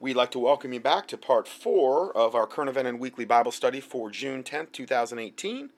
We'd 0.00 0.14
like 0.14 0.30
to 0.30 0.38
welcome 0.38 0.72
you 0.72 0.78
back 0.78 1.08
to 1.08 1.16
part 1.16 1.48
four 1.48 2.16
of 2.16 2.36
our 2.36 2.46
current 2.46 2.68
event 2.68 2.86
and 2.86 3.00
weekly 3.00 3.24
Bible 3.24 3.50
study 3.50 3.80
for 3.80 4.10
June 4.10 4.44
10th, 4.44 4.70
2018. 4.70 5.70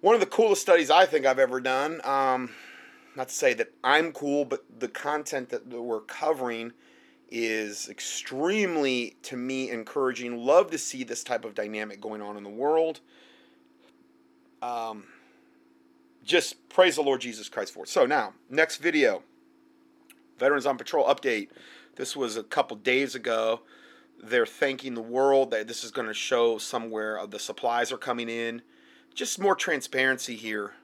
One 0.00 0.14
of 0.14 0.20
the 0.20 0.26
coolest 0.26 0.62
studies 0.62 0.90
I 0.90 1.04
think 1.04 1.26
I've 1.26 1.38
ever 1.38 1.60
done. 1.60 2.00
Um, 2.04 2.48
not 3.16 3.28
to 3.28 3.34
say 3.34 3.52
that 3.52 3.70
I'm 3.84 4.12
cool, 4.12 4.46
but 4.46 4.64
the 4.78 4.88
content 4.88 5.50
that 5.50 5.66
we're 5.66 6.00
covering 6.00 6.72
is 7.30 7.90
extremely, 7.90 9.16
to 9.24 9.36
me, 9.36 9.70
encouraging. 9.70 10.38
Love 10.38 10.70
to 10.70 10.78
see 10.78 11.04
this 11.04 11.22
type 11.22 11.44
of 11.44 11.54
dynamic 11.54 12.00
going 12.00 12.22
on 12.22 12.38
in 12.38 12.44
the 12.44 12.48
world. 12.48 13.00
Um, 14.62 15.04
just 16.24 16.66
praise 16.70 16.96
the 16.96 17.02
Lord 17.02 17.20
Jesus 17.20 17.50
Christ 17.50 17.74
for 17.74 17.84
it. 17.84 17.90
So 17.90 18.06
now, 18.06 18.32
next 18.48 18.78
video 18.78 19.22
Veterans 20.38 20.64
on 20.64 20.78
Patrol 20.78 21.04
update. 21.04 21.48
This 21.98 22.16
was 22.16 22.36
a 22.36 22.44
couple 22.44 22.76
days 22.76 23.16
ago. 23.16 23.62
They're 24.22 24.46
thanking 24.46 24.94
the 24.94 25.02
world 25.02 25.50
that 25.50 25.66
this 25.66 25.82
is 25.82 25.90
going 25.90 26.06
to 26.06 26.14
show 26.14 26.56
somewhere 26.56 27.16
of 27.16 27.32
the 27.32 27.40
supplies 27.40 27.90
are 27.90 27.98
coming 27.98 28.28
in. 28.28 28.62
Just 29.16 29.40
more 29.40 29.56
transparency 29.56 30.36
here. 30.36 30.74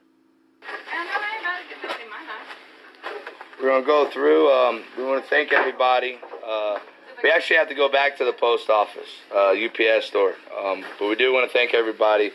We're 3.61 3.69
going 3.69 3.81
to 3.81 3.87
go 3.87 4.09
through. 4.11 4.51
Um, 4.51 4.83
we 4.97 5.05
want 5.05 5.23
to 5.23 5.29
thank 5.29 5.53
everybody. 5.53 6.19
Uh, 6.45 6.79
we 7.23 7.31
actually 7.31 7.55
have 7.55 7.69
to 7.69 7.75
go 7.75 7.89
back 7.89 8.17
to 8.17 8.25
the 8.25 8.33
post 8.33 8.69
office, 8.69 9.07
uh, 9.33 9.53
UPS 9.53 10.07
store. 10.07 10.33
Um, 10.61 10.83
but 10.99 11.07
we 11.07 11.15
do 11.15 11.31
want 11.31 11.49
to 11.49 11.57
thank 11.57 11.73
everybody 11.73 12.31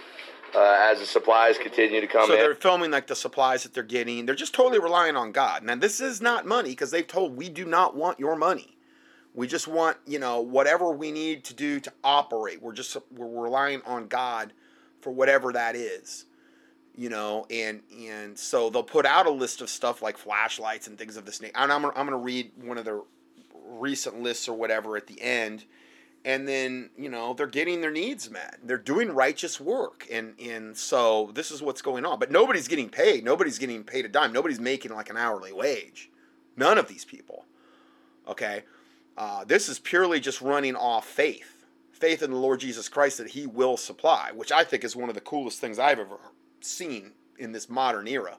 uh, 0.54 0.76
as 0.90 1.00
the 1.00 1.06
supplies 1.06 1.58
continue 1.58 2.00
to 2.00 2.06
come 2.06 2.26
so 2.26 2.32
in. 2.32 2.38
So 2.38 2.44
they're 2.44 2.54
filming 2.54 2.90
like 2.90 3.06
the 3.06 3.16
supplies 3.16 3.62
that 3.62 3.74
they're 3.74 3.82
getting. 3.82 4.26
They're 4.26 4.34
just 4.34 4.54
totally 4.54 4.78
relying 4.78 5.16
on 5.16 5.32
God. 5.32 5.62
Now 5.62 5.76
this 5.76 6.00
is 6.00 6.20
not 6.20 6.46
money 6.46 6.70
because 6.70 6.90
they've 6.90 7.06
told 7.06 7.36
we 7.36 7.48
do 7.48 7.64
not 7.64 7.96
want 7.96 8.18
your 8.18 8.36
money. 8.36 8.76
We 9.34 9.46
just 9.46 9.68
want 9.68 9.96
you 10.06 10.18
know 10.18 10.40
whatever 10.40 10.90
we 10.90 11.12
need 11.12 11.44
to 11.44 11.54
do 11.54 11.80
to 11.80 11.92
operate. 12.02 12.62
We're 12.62 12.72
just 12.72 12.96
we're 13.14 13.42
relying 13.42 13.82
on 13.86 14.08
God 14.08 14.52
for 15.00 15.10
whatever 15.10 15.52
that 15.52 15.76
is. 15.76 16.26
You 16.96 17.08
know, 17.08 17.46
and 17.50 17.82
and 17.96 18.38
so 18.38 18.68
they'll 18.68 18.82
put 18.82 19.06
out 19.06 19.26
a 19.26 19.30
list 19.30 19.60
of 19.60 19.70
stuff 19.70 20.02
like 20.02 20.18
flashlights 20.18 20.86
and 20.86 20.98
things 20.98 21.16
of 21.16 21.24
this 21.24 21.40
nature. 21.40 21.54
And 21.56 21.72
I'm 21.72 21.84
I'm 21.84 21.92
gonna 21.92 22.16
read 22.16 22.50
one 22.62 22.78
of 22.78 22.84
their 22.84 23.00
recent 23.54 24.20
lists 24.20 24.48
or 24.48 24.56
whatever 24.56 24.96
at 24.96 25.06
the 25.06 25.20
end 25.20 25.64
and 26.24 26.46
then 26.46 26.90
you 26.96 27.08
know 27.08 27.34
they're 27.34 27.46
getting 27.46 27.80
their 27.80 27.90
needs 27.90 28.30
met. 28.30 28.58
They're 28.62 28.78
doing 28.78 29.10
righteous 29.12 29.60
work 29.60 30.06
and 30.10 30.38
and 30.40 30.76
so 30.76 31.30
this 31.34 31.50
is 31.50 31.62
what's 31.62 31.82
going 31.82 32.04
on. 32.04 32.18
But 32.18 32.30
nobody's 32.30 32.68
getting 32.68 32.88
paid. 32.88 33.24
Nobody's 33.24 33.58
getting 33.58 33.84
paid 33.84 34.04
a 34.04 34.08
dime. 34.08 34.32
Nobody's 34.32 34.60
making 34.60 34.92
like 34.92 35.10
an 35.10 35.16
hourly 35.16 35.52
wage. 35.52 36.10
None 36.56 36.78
of 36.78 36.88
these 36.88 37.04
people. 37.04 37.44
Okay? 38.28 38.64
Uh, 39.16 39.44
this 39.44 39.68
is 39.68 39.78
purely 39.78 40.20
just 40.20 40.40
running 40.40 40.76
off 40.76 41.06
faith. 41.06 41.66
Faith 41.92 42.22
in 42.22 42.30
the 42.30 42.36
lord 42.38 42.60
jesus 42.60 42.88
christ 42.88 43.18
that 43.18 43.28
he 43.28 43.46
will 43.46 43.76
supply 43.76 44.30
which 44.34 44.50
i 44.50 44.64
think 44.64 44.84
is 44.84 44.96
one 44.96 45.10
of 45.10 45.14
the 45.14 45.20
coolest 45.20 45.60
things 45.60 45.78
i've 45.78 45.98
ever 45.98 46.16
seen 46.64 47.12
in 47.40 47.52
this 47.52 47.68
modern 47.68 48.06
era. 48.06 48.36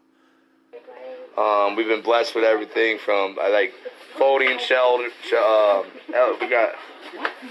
Um, 1.37 1.75
we've 1.75 1.87
been 1.87 2.01
blessed 2.01 2.35
with 2.35 2.43
everything 2.43 2.97
from 3.03 3.35
like 3.35 3.73
folding 4.17 4.59
shelter. 4.59 5.09
Uh, 5.35 5.83
we 6.39 6.49
got. 6.49 6.73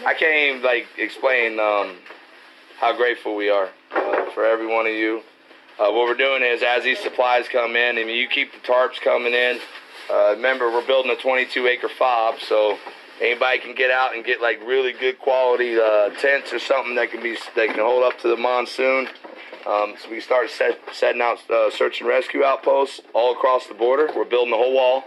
I 0.07 0.15
can't 0.15 0.57
even 0.57 0.63
like 0.63 0.87
explain 0.97 1.59
um, 1.59 1.97
how 2.79 2.97
grateful 2.97 3.37
we 3.37 3.51
are 3.51 3.69
uh, 3.93 4.31
for 4.33 4.45
every 4.45 4.67
one 4.67 4.87
of 4.87 4.93
you. 4.93 5.23
Uh, 5.79 5.91
what 5.93 6.07
we're 6.07 6.15
doing 6.15 6.43
is 6.43 6.63
as 6.63 6.85
these 6.85 6.99
supplies 6.99 7.47
come 7.49 7.77
in, 7.77 7.99
I 7.99 8.05
mean, 8.05 8.17
you 8.17 8.29
keep 8.29 8.53
the 8.53 8.59
tarps 8.59 9.01
coming 9.01 9.33
in. 9.33 9.59
Uh, 10.11 10.33
remember, 10.35 10.71
we're 10.71 10.87
building 10.87 11.11
a 11.11 11.17
22 11.17 11.67
acre 11.67 11.89
fob, 11.89 12.41
so 12.41 12.79
anybody 13.21 13.59
can 13.61 13.75
get 13.75 13.91
out 13.91 14.15
and 14.15 14.25
get 14.25 14.41
like 14.41 14.61
really 14.67 14.93
good 14.93 15.19
quality 15.19 15.79
uh, 15.79 16.11
tents 16.21 16.53
or 16.53 16.59
something 16.59 16.95
that 16.97 17.11
can 17.11 17.23
be 17.23 17.37
that 17.57 17.69
can 17.69 17.79
hold 17.79 18.03
up 18.03 18.19
to 18.21 18.29
the 18.29 18.37
monsoon. 18.37 19.09
Um, 19.67 19.95
so 20.03 20.11
we 20.11 20.21
start 20.21 20.49
set, 20.51 20.79
setting 20.93 21.21
out 21.21 21.39
uh, 21.51 21.71
search 21.71 22.01
and 22.01 22.09
rescue 22.09 22.45
outposts 22.45 23.01
all 23.13 23.33
across 23.33 23.67
the 23.67 23.75
border. 23.75 24.09
We're 24.17 24.25
building 24.25 24.51
the 24.51 24.57
whole 24.57 24.75
wall 24.75 25.05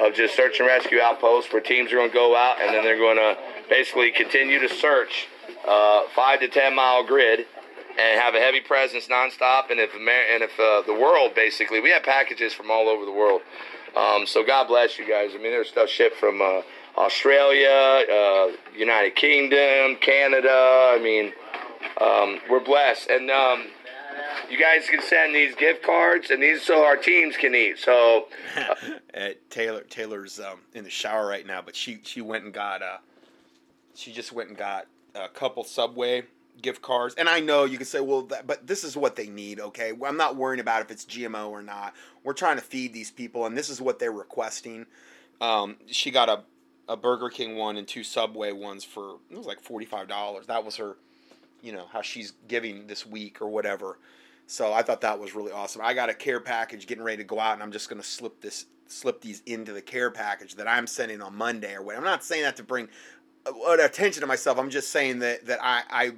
of 0.00 0.14
just 0.14 0.36
search 0.36 0.58
and 0.58 0.66
rescue 0.66 1.00
outposts 1.00 1.52
where 1.52 1.62
teams 1.62 1.92
are 1.92 1.96
going 1.96 2.10
to 2.10 2.14
go 2.14 2.36
out 2.36 2.60
and 2.60 2.74
then 2.74 2.84
they're 2.84 2.98
going 2.98 3.16
to 3.16 3.36
basically 3.68 4.10
continue 4.10 4.58
to 4.60 4.68
search 4.68 5.28
uh, 5.66 6.02
five 6.14 6.40
to 6.40 6.48
ten 6.48 6.74
mile 6.74 7.04
grid 7.04 7.46
and 7.98 8.20
have 8.20 8.34
a 8.34 8.38
heavy 8.38 8.60
presence 8.60 9.06
nonstop. 9.06 9.70
And 9.70 9.80
if 9.80 9.94
Amer- 9.94 10.26
and 10.32 10.42
if 10.42 10.58
uh, 10.60 10.82
the 10.86 10.92
world 10.92 11.34
basically, 11.34 11.80
we 11.80 11.90
have 11.90 12.02
packages 12.02 12.52
from 12.52 12.70
all 12.70 12.88
over 12.88 13.04
the 13.04 13.12
world. 13.12 13.42
Um, 13.96 14.26
so 14.26 14.44
God 14.44 14.68
bless 14.68 14.98
you 14.98 15.08
guys. 15.08 15.30
I 15.32 15.38
mean, 15.38 15.50
there's 15.50 15.68
stuff 15.68 15.88
shipped 15.88 16.16
from 16.16 16.42
uh, 16.42 16.60
Australia, 16.98 18.04
uh, 18.12 18.52
United 18.76 19.16
Kingdom, 19.16 19.96
Canada. 19.96 20.92
I 20.94 20.98
mean, 21.02 21.32
um, 22.00 22.40
we're 22.50 22.64
blessed. 22.64 23.08
And 23.08 23.30
um, 23.30 23.68
you 24.50 24.58
guys 24.58 24.88
can 24.88 25.02
send 25.02 25.34
these 25.34 25.54
gift 25.54 25.82
cards, 25.84 26.30
and 26.30 26.42
these 26.42 26.62
so 26.62 26.84
our 26.84 26.96
teams 26.96 27.36
can 27.36 27.54
eat. 27.54 27.78
So 27.78 28.28
uh, 28.56 29.28
Taylor 29.50 29.82
Taylor's 29.82 30.40
um, 30.40 30.60
in 30.74 30.84
the 30.84 30.90
shower 30.90 31.26
right 31.26 31.46
now, 31.46 31.62
but 31.62 31.76
she 31.76 32.00
she 32.02 32.20
went 32.20 32.44
and 32.44 32.52
got 32.52 32.82
uh, 32.82 32.98
she 33.94 34.12
just 34.12 34.32
went 34.32 34.48
and 34.48 34.58
got 34.58 34.86
a 35.14 35.28
couple 35.28 35.64
Subway 35.64 36.24
gift 36.60 36.82
cards. 36.82 37.14
And 37.16 37.28
I 37.28 37.40
know 37.40 37.64
you 37.64 37.76
can 37.76 37.86
say, 37.86 38.00
well, 38.00 38.22
that, 38.22 38.46
but 38.46 38.66
this 38.66 38.84
is 38.84 38.96
what 38.96 39.16
they 39.16 39.28
need. 39.28 39.60
Okay, 39.60 39.92
I'm 40.04 40.16
not 40.16 40.36
worrying 40.36 40.60
about 40.60 40.82
if 40.82 40.90
it's 40.90 41.04
GMO 41.04 41.48
or 41.48 41.62
not. 41.62 41.94
We're 42.24 42.32
trying 42.32 42.56
to 42.56 42.62
feed 42.62 42.92
these 42.92 43.10
people, 43.10 43.46
and 43.46 43.56
this 43.56 43.68
is 43.68 43.80
what 43.80 43.98
they're 43.98 44.12
requesting. 44.12 44.86
Um, 45.40 45.76
she 45.86 46.10
got 46.10 46.28
a 46.28 46.42
a 46.88 46.96
Burger 46.96 47.28
King 47.28 47.56
one 47.56 47.76
and 47.76 47.86
two 47.86 48.04
Subway 48.04 48.52
ones 48.52 48.84
for 48.84 49.16
it 49.30 49.36
was 49.36 49.46
like 49.46 49.60
forty 49.60 49.86
five 49.86 50.08
dollars. 50.08 50.46
That 50.46 50.64
was 50.64 50.76
her, 50.76 50.96
you 51.62 51.72
know, 51.72 51.86
how 51.92 52.02
she's 52.02 52.32
giving 52.48 52.86
this 52.86 53.06
week 53.06 53.40
or 53.40 53.48
whatever. 53.48 53.98
So 54.46 54.72
I 54.72 54.82
thought 54.82 55.00
that 55.00 55.18
was 55.18 55.34
really 55.34 55.52
awesome. 55.52 55.82
I 55.84 55.92
got 55.92 56.08
a 56.08 56.14
care 56.14 56.40
package 56.40 56.86
getting 56.86 57.02
ready 57.02 57.18
to 57.18 57.24
go 57.24 57.40
out, 57.40 57.54
and 57.54 57.62
I'm 57.62 57.72
just 57.72 57.88
going 57.88 58.00
to 58.00 58.06
slip 58.06 58.40
this 58.40 58.66
slip 58.88 59.20
these 59.20 59.42
into 59.46 59.72
the 59.72 59.82
care 59.82 60.12
package 60.12 60.54
that 60.54 60.68
I'm 60.68 60.86
sending 60.86 61.20
on 61.20 61.34
Monday 61.34 61.74
or 61.74 61.82
what. 61.82 61.96
I'm 61.96 62.04
not 62.04 62.22
saying 62.22 62.42
that 62.42 62.56
to 62.56 62.62
bring 62.62 62.88
uh, 63.44 63.76
attention 63.80 64.20
to 64.20 64.26
myself. 64.28 64.58
I'm 64.58 64.70
just 64.70 64.90
saying 64.90 65.18
that 65.20 65.46
that 65.46 65.58
I 65.62 65.82
I 65.90 66.12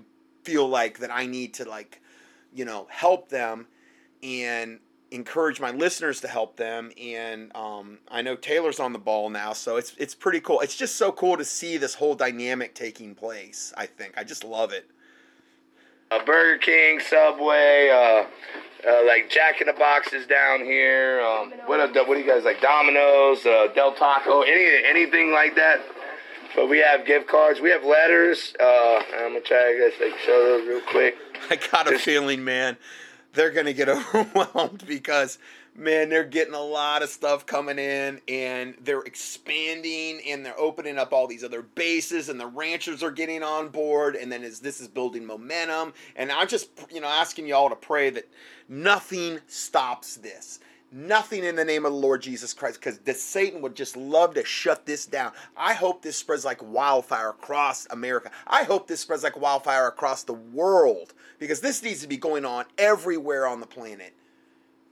feel 0.44 0.68
like 0.68 0.98
that 0.98 1.10
I 1.10 1.26
need 1.26 1.54
to 1.54 1.68
like 1.68 2.00
you 2.54 2.64
know 2.64 2.86
help 2.90 3.28
them 3.28 3.66
and 4.22 4.80
encourage 5.10 5.58
my 5.58 5.70
listeners 5.70 6.20
to 6.20 6.28
help 6.28 6.56
them 6.56 6.90
and 7.02 7.54
um, 7.56 7.98
I 8.10 8.20
know 8.20 8.36
Taylor's 8.36 8.78
on 8.78 8.92
the 8.92 8.98
ball 8.98 9.30
now 9.30 9.52
so 9.54 9.76
it's 9.76 9.94
it's 9.96 10.14
pretty 10.14 10.40
cool 10.40 10.60
it's 10.60 10.76
just 10.76 10.96
so 10.96 11.12
cool 11.12 11.36
to 11.38 11.44
see 11.44 11.78
this 11.78 11.94
whole 11.94 12.14
dynamic 12.14 12.74
taking 12.74 13.14
place 13.14 13.72
I 13.76 13.86
think 13.86 14.14
I 14.18 14.24
just 14.24 14.44
love 14.44 14.72
it 14.72 14.90
uh, 16.10 16.24
Burger 16.24 16.58
King, 16.58 17.00
Subway, 17.00 17.90
uh, 17.90 18.24
uh, 18.88 19.06
like 19.06 19.28
Jack 19.30 19.60
in 19.60 19.66
the 19.66 19.72
Boxes 19.72 20.26
down 20.26 20.60
here. 20.60 21.20
Um, 21.20 21.52
what 21.66 21.80
are, 21.80 21.88
what 22.04 22.14
do 22.14 22.20
you 22.20 22.26
guys 22.26 22.44
like? 22.44 22.60
Domino's, 22.60 23.44
uh, 23.44 23.68
Del 23.74 23.92
Taco, 23.94 24.42
any 24.42 24.84
anything 24.86 25.32
like 25.32 25.54
that. 25.56 25.80
But 26.54 26.68
we 26.68 26.78
have 26.78 27.04
gift 27.04 27.28
cards. 27.28 27.60
We 27.60 27.70
have 27.70 27.84
letters. 27.84 28.54
Uh, 28.58 29.02
I'm 29.18 29.32
gonna 29.32 29.40
try 29.40 29.72
to 29.72 29.90
guess, 29.90 30.00
like 30.00 30.18
show 30.20 30.42
those 30.44 30.66
real 30.66 30.80
quick. 30.80 31.16
I 31.50 31.56
got 31.70 31.86
a 31.86 31.92
Just, 31.92 32.04
feeling, 32.04 32.42
man, 32.44 32.76
they're 33.34 33.50
gonna 33.50 33.72
get 33.74 33.88
overwhelmed 34.14 34.84
because 34.86 35.38
man, 35.78 36.08
they're 36.08 36.24
getting 36.24 36.54
a 36.54 36.60
lot 36.60 37.02
of 37.02 37.08
stuff 37.08 37.46
coming 37.46 37.78
in 37.78 38.20
and 38.26 38.74
they're 38.82 39.02
expanding 39.02 40.20
and 40.26 40.44
they're 40.44 40.58
opening 40.58 40.98
up 40.98 41.12
all 41.12 41.28
these 41.28 41.44
other 41.44 41.62
bases 41.62 42.28
and 42.28 42.40
the 42.40 42.46
ranchers 42.46 43.02
are 43.02 43.12
getting 43.12 43.44
on 43.44 43.68
board 43.68 44.16
and 44.16 44.30
then 44.30 44.42
as 44.42 44.58
this 44.58 44.80
is 44.80 44.88
building 44.88 45.24
momentum 45.24 45.92
and 46.16 46.32
I'm 46.32 46.48
just 46.48 46.70
you 46.90 47.00
know 47.00 47.06
asking 47.06 47.46
y'all 47.46 47.68
to 47.68 47.76
pray 47.76 48.10
that 48.10 48.28
nothing 48.68 49.38
stops 49.46 50.16
this. 50.16 50.58
Nothing 50.90 51.44
in 51.44 51.54
the 51.54 51.66
name 51.66 51.84
of 51.84 51.92
the 51.92 51.98
Lord 51.98 52.22
Jesus 52.22 52.54
Christ, 52.54 52.80
because 52.80 52.98
the 53.00 53.12
Satan 53.12 53.60
would 53.60 53.74
just 53.74 53.94
love 53.94 54.32
to 54.32 54.44
shut 54.46 54.86
this 54.86 55.04
down. 55.04 55.32
I 55.54 55.74
hope 55.74 56.00
this 56.00 56.16
spreads 56.16 56.46
like 56.46 56.62
wildfire 56.62 57.28
across 57.28 57.86
America. 57.90 58.30
I 58.46 58.62
hope 58.62 58.86
this 58.88 59.00
spreads 59.00 59.22
like 59.22 59.38
wildfire 59.38 59.86
across 59.86 60.22
the 60.22 60.32
world, 60.32 61.12
because 61.38 61.60
this 61.60 61.82
needs 61.82 62.00
to 62.00 62.08
be 62.08 62.16
going 62.16 62.46
on 62.46 62.64
everywhere 62.78 63.46
on 63.46 63.60
the 63.60 63.66
planet 63.66 64.14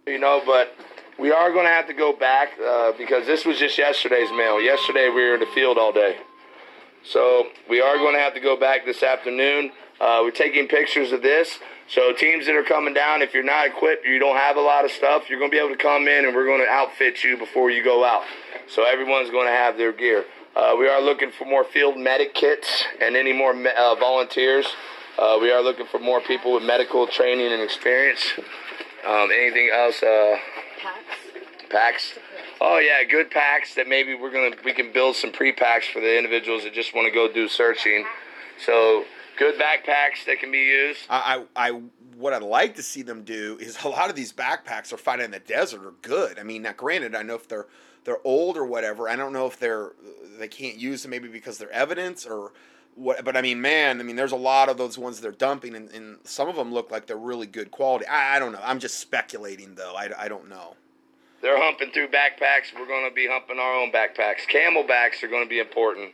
you 0.06 0.18
know, 0.20 0.40
but 0.46 0.72
we 1.18 1.32
are 1.32 1.50
going 1.50 1.64
to 1.64 1.70
have 1.70 1.88
to 1.88 1.92
go 1.92 2.12
back 2.12 2.50
uh, 2.64 2.92
because 2.96 3.26
this 3.26 3.44
was 3.44 3.58
just 3.58 3.76
yesterday's 3.76 4.30
mail. 4.30 4.60
Yesterday 4.60 5.08
we 5.08 5.22
were 5.22 5.34
in 5.34 5.40
the 5.40 5.46
field 5.46 5.78
all 5.78 5.92
day. 5.92 6.18
So 7.04 7.48
we 7.68 7.80
are 7.80 7.96
going 7.96 8.14
to 8.14 8.20
have 8.20 8.34
to 8.34 8.40
go 8.40 8.56
back 8.56 8.84
this 8.84 9.02
afternoon. 9.02 9.72
Uh, 10.00 10.20
we're 10.22 10.30
taking 10.30 10.68
pictures 10.68 11.10
of 11.10 11.22
this. 11.22 11.58
So 11.88 12.12
teams 12.12 12.46
that 12.46 12.54
are 12.54 12.62
coming 12.62 12.94
down, 12.94 13.20
if 13.20 13.34
you're 13.34 13.42
not 13.42 13.66
equipped, 13.66 14.06
you 14.06 14.18
don't 14.20 14.36
have 14.36 14.56
a 14.56 14.60
lot 14.60 14.84
of 14.84 14.92
stuff, 14.92 15.28
you're 15.28 15.38
going 15.38 15.50
to 15.50 15.54
be 15.54 15.58
able 15.58 15.74
to 15.74 15.82
come 15.82 16.06
in 16.06 16.24
and 16.24 16.34
we're 16.34 16.46
going 16.46 16.60
to 16.60 16.70
outfit 16.70 17.24
you 17.24 17.36
before 17.36 17.70
you 17.70 17.82
go 17.82 18.04
out. 18.04 18.24
So 18.68 18.84
everyone's 18.84 19.30
going 19.30 19.46
to 19.46 19.52
have 19.52 19.76
their 19.76 19.92
gear. 19.92 20.24
Uh, 20.54 20.74
we 20.78 20.88
are 20.88 21.00
looking 21.00 21.32
for 21.32 21.46
more 21.46 21.64
field 21.64 21.98
medic 21.98 22.32
kits 22.34 22.84
and 23.00 23.16
any 23.16 23.32
more 23.32 23.52
uh, 23.52 23.94
volunteers. 23.96 24.66
Uh, 25.18 25.38
we 25.40 25.50
are 25.50 25.62
looking 25.62 25.86
for 25.86 25.98
more 25.98 26.20
people 26.20 26.52
with 26.54 26.62
medical 26.62 27.06
training 27.06 27.52
and 27.52 27.62
experience. 27.62 28.22
Um, 29.06 29.30
anything 29.30 29.70
else? 29.72 30.02
Uh, 30.02 30.36
packs. 30.80 31.68
Packs. 31.70 32.18
Oh 32.60 32.78
yeah, 32.78 33.04
good 33.04 33.30
packs 33.30 33.74
that 33.74 33.88
maybe 33.88 34.14
we're 34.14 34.30
gonna 34.30 34.56
we 34.64 34.72
can 34.72 34.92
build 34.92 35.16
some 35.16 35.32
pre 35.32 35.52
packs 35.52 35.86
for 35.86 36.00
the 36.00 36.16
individuals 36.16 36.64
that 36.64 36.72
just 36.72 36.94
want 36.94 37.06
to 37.06 37.12
go 37.12 37.32
do 37.32 37.48
searching. 37.48 38.04
So 38.64 39.04
good 39.36 39.56
backpacks 39.56 40.24
that 40.26 40.38
can 40.40 40.50
be 40.50 40.58
used. 40.58 41.00
I, 41.10 41.44
I, 41.56 41.68
I, 41.68 41.80
what 42.16 42.32
I'd 42.32 42.42
like 42.42 42.76
to 42.76 42.82
see 42.82 43.02
them 43.02 43.22
do 43.22 43.58
is 43.60 43.82
a 43.84 43.88
lot 43.88 44.08
of 44.08 44.16
these 44.16 44.32
backpacks 44.32 44.92
are 44.92 44.96
finding 44.96 45.26
in 45.26 45.30
the 45.30 45.40
desert 45.40 45.84
are 45.84 45.94
good. 46.02 46.38
I 46.38 46.42
mean, 46.42 46.62
now 46.62 46.72
granted, 46.72 47.14
I 47.14 47.22
know 47.22 47.34
if 47.34 47.48
they're 47.48 47.66
they're 48.04 48.24
old 48.24 48.56
or 48.56 48.64
whatever. 48.64 49.08
I 49.08 49.16
don't 49.16 49.32
know 49.32 49.46
if 49.46 49.58
they're 49.58 49.92
they 50.38 50.48
can't 50.48 50.76
use 50.76 51.02
them 51.02 51.10
maybe 51.10 51.28
because 51.28 51.58
they're 51.58 51.70
evidence 51.70 52.26
or 52.26 52.52
what. 52.96 53.24
But 53.24 53.36
I 53.36 53.42
mean, 53.42 53.60
man, 53.60 54.00
I 54.00 54.02
mean, 54.02 54.16
there's 54.16 54.32
a 54.32 54.36
lot 54.36 54.68
of 54.68 54.76
those 54.76 54.98
ones 54.98 55.20
they're 55.20 55.32
dumping, 55.32 55.74
and, 55.74 55.88
and 55.90 56.18
some 56.24 56.48
of 56.48 56.56
them 56.56 56.72
look 56.72 56.90
like 56.90 57.06
they're 57.06 57.16
really 57.16 57.46
good 57.46 57.70
quality. 57.70 58.06
I, 58.06 58.36
I 58.36 58.38
don't 58.38 58.52
know. 58.52 58.60
I'm 58.62 58.78
just 58.78 58.98
speculating 58.98 59.74
though. 59.74 59.94
I, 59.96 60.10
I 60.18 60.28
don't 60.28 60.48
know. 60.48 60.74
They're 61.42 61.62
humping 61.62 61.90
through 61.92 62.08
backpacks. 62.08 62.76
We're 62.76 62.86
going 62.86 63.08
to 63.08 63.14
be 63.14 63.28
humping 63.30 63.58
our 63.58 63.74
own 63.74 63.92
backpacks. 63.92 64.48
Camelbacks 64.50 65.22
are 65.22 65.28
going 65.28 65.44
to 65.44 65.48
be 65.48 65.60
important. 65.60 66.12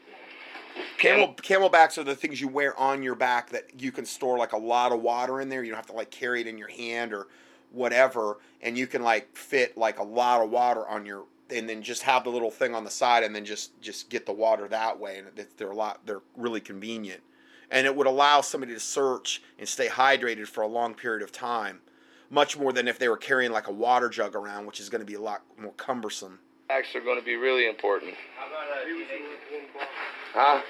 Camel 0.99 1.35
camelbacks 1.35 1.99
are 1.99 2.05
the 2.05 2.15
things 2.15 2.41
you 2.41 2.49
wear 2.49 2.79
on 2.79 3.03
your 3.03 3.15
back 3.15 3.51
that 3.51 3.65
you 3.79 3.93
can 3.93 4.05
store 4.05 4.39
like 4.39 4.53
a 4.53 4.59
lot 4.59 4.93
of 4.93 5.01
water 5.01 5.41
in 5.41 5.49
there. 5.49 5.63
You 5.63 5.71
don't 5.71 5.77
have 5.77 5.87
to 5.87 5.93
like 5.93 6.11
carry 6.11 6.41
it 6.41 6.47
in 6.47 6.59
your 6.59 6.69
hand 6.69 7.13
or 7.13 7.29
whatever, 7.73 8.39
and 8.63 8.77
you 8.77 8.87
can 8.87 9.03
like 9.03 9.37
fit 9.37 9.77
like 9.77 9.99
a 9.99 10.03
lot 10.03 10.43
of 10.43 10.51
water 10.51 10.87
on 10.89 11.05
your 11.05 11.25
and 11.53 11.69
then 11.69 11.83
just 11.83 12.03
have 12.03 12.25
the 12.25 12.31
little 12.31 12.51
thing 12.51 12.75
on 12.75 12.85
the 12.85 12.91
side 12.91 13.23
and 13.23 13.35
then 13.35 13.45
just 13.45 13.81
just 13.81 14.11
get 14.11 14.27
the 14.27 14.33
water 14.33 14.69
that 14.69 14.99
way. 14.99 15.19
And 15.19 15.47
they're 15.57 15.71
a 15.71 15.77
lot 15.77 16.01
they're 16.07 16.23
really 16.37 16.61
convenient. 16.61 17.23
And 17.71 17.87
it 17.87 17.97
would 17.97 18.07
allow 18.07 18.43
somebody 18.43 18.75
to 18.75 18.81
search 18.81 19.43
and 19.59 19.67
stay 19.67 19.89
hydrated 19.89 20.47
for 20.47 20.63
a 20.63 20.67
long 20.67 20.95
period 20.95 21.23
of 21.23 21.33
time 21.33 21.81
much 22.33 22.59
more 22.59 22.73
than 22.73 22.89
if 22.89 22.99
they 22.99 23.09
were 23.09 23.17
carrying 23.17 23.53
like 23.53 23.69
a 23.69 23.73
water 23.73 24.09
jug 24.09 24.35
around 24.35 24.67
which 24.67 24.81
is 24.81 24.89
going 24.89 25.01
to 25.01 25.07
be 25.07 25.15
a 25.15 25.21
lot 25.21 25.43
more 25.61 25.73
cumbersome. 25.73 26.39
Backpacks 26.71 26.95
are 26.95 27.01
going 27.01 27.19
to 27.19 27.25
be 27.25 27.37
really 27.37 27.69
important. 27.69 28.15
Huh? 30.33 30.63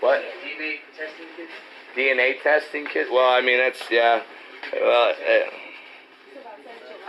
What? 0.00 0.20
DNA 0.44 0.76
testing 0.96 1.26
kit 1.36 1.48
DNA 1.96 2.42
testing 2.42 2.86
kit? 2.86 3.06
Well 3.10 3.32
I 3.32 3.40
mean 3.40 3.58
that's 3.58 3.82
yeah. 3.90 4.22
Well 4.74 5.10
uh, 5.10 5.69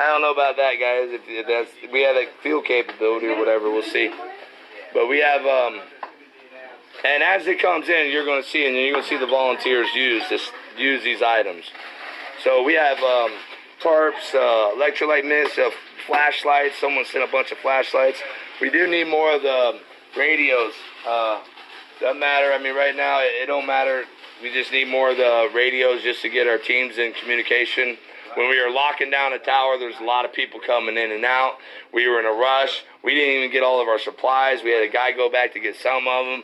I 0.01 0.07
don't 0.07 0.23
know 0.23 0.31
about 0.31 0.57
that, 0.57 0.73
guys. 0.79 1.13
If, 1.13 1.21
if 1.27 1.45
that's 1.45 1.69
we 1.93 2.01
have 2.01 2.15
a 2.15 2.25
field 2.41 2.65
capability 2.65 3.27
or 3.27 3.37
whatever, 3.37 3.69
we'll 3.69 3.83
see. 3.83 4.11
But 4.95 5.07
we 5.07 5.19
have, 5.19 5.45
um, 5.45 5.79
and 7.05 7.21
as 7.21 7.45
it 7.45 7.61
comes 7.61 7.87
in, 7.87 8.09
you're 8.11 8.25
going 8.25 8.41
to 8.41 8.49
see, 8.49 8.65
and 8.65 8.75
you're 8.75 8.93
going 8.93 9.03
to 9.03 9.09
see 9.09 9.17
the 9.17 9.27
volunteers 9.27 9.93
use 9.93 10.23
this, 10.27 10.49
use 10.75 11.03
these 11.03 11.21
items. 11.21 11.65
So 12.43 12.63
we 12.63 12.73
have 12.73 12.97
um, 12.97 13.31
tarps, 13.79 14.33
uh, 14.33 14.73
electrolyte 14.73 15.27
mist, 15.27 15.59
uh, 15.59 15.69
flashlights. 16.07 16.79
Someone 16.79 17.05
sent 17.05 17.23
a 17.23 17.31
bunch 17.31 17.51
of 17.51 17.59
flashlights. 17.59 18.23
We 18.59 18.71
do 18.71 18.87
need 18.87 19.07
more 19.07 19.35
of 19.35 19.43
the 19.43 19.81
radios. 20.17 20.73
Uh, 21.07 21.41
doesn't 21.99 22.19
matter. 22.19 22.51
I 22.51 22.57
mean, 22.57 22.75
right 22.75 22.95
now 22.95 23.21
it, 23.21 23.43
it 23.43 23.45
don't 23.45 23.67
matter. 23.67 24.05
We 24.41 24.51
just 24.51 24.71
need 24.71 24.87
more 24.87 25.11
of 25.11 25.17
the 25.17 25.51
radios 25.53 26.01
just 26.01 26.23
to 26.23 26.29
get 26.29 26.47
our 26.47 26.57
teams 26.57 26.97
in 26.97 27.13
communication 27.13 27.97
when 28.35 28.49
we 28.49 28.61
were 28.61 28.71
locking 28.71 29.09
down 29.09 29.33
a 29.33 29.39
tower, 29.39 29.77
there's 29.77 29.99
a 29.99 30.03
lot 30.03 30.25
of 30.25 30.33
people 30.33 30.59
coming 30.59 30.97
in 30.97 31.11
and 31.11 31.25
out. 31.25 31.53
We 31.93 32.07
were 32.07 32.19
in 32.19 32.25
a 32.25 32.31
rush. 32.31 32.83
We 33.03 33.15
didn't 33.15 33.35
even 33.35 33.51
get 33.51 33.63
all 33.63 33.81
of 33.81 33.87
our 33.87 33.99
supplies. 33.99 34.63
We 34.63 34.71
had 34.71 34.83
a 34.83 34.91
guy 34.91 35.11
go 35.11 35.29
back 35.29 35.53
to 35.53 35.59
get 35.59 35.75
some 35.75 36.07
of 36.07 36.25
them. 36.25 36.43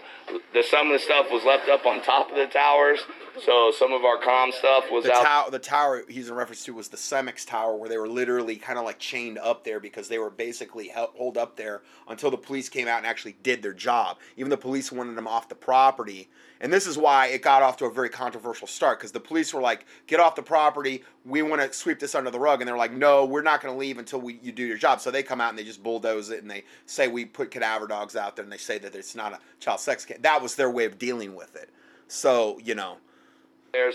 The 0.54 0.64
some 0.64 0.88
of 0.88 0.94
the 0.94 1.00
stuff 1.00 1.28
was 1.32 1.44
left 1.44 1.70
up 1.70 1.86
on 1.86 2.02
top 2.02 2.30
of 2.30 2.36
the 2.36 2.48
towers. 2.48 3.00
So 3.46 3.72
some 3.72 3.94
of 3.94 4.04
our 4.04 4.18
com 4.18 4.52
stuff 4.52 4.86
was 4.92 5.06
the 5.06 5.14
out. 5.14 5.24
Tower, 5.24 5.52
the 5.52 5.60
tower 5.60 6.04
he's 6.10 6.30
in 6.30 6.36
reference 6.36 6.64
to 6.66 6.74
was 6.74 6.88
the 6.90 6.98
Cemex 6.98 7.46
tower, 7.46 7.76
where 7.76 7.88
they 7.88 7.98
were 7.98 8.10
literally 8.10 8.56
kind 8.56 8.80
of 8.80 8.86
like 8.86 9.00
chained 9.00 9.38
up 9.38 9.64
there 9.64 9.80
because 9.80 10.10
they 10.10 10.18
were 10.18 10.32
basically 10.32 10.88
held 10.88 11.38
up 11.38 11.56
there 11.56 11.84
until 12.08 12.32
the 12.32 12.38
police 12.38 12.68
came 12.70 12.88
out 12.88 12.98
and 12.98 13.06
actually 13.06 13.38
did 13.44 13.62
their 13.62 13.74
job. 13.74 14.18
Even 14.36 14.50
the 14.50 14.58
police 14.58 14.92
wanted 14.92 15.16
them 15.16 15.28
off 15.28 15.48
the 15.48 15.56
property, 15.56 16.30
and 16.62 16.72
this 16.72 16.88
is 16.88 16.98
why 16.98 17.28
it 17.28 17.42
got 17.42 17.64
off 17.64 17.78
to 17.78 17.86
a 17.86 17.92
very 17.92 18.10
controversial 18.10 18.68
start 18.68 19.00
because 19.00 19.12
the 19.12 19.20
police 19.20 19.54
were 19.54 19.62
like, 19.62 19.86
"Get 20.08 20.20
off 20.20 20.36
the 20.36 20.44
property. 20.44 21.04
We 21.26 21.42
want 21.42 21.62
to 21.62 21.74
sweep 21.74 22.00
this 22.00 22.16
under 22.16 22.32
the 22.32 22.40
rug," 22.40 22.62
and 22.62 22.68
they're 22.68 22.78
like, 22.78 22.92
"No, 22.92 23.26
we're 23.26 23.42
not 23.42 23.62
going 23.62 23.74
to 23.74 23.80
leave 23.80 23.98
until 23.98 24.20
we 24.20 24.40
you 24.42 24.52
do 24.52 24.64
your 24.64 24.78
job." 24.78 25.02
So 25.02 25.12
they 25.12 25.24
come 25.24 25.42
out 25.42 25.50
and 25.50 25.58
they 25.58 25.64
just 25.64 25.84
bulldoze 25.84 26.30
it 26.30 26.42
and 26.42 26.50
they 26.50 26.64
say 26.86 27.08
we 27.08 27.26
put 27.26 27.52
cadaver 27.52 27.88
dogs 27.88 28.16
out 28.16 28.36
there 28.36 28.44
and 28.44 28.52
they 28.52 28.58
say 28.58 28.78
that 28.80 28.96
it's 28.96 29.16
not 29.16 29.34
a 29.34 29.40
child 29.60 29.80
sex 29.80 30.06
case. 30.06 30.18
That 30.22 30.42
was 30.42 30.56
their 30.56 30.70
way 30.70 30.86
of 30.86 30.98
dealing 30.98 31.36
with 31.36 31.56
it. 31.56 31.70
So 32.08 32.60
you 32.64 32.76
know 32.76 32.98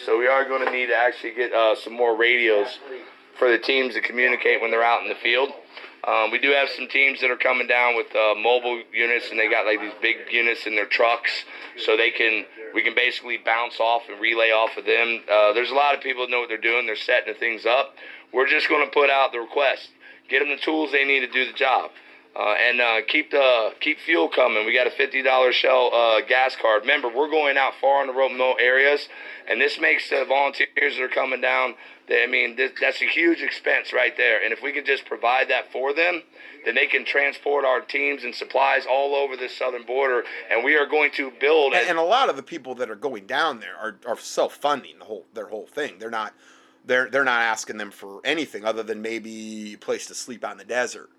so 0.05 0.19
we 0.19 0.27
are 0.27 0.45
going 0.45 0.65
to 0.65 0.71
need 0.71 0.87
to 0.87 0.97
actually 0.97 1.35
get 1.35 1.53
uh, 1.53 1.75
some 1.75 1.93
more 1.93 2.17
radios 2.17 2.79
for 3.39 3.51
the 3.51 3.59
teams 3.59 3.95
to 3.95 4.01
communicate 4.01 4.61
when 4.61 4.71
they're 4.71 4.83
out 4.83 5.03
in 5.03 5.09
the 5.09 5.15
field. 5.17 5.51
Um, 6.07 6.33
we 6.33 6.39
do 6.41 6.51
have 6.51 6.69
some 6.71 6.89
teams 6.89 7.21
that 7.21 7.31
are 7.31 7.37
coming 7.37 7.69
down 7.69 7.95
with 7.95 8.15
uh, 8.15 8.35
mobile 8.35 8.83
units, 8.93 9.31
and 9.31 9.39
they 9.39 9.49
got 9.49 9.67
like 9.67 9.81
these 9.81 9.95
big 10.03 10.17
units 10.33 10.67
in 10.67 10.75
their 10.75 10.87
trucks, 10.87 11.31
so 11.79 11.97
they 11.97 12.11
can 12.11 12.45
we 12.75 12.83
can 12.83 12.95
basically 12.95 13.39
bounce 13.39 13.79
off 13.79 14.03
and 14.11 14.21
relay 14.21 14.51
off 14.51 14.77
of 14.77 14.85
them. 14.85 15.23
Uh, 15.31 15.53
there's 15.53 15.71
a 15.71 15.75
lot 15.75 15.95
of 15.95 16.01
people 16.01 16.27
that 16.27 16.31
know 16.31 16.41
what 16.41 16.49
they're 16.49 16.59
doing; 16.59 16.87
they're 16.87 16.97
setting 16.97 17.33
the 17.33 17.39
things 17.39 17.67
up. 17.67 17.95
We're 18.33 18.49
just 18.49 18.69
going 18.69 18.85
to 18.85 18.91
put 18.91 19.11
out 19.11 19.31
the 19.31 19.39
request, 19.39 19.91
get 20.29 20.41
them 20.41 20.49
the 20.49 20.57
tools 20.57 20.91
they 20.91 21.05
need 21.05 21.21
to 21.21 21.31
do 21.31 21.47
the 21.47 21.53
job. 21.53 21.91
Uh, 22.35 22.55
and 22.55 22.81
uh, 22.81 23.03
keep 23.07 23.31
the 23.31 23.75
keep 23.81 23.99
fuel 24.01 24.27
coming. 24.27 24.65
We 24.65 24.73
got 24.73 24.87
a 24.87 24.91
fifty 24.91 25.23
dollar 25.23 25.53
Shell 25.53 25.91
uh, 25.93 26.21
gas 26.27 26.57
card. 26.57 26.81
Remember, 26.81 27.09
we're 27.09 27.29
going 27.29 27.59
out 27.59 27.75
far 27.79 28.01
in 28.01 28.07
the 28.07 28.15
remote 28.15 28.57
areas, 28.59 29.07
and 29.47 29.61
this 29.61 29.79
makes 29.79 30.09
the 30.09 30.25
volunteers 30.27 30.97
that 30.97 31.03
are 31.03 31.09
coming 31.09 31.43
down. 31.43 31.75
They, 32.09 32.25
I 32.25 32.27
mean, 32.27 32.57
this, 32.57 32.73
that's 32.81 33.03
a 33.03 33.07
huge 33.07 33.43
expense 33.43 33.93
right 33.93 34.17
there. 34.17 34.43
And 34.43 34.51
if 34.51 34.63
we 34.63 34.73
can 34.73 34.87
just 34.87 35.05
provide 35.05 35.51
that 35.51 35.71
for 35.71 35.93
them, 35.93 36.23
then 36.65 36.75
they 36.75 36.87
can 36.87 37.05
transport 37.05 37.67
our 37.67 37.83
teams 37.83 38.25
and 38.25 38.35
supplies 38.35 38.87
all 38.91 39.15
over 39.15 39.37
the 39.37 39.51
southern 39.51 39.85
border. 39.85 40.25
And 40.51 40.65
we 40.65 40.75
are 40.77 40.87
going 40.87 41.11
to 41.13 41.31
build. 41.39 41.75
And, 41.75 41.87
and 41.87 41.99
a 41.99 42.03
lot 42.03 42.31
of 42.31 42.37
the 42.37 42.43
people 42.43 42.75
that 42.77 42.89
are 42.89 42.97
going 42.97 43.27
down 43.27 43.61
there 43.61 43.77
are, 43.77 43.99
are 44.07 44.19
self 44.19 44.55
funding 44.55 44.99
the 45.01 45.05
whole 45.05 45.27
their 45.35 45.49
whole 45.49 45.67
thing. 45.67 45.99
They're 45.99 46.09
not 46.09 46.33
they're 46.83 47.11
they're 47.11 47.25
not 47.25 47.43
asking 47.43 47.77
them 47.77 47.91
for 47.91 48.23
anything 48.25 48.65
other 48.65 48.83
than 48.83 49.03
maybe 49.03 49.75
a 49.75 49.79
place 49.79 50.07
to 50.07 50.15
sleep 50.15 50.43
out 50.43 50.53
in 50.53 50.59
the 50.59 50.65
desert 50.65 51.11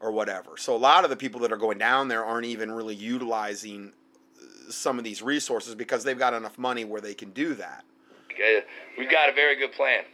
or 0.00 0.10
whatever. 0.10 0.56
So 0.56 0.74
a 0.74 0.78
lot 0.78 1.04
of 1.04 1.10
the 1.10 1.16
people 1.16 1.40
that 1.40 1.52
are 1.52 1.56
going 1.56 1.78
down 1.78 2.08
there 2.08 2.24
aren't 2.24 2.46
even 2.46 2.70
really 2.70 2.94
utilizing 2.94 3.92
uh, 4.38 4.70
some 4.70 4.98
of 4.98 5.04
these 5.04 5.22
resources 5.22 5.74
because 5.74 6.04
they've 6.04 6.18
got 6.18 6.34
enough 6.34 6.58
money 6.58 6.84
where 6.84 7.00
they 7.00 7.14
can 7.14 7.30
do 7.30 7.54
that. 7.54 7.84
We've 8.98 9.10
got 9.10 9.30
a 9.30 9.32
very 9.32 9.56
good 9.56 9.72
plan. 9.72 10.04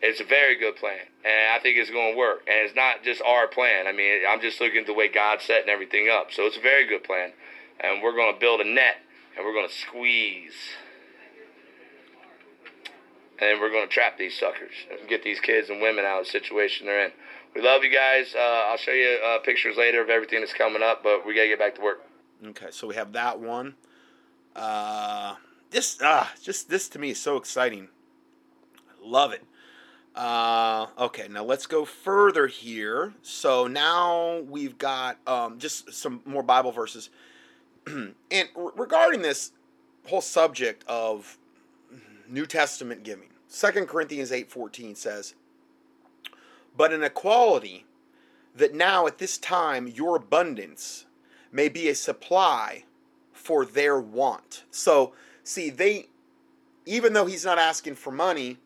It's 0.00 0.20
a 0.20 0.24
very 0.24 0.56
good 0.56 0.76
plan, 0.76 1.00
and 1.24 1.52
I 1.52 1.58
think 1.60 1.76
it's 1.76 1.90
going 1.90 2.12
to 2.12 2.18
work. 2.18 2.46
And 2.46 2.64
it's 2.64 2.76
not 2.76 3.02
just 3.02 3.20
our 3.22 3.48
plan. 3.48 3.88
I 3.88 3.92
mean, 3.92 4.20
I'm 4.28 4.40
just 4.40 4.60
looking 4.60 4.80
at 4.80 4.86
the 4.86 4.94
way 4.94 5.08
God's 5.08 5.44
setting 5.44 5.68
everything 5.68 6.08
up. 6.08 6.32
So 6.32 6.44
it's 6.44 6.56
a 6.56 6.60
very 6.60 6.86
good 6.86 7.02
plan, 7.02 7.32
and 7.80 8.00
we're 8.00 8.14
going 8.14 8.32
to 8.32 8.38
build 8.38 8.60
a 8.60 8.64
net, 8.64 9.02
and 9.36 9.44
we're 9.44 9.52
going 9.52 9.68
to 9.68 9.74
squeeze, 9.74 10.54
and 13.40 13.60
we're 13.60 13.70
going 13.70 13.88
to 13.88 13.92
trap 13.92 14.16
these 14.16 14.38
suckers 14.38 14.74
and 14.88 15.08
get 15.08 15.24
these 15.24 15.40
kids 15.40 15.68
and 15.68 15.82
women 15.82 16.04
out 16.04 16.20
of 16.20 16.26
the 16.26 16.30
situation 16.30 16.86
they're 16.86 17.06
in. 17.06 17.12
We 17.54 17.62
love 17.62 17.82
you 17.82 17.92
guys. 17.92 18.34
Uh, 18.34 18.70
I'll 18.70 18.76
show 18.76 18.92
you 18.92 19.18
uh, 19.24 19.38
pictures 19.40 19.76
later 19.76 20.02
of 20.02 20.08
everything 20.08 20.40
that's 20.40 20.52
coming 20.52 20.82
up, 20.82 21.02
but 21.02 21.26
we 21.26 21.34
got 21.34 21.42
to 21.42 21.48
get 21.48 21.58
back 21.58 21.74
to 21.76 21.80
work. 21.80 22.02
Okay, 22.46 22.68
so 22.70 22.86
we 22.86 22.94
have 22.94 23.12
that 23.12 23.40
one. 23.40 23.74
Uh, 24.54 25.34
this, 25.70 25.98
ah, 26.02 26.32
just 26.42 26.68
this 26.70 26.88
to 26.90 26.98
me 26.98 27.10
is 27.10 27.20
so 27.20 27.36
exciting. 27.36 27.88
I 28.88 29.08
love 29.08 29.32
it. 29.32 29.44
Uh, 30.14 30.86
okay, 30.98 31.28
now 31.28 31.44
let's 31.44 31.66
go 31.66 31.84
further 31.84 32.46
here. 32.48 33.14
So 33.22 33.66
now 33.66 34.40
we've 34.40 34.76
got 34.76 35.18
um, 35.26 35.58
just 35.58 35.92
some 35.92 36.22
more 36.24 36.42
Bible 36.42 36.72
verses. 36.72 37.10
and 37.86 38.48
regarding 38.54 39.22
this 39.22 39.52
whole 40.06 40.20
subject 40.20 40.84
of 40.88 41.38
New 42.28 42.46
Testament 42.46 43.04
giving, 43.04 43.28
Second 43.46 43.86
Corinthians 43.86 44.30
8.14 44.30 44.96
says, 44.96 45.34
but 46.76 46.92
an 46.92 47.02
equality 47.02 47.84
that 48.54 48.74
now 48.74 49.06
at 49.06 49.18
this 49.18 49.38
time 49.38 49.86
your 49.86 50.16
abundance 50.16 51.06
may 51.52 51.68
be 51.68 51.88
a 51.88 51.94
supply 51.94 52.84
for 53.32 53.64
their 53.64 53.98
want. 53.98 54.64
So, 54.70 55.12
see, 55.42 55.70
they, 55.70 56.08
even 56.84 57.12
though 57.12 57.26
he's 57.26 57.44
not 57.44 57.58
asking 57.58 57.94
for 57.94 58.10
money, 58.10 58.58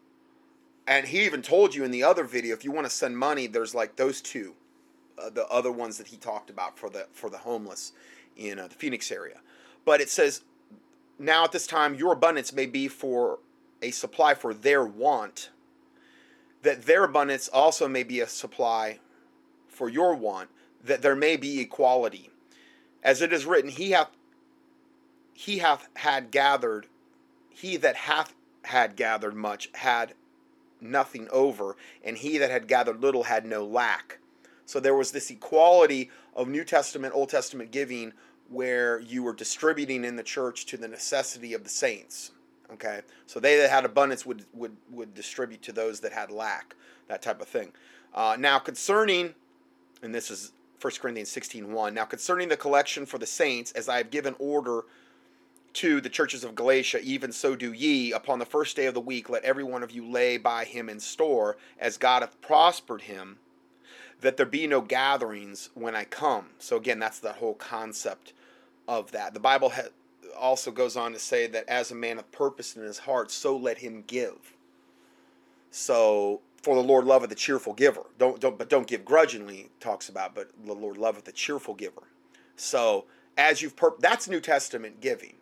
and 0.87 1.06
he 1.06 1.25
even 1.25 1.42
told 1.42 1.75
you 1.75 1.85
in 1.85 1.90
the 1.90 2.02
other 2.02 2.25
video, 2.25 2.54
if 2.54 2.64
you 2.64 2.73
want 2.73 2.87
to 2.87 2.92
send 2.92 3.16
money, 3.16 3.47
there's 3.47 3.75
like 3.75 3.97
those 3.97 4.21
two, 4.21 4.54
uh, 5.18 5.30
the 5.30 5.47
other 5.47 5.71
ones 5.71 5.99
that 5.99 6.09
he 6.09 6.16
talked 6.16 6.50
about 6.50 6.78
for 6.78 6.90
the 6.90 7.06
for 7.12 7.30
the 7.30 7.38
homeless 7.38 7.92
in 8.37 8.59
uh, 8.59 8.66
the 8.66 8.75
Phoenix 8.75 9.12
area. 9.12 9.40
But 9.85 10.00
it 10.00 10.09
says, 10.09 10.42
now 11.18 11.44
at 11.44 11.52
this 11.52 11.66
time 11.66 11.94
your 11.94 12.12
abundance 12.12 12.52
may 12.52 12.66
be 12.66 12.88
for 12.88 13.38
a 13.80 13.90
supply 13.90 14.35
for 14.35 14.54
their 14.54 14.85
want 14.85 15.50
that 16.62 16.87
their 16.87 17.04
abundance 17.04 17.49
also 17.49 17.88
may 17.88 18.02
be 18.02 18.21
a 18.21 18.26
supply 18.26 18.99
for 19.69 19.88
your 19.88 20.14
want, 20.14 20.49
that 20.83 21.02
there 21.02 21.16
may 21.16 21.37
be 21.37 21.61
equality. 21.61 22.31
As 23.02 23.21
it 23.21 23.33
is 23.33 23.47
written, 23.47 23.71
he 23.71 23.90
hath 23.90 24.11
he 25.35 25.59
hath 25.59 25.88
had 25.97 26.31
gathered, 26.31 26.87
he 27.49 27.76
that 27.78 27.97
hath 27.97 28.35
had 28.64 28.97
gathered 28.97 29.35
much 29.35 29.71
had 29.75 30.14
nothing 30.81 31.28
over, 31.31 31.76
and 32.04 32.19
he 32.19 32.38
that 32.38 32.50
had 32.50 32.69
gathered 32.69 33.00
little 33.00 33.25
had 33.25 33.47
no 33.47 33.64
lack. 33.64 34.19
So 34.66 34.78
there 34.78 34.95
was 34.95 35.11
this 35.11 35.31
equality 35.31 36.11
of 36.35 36.49
New 36.49 36.64
Testament, 36.64 37.14
Old 37.14 37.31
Testament 37.31 37.71
giving 37.71 38.12
where 38.49 39.00
you 39.00 39.23
were 39.23 39.33
distributing 39.33 40.04
in 40.04 40.16
the 40.16 40.23
church 40.23 40.66
to 40.66 40.76
the 40.76 40.88
necessity 40.88 41.54
of 41.54 41.64
the 41.64 41.71
saints. 41.71 42.33
Okay, 42.72 43.00
so 43.26 43.38
they 43.38 43.56
that 43.56 43.70
had 43.70 43.84
abundance 43.84 44.24
would 44.24 44.46
would 44.54 44.76
would 44.90 45.14
distribute 45.14 45.62
to 45.62 45.72
those 45.72 46.00
that 46.00 46.12
had 46.12 46.30
lack, 46.30 46.74
that 47.08 47.22
type 47.22 47.40
of 47.40 47.48
thing. 47.48 47.72
Uh, 48.14 48.36
now 48.38 48.58
concerning, 48.58 49.34
and 50.02 50.14
this 50.14 50.30
is 50.30 50.52
1 50.80 50.92
Corinthians 51.00 51.30
16.1, 51.30 51.92
now 51.92 52.04
concerning 52.04 52.48
the 52.48 52.56
collection 52.56 53.06
for 53.06 53.18
the 53.18 53.26
saints, 53.26 53.72
as 53.72 53.88
I 53.88 53.98
have 53.98 54.10
given 54.10 54.34
order 54.38 54.84
to 55.74 56.00
the 56.00 56.08
churches 56.08 56.44
of 56.44 56.54
Galatia, 56.54 57.00
even 57.02 57.32
so 57.32 57.56
do 57.56 57.72
ye. 57.72 58.12
Upon 58.12 58.38
the 58.38 58.46
first 58.46 58.76
day 58.76 58.86
of 58.86 58.94
the 58.94 59.00
week, 59.00 59.30
let 59.30 59.44
every 59.44 59.64
one 59.64 59.82
of 59.82 59.90
you 59.90 60.06
lay 60.06 60.36
by 60.36 60.64
him 60.64 60.88
in 60.88 61.00
store, 61.00 61.56
as 61.78 61.96
God 61.96 62.22
hath 62.22 62.40
prospered 62.40 63.02
him, 63.02 63.38
that 64.20 64.36
there 64.36 64.46
be 64.46 64.66
no 64.66 64.80
gatherings 64.80 65.70
when 65.74 65.94
I 65.94 66.04
come. 66.04 66.48
So 66.58 66.76
again, 66.76 66.98
that's 66.98 67.20
the 67.20 67.34
whole 67.34 67.54
concept 67.54 68.32
of 68.86 69.12
that. 69.12 69.34
The 69.34 69.40
Bible 69.40 69.70
ha- 69.70 69.88
also 70.38 70.70
goes 70.70 70.96
on 70.96 71.12
to 71.12 71.18
say 71.18 71.46
that 71.48 71.68
as 71.68 71.90
a 71.90 71.94
man 71.94 72.18
of 72.18 72.30
purpose 72.32 72.76
in 72.76 72.82
his 72.82 72.98
heart, 72.98 73.30
so 73.30 73.56
let 73.56 73.78
him 73.78 74.04
give. 74.06 74.54
So 75.70 76.40
for 76.62 76.74
the 76.74 76.82
Lord 76.82 77.04
loveth 77.04 77.30
the 77.30 77.36
cheerful 77.36 77.72
giver. 77.72 78.04
Don't 78.18 78.40
don't 78.40 78.58
but 78.58 78.68
don't 78.68 78.86
give 78.86 79.04
grudgingly 79.04 79.70
talks 79.80 80.08
about, 80.08 80.34
but 80.34 80.50
the 80.64 80.74
Lord 80.74 80.96
loveth 80.96 81.24
the 81.24 81.32
cheerful 81.32 81.74
giver. 81.74 82.02
So 82.56 83.06
as 83.36 83.62
you've 83.62 83.76
pur- 83.76 83.96
that's 83.98 84.28
New 84.28 84.40
Testament 84.40 85.00
giving. 85.00 85.34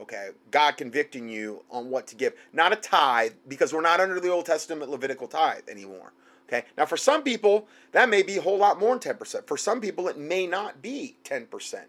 Okay, 0.00 0.30
God 0.50 0.76
convicting 0.76 1.28
you 1.28 1.62
on 1.70 1.88
what 1.88 2.08
to 2.08 2.16
give, 2.16 2.32
not 2.52 2.72
a 2.72 2.76
tithe, 2.76 3.34
because 3.46 3.72
we're 3.72 3.80
not 3.80 4.00
under 4.00 4.18
the 4.18 4.28
Old 4.28 4.44
Testament 4.44 4.90
Levitical 4.90 5.28
tithe 5.28 5.68
anymore. 5.68 6.12
Okay, 6.48 6.64
now 6.76 6.84
for 6.84 6.96
some 6.96 7.22
people 7.22 7.68
that 7.92 8.08
may 8.08 8.22
be 8.22 8.36
a 8.36 8.42
whole 8.42 8.58
lot 8.58 8.80
more 8.80 8.90
than 8.90 8.98
ten 8.98 9.16
percent. 9.16 9.46
For 9.46 9.56
some 9.56 9.80
people 9.80 10.08
it 10.08 10.18
may 10.18 10.46
not 10.48 10.82
be 10.82 11.16
ten 11.22 11.46
percent, 11.46 11.86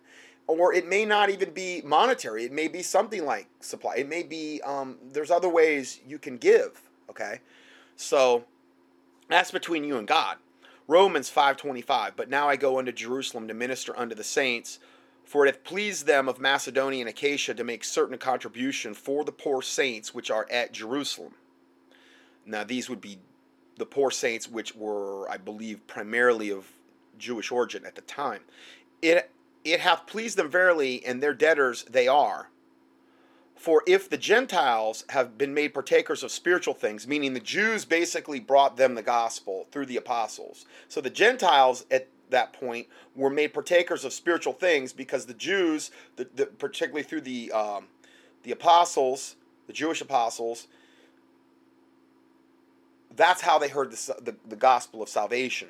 or 0.48 0.74
it 0.74 0.88
may 0.88 1.06
not 1.06 1.30
even 1.30 1.52
be 1.52 1.82
monetary. 1.84 2.46
It 2.46 2.52
may 2.52 2.68
be 2.68 2.84
something 2.84 3.26
like 3.26 3.48
supply. 3.60 3.96
It 3.98 4.10
may 4.10 4.24
be 4.24 4.62
um, 4.64 4.98
there's 5.12 5.32
other 5.32 5.50
ways 5.50 6.00
you 6.08 6.20
can 6.20 6.38
give. 6.38 6.82
Okay, 7.10 7.42
so 7.96 8.46
that's 9.30 9.52
between 9.52 9.84
you 9.84 9.98
and 9.98 10.08
God. 10.08 10.38
Romans 10.88 11.30
5:25. 11.30 12.14
But 12.16 12.30
now 12.30 12.48
I 12.48 12.56
go 12.56 12.78
unto 12.78 12.92
Jerusalem 12.92 13.48
to 13.48 13.54
minister 13.54 13.98
unto 13.98 14.16
the 14.16 14.24
saints, 14.24 14.80
for 15.24 15.46
it 15.46 15.54
hath 15.54 15.64
pleased 15.64 16.06
them 16.06 16.30
of 16.30 16.40
Macedonia 16.40 17.02
and 17.02 17.10
Achaia 17.10 17.54
to 17.54 17.64
make 17.64 17.84
certain 17.84 18.18
contribution 18.18 18.94
for 18.94 19.24
the 19.24 19.32
poor 19.32 19.62
saints 19.62 20.14
which 20.14 20.30
are 20.30 20.48
at 20.52 20.74
Jerusalem. 20.74 21.34
Now 22.46 22.64
these 22.64 22.90
would 22.90 23.02
be 23.02 23.18
the 23.78 23.86
poor 23.86 24.12
saints 24.12 24.48
which 24.48 24.76
were, 24.76 25.30
I 25.30 25.38
believe, 25.38 25.86
primarily 25.88 26.52
of 26.52 26.72
Jewish 27.18 27.52
origin 27.52 27.86
at 27.86 27.96
the 27.96 28.02
time. 28.02 28.42
It 29.02 29.30
it 29.66 29.82
hath 29.82 30.08
pleased 30.08 30.38
them 30.38 30.50
verily, 30.50 31.04
and 31.06 31.22
their 31.22 31.34
debtors 31.34 31.84
they 31.90 32.08
are. 32.08 32.50
For 33.56 33.84
if 33.88 34.10
the 34.10 34.18
Gentiles 34.18 35.06
have 35.10 35.38
been 35.38 35.54
made 35.54 35.74
partakers 35.74 36.22
of 36.24 36.32
spiritual 36.32 36.76
things, 36.76 37.08
meaning 37.08 37.34
the 37.34 37.40
Jews 37.40 37.84
basically 37.84 38.40
brought 38.40 38.78
them 38.78 38.94
the 38.94 39.02
gospel 39.02 39.68
through 39.72 39.88
the 39.88 39.98
apostles. 39.98 40.66
So 40.88 41.02
the 41.02 41.10
Gentiles 41.10 41.86
at 41.90 42.08
that 42.30 42.54
point 42.54 42.88
were 43.16 43.30
made 43.30 43.54
partakers 43.54 44.06
of 44.06 44.14
spiritual 44.14 44.54
things 44.54 44.94
because 44.94 45.26
the 45.26 45.34
Jews, 45.34 45.90
the, 46.16 46.28
the, 46.36 46.46
particularly 46.46 47.04
through 47.04 47.22
the 47.22 47.52
um, 47.52 47.88
the 48.44 48.52
apostles, 48.52 49.36
the 49.66 49.74
Jewish 49.74 50.02
apostles, 50.02 50.68
that's 53.16 53.42
how 53.42 53.58
they 53.58 53.70
heard 53.70 53.92
the, 53.92 54.16
the, 54.22 54.36
the 54.48 54.56
gospel 54.56 55.02
of 55.02 55.10
salvation. 55.10 55.70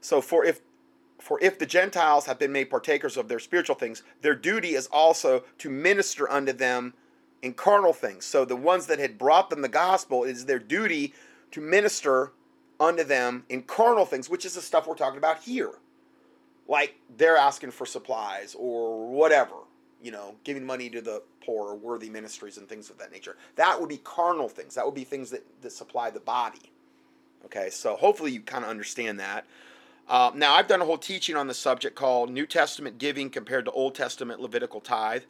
So 0.00 0.20
for 0.20 0.44
if 0.44 0.60
for 1.24 1.38
if 1.40 1.58
the 1.58 1.64
Gentiles 1.64 2.26
have 2.26 2.38
been 2.38 2.52
made 2.52 2.68
partakers 2.68 3.16
of 3.16 3.28
their 3.28 3.38
spiritual 3.38 3.76
things, 3.76 4.02
their 4.20 4.34
duty 4.34 4.74
is 4.74 4.86
also 4.88 5.44
to 5.56 5.70
minister 5.70 6.30
unto 6.30 6.52
them 6.52 6.92
in 7.40 7.54
carnal 7.54 7.94
things. 7.94 8.26
So 8.26 8.44
the 8.44 8.56
ones 8.56 8.86
that 8.86 8.98
had 8.98 9.16
brought 9.16 9.48
them 9.48 9.62
the 9.62 9.68
gospel, 9.68 10.24
it 10.24 10.32
is 10.32 10.44
their 10.44 10.58
duty 10.58 11.14
to 11.52 11.62
minister 11.62 12.32
unto 12.78 13.04
them 13.04 13.44
in 13.48 13.62
carnal 13.62 14.04
things, 14.04 14.28
which 14.28 14.44
is 14.44 14.54
the 14.54 14.60
stuff 14.60 14.86
we're 14.86 14.96
talking 14.96 15.16
about 15.16 15.42
here. 15.42 15.70
Like 16.68 16.96
they're 17.16 17.38
asking 17.38 17.70
for 17.70 17.86
supplies 17.86 18.54
or 18.58 19.08
whatever, 19.08 19.54
you 20.02 20.10
know, 20.10 20.34
giving 20.44 20.66
money 20.66 20.90
to 20.90 21.00
the 21.00 21.22
poor 21.42 21.70
or 21.70 21.74
worthy 21.74 22.10
ministries 22.10 22.58
and 22.58 22.68
things 22.68 22.90
of 22.90 22.98
that 22.98 23.10
nature. 23.10 23.36
That 23.56 23.80
would 23.80 23.88
be 23.88 23.98
carnal 23.98 24.50
things. 24.50 24.74
That 24.74 24.84
would 24.84 24.94
be 24.94 25.04
things 25.04 25.30
that, 25.30 25.42
that 25.62 25.72
supply 25.72 26.10
the 26.10 26.20
body. 26.20 26.70
Okay, 27.46 27.70
so 27.70 27.96
hopefully 27.96 28.32
you 28.32 28.40
kind 28.40 28.64
of 28.64 28.70
understand 28.70 29.20
that. 29.20 29.46
Uh, 30.08 30.30
now, 30.34 30.54
I've 30.54 30.68
done 30.68 30.82
a 30.82 30.84
whole 30.84 30.98
teaching 30.98 31.34
on 31.34 31.46
the 31.46 31.54
subject 31.54 31.96
called 31.96 32.30
New 32.30 32.46
Testament 32.46 32.98
Giving 32.98 33.30
compared 33.30 33.64
to 33.64 33.70
Old 33.70 33.94
Testament 33.94 34.40
Levitical 34.40 34.80
Tithe. 34.80 35.22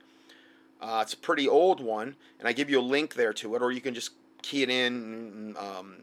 Uh, 0.81 1.01
it's 1.03 1.15
a 1.15 1.17
pretty 1.17 1.49
old 1.49 1.81
one, 1.81 2.17
and 2.39 2.49
I 2.49 2.53
give 2.53 2.69
you 2.69 2.81
a 2.81 2.83
link 2.83 3.15
there 3.15 3.33
to 3.35 3.55
it, 3.55 3.63
or 3.63 3.71
you 3.71 3.81
can 3.81 3.95
just 3.95 4.11
key 4.43 4.63
it 4.63 4.71
in, 4.71 5.57
um, 5.59 5.97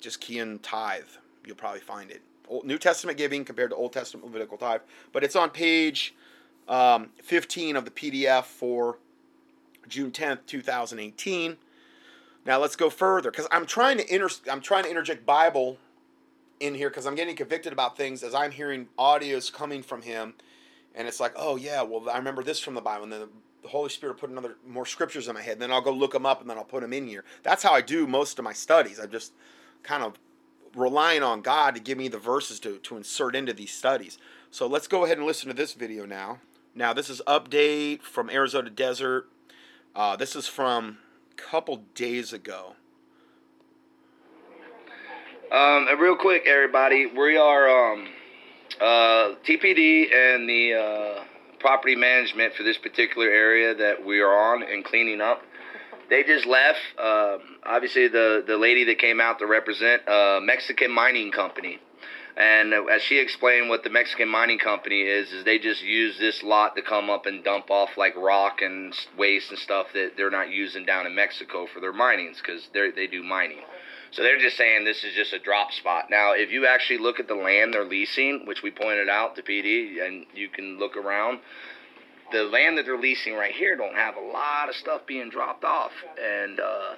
just 0.00 0.20
key 0.20 0.38
in 0.38 0.58
tithe. 0.58 1.04
You'll 1.46 1.56
probably 1.56 1.80
find 1.80 2.10
it. 2.10 2.22
Old, 2.48 2.64
New 2.64 2.78
Testament 2.78 3.18
giving 3.18 3.44
compared 3.44 3.70
to 3.70 3.76
Old 3.76 3.92
Testament 3.92 4.26
Levitical 4.26 4.58
tithe, 4.58 4.80
but 5.12 5.22
it's 5.22 5.36
on 5.36 5.50
page 5.50 6.14
um, 6.66 7.10
15 7.22 7.76
of 7.76 7.84
the 7.84 7.90
PDF 7.90 8.44
for 8.44 8.98
June 9.86 10.10
10th, 10.10 10.46
2018. 10.46 11.56
Now 12.46 12.58
let's 12.58 12.76
go 12.76 12.90
further 12.90 13.30
because 13.30 13.46
I'm 13.52 13.66
trying 13.66 13.98
to 13.98 14.14
inter- 14.14 14.28
I'm 14.50 14.60
trying 14.60 14.84
to 14.84 14.90
interject 14.90 15.24
Bible 15.24 15.78
in 16.60 16.74
here 16.74 16.88
because 16.88 17.06
I'm 17.06 17.14
getting 17.14 17.36
convicted 17.36 17.72
about 17.72 17.96
things 17.96 18.22
as 18.22 18.34
I'm 18.34 18.50
hearing 18.50 18.88
audios 18.98 19.52
coming 19.52 19.82
from 19.82 20.02
him, 20.02 20.34
and 20.94 21.08
it's 21.08 21.20
like, 21.20 21.32
oh 21.36 21.56
yeah, 21.56 21.82
well 21.82 22.08
I 22.08 22.18
remember 22.18 22.42
this 22.42 22.60
from 22.60 22.74
the 22.74 22.80
Bible, 22.80 23.04
and 23.04 23.12
then 23.12 23.28
the 23.64 23.70
Holy 23.70 23.88
Spirit 23.88 24.18
put 24.18 24.28
another 24.28 24.56
more 24.66 24.84
scriptures 24.84 25.26
in 25.26 25.34
my 25.34 25.40
head. 25.40 25.54
And 25.54 25.62
then 25.62 25.72
I'll 25.72 25.80
go 25.80 25.90
look 25.90 26.12
them 26.12 26.26
up 26.26 26.42
and 26.42 26.48
then 26.48 26.58
I'll 26.58 26.64
put 26.64 26.82
them 26.82 26.92
in 26.92 27.08
here. 27.08 27.24
That's 27.42 27.62
how 27.62 27.72
I 27.72 27.80
do 27.80 28.06
most 28.06 28.38
of 28.38 28.44
my 28.44 28.52
studies. 28.52 29.00
I'm 29.00 29.10
just 29.10 29.32
kind 29.82 30.02
of 30.04 30.18
relying 30.76 31.22
on 31.22 31.40
God 31.40 31.74
to 31.74 31.80
give 31.80 31.96
me 31.96 32.08
the 32.08 32.18
verses 32.18 32.60
to, 32.60 32.76
to 32.78 32.96
insert 32.98 33.34
into 33.34 33.54
these 33.54 33.72
studies. 33.72 34.18
So 34.50 34.66
let's 34.66 34.86
go 34.86 35.04
ahead 35.04 35.16
and 35.16 35.26
listen 35.26 35.48
to 35.48 35.54
this 35.54 35.72
video 35.72 36.04
now. 36.04 36.40
Now 36.74 36.92
this 36.92 37.08
is 37.08 37.22
update 37.26 38.02
from 38.02 38.28
Arizona 38.28 38.68
Desert. 38.68 39.30
Uh, 39.96 40.14
this 40.14 40.36
is 40.36 40.46
from 40.46 40.98
a 41.32 41.34
couple 41.34 41.84
days 41.94 42.34
ago. 42.34 42.76
Um, 45.54 45.86
and 45.88 46.00
real 46.00 46.16
quick, 46.16 46.48
everybody, 46.48 47.06
we 47.06 47.36
are 47.36 47.92
um, 47.92 48.08
uh, 48.80 49.34
TPD 49.46 50.12
and 50.12 50.48
the 50.48 50.74
uh, 50.74 51.24
property 51.60 51.94
management 51.94 52.54
for 52.54 52.64
this 52.64 52.76
particular 52.76 53.28
area 53.28 53.72
that 53.72 54.04
we 54.04 54.18
are 54.18 54.52
on 54.52 54.64
and 54.64 54.84
cleaning 54.84 55.20
up. 55.20 55.42
They 56.10 56.24
just 56.24 56.44
left. 56.44 56.80
Uh, 56.98 57.38
obviously, 57.62 58.08
the 58.08 58.42
the 58.44 58.56
lady 58.56 58.82
that 58.86 58.98
came 58.98 59.20
out 59.20 59.38
to 59.38 59.46
represent 59.46 60.02
a 60.08 60.40
Mexican 60.42 60.90
mining 60.90 61.30
company, 61.30 61.78
and 62.36 62.74
as 62.90 63.02
she 63.02 63.20
explained, 63.20 63.68
what 63.68 63.84
the 63.84 63.90
Mexican 63.90 64.28
mining 64.28 64.58
company 64.58 65.02
is 65.02 65.30
is 65.30 65.44
they 65.44 65.60
just 65.60 65.84
use 65.84 66.18
this 66.18 66.42
lot 66.42 66.74
to 66.74 66.82
come 66.82 67.08
up 67.10 67.26
and 67.26 67.44
dump 67.44 67.70
off 67.70 67.90
like 67.96 68.16
rock 68.16 68.60
and 68.60 68.92
waste 69.16 69.50
and 69.50 69.58
stuff 69.60 69.86
that 69.94 70.14
they're 70.16 70.32
not 70.32 70.50
using 70.50 70.84
down 70.84 71.06
in 71.06 71.14
Mexico 71.14 71.68
for 71.72 71.78
their 71.78 71.92
minings 71.92 72.38
because 72.38 72.68
they 72.74 72.90
they 72.90 73.06
do 73.06 73.22
mining. 73.22 73.60
So 74.14 74.22
they're 74.22 74.38
just 74.38 74.56
saying 74.56 74.84
this 74.84 75.02
is 75.02 75.12
just 75.14 75.32
a 75.32 75.40
drop 75.40 75.72
spot. 75.72 76.04
Now, 76.08 76.34
if 76.34 76.52
you 76.52 76.66
actually 76.66 76.98
look 76.98 77.18
at 77.18 77.26
the 77.26 77.34
land 77.34 77.74
they're 77.74 77.84
leasing, 77.84 78.46
which 78.46 78.62
we 78.62 78.70
pointed 78.70 79.08
out 79.08 79.34
to 79.34 79.42
PD, 79.42 80.06
and 80.06 80.24
you 80.32 80.48
can 80.48 80.78
look 80.78 80.96
around, 80.96 81.40
the 82.30 82.44
land 82.44 82.78
that 82.78 82.84
they're 82.86 82.98
leasing 82.98 83.34
right 83.34 83.52
here 83.52 83.76
don't 83.76 83.96
have 83.96 84.16
a 84.16 84.20
lot 84.20 84.68
of 84.68 84.76
stuff 84.76 85.02
being 85.04 85.30
dropped 85.30 85.64
off. 85.64 85.90
And 86.22 86.60
uh, 86.60 86.94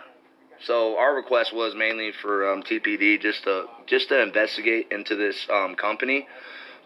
so 0.64 0.98
our 0.98 1.14
request 1.14 1.54
was 1.54 1.74
mainly 1.74 2.12
for 2.20 2.52
um, 2.52 2.62
TPD 2.62 3.20
just 3.20 3.44
to 3.44 3.64
just 3.86 4.10
to 4.10 4.22
investigate 4.22 4.88
into 4.90 5.16
this 5.16 5.46
um, 5.50 5.74
company. 5.74 6.28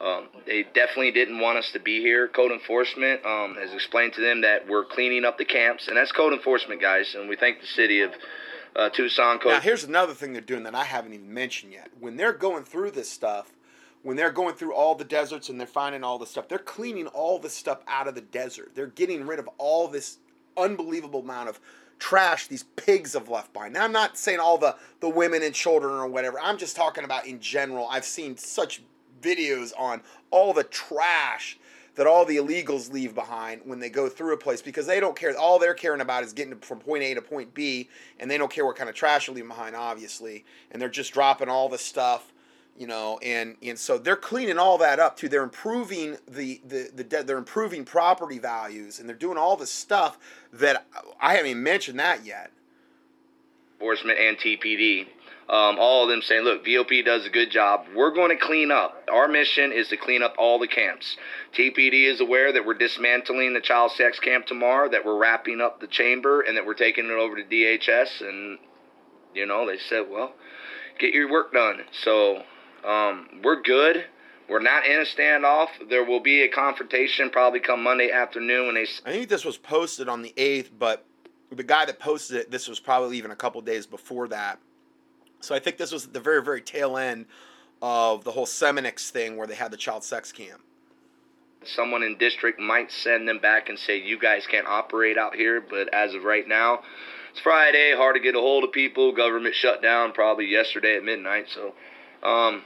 Um, 0.00 0.28
they 0.46 0.62
definitely 0.62 1.10
didn't 1.10 1.40
want 1.40 1.58
us 1.58 1.70
to 1.72 1.80
be 1.80 2.00
here. 2.00 2.28
Code 2.28 2.52
enforcement 2.52 3.26
um, 3.26 3.56
has 3.60 3.74
explained 3.74 4.14
to 4.14 4.22
them 4.22 4.42
that 4.42 4.66
we're 4.66 4.84
cleaning 4.84 5.24
up 5.24 5.38
the 5.38 5.44
camps, 5.44 5.88
and 5.88 5.96
that's 5.96 6.12
code 6.12 6.32
enforcement, 6.32 6.80
guys. 6.80 7.14
And 7.14 7.28
we 7.28 7.36
thank 7.36 7.60
the 7.60 7.66
city 7.66 8.00
of 8.00 8.12
uh, 8.76 8.88
Tucson. 8.90 9.38
Code. 9.38 9.52
Now, 9.52 9.60
here's 9.60 9.84
another 9.84 10.14
thing 10.14 10.32
they're 10.32 10.42
doing 10.42 10.62
that 10.64 10.74
I 10.74 10.84
haven't 10.84 11.12
even 11.12 11.32
mentioned 11.32 11.72
yet. 11.72 11.90
When 11.98 12.16
they're 12.16 12.32
going 12.32 12.64
through 12.64 12.92
this 12.92 13.10
stuff, 13.10 13.52
when 14.02 14.16
they're 14.16 14.30
going 14.30 14.54
through 14.54 14.74
all 14.74 14.94
the 14.94 15.04
deserts 15.04 15.48
and 15.48 15.60
they're 15.60 15.66
finding 15.66 16.04
all 16.04 16.18
the 16.18 16.26
stuff, 16.26 16.48
they're 16.48 16.58
cleaning 16.58 17.06
all 17.08 17.38
the 17.38 17.50
stuff 17.50 17.80
out 17.86 18.08
of 18.08 18.14
the 18.14 18.20
desert. 18.20 18.72
They're 18.74 18.86
getting 18.86 19.26
rid 19.26 19.38
of 19.38 19.48
all 19.58 19.88
this 19.88 20.18
unbelievable 20.56 21.20
amount 21.20 21.48
of 21.48 21.60
trash 21.98 22.46
these 22.46 22.62
pigs 22.62 23.12
have 23.12 23.28
left 23.28 23.52
behind. 23.52 23.74
Now, 23.74 23.84
I'm 23.84 23.92
not 23.92 24.16
saying 24.16 24.40
all 24.40 24.56
the, 24.56 24.76
the 25.00 25.08
women 25.08 25.42
and 25.42 25.54
children 25.54 25.92
or 25.92 26.06
whatever. 26.06 26.40
I'm 26.40 26.56
just 26.56 26.76
talking 26.76 27.04
about 27.04 27.26
in 27.26 27.40
general. 27.40 27.86
I've 27.90 28.06
seen 28.06 28.36
such 28.36 28.82
videos 29.20 29.72
on 29.78 30.02
all 30.30 30.54
the 30.54 30.64
trash 30.64 31.58
that 32.00 32.06
all 32.06 32.24
the 32.24 32.38
illegals 32.38 32.90
leave 32.90 33.14
behind 33.14 33.60
when 33.66 33.78
they 33.78 33.90
go 33.90 34.08
through 34.08 34.32
a 34.32 34.36
place 34.38 34.62
because 34.62 34.86
they 34.86 35.00
don't 35.00 35.14
care. 35.14 35.36
All 35.36 35.58
they're 35.58 35.74
caring 35.74 36.00
about 36.00 36.24
is 36.24 36.32
getting 36.32 36.56
from 36.60 36.78
point 36.78 37.02
A 37.02 37.12
to 37.12 37.20
point 37.20 37.52
B, 37.52 37.90
and 38.18 38.30
they 38.30 38.38
don't 38.38 38.50
care 38.50 38.64
what 38.64 38.76
kind 38.76 38.88
of 38.88 38.96
trash 38.96 39.26
they're 39.26 39.34
leaving 39.34 39.50
behind, 39.50 39.76
obviously. 39.76 40.46
And 40.70 40.80
they're 40.80 40.88
just 40.88 41.12
dropping 41.12 41.50
all 41.50 41.68
the 41.68 41.76
stuff 41.76 42.32
you 42.78 42.86
know, 42.86 43.18
and 43.22 43.56
and 43.62 43.78
so 43.78 43.98
they're 43.98 44.16
cleaning 44.16 44.56
all 44.56 44.78
that 44.78 44.98
up 44.98 45.14
too. 45.14 45.28
They're 45.28 45.42
improving 45.42 46.16
the 46.26 46.62
the 46.64 46.90
the 46.94 47.22
they're 47.22 47.36
improving 47.36 47.84
property 47.84 48.38
values, 48.38 48.98
and 48.98 49.06
they're 49.06 49.14
doing 49.14 49.36
all 49.36 49.56
this 49.56 49.70
stuff 49.70 50.18
that 50.54 50.86
I 51.20 51.32
haven't 51.34 51.50
even 51.50 51.62
mentioned 51.62 51.98
that 51.98 52.24
yet. 52.24 52.50
Enforcement 53.74 54.18
and 54.18 54.38
TPD, 54.38 55.06
um, 55.50 55.78
all 55.78 56.04
of 56.04 56.08
them 56.08 56.22
saying, 56.22 56.44
"Look, 56.44 56.64
VOP 56.64 57.02
does 57.02 57.26
a 57.26 57.30
good 57.30 57.50
job. 57.50 57.86
We're 57.94 58.12
going 58.12 58.30
to 58.30 58.42
clean 58.42 58.70
up. 58.70 59.08
Our 59.12 59.28
mission 59.28 59.72
is 59.72 59.88
to 59.88 59.96
clean 59.96 60.22
up 60.22 60.36
all 60.38 60.58
the 60.58 60.68
camps. 60.68 61.16
TPD 61.54 62.10
is 62.10 62.20
aware 62.20 62.52
that 62.52 62.64
we're 62.64 62.74
dismantling 62.74 63.54
the 63.54 63.60
child 63.60 63.92
sex 63.92 64.20
camp 64.20 64.46
tomorrow, 64.46 64.88
that 64.90 65.04
we're 65.04 65.18
wrapping 65.18 65.60
up 65.60 65.80
the 65.80 65.88
chamber, 65.88 66.40
and 66.40 66.56
that 66.56 66.64
we're 66.64 66.74
taking 66.74 67.06
it 67.06 67.10
over 67.10 67.36
to 67.36 67.42
DHS. 67.42 68.20
And 68.20 68.58
you 69.34 69.46
know, 69.46 69.66
they 69.66 69.78
said, 69.78 70.06
well." 70.08 70.32
Get 71.00 71.14
your 71.14 71.30
work 71.30 71.52
done. 71.52 71.80
So 72.02 72.42
um, 72.84 73.40
we're 73.42 73.62
good. 73.62 74.04
We're 74.50 74.60
not 74.60 74.84
in 74.84 75.00
a 75.00 75.04
standoff. 75.04 75.68
There 75.88 76.04
will 76.04 76.20
be 76.20 76.42
a 76.42 76.48
confrontation 76.48 77.30
probably 77.30 77.60
come 77.60 77.82
Monday 77.82 78.10
afternoon 78.10 78.66
when 78.66 78.74
they. 78.74 78.86
I 79.06 79.12
think 79.12 79.28
this 79.28 79.44
was 79.44 79.56
posted 79.56 80.08
on 80.08 80.20
the 80.20 80.34
eighth, 80.36 80.70
but 80.78 81.06
the 81.50 81.62
guy 81.62 81.86
that 81.86 81.98
posted 81.98 82.36
it, 82.36 82.50
this 82.50 82.68
was 82.68 82.78
probably 82.78 83.16
even 83.16 83.30
a 83.30 83.36
couple 83.36 83.60
days 83.62 83.86
before 83.86 84.28
that. 84.28 84.58
So 85.40 85.54
I 85.54 85.58
think 85.58 85.76
this 85.76 85.92
was 85.92 86.06
the 86.06 86.20
very, 86.20 86.42
very 86.42 86.60
tail 86.60 86.96
end 86.96 87.26
of 87.82 88.24
the 88.24 88.32
whole 88.32 88.46
Seminix 88.46 89.10
thing 89.10 89.36
where 89.36 89.46
they 89.46 89.54
had 89.54 89.70
the 89.70 89.76
child 89.76 90.04
sex 90.04 90.32
camp. 90.32 90.60
Someone 91.64 92.02
in 92.02 92.16
district 92.16 92.58
might 92.58 92.90
send 92.90 93.28
them 93.28 93.38
back 93.38 93.68
and 93.68 93.78
say, 93.78 93.96
"You 93.96 94.18
guys 94.18 94.46
can't 94.46 94.66
operate 94.66 95.18
out 95.18 95.34
here." 95.34 95.60
But 95.60 95.92
as 95.92 96.14
of 96.14 96.24
right 96.24 96.46
now, 96.46 96.82
it's 97.30 97.40
Friday, 97.40 97.94
hard 97.94 98.16
to 98.16 98.20
get 98.20 98.34
a 98.34 98.40
hold 98.40 98.64
of 98.64 98.72
people. 98.72 99.12
Government 99.12 99.54
shut 99.54 99.82
down 99.82 100.12
probably 100.12 100.46
yesterday 100.46 100.96
at 100.96 101.04
midnight, 101.04 101.48
so 101.48 101.74
um, 102.22 102.64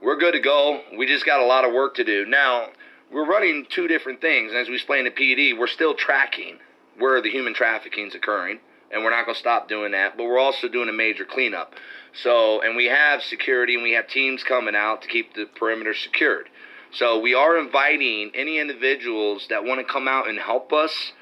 we're 0.00 0.16
good 0.16 0.32
to 0.32 0.40
go. 0.40 0.80
We 0.96 1.06
just 1.06 1.24
got 1.24 1.40
a 1.40 1.46
lot 1.46 1.64
of 1.64 1.72
work 1.72 1.94
to 1.96 2.04
do. 2.04 2.26
Now, 2.26 2.68
we're 3.12 3.26
running 3.26 3.66
two 3.70 3.88
different 3.88 4.20
things. 4.20 4.52
As 4.52 4.68
we 4.68 4.74
explained 4.74 5.06
to 5.06 5.22
PD, 5.22 5.56
we're 5.56 5.66
still 5.66 5.94
tracking 5.94 6.58
where 6.98 7.20
the 7.22 7.30
human 7.30 7.54
trafficking 7.54 8.08
is 8.08 8.14
occurring, 8.14 8.58
and 8.90 9.04
we're 9.04 9.10
not 9.10 9.24
going 9.24 9.34
to 9.34 9.40
stop 9.40 9.68
doing 9.68 9.92
that. 9.92 10.16
But 10.16 10.24
we're 10.24 10.38
also 10.38 10.68
doing 10.68 10.88
a 10.88 10.92
major 10.92 11.24
cleanup. 11.24 11.74
So, 12.22 12.62
and 12.62 12.76
we 12.76 12.86
have 12.86 13.22
security 13.22 13.74
and 13.74 13.82
we 13.82 13.92
have 13.92 14.08
teams 14.08 14.42
coming 14.42 14.74
out 14.74 15.02
to 15.02 15.08
keep 15.08 15.34
the 15.34 15.46
perimeter 15.46 15.94
secured. 15.94 16.48
So, 16.92 17.20
we 17.20 17.34
are 17.34 17.58
inviting 17.58 18.32
any 18.34 18.58
individuals 18.58 19.46
that 19.50 19.64
want 19.64 19.86
to 19.86 19.92
come 19.92 20.08
out 20.08 20.28
and 20.28 20.38
help 20.38 20.72
us. 20.72 21.12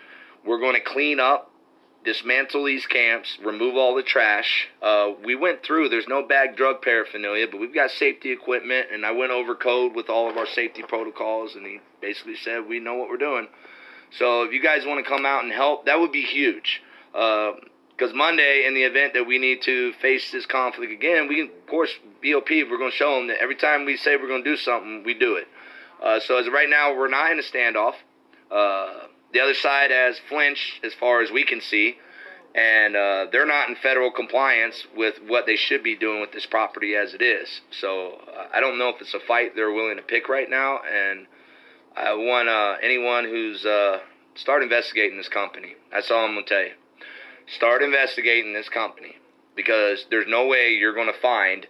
We're 0.44 0.60
going 0.60 0.74
to 0.74 0.80
clean 0.80 1.20
up 1.20 1.50
dismantle 2.04 2.64
these 2.64 2.86
camps, 2.86 3.38
remove 3.42 3.76
all 3.76 3.94
the 3.94 4.02
trash. 4.02 4.68
Uh, 4.82 5.12
we 5.24 5.34
went 5.34 5.62
through, 5.62 5.88
there's 5.88 6.06
no 6.06 6.22
bag 6.22 6.56
drug 6.56 6.82
paraphernalia, 6.82 7.46
but 7.50 7.58
we've 7.58 7.74
got 7.74 7.90
safety 7.90 8.30
equipment, 8.30 8.88
and 8.92 9.04
I 9.04 9.10
went 9.12 9.32
over 9.32 9.54
code 9.54 9.94
with 9.94 10.08
all 10.08 10.30
of 10.30 10.36
our 10.36 10.46
safety 10.46 10.82
protocols, 10.86 11.54
and 11.54 11.66
he 11.66 11.80
basically 12.00 12.36
said, 12.36 12.66
We 12.68 12.78
know 12.78 12.94
what 12.94 13.08
we're 13.08 13.16
doing. 13.16 13.48
So 14.18 14.42
if 14.42 14.52
you 14.52 14.62
guys 14.62 14.84
want 14.86 15.04
to 15.04 15.10
come 15.10 15.26
out 15.26 15.42
and 15.44 15.52
help, 15.52 15.86
that 15.86 15.98
would 15.98 16.12
be 16.12 16.22
huge. 16.22 16.82
Because 17.96 18.12
Monday, 18.14 18.64
in 18.66 18.74
the 18.74 18.82
event 18.82 19.14
that 19.14 19.24
we 19.24 19.38
need 19.38 19.62
to 19.62 19.92
face 19.94 20.32
this 20.32 20.46
conflict 20.46 20.90
again, 20.90 21.28
we 21.28 21.36
can, 21.36 21.44
of 21.46 21.66
course, 21.66 21.90
VOP, 22.22 22.64
we're 22.68 22.78
going 22.78 22.90
to 22.90 22.96
show 22.96 23.16
them 23.16 23.28
that 23.28 23.40
every 23.40 23.54
time 23.54 23.84
we 23.84 23.96
say 23.96 24.16
we're 24.16 24.26
going 24.26 24.42
to 24.42 24.50
do 24.50 24.56
something, 24.56 25.04
we 25.04 25.14
do 25.14 25.36
it. 25.36 25.46
Uh, 26.02 26.18
so 26.18 26.36
as 26.36 26.48
right 26.48 26.68
now, 26.68 26.96
we're 26.96 27.08
not 27.08 27.30
in 27.30 27.38
a 27.38 27.42
standoff. 27.42 27.94
Uh, 28.50 29.06
the 29.32 29.40
other 29.40 29.54
side 29.54 29.92
has 29.92 30.18
flinched 30.28 30.84
as 30.84 30.92
far 30.94 31.22
as 31.22 31.30
we 31.30 31.44
can 31.44 31.60
see, 31.60 31.96
and 32.52 32.96
uh, 32.96 33.26
they're 33.30 33.46
not 33.46 33.68
in 33.68 33.76
federal 33.76 34.10
compliance 34.10 34.86
with 34.96 35.14
what 35.28 35.46
they 35.46 35.56
should 35.56 35.84
be 35.84 35.94
doing 35.94 36.20
with 36.20 36.32
this 36.32 36.46
property 36.46 36.96
as 36.96 37.14
it 37.14 37.22
is. 37.22 37.60
So 37.70 38.18
uh, 38.36 38.46
I 38.52 38.60
don't 38.60 38.76
know 38.76 38.88
if 38.88 39.00
it's 39.00 39.14
a 39.14 39.20
fight 39.20 39.54
they're 39.54 39.72
willing 39.72 39.96
to 39.96 40.02
pick 40.02 40.28
right 40.28 40.50
now, 40.50 40.80
and 40.82 41.26
I 41.96 42.12
want 42.14 42.48
anyone 42.82 43.24
who's 43.24 43.64
uh, 43.64 44.00
start 44.34 44.64
investigating 44.64 45.16
this 45.16 45.28
company. 45.28 45.76
That's 45.92 46.10
all 46.10 46.24
I'm 46.24 46.34
gonna 46.34 46.46
tell 46.46 46.62
you. 46.62 46.72
Start 47.46 47.82
investigating 47.82 48.52
this 48.52 48.68
company 48.68 49.16
because 49.54 50.06
there's 50.10 50.26
no 50.26 50.46
way 50.46 50.70
you're 50.72 50.94
gonna 50.94 51.12
find 51.12 51.66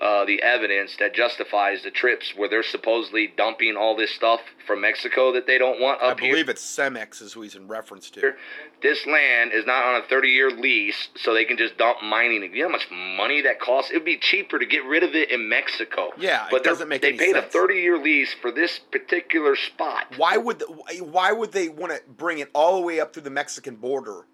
uh, 0.00 0.24
the 0.24 0.40
evidence 0.42 0.96
that 1.00 1.12
justifies 1.12 1.82
the 1.82 1.90
trips 1.90 2.32
where 2.36 2.48
they're 2.48 2.62
supposedly 2.62 3.32
dumping 3.36 3.76
all 3.76 3.96
this 3.96 4.12
stuff 4.12 4.40
from 4.64 4.80
Mexico 4.80 5.32
that 5.32 5.46
they 5.46 5.58
don't 5.58 5.80
want 5.80 6.00
up 6.00 6.20
here. 6.20 6.28
I 6.28 6.30
believe 6.30 6.46
here. 6.46 6.52
it's 6.52 6.64
Cemex 6.64 7.20
is 7.20 7.32
who 7.32 7.42
he's 7.42 7.56
in 7.56 7.66
reference 7.66 8.08
to. 8.10 8.34
This 8.80 9.04
land 9.06 9.50
is 9.52 9.66
not 9.66 9.84
on 9.84 10.00
a 10.00 10.06
30 10.06 10.28
year 10.28 10.52
lease, 10.52 11.08
so 11.16 11.34
they 11.34 11.44
can 11.44 11.56
just 11.56 11.76
dump 11.78 12.00
mining. 12.00 12.42
You 12.54 12.62
know 12.62 12.68
how 12.68 12.72
much 12.72 12.86
money 12.92 13.42
that 13.42 13.60
costs? 13.60 13.90
It 13.90 13.94
would 13.94 14.04
be 14.04 14.18
cheaper 14.18 14.60
to 14.60 14.66
get 14.66 14.84
rid 14.84 15.02
of 15.02 15.16
it 15.16 15.32
in 15.32 15.48
Mexico. 15.48 16.10
Yeah, 16.16 16.46
but 16.48 16.58
it 16.58 16.64
doesn't 16.64 16.88
make 16.88 17.02
they 17.02 17.14
paid 17.14 17.32
sense. 17.32 17.46
a 17.46 17.50
30 17.50 17.74
year 17.74 17.98
lease 17.98 18.32
for 18.40 18.52
this 18.52 18.78
particular 18.78 19.56
spot. 19.56 20.14
Why 20.16 20.36
would 20.36 20.60
the, 20.60 20.66
why 21.00 21.32
would 21.32 21.50
they 21.50 21.68
want 21.68 21.92
to 21.92 22.00
bring 22.08 22.38
it 22.38 22.50
all 22.52 22.76
the 22.76 22.86
way 22.86 23.00
up 23.00 23.12
through 23.12 23.24
the 23.24 23.30
Mexican 23.30 23.74
border, 23.74 24.26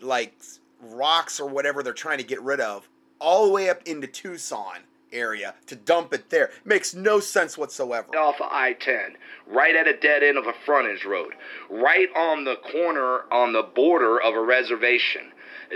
like 0.00 0.34
rocks 0.80 1.40
or 1.40 1.48
whatever 1.48 1.82
they're 1.82 1.92
trying 1.92 2.18
to 2.18 2.24
get 2.24 2.40
rid 2.42 2.60
of? 2.60 2.88
all 3.20 3.46
the 3.46 3.52
way 3.52 3.68
up 3.68 3.82
into 3.84 4.06
Tucson 4.06 4.80
area 5.12 5.54
to 5.66 5.76
dump 5.76 6.12
it 6.12 6.30
there. 6.30 6.50
Makes 6.64 6.94
no 6.94 7.20
sense 7.20 7.56
whatsoever. 7.56 8.08
Off 8.16 8.40
of 8.40 8.48
I 8.50 8.74
10, 8.74 9.16
right 9.46 9.74
at 9.74 9.88
a 9.88 9.96
dead 9.96 10.22
end 10.22 10.36
of 10.36 10.46
a 10.46 10.52
frontage 10.64 11.04
road, 11.04 11.34
right 11.70 12.08
on 12.14 12.44
the 12.44 12.56
corner 12.56 13.20
on 13.32 13.52
the 13.52 13.62
border 13.62 14.20
of 14.20 14.34
a 14.34 14.40
reservation. 14.40 15.32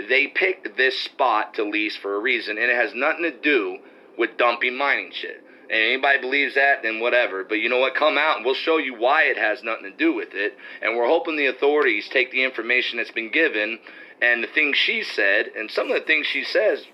They 0.07 0.27
picked 0.27 0.77
this 0.77 0.99
spot 0.99 1.53
to 1.55 1.63
lease 1.63 1.97
for 1.97 2.15
a 2.15 2.19
reason, 2.19 2.57
and 2.57 2.71
it 2.71 2.75
has 2.75 2.93
nothing 2.93 3.23
to 3.23 3.31
do 3.31 3.79
with 4.17 4.37
dumping 4.37 4.77
mining 4.77 5.11
shit. 5.11 5.43
And 5.71 5.79
anybody 5.79 6.19
believes 6.19 6.55
that, 6.55 6.83
then 6.83 6.99
whatever. 6.99 7.45
But 7.45 7.59
you 7.59 7.69
know 7.69 7.79
what? 7.79 7.95
Come 7.95 8.17
out 8.17 8.35
and 8.35 8.45
we'll 8.45 8.55
show 8.55 8.77
you 8.77 8.93
why 8.93 9.23
it 9.23 9.37
has 9.37 9.63
nothing 9.63 9.89
to 9.89 9.97
do 9.97 10.13
with 10.13 10.33
it. 10.33 10.57
And 10.81 10.97
we're 10.97 11.07
hoping 11.07 11.37
the 11.37 11.45
authorities 11.45 12.09
take 12.09 12.29
the 12.31 12.43
information 12.43 12.97
that's 12.97 13.11
been 13.11 13.31
given 13.31 13.79
and 14.21 14.43
the 14.43 14.47
things 14.47 14.77
she 14.77 15.01
said, 15.01 15.47
and 15.57 15.71
some 15.71 15.89
of 15.89 15.99
the 15.99 16.05
things 16.05 16.27
she 16.27 16.43
says 16.43 16.85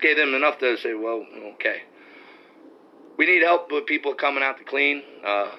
gave 0.00 0.16
them 0.16 0.34
enough 0.34 0.58
to 0.58 0.76
say, 0.78 0.94
well, 0.94 1.26
okay. 1.54 1.82
We 3.18 3.26
need 3.26 3.42
help 3.42 3.72
with 3.72 3.86
people 3.86 4.14
coming 4.14 4.44
out 4.44 4.58
to 4.58 4.64
clean. 4.64 5.02
Uh, 5.26 5.50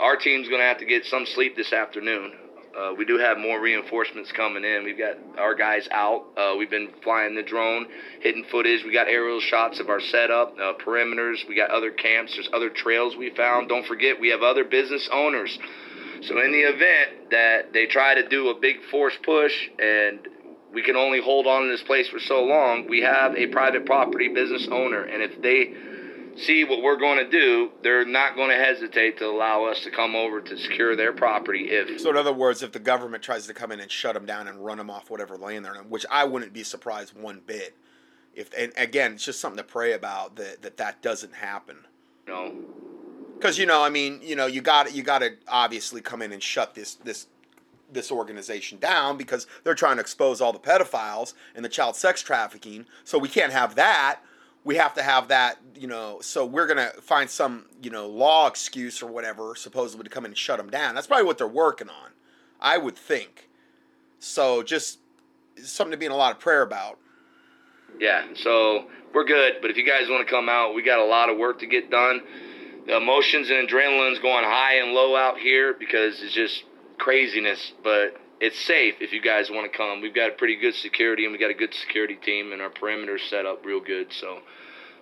our 0.00 0.16
team's 0.16 0.48
going 0.48 0.60
to 0.60 0.66
have 0.66 0.78
to 0.78 0.86
get 0.86 1.04
some 1.04 1.26
sleep 1.26 1.56
this 1.56 1.74
afternoon. 1.74 2.32
Uh, 2.76 2.92
we 2.96 3.04
do 3.04 3.18
have 3.18 3.38
more 3.38 3.60
reinforcements 3.60 4.32
coming 4.32 4.64
in. 4.64 4.82
We've 4.82 4.98
got 4.98 5.16
our 5.38 5.54
guys 5.54 5.88
out. 5.92 6.24
Uh, 6.36 6.54
we've 6.58 6.70
been 6.70 6.90
flying 7.04 7.36
the 7.36 7.42
drone, 7.42 7.86
hitting 8.20 8.44
footage. 8.50 8.82
We 8.84 8.92
got 8.92 9.06
aerial 9.06 9.40
shots 9.40 9.78
of 9.78 9.88
our 9.88 10.00
setup, 10.00 10.56
uh, 10.58 10.72
perimeters. 10.84 11.36
We 11.48 11.54
got 11.54 11.70
other 11.70 11.92
camps. 11.92 12.34
There's 12.34 12.48
other 12.52 12.70
trails 12.70 13.16
we 13.16 13.30
found. 13.30 13.68
Don't 13.68 13.86
forget, 13.86 14.18
we 14.18 14.30
have 14.30 14.42
other 14.42 14.64
business 14.64 15.08
owners. 15.12 15.56
So 16.22 16.40
in 16.40 16.50
the 16.50 16.62
event 16.62 17.30
that 17.30 17.72
they 17.72 17.86
try 17.86 18.14
to 18.14 18.28
do 18.28 18.48
a 18.48 18.58
big 18.58 18.76
force 18.90 19.14
push 19.22 19.52
and 19.78 20.26
we 20.74 20.82
can 20.82 20.96
only 20.96 21.20
hold 21.22 21.46
on 21.46 21.62
to 21.62 21.68
this 21.68 21.82
place 21.82 22.08
for 22.08 22.18
so 22.18 22.42
long. 22.42 22.88
We 22.88 23.02
have 23.02 23.36
a 23.36 23.46
private 23.46 23.86
property 23.86 24.28
business 24.28 24.66
owner, 24.70 25.04
and 25.04 25.22
if 25.22 25.40
they 25.40 25.72
see 26.36 26.64
what 26.64 26.82
we're 26.82 26.98
going 26.98 27.18
to 27.18 27.30
do, 27.30 27.70
they're 27.82 28.04
not 28.04 28.36
going 28.36 28.50
to 28.50 28.56
hesitate 28.56 29.18
to 29.18 29.26
allow 29.26 29.64
us 29.64 29.82
to 29.84 29.90
come 29.90 30.14
over 30.14 30.40
to 30.40 30.56
secure 30.56 30.96
their 30.96 31.12
property. 31.12 31.68
If 31.70 32.00
so, 32.00 32.10
in 32.10 32.16
other 32.16 32.32
words, 32.32 32.62
if 32.62 32.72
the 32.72 32.78
government 32.78 33.22
tries 33.22 33.46
to 33.46 33.54
come 33.54 33.72
in 33.72 33.80
and 33.80 33.90
shut 33.90 34.14
them 34.14 34.26
down 34.26 34.48
and 34.48 34.64
run 34.64 34.78
them 34.78 34.90
off 34.90 35.10
whatever 35.10 35.36
land 35.36 35.64
they're 35.64 35.74
in, 35.74 35.90
which 35.90 36.06
I 36.10 36.24
wouldn't 36.24 36.52
be 36.52 36.62
surprised 36.62 37.16
one 37.16 37.40
bit. 37.46 37.76
If 38.34 38.50
and 38.58 38.72
again, 38.76 39.14
it's 39.14 39.24
just 39.24 39.40
something 39.40 39.58
to 39.58 39.64
pray 39.64 39.92
about 39.92 40.36
that 40.36 40.62
that 40.62 40.76
that 40.78 41.02
doesn't 41.02 41.34
happen. 41.34 41.78
No. 42.26 42.54
Because 43.36 43.58
you 43.58 43.66
know, 43.66 43.82
I 43.82 43.90
mean, 43.90 44.20
you 44.22 44.34
know, 44.36 44.46
you 44.46 44.60
got 44.60 44.94
you 44.94 45.02
got 45.02 45.20
to 45.20 45.32
obviously 45.48 46.00
come 46.00 46.22
in 46.22 46.32
and 46.32 46.42
shut 46.42 46.74
this 46.74 46.94
this 46.94 47.26
this 47.92 48.10
organization 48.10 48.78
down 48.78 49.16
because 49.16 49.46
they're 49.62 49.74
trying 49.74 49.96
to 49.96 50.00
expose 50.00 50.40
all 50.40 50.52
the 50.52 50.58
pedophiles 50.58 51.34
and 51.54 51.64
the 51.64 51.68
child 51.68 51.96
sex 51.96 52.22
trafficking. 52.22 52.86
So 53.04 53.18
we 53.18 53.28
can't 53.28 53.52
have 53.52 53.76
that. 53.76 54.20
We 54.64 54.76
have 54.76 54.94
to 54.94 55.02
have 55.02 55.28
that, 55.28 55.58
you 55.74 55.86
know. 55.86 56.18
So 56.20 56.44
we're 56.46 56.66
gonna 56.66 56.92
find 57.00 57.28
some, 57.28 57.66
you 57.82 57.90
know, 57.90 58.08
law 58.08 58.46
excuse 58.46 59.02
or 59.02 59.06
whatever, 59.06 59.54
supposedly 59.54 60.04
to 60.04 60.10
come 60.10 60.24
in 60.24 60.30
and 60.30 60.38
shut 60.38 60.58
them 60.58 60.70
down. 60.70 60.94
That's 60.94 61.06
probably 61.06 61.26
what 61.26 61.38
they're 61.38 61.46
working 61.46 61.88
on, 61.88 62.10
I 62.60 62.78
would 62.78 62.96
think. 62.96 63.48
So 64.18 64.62
just 64.62 65.00
something 65.62 65.92
to 65.92 65.96
be 65.98 66.06
in 66.06 66.12
a 66.12 66.16
lot 66.16 66.32
of 66.32 66.40
prayer 66.40 66.62
about. 66.62 66.98
Yeah. 68.00 68.24
So 68.36 68.86
we're 69.12 69.24
good, 69.24 69.54
but 69.60 69.70
if 69.70 69.76
you 69.76 69.86
guys 69.86 70.08
want 70.08 70.26
to 70.26 70.30
come 70.30 70.48
out, 70.48 70.74
we 70.74 70.82
got 70.82 70.98
a 70.98 71.04
lot 71.04 71.28
of 71.28 71.36
work 71.38 71.60
to 71.60 71.66
get 71.66 71.90
done. 71.90 72.22
The 72.86 72.96
emotions 72.96 73.50
and 73.50 73.68
adrenaline's 73.68 74.18
going 74.18 74.44
high 74.44 74.76
and 74.76 74.92
low 74.92 75.16
out 75.16 75.38
here 75.38 75.74
because 75.74 76.20
it's 76.22 76.34
just 76.34 76.64
craziness, 76.98 77.72
but 77.82 78.16
it's 78.44 78.60
safe 78.60 78.96
if 79.00 79.10
you 79.10 79.22
guys 79.22 79.50
want 79.50 79.70
to 79.70 79.74
come. 79.74 80.02
We've 80.02 80.14
got 80.14 80.28
a 80.28 80.32
pretty 80.32 80.56
good 80.56 80.74
security, 80.74 81.24
and 81.24 81.32
we 81.32 81.38
got 81.38 81.50
a 81.50 81.54
good 81.54 81.72
security 81.72 82.16
team, 82.16 82.52
and 82.52 82.60
our 82.60 82.68
perimeter 82.68 83.18
set 83.18 83.46
up 83.46 83.64
real 83.64 83.80
good. 83.80 84.12
So 84.12 84.40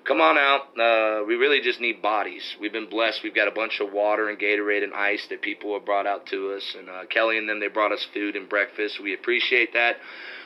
come 0.05 0.21
on 0.21 0.39
out. 0.39 0.79
Uh, 0.79 1.25
we 1.27 1.35
really 1.35 1.61
just 1.61 1.81
need 1.81 2.01
bodies. 2.01 2.57
We've 2.61 2.73
been 2.73 2.89
blessed. 2.89 3.25
We've 3.25 3.35
got 3.35 3.49
a 3.49 3.51
bunch 3.51 3.81
of 3.81 3.93
water 3.93 4.29
and 4.29 4.39
Gatorade 4.39 4.85
and 4.85 4.95
ice 4.95 5.27
that 5.29 5.43
people 5.43 5.75
have 5.75 5.85
brought 5.85 6.07
out 6.07 6.27
to 6.27 6.53
us, 6.53 6.77
and 6.79 6.89
uh, 6.89 7.07
Kelly 7.07 7.37
and 7.37 7.49
them 7.49 7.59
they 7.59 7.67
brought 7.67 7.91
us 7.91 8.07
food 8.15 8.37
and 8.37 8.49
breakfast. 8.49 9.03
We 9.03 9.13
appreciate 9.13 9.73
that. 9.73 9.97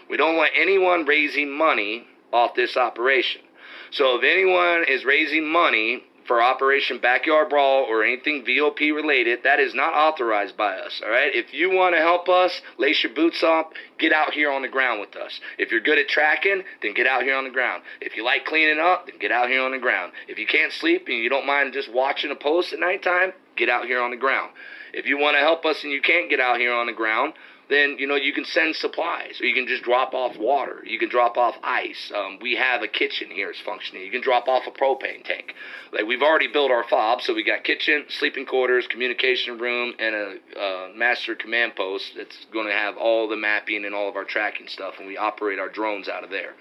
We 0.08 0.16
don't 0.16 0.36
want 0.36 0.52
anyone 0.58 1.04
raising 1.04 1.50
money 1.52 2.06
off 2.32 2.54
this 2.54 2.78
operation. 2.78 3.42
So 3.90 4.16
if 4.16 4.24
anyone 4.24 4.84
is 4.88 5.04
raising 5.04 5.46
money 5.46 6.02
for 6.26 6.42
Operation 6.42 6.98
Backyard 6.98 7.48
Brawl 7.48 7.84
or 7.84 8.02
anything 8.02 8.44
VOP 8.44 8.94
related, 8.94 9.40
that 9.44 9.60
is 9.60 9.74
not 9.74 9.94
authorized 9.94 10.56
by 10.56 10.76
us. 10.76 11.00
All 11.04 11.10
right. 11.10 11.34
If 11.34 11.52
you 11.54 11.70
want 11.70 11.94
to 11.94 12.00
help 12.00 12.28
us, 12.28 12.60
lace 12.78 13.02
your 13.02 13.14
boots 13.14 13.42
up, 13.42 13.72
get 13.98 14.12
out 14.12 14.32
here 14.32 14.50
on 14.50 14.62
the 14.62 14.68
ground 14.68 15.00
with 15.00 15.16
us. 15.16 15.40
If 15.58 15.70
you're 15.70 15.80
good 15.80 15.98
at 15.98 16.08
tracking, 16.08 16.62
then 16.82 16.94
get 16.94 17.06
out 17.06 17.22
here 17.22 17.36
on 17.36 17.44
the 17.44 17.50
ground. 17.50 17.82
If 18.00 18.16
you 18.16 18.24
like 18.24 18.44
cleaning 18.44 18.80
up, 18.80 19.06
then 19.06 19.18
get 19.18 19.32
out 19.32 19.48
here 19.48 19.62
on 19.62 19.72
the 19.72 19.78
ground. 19.78 20.12
If 20.28 20.38
you 20.38 20.46
can't 20.46 20.72
sleep 20.72 21.06
and 21.08 21.16
you 21.16 21.28
don't 21.28 21.46
mind 21.46 21.72
just 21.72 21.92
watching 21.92 22.30
a 22.30 22.36
post 22.36 22.72
at 22.72 22.80
nighttime, 22.80 23.32
get 23.56 23.68
out 23.68 23.86
here 23.86 24.02
on 24.02 24.10
the 24.10 24.16
ground. 24.16 24.50
If 24.92 25.06
you 25.06 25.18
want 25.18 25.36
to 25.36 25.40
help 25.40 25.64
us 25.64 25.82
and 25.82 25.92
you 25.92 26.00
can't 26.00 26.30
get 26.30 26.40
out 26.40 26.58
here 26.58 26.72
on 26.72 26.86
the 26.86 26.92
ground, 26.92 27.34
then 27.68 27.96
you 27.98 28.06
know 28.06 28.14
you 28.14 28.32
can 28.32 28.44
send 28.44 28.76
supplies 28.76 29.40
or 29.40 29.46
you 29.46 29.54
can 29.54 29.66
just 29.66 29.82
drop 29.82 30.14
off 30.14 30.36
water 30.36 30.82
you 30.84 30.98
can 30.98 31.08
drop 31.08 31.36
off 31.36 31.54
ice. 31.62 32.12
Um, 32.14 32.38
we 32.40 32.56
have 32.56 32.82
a 32.82 32.88
kitchen 32.88 33.30
here 33.30 33.50
it's 33.50 33.60
functioning. 33.60 34.02
You 34.02 34.10
can 34.10 34.22
drop 34.22 34.48
off 34.48 34.64
a 34.66 34.70
propane 34.70 35.24
tank. 35.24 35.54
Like 35.92 36.06
we've 36.06 36.22
already 36.22 36.48
built 36.48 36.70
our 36.70 36.84
fob 36.88 37.22
so 37.22 37.34
we 37.34 37.44
got 37.44 37.64
kitchen 37.64 38.04
sleeping 38.08 38.46
quarters 38.46 38.86
communication 38.86 39.58
room 39.58 39.94
and 39.98 40.14
a 40.14 40.60
uh, 40.60 40.88
master 40.94 41.34
command 41.34 41.76
post 41.76 42.12
that's 42.16 42.46
going 42.52 42.66
to 42.66 42.72
have 42.72 42.96
all 42.96 43.28
the 43.28 43.36
mapping 43.36 43.84
and 43.84 43.94
all 43.94 44.08
of 44.08 44.16
our 44.16 44.24
tracking 44.24 44.68
stuff 44.68 44.94
and 44.98 45.06
we 45.06 45.16
operate 45.16 45.58
our 45.58 45.68
drones 45.68 46.08
out 46.08 46.24
of 46.24 46.30
there 46.30 46.54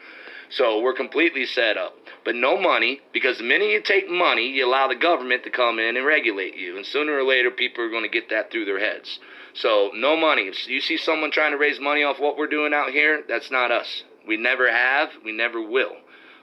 so 0.49 0.81
we're 0.81 0.93
completely 0.93 1.45
set 1.45 1.77
up. 1.77 1.97
But 2.23 2.35
no 2.35 2.59
money, 2.59 3.01
because 3.13 3.37
the 3.37 3.43
minute 3.43 3.69
you 3.69 3.81
take 3.81 4.09
money, 4.09 4.49
you 4.49 4.67
allow 4.67 4.87
the 4.87 4.95
government 4.95 5.43
to 5.43 5.49
come 5.49 5.79
in 5.79 5.97
and 5.97 6.05
regulate 6.05 6.55
you. 6.55 6.77
And 6.77 6.85
sooner 6.85 7.17
or 7.17 7.23
later, 7.23 7.51
people 7.51 7.83
are 7.83 7.89
going 7.89 8.03
to 8.03 8.09
get 8.09 8.29
that 8.29 8.51
through 8.51 8.65
their 8.65 8.79
heads. 8.79 9.19
So 9.53 9.91
no 9.93 10.17
money. 10.17 10.43
If 10.43 10.67
you 10.67 10.81
see 10.81 10.97
someone 10.97 11.31
trying 11.31 11.51
to 11.51 11.57
raise 11.57 11.79
money 11.79 12.03
off 12.03 12.19
what 12.19 12.37
we're 12.37 12.47
doing 12.47 12.73
out 12.73 12.91
here, 12.91 13.23
that's 13.27 13.51
not 13.51 13.71
us. 13.71 14.03
We 14.27 14.37
never 14.37 14.69
have, 14.71 15.09
we 15.23 15.31
never 15.31 15.61
will. 15.61 15.95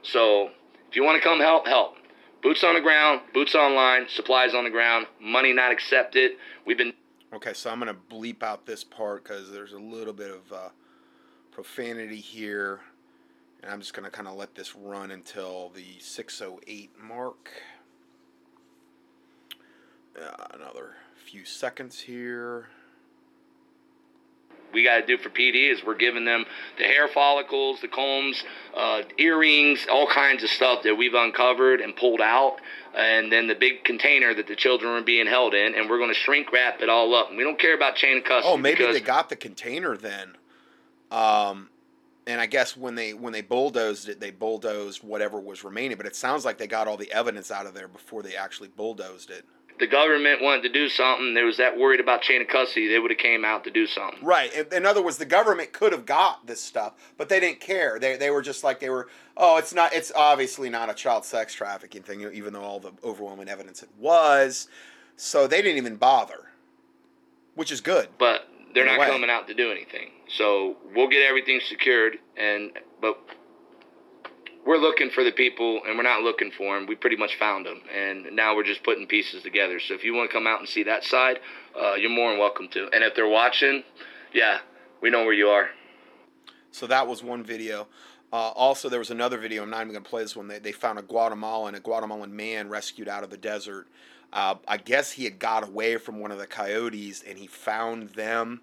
So 0.03 0.51
if 0.89 0.97
you 0.97 1.05
want 1.05 1.23
to 1.23 1.29
come 1.29 1.41
help, 1.41 1.67
help. 1.67 1.97
Boots 2.43 2.65
on 2.65 2.75
the 2.75 2.81
ground, 2.81 3.21
boots 3.33 3.55
online, 3.55 4.09
supplies 4.09 4.55
on 4.55 4.65
the 4.65 4.71
ground, 4.71 5.07
money 5.21 5.53
not 5.53 5.71
accepted. 5.71 6.33
We've 6.67 6.79
been. 6.79 6.93
Okay, 7.33 7.53
so 7.53 7.71
I'm 7.71 7.81
going 7.81 7.95
to 7.95 8.15
bleep 8.15 8.43
out 8.43 8.67
this 8.67 8.83
part 8.83 9.25
because 9.25 9.51
there's 9.51 9.73
a 9.73 9.79
little 9.79 10.13
bit 10.13 10.31
of 10.31 10.53
uh, 10.53 10.69
profanity 11.53 12.19
here. 12.19 12.81
And 13.63 13.71
I'm 13.71 13.81
just 13.81 13.95
going 13.95 14.05
to 14.05 14.11
kind 14.11 14.27
of 14.27 14.35
let 14.35 14.55
this 14.55 14.75
run 14.75 15.11
until 15.11 15.71
the 15.75 15.99
608 16.01 16.91
mark. 17.01 17.51
Uh, 20.21 20.45
another 20.55 20.97
few 21.25 21.45
seconds 21.45 22.01
here 22.01 22.69
we 24.73 24.85
got 24.85 24.99
to 24.99 25.07
do 25.07 25.19
for 25.19 25.29
PD 25.29 25.71
is 25.71 25.85
we're 25.85 25.95
giving 25.95 26.25
them 26.25 26.45
the 26.79 26.85
hair 26.85 27.09
follicles, 27.09 27.81
the 27.81 27.89
combs, 27.89 28.43
uh, 28.77 29.03
earrings, 29.19 29.87
all 29.91 30.07
kinds 30.07 30.43
of 30.43 30.51
stuff 30.51 30.83
that 30.85 30.97
we've 30.97 31.15
uncovered 31.15 31.81
and 31.81 31.95
pulled 31.95 32.21
out, 32.21 32.57
and 32.97 33.31
then 33.31 33.47
the 33.47 33.55
big 33.55 33.85
container 33.85 34.35
that 34.35 34.47
the 34.47 34.57
children 34.57 34.93
are 34.93 35.05
being 35.05 35.27
held 35.27 35.55
in, 35.55 35.75
and 35.75 35.89
we're 35.89 35.99
going 35.99 36.13
to 36.13 36.19
shrink 36.19 36.53
wrap 36.53 36.81
it 36.81 36.89
all 36.89 37.15
up. 37.15 37.31
we 37.31 37.43
don't 37.43 37.59
care 37.59 37.75
about 37.75 37.97
chain 37.97 38.19
of 38.19 38.25
custody. 38.25 38.53
Oh, 38.53 38.57
maybe 38.57 38.85
they 38.85 39.01
got 39.01 39.29
the 39.29 39.37
container 39.37 39.97
then. 39.97 40.37
Um, 41.11 41.69
and 42.27 42.41
I 42.41 42.47
guess 42.47 42.77
when 42.77 42.95
they 42.95 43.15
when 43.15 43.33
they 43.33 43.43
bulldozed 43.43 44.09
it, 44.09 44.21
they 44.21 44.31
bulldozed 44.31 45.03
whatever 45.03 45.41
was 45.41 45.65
remaining. 45.65 45.97
But 45.97 46.07
it 46.07 46.17
sounds 46.17 46.45
like 46.45 46.59
they 46.59 46.67
got 46.67 46.89
all 46.89 46.97
the 46.97 47.13
evidence 47.13 47.51
out 47.51 47.67
of 47.67 47.75
there 47.75 47.89
before 47.89 48.23
they 48.23 48.37
actually 48.37 48.69
bulldozed 48.69 49.31
it 49.31 49.45
the 49.83 49.87
government 49.89 50.41
wanted 50.41 50.63
to 50.63 50.69
do 50.69 50.89
something, 50.89 51.35
they 51.35 51.43
was 51.43 51.57
that 51.57 51.77
worried 51.77 51.99
about 51.99 52.23
chain 52.23 52.41
of 52.41 52.47
custody, 52.47 52.89
they 52.89 53.01
would 53.01 53.11
have 53.11 53.19
came 53.19 53.45
out 53.45 53.65
to 53.65 53.71
do 53.71 53.87
something. 53.87 54.25
Right. 54.25 54.73
In 54.73 54.87
other 54.87 55.03
words, 55.03 55.17
the 55.17 55.25
government 55.25 55.73
could 55.73 55.91
have 55.93 56.07
got 56.07 56.47
this 56.47 56.61
stuff, 56.61 56.93
but 57.17 57.29
they 57.29 57.41
didn't 57.41 57.61
care. 57.61 57.99
They, 57.99 58.17
they 58.17 58.31
were 58.31 58.43
just 58.43 58.63
like 58.63 58.79
they 58.79 58.91
were. 58.91 59.09
Oh, 59.37 59.57
it's 59.57 59.75
not. 59.75 59.93
It's 59.93 60.13
obviously 60.15 60.71
not 60.71 60.89
a 60.89 60.95
child 60.95 61.25
sex 61.25 61.53
trafficking 61.55 62.03
thing, 62.03 62.21
even 62.33 62.53
though 62.53 62.63
all 62.63 62.79
the 62.81 62.93
overwhelming 63.03 63.49
evidence 63.49 63.83
it 63.83 63.89
was. 63.99 64.69
So 65.17 65.49
they 65.49 65.63
didn't 65.63 65.79
even 65.79 65.97
bother, 65.97 66.51
which 67.57 67.73
is 67.73 67.81
good. 67.81 68.09
But 68.19 68.49
they're 68.75 68.87
not 68.87 69.07
coming 69.07 69.31
out 69.31 69.49
to 69.49 69.55
do 69.55 69.71
anything. 69.71 70.11
So 70.29 70.77
we'll 70.95 71.09
get 71.09 71.23
everything 71.23 71.61
secured, 71.69 72.19
and 72.37 72.73
but 73.01 73.19
we're 74.65 74.79
looking 74.79 75.11
for 75.11 75.25
the 75.25 75.33
people 75.33 75.81
and 75.87 75.97
we're 75.97 76.05
not 76.05 76.23
looking 76.23 76.53
for 76.57 76.77
them. 76.77 76.87
We 76.87 76.95
pretty 76.95 77.17
much 77.17 77.37
found 77.39 77.67
them, 77.67 77.81
and 77.93 78.35
now 78.35 78.55
we're 78.55 78.65
just 78.65 78.83
putting 78.85 79.07
pieces 79.07 79.43
together. 79.43 79.81
So 79.81 79.95
if 79.95 80.05
you 80.05 80.15
want 80.15 80.31
to 80.31 80.35
come 80.37 80.47
out 80.47 80.61
and 80.61 80.69
see 80.69 80.85
that 80.85 81.05
side, 81.05 81.41
uh, 81.81 81.95
you're 81.95 82.11
more 82.11 82.31
than 82.31 82.39
welcome 82.39 82.69
to. 82.69 82.89
And 82.93 83.03
if 83.03 83.15
they're 83.15 83.29
watching, 83.29 83.83
yeah, 84.33 84.59
we 85.01 85.11
know 85.11 85.25
where 85.25 85.35
you 85.35 85.49
are. 85.49 85.71
So 86.71 86.87
that 86.87 87.07
was 87.07 87.23
one 87.23 87.43
video. 87.43 87.89
Uh, 88.33 88.51
also, 88.51 88.89
there 88.89 88.99
was 88.99 89.11
another 89.11 89.37
video. 89.37 89.63
I'm 89.63 89.69
not 89.69 89.83
even 89.83 89.93
going 89.93 90.05
to 90.05 90.09
play 90.09 90.23
this 90.23 90.35
one. 90.35 90.49
They, 90.49 90.59
they 90.59 90.73
found 90.73 90.99
a 90.99 91.03
Guatemalan, 91.03 91.75
a 91.75 91.81
Guatemalan 91.81 92.35
man 92.35 92.71
rescued 92.71 93.07
out 93.07 93.25
of 93.25 93.31
the 93.31 93.37
desert. 93.37 93.89
Uh, 94.33 94.55
I 94.67 94.79
guess 94.79 95.13
he 95.13 95.25
had 95.25 95.39
got 95.39 95.67
away 95.67 95.97
from 95.99 96.19
one 96.19 96.31
of 96.31 96.39
the 96.39 96.47
coyotes 96.47 97.23
and 97.23 97.39
he 97.39 97.47
found 97.47 98.11
them 98.11 98.63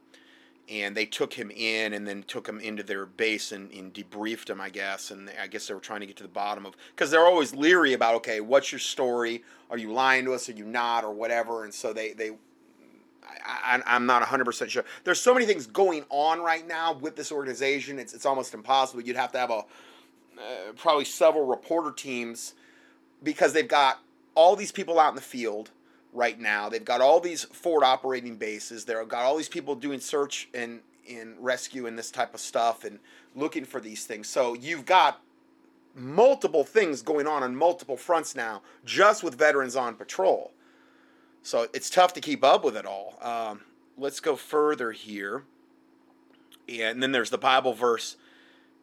and 0.69 0.95
they 0.95 1.05
took 1.05 1.34
him 1.34 1.51
in 1.51 1.93
and 1.93 2.08
then 2.08 2.23
took 2.23 2.47
him 2.47 2.60
into 2.60 2.84
their 2.84 3.05
base 3.05 3.51
and, 3.51 3.71
and 3.71 3.93
debriefed 3.93 4.49
him, 4.49 4.62
I 4.62 4.69
guess. 4.69 5.10
And 5.10 5.29
I 5.41 5.47
guess 5.47 5.67
they 5.67 5.73
were 5.73 5.79
trying 5.79 6.01
to 6.01 6.05
get 6.05 6.15
to 6.17 6.23
the 6.23 6.29
bottom 6.29 6.65
of 6.65 6.75
because 6.95 7.10
they're 7.10 7.25
always 7.25 7.55
leery 7.55 7.93
about 7.93 8.15
okay, 8.15 8.39
what's 8.39 8.71
your 8.71 8.79
story? 8.79 9.43
Are 9.71 9.77
you 9.77 9.91
lying 9.91 10.25
to 10.25 10.34
us? 10.34 10.47
Are 10.47 10.53
you 10.53 10.65
not? 10.65 11.03
Or 11.03 11.12
whatever. 11.12 11.63
And 11.63 11.73
so 11.73 11.91
they 11.91 12.13
they. 12.13 12.32
I, 13.45 13.82
I'm 13.86 14.08
not 14.08 14.23
100% 14.23 14.69
sure. 14.69 14.84
There's 15.03 15.21
so 15.21 15.34
many 15.34 15.45
things 15.45 15.67
going 15.67 16.03
on 16.10 16.41
right 16.41 16.67
now 16.67 16.93
with 16.93 17.15
this 17.15 17.32
organization. 17.32 17.99
It's, 17.99 18.13
it's 18.13 18.25
almost 18.25 18.55
impossible. 18.55 19.03
You'd 19.03 19.17
have 19.17 19.32
to 19.34 19.38
have 19.38 19.51
a 19.51 19.53
uh, 20.39 20.71
probably 20.75 21.05
several 21.05 21.45
reporter 21.45 21.91
teams 21.91 22.55
because 23.21 23.53
they've 23.53 23.67
got 23.67 23.99
all 24.39 24.56
these 24.56 24.71
people 24.71 25.02
out 25.02 25.10
in 25.10 25.15
the 25.15 25.21
field 25.21 25.71
right 26.13 26.39
now. 26.39 26.69
They've 26.69 26.86
got 26.86 27.02
all 27.02 27.19
these 27.19 27.43
forward 27.43 27.84
operating 27.84 28.38
bases. 28.38 28.86
They've 28.86 29.06
got 29.06 29.25
all 29.25 29.36
these 29.36 29.49
people 29.49 29.75
doing 29.75 29.99
search 29.99 30.47
and, 30.54 30.80
and 31.12 31.36
rescue 31.41 31.88
and 31.88 31.97
this 31.97 32.10
type 32.10 32.34
of 32.34 32.39
stuff 32.39 32.86
and 32.86 32.99
looking 33.36 33.65
for 33.65 33.82
these 33.82 34.06
things. 34.06 34.30
So 34.30 34.54
you've 34.54 34.86
got 34.86 35.21
multiple 35.93 36.63
things 36.63 37.02
going 37.02 37.28
on 37.28 37.43
on 37.43 37.54
multiple 37.54 37.97
fronts 37.97 38.34
now, 38.34 38.62
just 38.86 39.23
with 39.23 39.36
veterans 39.36 39.75
on 39.75 39.95
patrol. 39.95 40.54
So 41.43 41.67
it's 41.73 41.89
tough 41.89 42.13
to 42.13 42.21
keep 42.21 42.41
up 42.41 42.63
with 42.63 42.78
it 42.78 42.86
all. 42.86 43.17
Um, 43.21 43.62
let's 43.97 44.21
go 44.21 44.38
further 44.38 44.93
here. 44.93 45.43
And 46.69 47.04
then 47.04 47.12
there's 47.12 47.30
the 47.30 47.38
Bible 47.38 47.73
verse 47.73 48.15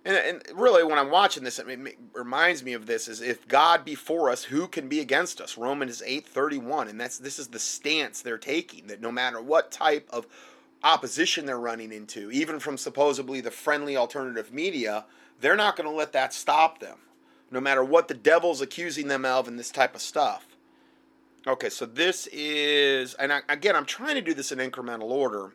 and, 0.07 0.17
and 0.17 0.59
really, 0.59 0.85
when 0.85 0.99
I'm 0.99 1.11
watching 1.11 1.45
this, 1.45 1.59
it 1.59 1.67
reminds 2.15 2.63
me 2.63 2.73
of 2.73 2.87
this: 2.87 3.09
is 3.09 3.21
if 3.21 3.47
God 3.49 3.85
be 3.85 3.95
for 3.95 4.31
us, 4.31 4.45
who 4.45 4.69
can 4.69 4.89
be 4.89 5.01
against 5.01 5.41
us? 5.41 5.59
Romans 5.59 6.03
eight 6.07 6.27
thirty 6.27 6.59
one, 6.59 6.89
and 6.89 7.01
that's 7.01 7.19
this 7.19 7.39
is 7.39 7.49
the 7.49 7.59
stance 7.59 8.23
they're 8.23 8.39
taking 8.39 8.87
that 8.87 9.03
no 9.03 9.13
matter 9.13 9.41
what 9.41 9.71
type 9.71 10.09
of 10.11 10.27
opposition 10.83 11.47
they're 11.47 11.59
running 11.59 11.93
into, 11.93 12.31
even 12.31 12.61
from 12.61 12.77
supposedly 12.79 13.41
the 13.41 13.51
friendly 13.51 13.97
alternative 13.97 14.53
media, 14.53 15.05
they're 15.41 15.57
not 15.57 15.77
going 15.77 15.89
to 15.89 15.95
let 15.95 16.13
that 16.13 16.33
stop 16.33 16.79
them, 16.79 16.99
no 17.51 17.61
matter 17.61 17.83
what 17.83 18.09
the 18.09 18.15
devil's 18.15 18.61
accusing 18.61 19.09
them 19.09 19.25
of 19.25 19.49
and 19.49 19.59
this 19.59 19.71
type 19.71 19.95
of 19.95 20.01
stuff. 20.01 20.47
Okay, 21.47 21.69
so 21.71 21.87
this 21.87 22.29
is, 22.33 23.15
and 23.15 23.33
I, 23.33 23.41
again, 23.49 23.77
I'm 23.77 23.87
trying 23.87 24.17
to 24.17 24.21
do 24.21 24.35
this 24.35 24.53
in 24.53 24.59
incremental 24.59 25.11
order. 25.11 25.55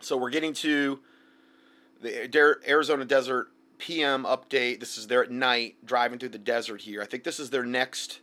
So 0.00 0.16
we're 0.16 0.30
getting 0.30 0.54
to 0.54 1.00
the 2.00 2.60
Arizona 2.66 3.04
Desert 3.04 3.48
p.m. 3.82 4.24
update. 4.24 4.78
This 4.78 4.96
is 4.96 5.08
there 5.08 5.24
at 5.24 5.30
night, 5.30 5.74
driving 5.84 6.20
through 6.20 6.28
the 6.28 6.38
desert 6.38 6.80
here. 6.80 7.02
I 7.02 7.04
think 7.04 7.24
this 7.24 7.40
is 7.40 7.50
their 7.50 7.64
next 7.64 8.20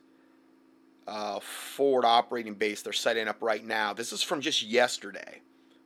uh, 1.05 1.41
forward 1.41 2.05
operating 2.05 2.53
base 2.53 2.81
they're 2.81 2.93
setting 2.93 3.27
up 3.27 3.37
right 3.41 3.65
now. 3.65 3.91
This 3.91 4.13
is 4.13 4.23
from 4.23 4.39
just 4.39 4.63
yesterday. 4.63 5.41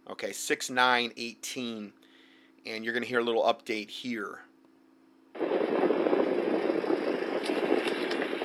Okay, 0.09 0.31
6 0.31 0.69
9 0.69 1.13
18. 1.17 1.93
And 2.67 2.85
you're 2.85 2.93
going 2.93 3.03
to 3.03 3.09
hear 3.09 3.19
a 3.19 3.23
little 3.23 3.43
update 3.43 3.89
here. 3.89 4.41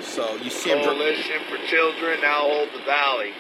So 0.01 0.37
you 0.37 0.49
see 0.49 0.71
him. 0.71 0.83
Coalition 0.83 1.41
for 1.51 1.59
Children 1.67 2.23
now 2.23 2.41
hold 2.41 2.71
the 2.73 2.85
valley. 2.87 3.33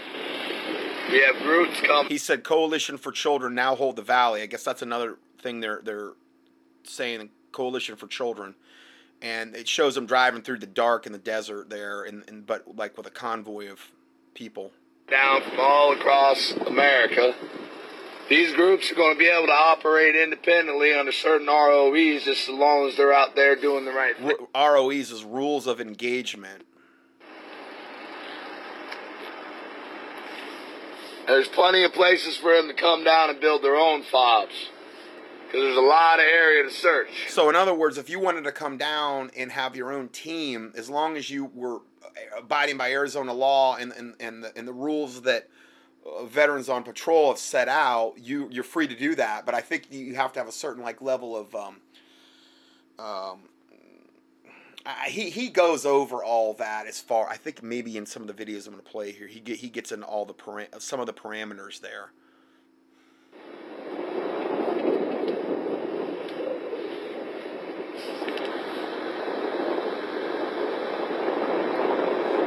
We 1.11 1.23
have 1.23 1.37
groups 1.37 1.81
coming. 1.81 2.11
He 2.11 2.19
said, 2.19 2.45
"Coalition 2.45 2.99
for 2.99 3.11
Children 3.13 3.55
now 3.55 3.75
hold 3.75 3.97
the 3.97 4.03
valley." 4.03 4.43
I 4.43 4.47
guess 4.47 4.63
that's 4.63 4.83
another 4.83 5.17
thing 5.41 5.61
they're 5.61 5.81
they're 5.83 6.13
saying 6.85 7.31
Coalition 7.53 7.97
for 7.97 8.07
Children, 8.07 8.55
and 9.23 9.55
it 9.57 9.69
shows 9.69 9.95
them 9.95 10.07
driving 10.07 10.43
through 10.43 10.59
the 10.59 10.67
dark 10.67 11.07
in 11.07 11.13
the 11.13 11.19
desert 11.19 11.71
there, 11.71 12.03
and, 12.03 12.25
and 12.29 12.47
but 12.47 12.77
like 12.77 12.97
with 12.97 13.07
a 13.07 13.11
convoy 13.11 13.71
of 13.71 13.81
people 14.35 14.73
down 15.11 15.43
from 15.43 15.59
all 15.59 15.93
across 15.93 16.53
America. 16.67 17.35
These 18.29 18.55
groups 18.55 18.93
are 18.93 18.95
going 18.95 19.15
to 19.15 19.19
be 19.19 19.29
able 19.29 19.47
to 19.47 19.53
operate 19.53 20.15
independently 20.15 20.93
under 20.93 21.13
certain 21.13 21.47
ROEs 21.47 22.25
just 22.25 22.49
as 22.49 22.55
long 22.55 22.87
as 22.87 22.97
they're 22.97 23.13
out 23.13 23.35
there 23.35 23.57
doing 23.57 23.87
the 23.87 23.93
right 23.93 24.17
thing. 24.17 24.37
ROEs 24.55 25.11
is 25.11 25.25
rules 25.25 25.67
of 25.67 25.81
engagement. 25.81 26.65
There's 31.27 31.49
plenty 31.49 31.85
of 31.85 31.93
places 31.93 32.37
for 32.37 32.55
them 32.55 32.69
to 32.69 32.75
come 32.75 33.05
down 33.05 33.31
and 33.31 33.41
build 33.41 33.63
their 33.63 33.77
own 33.77 34.03
fobs. 34.03 34.71
Because 35.49 35.65
there's 35.65 35.77
a 35.77 35.81
lot 35.81 36.19
of 36.19 36.27
area 36.27 36.63
to 36.63 36.71
search. 36.71 37.09
So, 37.29 37.49
in 37.49 37.57
other 37.57 37.75
words, 37.75 37.97
if 37.97 38.11
you 38.11 38.21
wanted 38.21 38.45
to 38.45 38.53
come 38.53 38.77
down 38.77 39.31
and 39.37 39.51
have 39.51 39.75
your 39.75 39.91
own 39.93 40.09
team, 40.09 40.73
as 40.77 40.91
long 40.91 41.17
as 41.17 41.31
you 41.31 41.47
were 41.47 41.81
abiding 42.37 42.77
by 42.77 42.93
Arizona 42.93 43.33
law 43.33 43.77
and 43.77 43.93
and 43.93 44.15
and 44.21 44.45
the, 44.45 44.57
and 44.57 44.69
the 44.69 44.73
rules 44.73 45.23
that 45.23 45.49
uh, 46.07 46.25
veterans 46.25 46.69
on 46.69 46.83
patrol 46.83 47.31
have 47.31 47.39
set 47.39 47.69
out, 47.69 48.15
you 48.19 48.49
you're 48.51 48.65
free 48.65 48.87
to 48.87 48.97
do 48.97 49.15
that. 49.15 49.47
But 49.47 49.55
I 49.55 49.61
think 49.61 49.91
you 49.91 50.15
have 50.17 50.33
to 50.35 50.41
have 50.41 50.49
a 50.49 50.53
certain 50.53 50.83
like 50.83 51.01
level 51.01 51.35
of 51.35 51.55
um, 51.55 51.77
um, 52.99 53.39
I, 54.85 55.09
he 55.09 55.31
he 55.31 55.49
goes 55.49 55.87
over 55.87 56.23
all 56.23 56.53
that 56.55 56.87
as 56.87 57.01
far. 57.01 57.29
I 57.29 57.37
think 57.37 57.63
maybe 57.63 57.97
in 57.97 58.05
some 58.05 58.29
of 58.29 58.35
the 58.35 58.45
videos 58.45 58.67
I'm 58.67 58.75
going 58.75 58.85
to 58.85 58.91
play 58.91 59.13
here, 59.13 59.27
he 59.27 59.41
get, 59.41 59.59
he 59.59 59.71
gets 59.71 59.93
in 59.93 60.03
all 60.03 60.27
the 60.27 60.35
param- 60.35 60.81
some 60.81 61.01
of 61.01 61.07
the 61.07 61.15
parameters 61.15 61.81
there. 61.81 62.11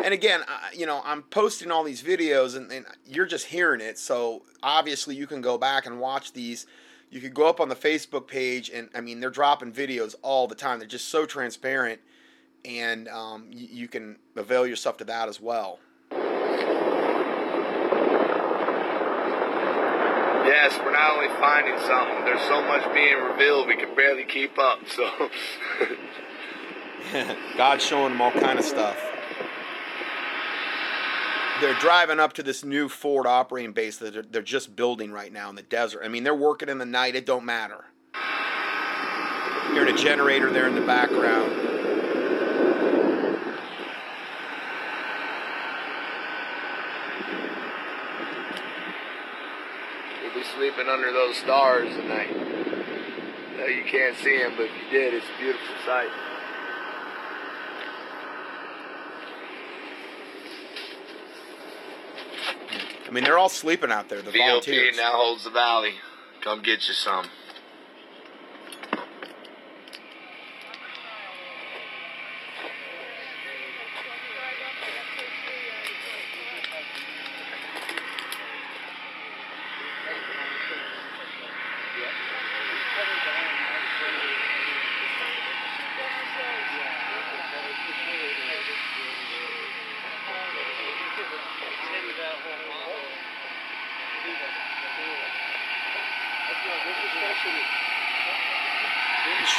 And 0.04 0.14
again, 0.14 0.42
I, 0.48 0.72
you 0.74 0.86
know, 0.86 1.02
I'm 1.04 1.24
posting 1.24 1.72
all 1.72 1.84
these 1.84 2.02
videos 2.02 2.56
and, 2.56 2.72
and 2.72 2.86
you're 3.06 3.26
just 3.26 3.48
hearing 3.48 3.82
it. 3.82 3.98
So 3.98 4.44
obviously, 4.64 5.16
you 5.16 5.28
can 5.28 5.42
go 5.42 5.58
back 5.58 5.86
and 5.86 6.00
watch 6.00 6.34
these. 6.34 6.66
You 7.10 7.20
could 7.20 7.34
go 7.34 7.48
up 7.48 7.60
on 7.60 7.68
the 7.68 7.76
Facebook 7.76 8.28
page, 8.28 8.70
and 8.70 8.90
I 8.96 9.02
mean, 9.02 9.20
they're 9.20 9.30
dropping 9.30 9.74
videos 9.74 10.16
all 10.22 10.48
the 10.48 10.56
time. 10.56 10.80
They're 10.80 10.88
just 10.88 11.10
so 11.10 11.26
transparent, 11.26 12.00
and 12.64 13.10
um, 13.10 13.48
you, 13.52 13.68
you 13.70 13.88
can 13.90 14.18
avail 14.38 14.66
yourself 14.66 14.96
to 14.98 15.04
that 15.06 15.28
as 15.28 15.42
well. 15.42 15.80
Yes, 20.46 20.80
we're 20.84 20.92
not 20.92 21.18
only 21.18 21.28
finding 21.40 21.78
something, 21.80 22.24
there's 22.24 22.42
so 22.42 22.62
much 22.64 22.94
being 22.94 23.18
revealed 23.18 23.68
we 23.68 23.76
can 23.76 23.94
barely 23.96 24.24
keep 24.24 24.58
up. 24.58 24.80
So 24.88 25.30
God's 27.58 27.86
showing 27.86 28.14
them 28.14 28.22
all 28.22 28.32
kind 28.32 28.58
of 28.58 28.66
stuff. 28.66 29.11
They're 31.62 31.76
driving 31.76 32.20
up 32.20 32.34
to 32.34 32.44
this 32.44 32.66
new 32.66 32.90
forward 32.90 33.28
operating 33.28 33.72
base 33.72 33.98
that 33.98 34.14
they're, 34.14 34.24
they're 34.24 34.42
just 34.42 34.76
building 34.76 35.12
right 35.12 35.32
now 35.32 35.48
in 35.48 35.56
the 35.56 35.62
desert. 35.62 36.02
I 36.04 36.08
mean, 36.08 36.24
they're 36.24 36.34
working 36.34 36.70
in 36.70 36.80
the 36.80 36.88
night. 36.88 37.16
It 37.16 37.28
don't 37.28 37.46
matter. 37.46 37.86
Hearing 39.72 39.94
a 39.94 39.98
generator 39.98 40.52
there 40.52 40.68
in 40.68 40.74
the 40.74 40.82
background. 40.82 41.52
you'll 50.24 50.34
be 50.34 50.44
sleeping 50.56 50.90
under 50.90 51.14
those 51.14 51.38
stars 51.38 51.96
tonight. 51.96 52.36
No, 53.58 53.66
you 53.68 53.84
can't 53.84 54.18
see 54.18 54.40
them, 54.40 54.54
but 54.58 54.66
if 54.66 54.72
you 54.84 54.90
did, 55.00 55.14
it's 55.14 55.28
a 55.28 55.40
beautiful 55.40 55.76
sight. 55.86 56.10
I 63.12 63.14
mean, 63.14 63.26
they're 63.26 63.38
all 63.38 63.50
sleeping 63.50 63.92
out 63.92 64.08
there. 64.08 64.22
The 64.22 64.32
VOP 64.32 64.38
volunteers. 64.38 64.96
now 64.96 65.12
holds 65.12 65.44
the 65.44 65.50
valley. 65.50 65.96
Come 66.42 66.62
get 66.62 66.88
you 66.88 66.94
some. 66.94 67.28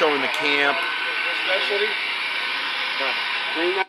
showing 0.02 0.20
the 0.20 0.34
camp. 0.34 0.76
Specialty? 1.46 1.86
Green 3.54 3.76
guy. 3.76 3.84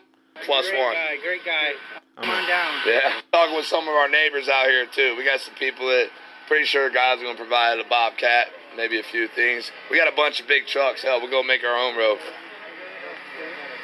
Plus 0.46 0.68
great 0.70 0.78
one. 0.78 0.94
Guy, 0.94 1.16
great 1.22 1.44
guy. 1.44 1.74
Come 2.16 2.30
I'm 2.30 2.42
on 2.42 2.48
down. 2.48 2.72
Yeah. 2.86 3.20
Talking 3.32 3.56
with 3.56 3.66
some 3.66 3.88
of 3.88 3.93
our 4.04 4.10
neighbors 4.10 4.50
out 4.50 4.66
here 4.66 4.84
too. 4.84 5.16
We 5.16 5.24
got 5.24 5.40
some 5.40 5.54
people 5.54 5.86
that 5.86 6.10
pretty 6.46 6.66
sure 6.66 6.90
God's 6.90 7.22
gonna 7.22 7.38
provide 7.38 7.80
a 7.80 7.88
bobcat, 7.88 8.48
maybe 8.76 9.00
a 9.00 9.02
few 9.02 9.28
things. 9.28 9.72
We 9.90 9.96
got 9.96 10.12
a 10.12 10.14
bunch 10.14 10.40
of 10.40 10.46
big 10.46 10.66
trucks. 10.66 11.02
Hell, 11.02 11.22
we're 11.22 11.30
gonna 11.30 11.48
make 11.48 11.64
our 11.64 11.74
own 11.74 11.96
road. 11.96 12.18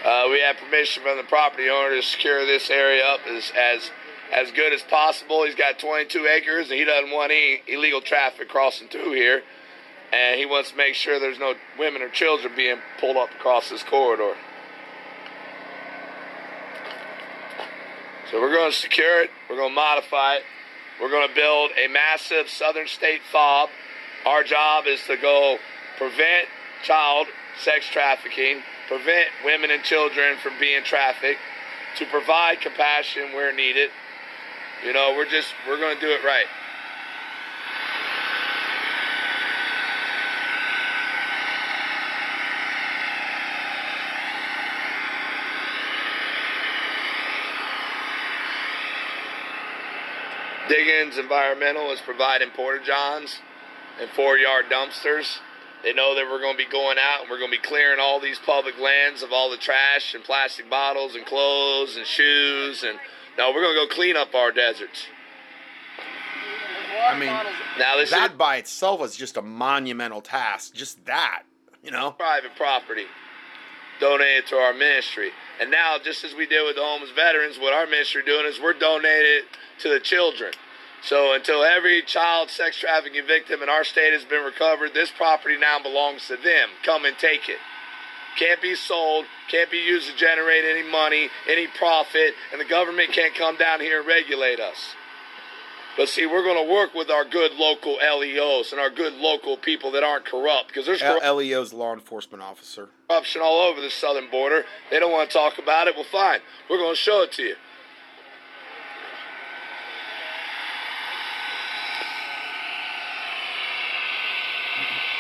Uh, 0.05 0.29
we 0.31 0.41
have 0.41 0.57
permission 0.57 1.03
from 1.03 1.17
the 1.17 1.23
property 1.23 1.71
owner 1.71 1.97
to 1.97 2.03
secure 2.03 2.45
this 2.45 2.69
area 2.69 3.03
up 3.03 3.21
as 3.27 3.51
as 3.57 3.91
as 4.31 4.51
good 4.51 4.75
as 4.75 4.83
possible. 4.83 5.45
He's 5.45 5.55
got 5.55 5.79
22 5.79 6.27
acres 6.27 6.69
and 6.69 6.79
he 6.79 6.85
doesn't 6.85 7.11
want 7.11 7.33
any 7.33 7.63
illegal 7.67 8.03
traffic 8.03 8.51
crossing 8.51 8.89
through 8.89 9.13
here. 9.13 9.43
And 10.13 10.39
he 10.39 10.45
wants 10.45 10.73
to 10.73 10.77
make 10.77 10.97
sure 10.97 11.19
there's 11.19 11.39
no 11.39 11.55
women 11.79 12.03
or 12.03 12.11
children 12.11 12.53
being 12.55 12.79
pulled 13.01 13.17
up 13.17 13.31
across 13.31 13.71
this 13.71 13.83
corridor. 13.83 14.35
So 18.31 18.41
we're 18.41 18.55
going 18.55 18.71
to 18.71 18.77
secure 18.77 19.23
it. 19.23 19.31
We're 19.49 19.57
going 19.57 19.71
to 19.71 19.75
modify 19.75 20.37
it. 20.37 20.43
We're 21.01 21.11
going 21.11 21.29
to 21.29 21.35
build 21.35 21.73
a 21.73 21.89
massive 21.89 22.49
southern 22.49 22.87
state 22.87 23.23
fob. 23.33 23.71
Our 24.25 24.45
job 24.45 24.85
is 24.87 25.01
to 25.09 25.17
go 25.17 25.59
prevent 25.99 26.47
child 26.85 27.27
sex 27.59 27.87
trafficking, 27.89 28.63
prevent 28.87 29.29
women 29.45 29.73
and 29.73 29.83
children 29.83 30.37
from 30.43 30.53
being 30.61 30.85
trafficked, 30.85 31.41
to 31.99 32.07
provide 32.07 32.61
compassion 32.61 33.33
where 33.33 33.53
needed. 33.53 33.91
You 34.87 34.93
know, 34.93 35.15
we're 35.17 35.29
just 35.29 35.53
we're 35.67 35.79
going 35.79 35.97
to 35.97 36.01
do 36.01 36.13
it 36.13 36.23
right. 36.23 36.47
Diggins 50.71 51.19
Environmental 51.19 51.91
is 51.91 52.01
providing 52.01 52.51
porta 52.51 52.85
johns 52.85 53.41
and 54.01 54.09
four 54.11 54.39
yard 54.39 54.67
dumpsters. 54.71 55.39
They 55.83 55.93
know 55.93 56.15
that 56.15 56.31
we're 56.31 56.41
going 56.41 56.57
to 56.57 56.65
be 56.65 56.71
going 56.71 56.97
out 56.97 57.23
and 57.23 57.31
we're 57.31 57.39
going 57.39 57.51
to 57.51 57.57
be 57.57 57.67
clearing 57.67 57.99
all 58.01 58.21
these 58.21 58.39
public 58.39 58.79
lands 58.79 59.25
of 59.25 59.33
all 59.33 59.51
the 59.51 59.57
trash 59.57 60.15
and 60.15 60.23
plastic 60.23 60.71
bottles 60.71 61.17
and 61.17 61.27
clothes 61.27 61.97
and 61.97 62.07
shoes 62.07 62.85
and 62.85 63.01
no, 63.37 63.51
we're 63.51 63.63
going 63.63 63.75
to 63.75 63.89
go 63.89 63.95
clean 63.95 64.17
up 64.17 64.33
our 64.35 64.53
deserts. 64.53 65.07
I 67.09 67.19
mean, 67.19 67.29
Now 67.79 67.97
this 67.97 68.11
that 68.11 68.31
is 68.31 68.37
by 68.37 68.57
itself 68.57 69.03
is 69.03 69.17
just 69.17 69.37
a 69.37 69.43
monumental 69.43 70.21
task. 70.21 70.75
Just 70.75 71.05
that, 71.07 71.43
you 71.83 71.91
know. 71.91 72.13
private 72.13 72.55
property 72.55 73.07
donated 74.01 74.47
to 74.49 74.57
our 74.57 74.73
ministry. 74.73 75.31
And 75.61 75.71
now, 75.71 75.99
just 76.03 76.25
as 76.25 76.35
we 76.35 76.47
did 76.47 76.67
with 76.67 76.77
the 76.77 76.83
homeless 76.83 77.11
veterans, 77.11 77.59
what 77.59 77.73
our 77.73 77.87
ministry 77.87 78.23
doing 78.25 78.47
is 78.47 78.61
we're 78.61 78.73
donated 78.73 79.45
to 79.81 79.89
the 79.89 80.01
children. 80.01 80.53
So 81.03 81.33
until 81.35 81.63
every 81.63 82.03
child 82.03 82.51
sex 82.51 82.79
trafficking 82.79 83.27
victim 83.27 83.63
in 83.63 83.69
our 83.69 83.85
state 83.85 84.13
has 84.13 84.25
been 84.25 84.45
recovered, 84.45 84.93
this 84.93 85.11
property 85.11 85.57
now 85.57 85.79
belongs 85.83 86.27
to 86.29 86.37
them. 86.37 86.71
Come 86.85 87.05
and 87.05 87.17
take 87.17 87.49
it. 87.49 87.59
Can't 88.39 88.61
be 88.61 88.75
sold, 88.75 89.25
can't 89.51 89.71
be 89.71 89.79
used 89.79 90.09
to 90.11 90.17
generate 90.17 90.65
any 90.65 90.89
money, 90.89 91.29
any 91.49 91.67
profit, 91.67 92.35
and 92.53 92.61
the 92.61 92.65
government 92.65 93.13
can't 93.13 93.35
come 93.35 93.57
down 93.57 93.81
here 93.81 94.01
and 94.01 94.09
regulate 94.09 94.61
us. 94.61 94.95
But 96.01 96.09
see, 96.09 96.25
we're 96.25 96.43
going 96.43 96.67
to 96.67 96.73
work 96.73 96.95
with 96.95 97.11
our 97.11 97.27
good 97.27 97.53
local 97.57 97.99
LEOs 97.99 98.73
and 98.73 98.81
our 98.81 98.89
good 98.89 99.13
local 99.13 99.59
people 99.59 99.91
that 99.91 100.03
aren't 100.03 100.25
corrupt 100.25 100.69
because 100.69 100.87
there's 100.87 101.03
corrupt 101.03 101.23
LEO's 101.23 101.75
law 101.75 101.93
enforcement 101.93 102.43
officer. 102.43 102.89
corruption 103.07 103.43
all 103.43 103.69
over 103.69 103.83
the 103.83 103.91
southern 103.91 104.31
border. 104.31 104.65
They 104.91 104.99
don't 104.99 105.13
want 105.13 105.29
to 105.29 105.37
talk 105.37 105.59
about 105.59 105.89
it. 105.89 105.95
Well, 105.95 106.07
fine. 106.11 106.41
We're 106.71 106.79
going 106.79 106.95
to 106.95 106.99
show 106.99 107.21
it 107.21 107.33
to 107.33 107.43
you. 107.43 107.55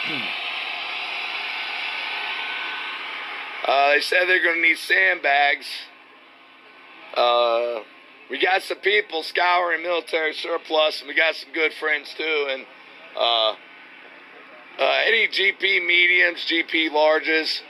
Uh, 3.68 3.90
they 3.90 4.00
said 4.00 4.24
they're 4.26 4.42
going 4.42 4.56
to 4.56 4.62
need 4.62 4.78
sandbags. 4.78 5.66
Uh, 7.14 7.80
we 8.30 8.38
got 8.38 8.62
some 8.62 8.78
people 8.78 9.22
scouring 9.24 9.82
military 9.82 10.32
surplus, 10.32 11.00
and 11.00 11.08
we 11.08 11.14
got 11.14 11.34
some 11.34 11.52
good 11.52 11.72
friends 11.74 12.14
too. 12.16 12.46
And 12.50 12.64
uh, 13.16 13.54
uh, 14.78 15.00
any 15.04 15.26
GP 15.26 15.84
mediums, 15.86 16.38
GP 16.46 16.90
larges. 16.90 17.60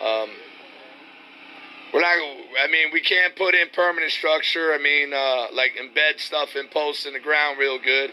Um, 0.00 0.30
we're 1.94 2.00
not. 2.00 2.18
I 2.62 2.68
mean, 2.70 2.92
we 2.92 3.00
can't 3.00 3.34
put 3.36 3.54
in 3.54 3.68
permanent 3.74 4.12
structure. 4.12 4.72
I 4.74 4.78
mean, 4.78 5.12
uh, 5.14 5.46
like 5.54 5.72
embed 5.80 6.20
stuff 6.20 6.56
in 6.56 6.68
posts 6.68 7.06
in 7.06 7.14
the 7.14 7.20
ground 7.20 7.58
real 7.58 7.78
good. 7.78 8.12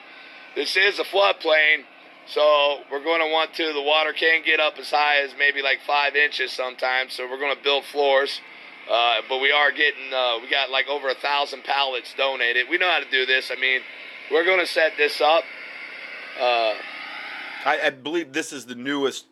This 0.56 0.76
is 0.78 1.00
a 1.00 1.04
floodplain, 1.04 1.84
So 2.28 2.80
we're 2.92 3.04
going 3.04 3.22
to 3.22 3.32
want 3.32 3.54
to. 3.56 3.74
The 3.74 3.82
water 3.82 4.14
can 4.14 4.44
get 4.44 4.60
up 4.60 4.74
as 4.80 4.90
high 4.90 5.22
as 5.22 5.34
maybe 5.38 5.62
like 5.62 5.80
five 5.86 6.16
inches 6.16 6.52
sometimes. 6.52 7.14
So 7.14 7.30
we're 7.30 7.40
going 7.40 7.56
to 7.56 7.64
build 7.64 7.84
floors. 7.86 8.42
Uh, 8.90 9.22
but 9.30 9.40
we 9.40 9.52
are 9.52 9.72
getting, 9.72 10.12
uh, 10.14 10.40
we 10.42 10.50
got 10.50 10.72
like 10.72 10.88
over 10.88 11.10
a 11.10 11.16
thousand 11.16 11.64
pallets 11.64 12.14
donated. 12.18 12.68
We 12.70 12.78
know 12.78 12.90
how 12.90 13.00
to 13.00 13.10
do 13.12 13.26
this. 13.26 13.52
I 13.56 13.60
mean, 13.60 13.82
we're 14.32 14.46
going 14.46 14.60
to 14.60 14.66
set 14.66 14.94
this 14.98 15.22
up. 15.22 15.44
Uh, 16.40 16.74
I, 17.66 17.80
I 17.86 17.90
believe 17.92 18.34
this 18.34 18.52
is 18.52 18.66
the 18.66 18.76
newest 18.76 19.26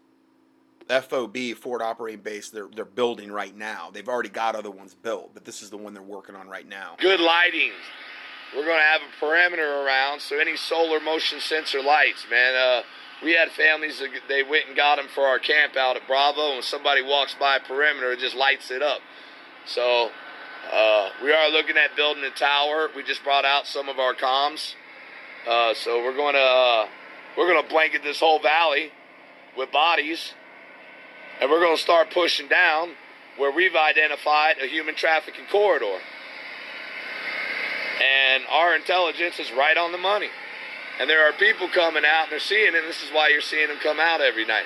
FOB 0.89 1.37
forward 1.59 1.81
operating 1.81 2.21
base 2.21 2.49
they're 2.49 2.69
they're 2.73 2.85
building 2.85 3.31
right 3.31 3.55
now. 3.55 3.89
They've 3.91 4.07
already 4.07 4.29
got 4.29 4.55
other 4.55 4.71
ones 4.71 4.93
built, 4.93 5.33
but 5.33 5.43
this 5.43 5.61
is 5.61 5.69
the 5.69 5.77
one 5.77 5.93
they're 5.93 6.03
working 6.03 6.35
on 6.35 6.47
right 6.47 6.67
now. 6.67 6.95
good 6.99 7.19
lighting. 7.19 7.71
We're 8.55 8.63
going 8.63 8.79
to 8.79 8.85
have 8.85 9.01
a 9.01 9.19
perimeter 9.19 9.83
around, 9.83 10.21
so 10.21 10.39
any 10.39 10.55
solar 10.55 11.01
motion 11.01 11.41
sensor 11.41 11.81
lights, 11.81 12.25
man. 12.29 12.55
Uh, 12.55 12.83
we 13.21 13.33
had 13.33 13.51
families 13.51 13.99
that 13.99 14.09
they 14.29 14.41
went 14.43 14.67
and 14.67 14.75
got 14.75 14.95
them 14.95 15.07
for 15.13 15.25
our 15.25 15.39
camp 15.39 15.75
out 15.75 15.97
at 15.97 16.07
Bravo, 16.07 16.55
and 16.55 16.63
somebody 16.63 17.01
walks 17.01 17.35
by 17.37 17.57
a 17.57 17.59
perimeter, 17.59 18.13
it 18.13 18.19
just 18.19 18.35
lights 18.35 18.71
it 18.71 18.81
up. 18.81 19.01
So 19.67 20.09
uh, 20.71 21.09
we 21.21 21.33
are 21.33 21.49
looking 21.49 21.75
at 21.75 21.95
building 21.97 22.23
a 22.23 22.29
tower. 22.29 22.87
We 22.95 23.03
just 23.03 23.21
brought 23.23 23.43
out 23.43 23.67
some 23.67 23.89
of 23.89 23.99
our 23.99 24.13
comms, 24.13 24.75
uh, 25.45 25.73
so 25.73 26.01
we're 26.01 26.15
going 26.15 26.35
to 26.35 26.39
uh, 26.39 26.87
we're 27.37 27.51
going 27.51 27.61
to 27.61 27.69
blanket 27.69 28.01
this 28.01 28.21
whole 28.21 28.39
valley 28.39 28.91
with 29.57 29.69
bodies, 29.71 30.33
and 31.41 31.51
we're 31.51 31.59
going 31.59 31.75
to 31.75 31.81
start 31.81 32.11
pushing 32.11 32.47
down 32.47 32.91
where 33.37 33.51
we've 33.51 33.75
identified 33.75 34.55
a 34.61 34.67
human 34.67 34.95
trafficking 34.95 35.45
corridor. 35.51 35.99
And 38.01 38.43
our 38.49 38.73
intelligence 38.75 39.37
is 39.39 39.51
right 39.51 39.77
on 39.77 39.91
the 39.91 39.97
money. 39.97 40.29
And 40.99 41.09
there 41.09 41.27
are 41.27 41.33
people 41.33 41.67
coming 41.67 42.03
out 42.05 42.23
and 42.23 42.31
they're 42.31 42.39
seeing 42.39 42.73
it, 42.73 42.75
and 42.75 42.87
this 42.87 43.03
is 43.03 43.11
why 43.11 43.29
you're 43.29 43.41
seeing 43.41 43.67
them 43.67 43.77
come 43.83 43.99
out 43.99 44.21
every 44.21 44.45
night. 44.45 44.65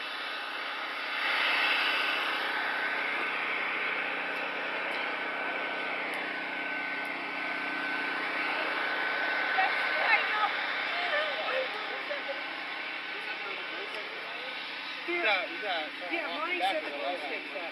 Yeah, 16.11 16.27
mine 16.37 16.59
said 16.59 16.83
the 16.83 16.91
post 16.91 17.23
fixed 17.29 17.55
up. 17.55 17.71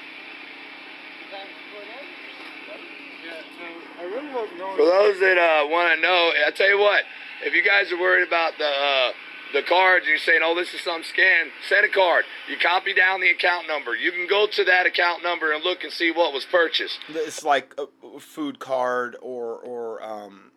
I 3.99 4.03
really 4.03 4.29
hope 4.29 4.47
no 4.57 4.77
For 4.77 4.85
those 4.85 5.19
that 5.19 5.37
uh, 5.37 5.67
want 5.67 5.93
to 5.93 6.01
know, 6.01 6.31
I 6.47 6.51
tell 6.51 6.69
you 6.69 6.79
what, 6.79 7.03
if 7.43 7.53
you 7.53 7.63
guys 7.63 7.91
are 7.91 7.99
worried 7.99 8.25
about 8.25 8.53
the 8.57 8.65
uh, 8.65 9.11
the 9.51 9.61
cards 9.63 10.05
and 10.05 10.09
you're 10.09 10.19
saying, 10.19 10.39
"Oh, 10.41 10.55
this 10.55 10.73
is 10.73 10.81
some 10.81 11.01
scam, 11.01 11.49
send 11.67 11.85
a 11.85 11.89
card. 11.89 12.23
You 12.47 12.55
copy 12.57 12.93
down 12.93 13.19
the 13.19 13.29
account 13.29 13.67
number. 13.67 13.95
You 13.95 14.11
can 14.11 14.27
go 14.27 14.47
to 14.47 14.63
that 14.63 14.85
account 14.85 15.21
number 15.23 15.51
and 15.51 15.63
look 15.63 15.83
and 15.83 15.91
see 15.91 16.11
what 16.11 16.33
was 16.33 16.45
purchased. 16.45 16.99
It's 17.09 17.43
like 17.43 17.75
a 17.77 17.87
a 18.15 18.19
food 18.19 18.59
card 18.59 19.17
or 19.21 19.55
or 19.55 20.01
um, 20.01 20.51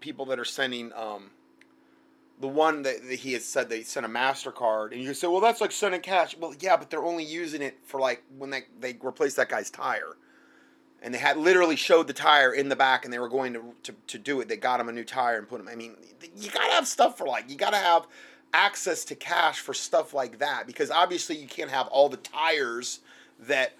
people 0.00 0.24
that 0.26 0.40
are 0.40 0.44
sending 0.44 0.92
um, 0.94 1.30
the 2.40 2.48
one 2.48 2.82
that, 2.82 3.02
that 3.08 3.20
he 3.20 3.34
had 3.34 3.42
said 3.42 3.68
they 3.68 3.82
sent 3.82 4.04
a 4.04 4.08
Mastercard, 4.08 4.92
and 4.92 5.02
you 5.02 5.14
say, 5.14 5.26
well, 5.26 5.40
that's 5.40 5.60
like 5.60 5.72
sending 5.72 6.00
cash. 6.00 6.36
Well, 6.36 6.54
yeah, 6.58 6.76
but 6.76 6.90
they're 6.90 7.04
only 7.04 7.24
using 7.24 7.62
it 7.62 7.78
for 7.84 8.00
like 8.00 8.24
when 8.36 8.50
they 8.50 8.62
they 8.80 8.98
replaced 9.00 9.36
that 9.36 9.48
guy's 9.48 9.70
tire, 9.70 10.16
and 11.02 11.14
they 11.14 11.18
had 11.18 11.36
literally 11.36 11.76
showed 11.76 12.06
the 12.06 12.12
tire 12.12 12.52
in 12.52 12.68
the 12.68 12.76
back, 12.76 13.04
and 13.04 13.12
they 13.12 13.18
were 13.18 13.28
going 13.28 13.52
to 13.54 13.74
to, 13.84 13.94
to 14.06 14.18
do 14.18 14.40
it. 14.40 14.48
They 14.48 14.56
got 14.56 14.80
him 14.80 14.88
a 14.88 14.92
new 14.92 15.04
tire 15.04 15.38
and 15.38 15.48
put 15.48 15.60
him. 15.60 15.68
I 15.68 15.74
mean, 15.74 15.96
you 16.36 16.50
gotta 16.50 16.72
have 16.72 16.86
stuff 16.86 17.18
for 17.18 17.26
like 17.26 17.50
you 17.50 17.56
gotta 17.56 17.76
have 17.76 18.06
access 18.52 19.04
to 19.04 19.14
cash 19.14 19.60
for 19.60 19.74
stuff 19.74 20.12
like 20.12 20.38
that 20.38 20.66
because 20.66 20.90
obviously 20.90 21.36
you 21.36 21.46
can't 21.46 21.70
have 21.70 21.86
all 21.88 22.08
the 22.08 22.16
tires 22.16 23.00
that 23.38 23.74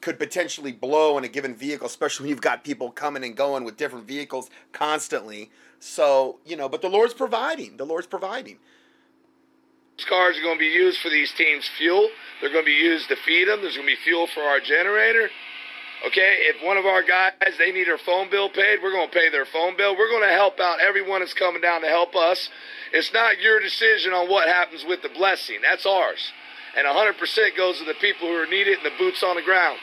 could 0.00 0.18
potentially 0.18 0.72
blow 0.72 1.16
in 1.18 1.24
a 1.24 1.28
given 1.28 1.54
vehicle, 1.54 1.86
especially 1.86 2.24
when 2.24 2.30
you've 2.30 2.40
got 2.40 2.64
people 2.64 2.90
coming 2.90 3.24
and 3.24 3.36
going 3.36 3.64
with 3.64 3.76
different 3.76 4.06
vehicles 4.06 4.50
constantly. 4.72 5.50
So, 5.78 6.38
you 6.44 6.56
know, 6.56 6.68
but 6.68 6.82
the 6.82 6.88
Lord's 6.88 7.14
providing. 7.14 7.76
The 7.76 7.86
Lord's 7.86 8.06
providing. 8.06 8.58
These 9.96 10.06
cars 10.06 10.36
are 10.38 10.42
going 10.42 10.56
to 10.56 10.60
be 10.60 10.66
used 10.66 11.00
for 11.00 11.08
these 11.08 11.32
teams' 11.32 11.68
fuel. 11.78 12.08
They're 12.40 12.52
going 12.52 12.64
to 12.64 12.70
be 12.70 12.72
used 12.72 13.08
to 13.08 13.16
feed 13.16 13.48
them. 13.48 13.62
There's 13.62 13.76
going 13.76 13.88
to 13.88 13.94
be 13.94 14.02
fuel 14.04 14.26
for 14.34 14.42
our 14.42 14.60
generator. 14.60 15.30
Okay, 16.06 16.46
if 16.46 16.62
one 16.62 16.76
of 16.76 16.86
our 16.86 17.02
guys 17.02 17.34
they 17.58 17.72
need 17.72 17.88
their 17.88 17.98
phone 17.98 18.30
bill 18.30 18.48
paid, 18.48 18.78
we're 18.80 18.92
going 18.92 19.10
to 19.10 19.14
pay 19.14 19.28
their 19.28 19.44
phone 19.44 19.76
bill. 19.76 19.98
We're 19.98 20.08
going 20.08 20.22
to 20.22 20.34
help 20.34 20.60
out 20.60 20.78
everyone 20.78 21.18
that's 21.18 21.34
coming 21.34 21.60
down 21.60 21.82
to 21.82 21.88
help 21.88 22.14
us. 22.14 22.48
It's 22.92 23.12
not 23.12 23.40
your 23.40 23.58
decision 23.58 24.12
on 24.12 24.30
what 24.30 24.46
happens 24.46 24.84
with 24.86 25.02
the 25.02 25.08
blessing. 25.08 25.58
That's 25.62 25.84
ours. 25.84 26.30
And 26.76 26.86
100% 26.86 27.18
goes 27.56 27.78
to 27.80 27.84
the 27.84 27.98
people 28.00 28.28
who 28.28 28.34
are 28.34 28.46
needed 28.46 28.78
and 28.78 28.86
the 28.86 28.96
boots 28.96 29.24
on 29.24 29.34
the 29.34 29.42
ground. 29.42 29.78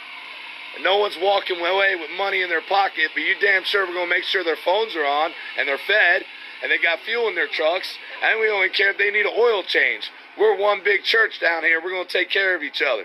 And 0.76 0.84
no 0.86 0.98
one's 0.98 1.18
walking 1.20 1.60
away 1.60 1.96
with 2.00 2.10
money 2.18 2.42
in 2.42 2.48
their 2.48 2.64
pocket, 2.70 3.12
but 3.14 3.22
you 3.22 3.36
damn 3.42 3.66
sure 3.66 3.86
we're 3.86 3.94
going 3.94 4.08
to 4.08 4.16
make 4.16 4.24
sure 4.24 4.46
their 4.46 4.56
phones 4.64 4.96
are 4.96 5.06
on 5.06 5.32
and 5.60 5.68
they're 5.68 5.78
fed 5.86 6.24
and 6.64 6.72
they 6.72 6.78
got 6.78 7.00
fuel 7.04 7.28
in 7.28 7.36
their 7.36 7.52
trucks. 7.52 7.98
And 8.24 8.40
we 8.40 8.50
only 8.50 8.70
care 8.70 8.92
if 8.92 8.98
they 8.98 9.12
need 9.12 9.26
an 9.26 9.36
oil 9.38 9.62
change. 9.62 10.10
We're 10.40 10.56
one 10.56 10.82
big 10.86 11.04
church 11.04 11.42
down 11.42 11.64
here. 11.64 11.84
We're 11.84 11.92
going 11.92 12.08
to 12.08 12.14
take 12.14 12.30
care 12.30 12.56
of 12.56 12.64
each 12.64 12.82
other. 12.82 13.04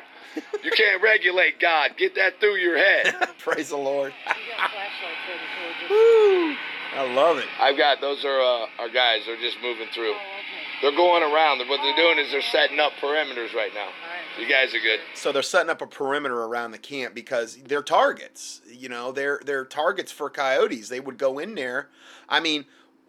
You 0.64 0.70
can't 0.72 1.02
regulate 1.02 1.60
God. 1.60 1.92
Get 1.96 2.14
that 2.16 2.40
through 2.40 2.56
your 2.56 2.76
head. 2.78 3.14
Praise 3.38 3.68
the 3.70 3.76
Lord. 3.76 4.12
You 4.26 4.34
got 4.56 4.70
flashlights 4.70 5.24
ready 5.28 5.40
for 5.54 5.68
it. 5.68 5.78
just- 5.80 5.90
Woo! 5.90 6.56
I 6.96 7.12
love 7.14 7.36
it. 7.38 7.44
I've 7.60 7.76
got 7.76 8.00
those 8.00 8.24
are 8.24 8.40
uh, 8.40 8.66
our 8.78 8.88
guys. 8.88 9.20
They're 9.26 9.36
just 9.40 9.58
moving 9.62 9.88
through. 9.94 10.12
Oh, 10.12 10.16
okay. 10.16 10.80
They're 10.82 10.96
going 10.96 11.22
around. 11.22 11.58
What 11.68 11.80
they're 11.82 11.96
doing 11.96 12.18
is 12.18 12.30
they're 12.32 12.40
setting 12.40 12.80
up 12.80 12.92
perimeters 13.00 13.52
right 13.54 13.72
now. 13.74 13.82
All 13.86 13.86
right. 13.88 14.40
You 14.40 14.48
guys 14.48 14.74
are 14.74 14.80
good. 14.80 15.00
So 15.14 15.30
they're 15.32 15.42
setting 15.42 15.68
up 15.70 15.82
a 15.82 15.86
perimeter 15.86 16.44
around 16.44 16.70
the 16.70 16.78
camp 16.78 17.14
because 17.14 17.56
they're 17.56 17.82
targets. 17.82 18.62
You 18.70 18.88
know, 18.88 19.12
they're 19.12 19.40
they're 19.44 19.64
targets 19.66 20.10
for 20.12 20.30
coyotes. 20.30 20.88
They 20.88 21.00
would 21.00 21.18
go 21.18 21.38
in 21.38 21.54
there. 21.56 21.88
I 22.28 22.40
mean, 22.40 22.64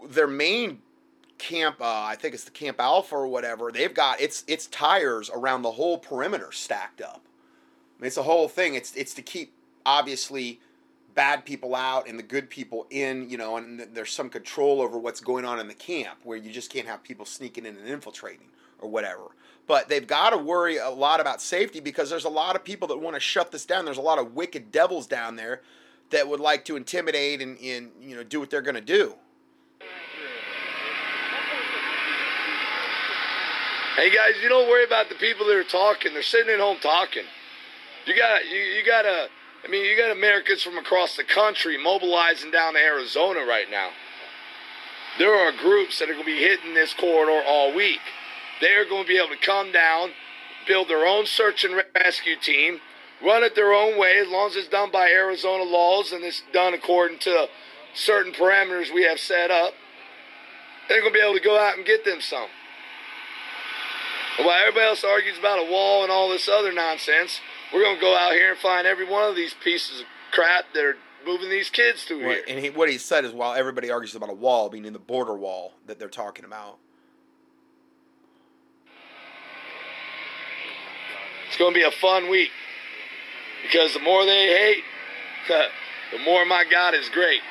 their 0.10 0.28
main 0.28 0.82
camp, 1.40 1.78
uh, 1.82 2.04
I 2.04 2.16
think 2.16 2.36
it's 2.36 2.44
the 2.44 2.52
Camp 2.52 2.80
Alpha 2.80 3.16
or 3.16 3.28
whatever. 3.28 3.72
They've 3.72 3.94
got 3.94 4.22
it's 4.22 4.44
it's 4.48 4.68
tires 4.68 5.32
around 5.34 5.64
the 5.64 5.72
whole 5.72 5.98
perimeter 5.98 6.52
stacked 6.52 7.02
up. 7.02 7.22
I 7.98 8.04
mean, 8.04 8.08
it's 8.08 8.18
a 8.18 8.24
whole 8.24 8.48
thing. 8.48 8.76
It's 8.76 8.96
it's 8.96 9.14
to 9.16 9.22
keep 9.24 9.54
obviously 9.86 10.60
bad 11.16 11.44
people 11.44 11.74
out 11.76 12.08
and 12.08 12.20
the 12.20 12.24
good 12.24 12.50
people 12.50 12.86
in. 12.92 13.30
You 13.30 13.38
know, 13.38 13.58
and 13.58 13.80
th- 13.80 13.90
there's 13.94 14.12
some 14.12 14.30
control 14.30 14.82
over 14.82 15.00
what's 15.00 15.22
going 15.22 15.46
on 15.46 15.60
in 15.60 15.68
the 15.68 15.74
camp 15.74 16.20
where 16.24 16.38
you 16.38 16.52
just 16.52 16.72
can't 16.72 16.88
have 16.88 17.04
people 17.04 17.26
sneaking 17.26 17.66
in 17.66 17.76
and 17.76 17.88
infiltrating 17.88 18.48
or 18.80 18.90
whatever. 18.90 19.24
But 19.66 19.88
they've 19.88 20.06
got 20.06 20.32
to 20.32 20.38
worry 20.38 20.78
a 20.78 20.90
lot 20.90 21.20
about 21.20 21.42
safety 21.42 21.80
because 21.80 22.10
there's 22.10 22.26
a 22.26 22.30
lot 22.30 22.56
of 22.56 22.64
people 22.64 22.88
that 22.90 22.98
want 22.98 23.16
to 23.16 23.20
shut 23.20 23.52
this 23.52 23.66
down. 23.66 23.86
There's 23.86 23.98
a 23.98 24.02
lot 24.02 24.20
of 24.20 24.36
wicked 24.36 24.72
devils 24.72 25.08
down 25.08 25.36
there 25.36 25.62
that 26.10 26.28
would 26.28 26.40
like 26.40 26.66
to 26.66 26.76
intimidate 26.76 27.42
and, 27.42 27.58
and 27.60 27.92
you 28.02 28.16
know 28.16 28.24
do 28.24 28.40
what 28.40 28.50
they're 28.50 28.62
going 28.62 28.76
to 28.76 28.82
do. 28.82 29.16
Hey 34.00 34.16
guys, 34.16 34.42
you 34.42 34.48
don't 34.48 34.70
worry 34.70 34.86
about 34.86 35.10
the 35.10 35.16
people 35.16 35.46
that 35.48 35.58
are 35.58 35.64
talking. 35.66 36.14
They're 36.14 36.24
sitting 36.24 36.54
at 36.54 36.62
home 36.62 36.78
talking. 36.82 37.26
You 38.06 38.16
got 38.16 38.46
you, 38.46 38.58
you 38.58 38.86
got 38.86 39.04
a 39.04 39.28
I 39.62 39.68
mean, 39.68 39.84
you 39.84 39.98
got 39.98 40.10
Americans 40.10 40.64
from 40.64 40.78
across 40.78 41.18
the 41.18 41.26
country 41.26 41.78
mobilizing 41.78 42.50
down 42.50 42.76
to 42.76 42.80
Arizona 42.80 43.42
right 43.42 43.70
now. 43.70 43.90
There 45.18 45.36
are 45.36 45.52
groups 45.52 46.00
that 46.00 46.10
are 46.10 46.14
going 46.14 46.24
to 46.24 46.32
be 46.32 46.40
hitting 46.40 46.76
this 46.76 46.94
corridor 46.94 47.44
all 47.46 47.76
week. 47.76 48.00
They 48.62 48.74
are 48.76 48.86
going 48.86 49.04
to 49.04 49.08
be 49.10 49.18
able 49.18 49.36
to 49.36 49.46
come 49.46 49.74
down, 49.74 50.12
build 50.66 50.88
their 50.88 51.06
own 51.06 51.26
search 51.26 51.66
and 51.66 51.84
rescue 51.94 52.38
team, 52.42 52.80
run 53.22 53.44
it 53.44 53.54
their 53.54 53.74
own 53.74 54.00
way 54.00 54.18
as 54.20 54.30
long 54.30 54.48
as 54.48 54.56
it's 54.56 54.70
done 54.70 54.92
by 54.94 55.10
Arizona 55.10 55.64
laws 55.64 56.14
and 56.14 56.24
it's 56.24 56.42
done 56.54 56.74
according 56.74 57.20
to 57.20 57.48
certain 57.94 58.32
parameters 58.32 58.94
we 58.96 59.04
have 59.04 59.20
set 59.20 59.52
up. 59.52 59.74
They're 60.88 61.02
going 61.02 61.12
to 61.12 61.20
be 61.20 61.26
able 61.26 61.38
to 61.38 61.44
go 61.44 61.60
out 61.60 61.76
and 61.76 61.86
get 61.86 62.06
them 62.06 62.22
some. 62.22 62.48
And 64.40 64.46
while 64.46 64.58
everybody 64.58 64.86
else 64.86 65.04
argues 65.04 65.38
about 65.38 65.60
a 65.60 65.70
wall 65.70 66.04
and 66.04 66.12
all 66.12 66.30
this 66.30 66.48
other 66.48 66.72
nonsense, 66.72 67.42
we're 67.74 67.84
going 67.84 67.96
to 67.96 68.02
go 68.02 68.16
out 68.16 68.32
here 68.32 68.52
and 68.52 68.58
find 68.58 68.88
every 68.88 69.06
one 69.06 69.30
of 69.30 69.36
these 69.36 69.54
pieces 69.62 70.00
of 70.00 70.06
crap 70.32 70.64
that 70.74 70.82
are 70.82 70.96
moving 71.26 71.50
these 71.50 71.70
kids 71.70 72.06
through 72.06 72.20
here. 72.20 72.42
and 72.48 72.58
he, 72.58 72.70
what 72.70 72.90
he 72.90 72.98
said 72.98 73.26
is 73.26 73.34
while 73.34 73.54
everybody 73.54 73.92
argues 73.92 74.16
about 74.16 74.30
a 74.30 74.34
wall, 74.34 74.70
meaning 74.72 74.94
the 74.94 74.98
border 74.98 75.36
wall 75.36 75.74
that 75.88 76.00
they're 76.00 76.08
talking 76.08 76.46
about. 76.46 76.78
It's 81.50 81.58
going 81.58 81.74
to 81.74 81.78
be 81.78 81.84
a 81.84 81.92
fun 81.92 82.30
week 82.30 82.52
because 83.64 83.94
the 83.94 84.00
more 84.00 84.24
they 84.24 84.48
hate, 84.48 84.84
the 86.14 86.24
more 86.24 86.46
my 86.46 86.64
God 86.64 86.94
is 86.94 87.10
great. 87.10 87.42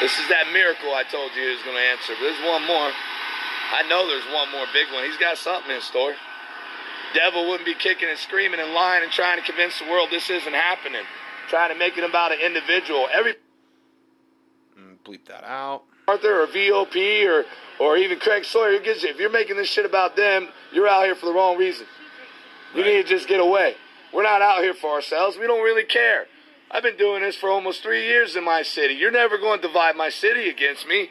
This 0.00 0.18
is 0.18 0.28
that 0.30 0.50
miracle 0.52 0.94
I 0.94 1.04
told 1.04 1.30
you 1.36 1.48
was 1.50 1.62
going 1.62 1.76
to 1.76 1.82
answer. 1.82 2.14
But 2.18 2.26
there's 2.26 2.44
one 2.44 2.66
more. 2.66 2.90
I 3.72 3.82
know 3.88 4.06
there's 4.06 4.24
one 4.32 4.50
more 4.50 4.66
big 4.72 4.92
one. 4.92 5.04
He's 5.04 5.16
got 5.18 5.36
something 5.38 5.70
in 5.70 5.80
store. 5.80 6.14
Devil 7.14 7.48
wouldn't 7.48 7.66
be 7.66 7.74
kicking 7.74 8.08
and 8.08 8.18
screaming 8.18 8.60
and 8.60 8.72
lying 8.72 9.02
and 9.02 9.12
trying 9.12 9.38
to 9.38 9.44
convince 9.44 9.78
the 9.78 9.86
world 9.86 10.08
this 10.10 10.28
isn't 10.30 10.52
happening. 10.52 11.02
Trying 11.48 11.72
to 11.72 11.78
make 11.78 11.96
it 11.96 12.04
about 12.04 12.32
an 12.32 12.40
individual. 12.40 13.08
Every 13.12 13.34
Mm, 14.78 14.98
bleep 15.04 15.24
that 15.26 15.44
out. 15.44 15.82
Arthur 16.06 16.42
or 16.42 16.46
VOP 16.46 17.26
or 17.26 17.44
or 17.78 17.96
even 17.96 18.18
Craig 18.18 18.44
Sawyer. 18.44 18.72
Who 18.72 18.80
gives 18.80 19.02
you? 19.02 19.08
If 19.10 19.18
you're 19.18 19.30
making 19.30 19.56
this 19.56 19.68
shit 19.68 19.84
about 19.84 20.16
them, 20.16 20.48
you're 20.72 20.88
out 20.88 21.04
here 21.04 21.14
for 21.14 21.26
the 21.26 21.32
wrong 21.32 21.56
reason. 21.56 21.86
You 22.74 22.82
Right. 22.82 22.94
need 22.94 23.02
to 23.02 23.08
just 23.08 23.28
get 23.28 23.40
away. 23.40 23.76
We're 24.12 24.22
not 24.22 24.40
out 24.42 24.62
here 24.62 24.74
for 24.74 24.90
ourselves. 24.90 25.36
We 25.36 25.46
don't 25.46 25.62
really 25.62 25.84
care. 25.84 26.26
I've 26.70 26.82
been 26.82 26.96
doing 26.96 27.22
this 27.22 27.36
for 27.36 27.50
almost 27.50 27.82
three 27.82 28.04
years 28.04 28.36
in 28.36 28.44
my 28.44 28.62
city. 28.62 28.94
You're 28.94 29.10
never 29.10 29.38
going 29.38 29.60
to 29.60 29.66
divide 29.66 29.96
my 29.96 30.10
city 30.10 30.48
against 30.48 30.86
me. 30.86 31.10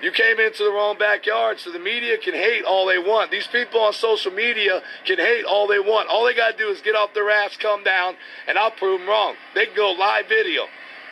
You 0.00 0.12
came 0.12 0.38
into 0.38 0.62
the 0.62 0.70
wrong 0.70 0.96
backyard, 0.96 1.58
so 1.58 1.72
the 1.72 1.80
media 1.80 2.18
can 2.18 2.34
hate 2.34 2.64
all 2.64 2.86
they 2.86 2.98
want. 2.98 3.32
These 3.32 3.48
people 3.48 3.80
on 3.80 3.92
social 3.92 4.30
media 4.30 4.80
can 5.04 5.18
hate 5.18 5.44
all 5.44 5.66
they 5.66 5.80
want. 5.80 6.08
All 6.08 6.24
they 6.24 6.34
got 6.34 6.52
to 6.52 6.56
do 6.56 6.68
is 6.70 6.80
get 6.80 6.94
off 6.94 7.14
their 7.14 7.28
ass, 7.30 7.56
come 7.56 7.82
down, 7.82 8.14
and 8.46 8.56
I'll 8.56 8.70
prove 8.70 9.00
them 9.00 9.08
wrong. 9.08 9.34
They 9.56 9.66
can 9.66 9.74
go 9.74 9.90
live 9.90 10.28
video. 10.28 10.66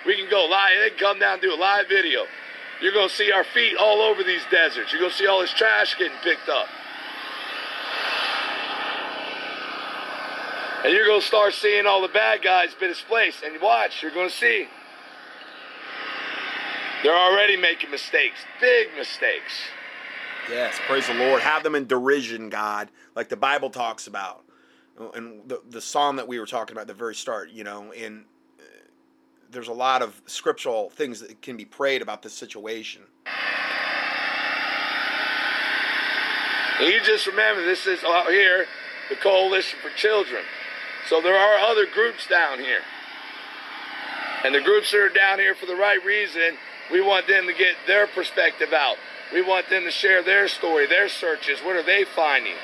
We 0.07 0.15
can 0.15 0.31
go 0.31 0.45
live. 0.45 0.79
They 0.81 0.91
can 0.91 0.99
come 0.99 1.19
down 1.19 1.35
and 1.35 1.43
do 1.43 1.53
a 1.53 1.59
live 1.59 1.89
video. 1.89 2.27
You're 2.81 2.93
going 2.93 3.09
to 3.09 3.15
see 3.15 3.33
our 3.33 3.43
feet 3.43 3.77
all 3.77 4.03
over 4.03 4.23
these 4.23 4.43
deserts. 4.53 4.93
You're 4.93 5.01
going 5.01 5.11
to 5.11 5.17
see 5.17 5.27
all 5.27 5.41
this 5.41 5.53
trash 5.53 5.99
getting 5.99 6.17
picked 6.23 6.49
up. 6.49 6.69
And 10.85 10.95
you're 10.95 11.07
going 11.07 11.23
to 11.23 11.27
start 11.27 11.55
seeing 11.55 11.87
all 11.87 12.03
the 12.03 12.09
bad 12.09 12.43
guys 12.43 12.73
be 12.79 12.87
displaced. 12.87 13.43
And 13.43 13.61
watch, 13.61 14.03
you're 14.03 14.13
going 14.13 14.29
to 14.29 14.35
see. 14.35 14.69
They're 17.03 17.17
already 17.17 17.57
making 17.57 17.91
mistakes, 17.91 18.39
big 18.61 18.89
mistakes. 18.97 19.53
Yes, 20.51 20.79
praise 20.87 21.07
the 21.07 21.15
Lord. 21.15 21.43
Have 21.43 21.63
them 21.63 21.75
in 21.75 21.87
derision, 21.87 22.49
God, 22.49 22.91
like 23.15 23.29
the 23.29 23.37
Bible 23.37 23.71
talks 23.71 24.07
about. 24.07 24.45
And 25.15 25.47
the, 25.47 25.61
the 25.69 25.81
psalm 25.81 26.17
that 26.17 26.27
we 26.27 26.39
were 26.39 26.47
talking 26.47 26.73
about 26.75 26.83
at 26.83 26.87
the 26.89 26.95
very 26.95 27.15
start, 27.15 27.51
you 27.51 27.65
know, 27.65 27.91
in 27.91 28.25
uh, 28.59 28.63
there's 29.51 29.69
a 29.69 29.75
lot 29.75 30.03
of 30.03 30.23
scriptural 30.27 30.89
things 30.91 31.21
that 31.21 31.43
can 31.43 31.57
be 31.57 31.65
prayed 31.65 32.01
about 32.01 32.23
this 32.23 32.33
situation. 32.33 33.03
And 36.79 36.93
you 36.93 37.01
just 37.03 37.27
remember 37.27 37.65
this 37.65 37.87
is 37.87 38.05
out 38.05 38.29
here 38.29 38.67
the 39.09 39.17
Coalition 39.17 39.79
for 39.83 39.91
Children. 39.97 40.43
So 41.09 41.21
there 41.21 41.37
are 41.37 41.59
other 41.59 41.87
groups 41.87 42.27
down 42.27 42.59
here. 42.59 42.81
And 44.45 44.55
the 44.55 44.61
groups 44.61 44.91
that 44.93 44.99
are 44.99 45.09
down 45.09 45.39
here 45.39 45.55
for 45.55 45.67
the 45.67 45.77
right 45.77 46.03
reason, 46.05 46.57
we 46.91 47.01
want 47.01 47.27
them 47.27 47.47
to 47.47 47.53
get 47.53 47.75
their 47.87 48.07
perspective 48.07 48.73
out. 48.73 48.97
We 49.33 49.43
want 49.43 49.69
them 49.69 49.85
to 49.85 49.91
share 49.91 50.23
their 50.23 50.49
story, 50.49 50.87
their 50.87 51.09
searches. 51.09 51.59
What 51.61 51.77
are 51.77 51.83
they 51.83 52.05
finding? 52.05 52.55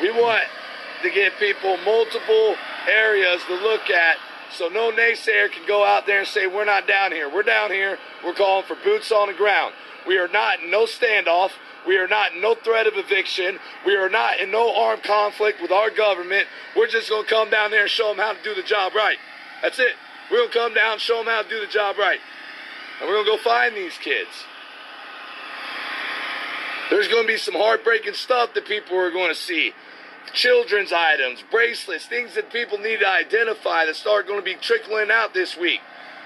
We 0.00 0.10
want 0.10 0.44
to 1.02 1.10
give 1.10 1.32
people 1.38 1.76
multiple 1.78 2.56
areas 2.88 3.42
to 3.48 3.54
look 3.54 3.90
at 3.90 4.16
so 4.52 4.68
no 4.68 4.92
naysayer 4.92 5.50
can 5.50 5.66
go 5.66 5.84
out 5.84 6.06
there 6.06 6.20
and 6.20 6.28
say, 6.28 6.46
We're 6.46 6.64
not 6.64 6.86
down 6.86 7.12
here. 7.12 7.28
We're 7.28 7.42
down 7.42 7.70
here. 7.70 7.98
We're 8.24 8.34
calling 8.34 8.64
for 8.64 8.76
boots 8.76 9.10
on 9.10 9.28
the 9.28 9.34
ground. 9.34 9.74
We 10.06 10.18
are 10.18 10.28
not 10.28 10.60
in 10.60 10.70
no 10.70 10.84
standoff. 10.84 11.50
We 11.86 11.98
are 11.98 12.08
not 12.08 12.32
in 12.32 12.40
no 12.40 12.54
threat 12.54 12.86
of 12.86 12.94
eviction. 12.96 13.58
We 13.84 13.96
are 13.96 14.08
not 14.08 14.40
in 14.40 14.50
no 14.50 14.74
armed 14.74 15.02
conflict 15.02 15.60
with 15.60 15.70
our 15.70 15.90
government. 15.90 16.46
We're 16.76 16.88
just 16.88 17.08
going 17.08 17.24
to 17.24 17.30
come 17.30 17.50
down 17.50 17.70
there 17.70 17.82
and 17.82 17.90
show 17.90 18.08
them 18.08 18.18
how 18.18 18.32
to 18.32 18.42
do 18.42 18.54
the 18.54 18.62
job 18.62 18.94
right. 18.94 19.18
That's 19.62 19.78
it. 19.78 19.92
We're 20.30 20.38
going 20.38 20.50
to 20.50 20.58
come 20.58 20.74
down 20.74 20.92
and 20.94 21.00
show 21.00 21.18
them 21.18 21.26
how 21.26 21.42
to 21.42 21.48
do 21.48 21.60
the 21.60 21.66
job 21.66 21.96
right. 21.98 22.18
And 23.00 23.08
we're 23.08 23.14
going 23.16 23.26
to 23.26 23.30
go 23.32 23.38
find 23.38 23.76
these 23.76 23.96
kids. 23.98 24.30
There's 26.90 27.08
going 27.08 27.22
to 27.22 27.28
be 27.28 27.36
some 27.36 27.54
heartbreaking 27.54 28.14
stuff 28.14 28.54
that 28.54 28.64
people 28.64 28.96
are 28.96 29.10
going 29.10 29.28
to 29.28 29.34
see. 29.34 29.72
Children's 30.32 30.92
items, 30.92 31.42
bracelets, 31.50 32.06
things 32.06 32.34
that 32.34 32.52
people 32.52 32.78
need 32.78 33.00
to 33.00 33.08
identify 33.08 33.86
that 33.86 33.96
start 33.96 34.26
going 34.26 34.38
to 34.38 34.44
be 34.44 34.54
trickling 34.54 35.10
out 35.10 35.34
this 35.34 35.56
week. 35.56 35.80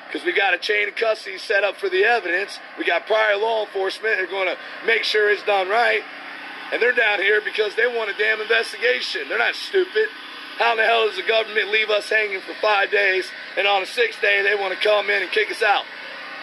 Because 0.07 0.27
we 0.27 0.33
got 0.33 0.55
a 0.55 0.59
chain 0.59 0.89
of 0.89 0.97
custody 0.97 1.39
set 1.39 1.65
up 1.65 1.77
for 1.77 1.89
the 1.89 2.05
evidence. 2.05 2.59
We 2.79 2.85
got 2.85 3.07
prior 3.07 3.37
law 3.37 3.65
enforcement. 3.65 4.17
They're 4.17 4.27
going 4.27 4.49
to 4.49 4.57
make 4.87 5.05
sure 5.05 5.31
it's 5.31 5.45
done 5.45 5.69
right. 5.69 6.03
And 6.73 6.83
they're 6.83 6.93
down 6.93 7.21
here 7.21 7.41
because 7.41 7.75
they 7.77 7.87
want 7.87 8.11
a 8.11 8.15
damn 8.19 8.41
investigation. 8.41 9.29
They're 9.29 9.39
not 9.39 9.55
stupid. 9.55 10.09
How 10.59 10.73
in 10.73 10.77
the 10.77 10.85
hell 10.85 11.07
does 11.07 11.17
the 11.17 11.23
government 11.23 11.71
leave 11.71 11.89
us 11.89 12.11
hanging 12.11 12.41
for 12.41 12.53
five 12.61 12.91
days 12.91 13.31
and 13.57 13.67
on 13.67 13.81
the 13.81 13.87
sixth 13.87 14.21
day 14.21 14.43
they 14.43 14.55
want 14.61 14.75
to 14.75 14.81
come 14.81 15.09
in 15.09 15.23
and 15.23 15.31
kick 15.31 15.51
us 15.51 15.63
out? 15.63 15.85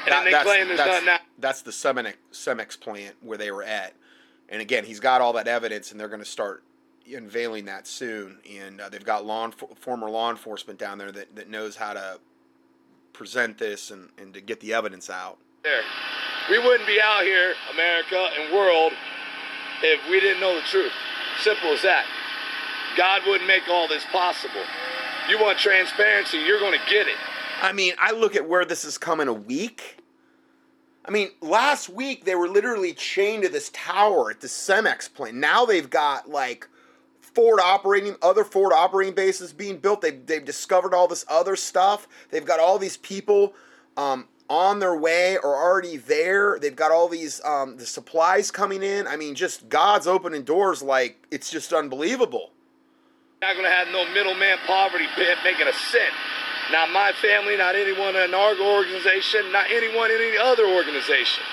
And 0.07 0.33
That- 0.33 0.43
they 0.43 0.43
claim 0.43 0.75
that's, 0.75 1.07
out. 1.07 1.19
that's 1.37 1.61
the 1.61 1.71
Semex, 1.71 2.13
Cemex 2.31 2.79
plant 2.79 3.15
where 3.21 3.37
they 3.37 3.51
were 3.51 3.63
at. 3.63 3.93
And 4.49 4.61
again, 4.61 4.85
he's 4.85 4.99
got 5.01 5.19
all 5.21 5.33
that 5.33 5.47
evidence, 5.47 5.91
and 5.91 5.99
they're 5.99 6.07
going 6.07 6.21
to 6.21 6.25
start 6.25 6.63
unveiling 7.13 7.65
that 7.65 7.85
soon. 7.87 8.39
And 8.49 8.79
uh, 8.79 8.89
they've 8.89 9.03
got 9.03 9.25
law 9.25 9.47
enf- 9.47 9.77
former 9.77 10.09
law 10.09 10.29
enforcement 10.31 10.79
down 10.79 10.97
there 10.97 11.11
that, 11.11 11.35
that 11.35 11.49
knows 11.49 11.75
how 11.75 11.93
to 11.93 12.19
present 13.13 13.57
this 13.57 13.91
and, 13.91 14.09
and 14.17 14.33
to 14.33 14.41
get 14.41 14.59
the 14.61 14.73
evidence 14.73 15.09
out. 15.09 15.37
there. 15.63 15.81
We 16.49 16.59
wouldn't 16.59 16.87
be 16.87 16.99
out 17.01 17.23
here, 17.23 17.53
America 17.73 18.29
and 18.39 18.53
world, 18.53 18.93
if 19.83 19.99
we 20.09 20.21
didn't 20.21 20.39
know 20.39 20.55
the 20.55 20.61
truth. 20.61 20.93
Simple 21.41 21.71
as 21.73 21.81
that. 21.81 22.05
God 22.95 23.21
wouldn't 23.27 23.47
make 23.47 23.67
all 23.69 23.87
this 23.89 24.05
possible. 24.11 24.61
You 25.29 25.39
want 25.41 25.57
transparency, 25.59 26.37
you're 26.37 26.59
going 26.59 26.71
to 26.79 26.85
get 26.89 27.07
it. 27.07 27.17
I 27.61 27.73
mean, 27.73 27.93
I 27.99 28.11
look 28.11 28.35
at 28.37 28.47
where 28.47 28.63
this 28.63 28.83
has 28.83 28.97
come 28.97 29.19
in 29.19 29.27
a 29.27 29.33
week. 29.33 29.96
I 31.07 31.11
mean, 31.11 31.29
last 31.41 31.89
week 31.89 32.25
they 32.25 32.35
were 32.35 32.49
literally 32.49 32.93
chained 32.93 33.43
to 33.43 33.49
this 33.49 33.69
tower 33.73 34.29
at 34.31 34.41
the 34.41 34.47
Cemex 34.47 35.11
plant. 35.13 35.37
Now 35.37 35.65
they've 35.65 35.89
got 35.89 36.29
like 36.29 36.67
forward 37.21 37.61
operating, 37.61 38.15
other 38.21 38.43
forward 38.43 38.73
operating 38.73 39.13
bases 39.13 39.53
being 39.53 39.77
built. 39.77 40.01
They've, 40.01 40.25
they've 40.25 40.43
discovered 40.43 40.93
all 40.93 41.07
this 41.07 41.23
other 41.29 41.55
stuff. 41.55 42.07
They've 42.29 42.45
got 42.45 42.59
all 42.59 42.77
these 42.77 42.97
people 42.97 43.53
um, 43.95 44.27
on 44.49 44.79
their 44.79 44.97
way 44.97 45.37
or 45.37 45.55
already 45.55 45.95
there. 45.95 46.59
They've 46.59 46.75
got 46.75 46.91
all 46.91 47.07
these 47.07 47.43
um, 47.45 47.77
the 47.77 47.85
supplies 47.85 48.51
coming 48.51 48.83
in. 48.83 49.07
I 49.07 49.15
mean, 49.15 49.33
just 49.33 49.69
God's 49.69 50.07
opening 50.07 50.43
doors 50.43 50.81
like 50.81 51.25
it's 51.31 51.49
just 51.49 51.71
unbelievable. 51.71 52.51
Not 53.41 53.53
to 53.53 53.69
have 53.69 53.87
no 53.89 54.11
middleman 54.13 54.57
poverty 54.65 55.05
pit 55.15 55.37
making 55.43 55.67
a 55.67 55.73
cent. 55.73 56.13
Not 56.71 56.91
my 56.91 57.11
family, 57.21 57.55
not 57.55 57.75
anyone 57.75 58.15
in 58.15 58.33
our 58.33 58.59
organization, 58.59 59.51
not 59.51 59.67
anyone 59.71 60.11
in 60.11 60.17
any 60.17 60.37
other 60.37 60.67
organization. 60.67 61.43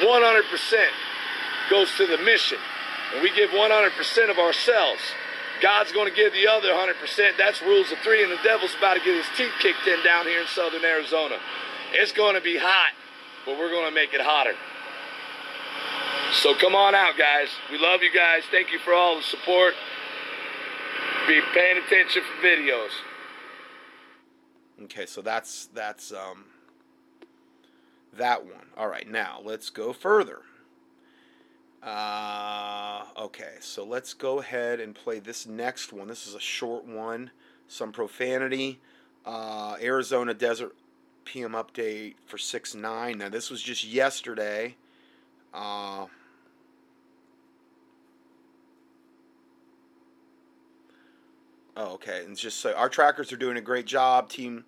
100% 0.00 0.86
goes 1.70 1.94
to 1.96 2.06
the 2.06 2.18
mission. 2.18 2.58
And 3.14 3.22
we 3.22 3.30
give 3.34 3.50
100% 3.50 4.30
of 4.30 4.38
ourselves. 4.38 5.00
God's 5.60 5.92
going 5.92 6.08
to 6.08 6.14
give 6.14 6.32
the 6.32 6.48
other 6.48 6.68
100%. 6.68 7.38
That's 7.38 7.62
rules 7.62 7.92
of 7.92 7.98
three, 7.98 8.22
and 8.22 8.32
the 8.32 8.42
devil's 8.42 8.74
about 8.74 8.94
to 8.94 9.00
get 9.00 9.16
his 9.16 9.26
teeth 9.36 9.52
kicked 9.60 9.86
in 9.86 10.02
down 10.02 10.26
here 10.26 10.40
in 10.40 10.46
southern 10.48 10.84
Arizona. 10.84 11.36
It's 11.92 12.12
going 12.12 12.34
to 12.34 12.40
be 12.40 12.58
hot, 12.58 12.92
but 13.46 13.58
we're 13.58 13.70
going 13.70 13.88
to 13.88 13.94
make 13.94 14.12
it 14.12 14.20
hotter. 14.20 14.54
So 16.32 16.54
come 16.54 16.74
on 16.74 16.94
out, 16.94 17.16
guys. 17.16 17.48
We 17.70 17.78
love 17.78 18.02
you 18.02 18.10
guys. 18.12 18.42
Thank 18.50 18.72
you 18.72 18.78
for 18.78 18.92
all 18.92 19.16
the 19.16 19.22
support. 19.22 19.74
Be 21.28 21.40
paying 21.54 21.76
attention 21.78 22.22
for 22.22 22.46
videos. 22.46 22.90
Okay, 24.84 25.06
so 25.06 25.22
that's 25.22 25.66
that's 25.66 26.12
um 26.12 26.44
that 28.16 28.44
one. 28.44 28.66
All 28.76 28.88
right, 28.88 29.08
now 29.08 29.40
let's 29.44 29.70
go 29.70 29.92
further. 29.92 30.42
Uh, 31.82 33.04
okay, 33.18 33.54
so 33.60 33.84
let's 33.84 34.14
go 34.14 34.38
ahead 34.38 34.78
and 34.78 34.94
play 34.94 35.18
this 35.18 35.46
next 35.46 35.92
one. 35.92 36.06
This 36.06 36.28
is 36.28 36.34
a 36.34 36.40
short 36.40 36.84
one, 36.84 37.30
some 37.66 37.90
profanity. 37.90 38.80
Uh, 39.26 39.76
Arizona 39.80 40.32
Desert 40.34 40.74
PM 41.24 41.52
update 41.52 42.14
for 42.26 42.38
six 42.38 42.74
nine. 42.74 43.18
Now 43.18 43.28
this 43.28 43.50
was 43.50 43.62
just 43.62 43.84
yesterday. 43.84 44.76
Uh, 45.52 46.06
Oh, 51.76 51.94
okay. 51.94 52.24
And 52.24 52.36
just 52.36 52.60
so 52.60 52.72
our 52.74 52.88
trackers 52.88 53.32
are 53.32 53.36
doing 53.36 53.56
a 53.56 53.60
great 53.60 53.86
job. 53.86 54.28
Team 54.28 54.64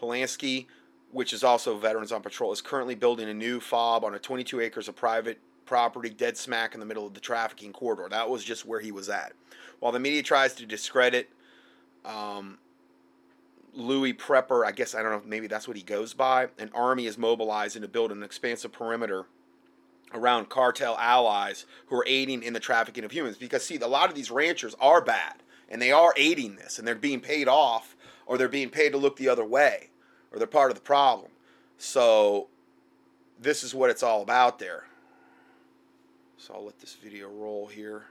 Polanski, 0.00 0.66
which 1.12 1.32
is 1.32 1.44
also 1.44 1.78
Veterans 1.78 2.12
on 2.12 2.22
Patrol, 2.22 2.52
is 2.52 2.60
currently 2.60 2.94
building 2.94 3.28
a 3.28 3.34
new 3.34 3.60
fob 3.60 4.04
on 4.04 4.14
a 4.14 4.18
22 4.18 4.60
acres 4.60 4.88
of 4.88 4.96
private 4.96 5.38
property, 5.66 6.08
dead 6.08 6.36
smack 6.36 6.74
in 6.74 6.80
the 6.80 6.86
middle 6.86 7.06
of 7.06 7.14
the 7.14 7.20
trafficking 7.20 7.72
corridor. 7.72 8.08
That 8.10 8.28
was 8.28 8.42
just 8.42 8.66
where 8.66 8.80
he 8.80 8.90
was 8.90 9.08
at. 9.08 9.32
While 9.80 9.92
the 9.92 10.00
media 10.00 10.22
tries 10.22 10.54
to 10.54 10.66
discredit 10.66 11.28
um, 12.04 12.58
Louis 13.74 14.14
Prepper, 14.14 14.66
I 14.66 14.72
guess 14.72 14.94
I 14.94 15.02
don't 15.02 15.12
know, 15.12 15.22
maybe 15.24 15.46
that's 15.46 15.68
what 15.68 15.76
he 15.76 15.82
goes 15.82 16.14
by. 16.14 16.48
An 16.58 16.70
army 16.74 17.06
is 17.06 17.18
mobilizing 17.18 17.82
to 17.82 17.88
build 17.88 18.10
an 18.10 18.22
expansive 18.22 18.72
perimeter 18.72 19.26
around 20.14 20.48
cartel 20.48 20.96
allies 20.98 21.66
who 21.86 21.96
are 21.96 22.04
aiding 22.08 22.42
in 22.42 22.54
the 22.54 22.60
trafficking 22.60 23.04
of 23.04 23.12
humans. 23.12 23.36
Because 23.36 23.64
see, 23.64 23.76
a 23.76 23.86
lot 23.86 24.08
of 24.08 24.16
these 24.16 24.30
ranchers 24.30 24.74
are 24.80 25.02
bad 25.02 25.42
and 25.68 25.80
they 25.80 25.92
are 25.92 26.14
aiding 26.16 26.56
this 26.56 26.78
and 26.78 26.86
they're 26.86 26.94
being 26.94 27.20
paid 27.20 27.48
off 27.48 27.96
or 28.26 28.38
they're 28.38 28.48
being 28.48 28.70
paid 28.70 28.90
to 28.90 28.98
look 28.98 29.16
the 29.16 29.28
other 29.28 29.44
way 29.44 29.90
or 30.32 30.38
they're 30.38 30.46
part 30.46 30.70
of 30.70 30.76
the 30.76 30.82
problem. 30.82 31.30
So 31.76 32.48
this 33.40 33.62
is 33.62 33.74
what 33.74 33.90
it's 33.90 34.02
all 34.02 34.22
about 34.22 34.58
there. 34.58 34.84
So 36.36 36.54
I'll 36.54 36.64
let 36.64 36.78
this 36.78 36.94
video 36.94 37.28
roll 37.28 37.66
here. 37.66 38.04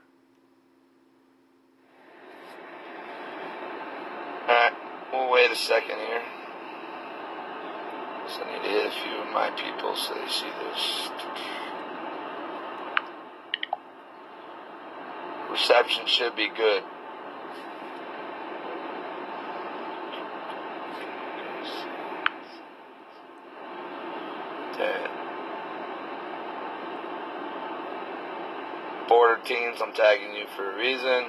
Alright, 4.47 4.74
we'll 5.12 5.32
wait 5.32 5.51
a 5.51 5.55
second 5.55 5.97
here. 5.97 6.22
So 8.30 8.43
I 8.43 8.53
need 8.53 8.64
to 8.64 8.70
hit 8.70 8.86
a 8.86 8.91
few 8.91 9.18
of 9.22 9.34
my 9.34 9.49
people 9.51 9.95
so 9.95 10.14
they 10.14 10.28
see 10.28 10.47
this. 10.64 11.10
Reception 15.49 16.05
should 16.05 16.36
be 16.36 16.49
good. 16.49 16.84
Dead. 24.78 25.10
Teams, 29.78 29.82
I'm 29.88 29.94
tagging 29.94 30.34
you 30.34 30.46
for 30.56 30.72
a 30.72 30.78
reason. 30.78 31.26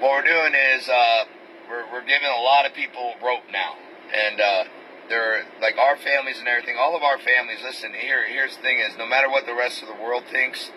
What 0.00 0.10
we're 0.10 0.22
doing 0.22 0.54
is 0.76 0.88
uh, 0.88 1.24
we're, 1.68 1.90
we're 1.92 2.04
giving 2.06 2.28
a 2.28 2.42
lot 2.42 2.66
of 2.66 2.74
people 2.74 3.14
rope 3.22 3.42
now, 3.52 3.74
and 4.12 4.40
uh, 4.40 4.64
they're 5.08 5.44
like 5.60 5.76
our 5.78 5.96
families 5.96 6.38
and 6.38 6.48
everything. 6.48 6.76
All 6.78 6.96
of 6.96 7.02
our 7.02 7.18
families. 7.18 7.58
Listen, 7.62 7.92
here 7.92 8.26
here's 8.28 8.56
the 8.56 8.62
thing: 8.62 8.78
is 8.78 8.96
no 8.98 9.06
matter 9.06 9.28
what 9.28 9.46
the 9.46 9.54
rest 9.54 9.82
of 9.82 9.88
the 9.88 9.94
world 9.94 10.24
thinks, 10.30 10.70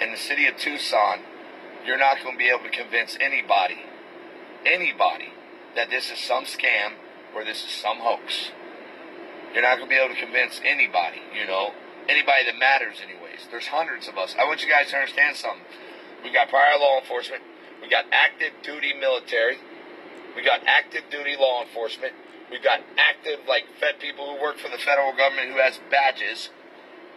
in 0.00 0.10
the 0.10 0.18
city 0.18 0.46
of 0.46 0.56
Tucson, 0.56 1.20
you're 1.86 1.98
not 1.98 2.22
going 2.22 2.34
to 2.34 2.38
be 2.38 2.48
able 2.48 2.64
to 2.64 2.70
convince 2.70 3.16
anybody, 3.20 3.82
anybody, 4.64 5.32
that 5.76 5.90
this 5.90 6.10
is 6.10 6.18
some 6.18 6.44
scam 6.44 6.94
or 7.34 7.44
this 7.44 7.64
is 7.64 7.70
some 7.70 7.98
hoax. 7.98 8.50
You're 9.52 9.62
not 9.62 9.76
going 9.76 9.88
to 9.88 9.94
be 9.94 10.00
able 10.00 10.14
to 10.14 10.20
convince 10.20 10.60
anybody, 10.64 11.20
you 11.32 11.46
know, 11.46 11.72
anybody 12.08 12.44
that 12.46 12.58
matters, 12.58 12.98
anyways. 13.04 13.48
There's 13.50 13.68
hundreds 13.68 14.08
of 14.08 14.16
us. 14.16 14.34
I 14.38 14.44
want 14.44 14.62
you 14.62 14.68
guys 14.68 14.90
to 14.90 14.96
understand 14.96 15.36
something. 15.36 15.64
We 16.24 16.32
got 16.32 16.48
prior 16.48 16.78
law 16.78 16.98
enforcement. 17.00 17.42
We 17.80 17.88
got 17.88 18.06
active 18.12 18.52
duty 18.62 18.92
military. 18.94 19.58
We 20.34 20.42
got 20.42 20.60
active 20.66 21.02
duty 21.10 21.36
law 21.38 21.62
enforcement. 21.62 22.14
We 22.50 22.60
got 22.60 22.80
active, 22.96 23.44
like, 23.48 23.64
Fed 23.80 24.00
people 24.00 24.34
who 24.34 24.40
work 24.40 24.58
for 24.58 24.68
the 24.68 24.78
federal 24.78 25.12
government 25.12 25.52
who 25.52 25.58
has 25.58 25.80
badges, 25.90 26.50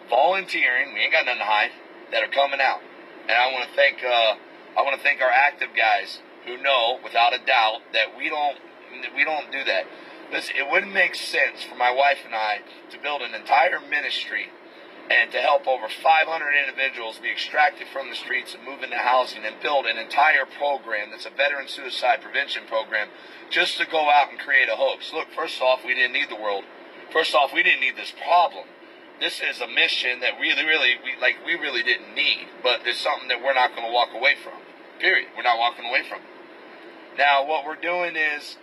volunteering. 0.10 0.94
We 0.94 1.02
ain't 1.02 1.12
got 1.12 1.26
nothing 1.26 1.40
to 1.40 1.46
hide. 1.46 1.72
That 2.12 2.22
are 2.22 2.30
coming 2.30 2.62
out, 2.62 2.82
and 3.28 3.34
I 3.34 3.52
want 3.52 3.68
to 3.68 3.76
thank. 3.76 3.98
Uh, 3.98 4.38
I 4.78 4.84
want 4.86 4.96
to 4.96 5.02
thank 5.02 5.22
our 5.22 5.30
active 5.32 5.70
guys 5.76 6.20
who 6.46 6.56
know, 6.62 7.00
without 7.04 7.34
a 7.34 7.44
doubt, 7.44 7.82
that 7.94 8.16
we 8.16 8.30
don't 8.30 8.58
we 9.16 9.26
don't 9.26 9.52
do 9.52 9.64
that. 9.64 9.86
It 10.32 10.70
wouldn't 10.70 10.94
make 10.94 11.16
sense 11.16 11.64
for 11.64 11.76
my 11.76 11.92
wife 11.92 12.20
and 12.26 12.36
I 12.36 12.60
to 12.92 13.00
build 13.00 13.22
an 13.22 13.34
entire 13.34 13.80
ministry 13.80 14.50
and 15.10 15.32
to 15.32 15.38
help 15.38 15.68
over 15.68 15.88
500 15.88 16.26
individuals 16.58 17.20
be 17.20 17.30
extracted 17.30 17.88
from 17.94 18.10
the 18.10 18.16
streets 18.16 18.56
and 18.56 18.66
move 18.66 18.82
into 18.82 18.98
housing 18.98 19.46
and 19.46 19.56
build 19.62 19.86
an 19.86 19.98
entire 19.98 20.46
program 20.46 21.12
that's 21.12 21.28
a 21.28 21.30
veteran 21.30 21.68
suicide 21.68 22.22
prevention 22.22 22.64
program 22.68 23.10
just 23.52 23.78
to 23.78 23.86
go 23.86 24.10
out 24.10 24.32
and 24.32 24.40
create 24.40 24.68
a 24.68 24.76
hoax. 24.76 25.14
Look, 25.14 25.28
first 25.36 25.62
off, 25.62 25.86
we 25.86 25.94
didn't 25.94 26.14
need 26.14 26.30
the 26.30 26.42
world. 26.42 26.64
First 27.14 27.36
off, 27.36 27.54
we 27.54 27.62
didn't 27.62 27.82
need 27.82 27.96
this 27.96 28.14
problem. 28.26 28.66
This 29.20 29.40
is 29.40 29.62
a 29.62 29.68
mission 29.68 30.20
that 30.22 30.40
really, 30.42 30.66
really, 30.66 30.96
we, 31.04 31.22
like, 31.22 31.38
we 31.46 31.54
really 31.54 31.84
didn't 31.84 32.14
need, 32.16 32.48
but 32.64 32.82
there's 32.84 33.00
something 33.00 33.30
that 33.30 33.42
we're 33.42 33.54
not 33.54 33.76
going 33.76 33.88
to 33.88 33.94
walk 33.94 34.10
away 34.14 34.36
from. 34.44 34.60
Period. 35.00 35.30
We're 35.38 35.44
not 35.44 35.60
walking 35.60 35.86
away 35.86 36.02
from. 36.10 36.20
Now, 37.18 37.46
what 37.46 37.66
we're 37.66 37.80
doing 37.80 38.16
is 38.18 38.58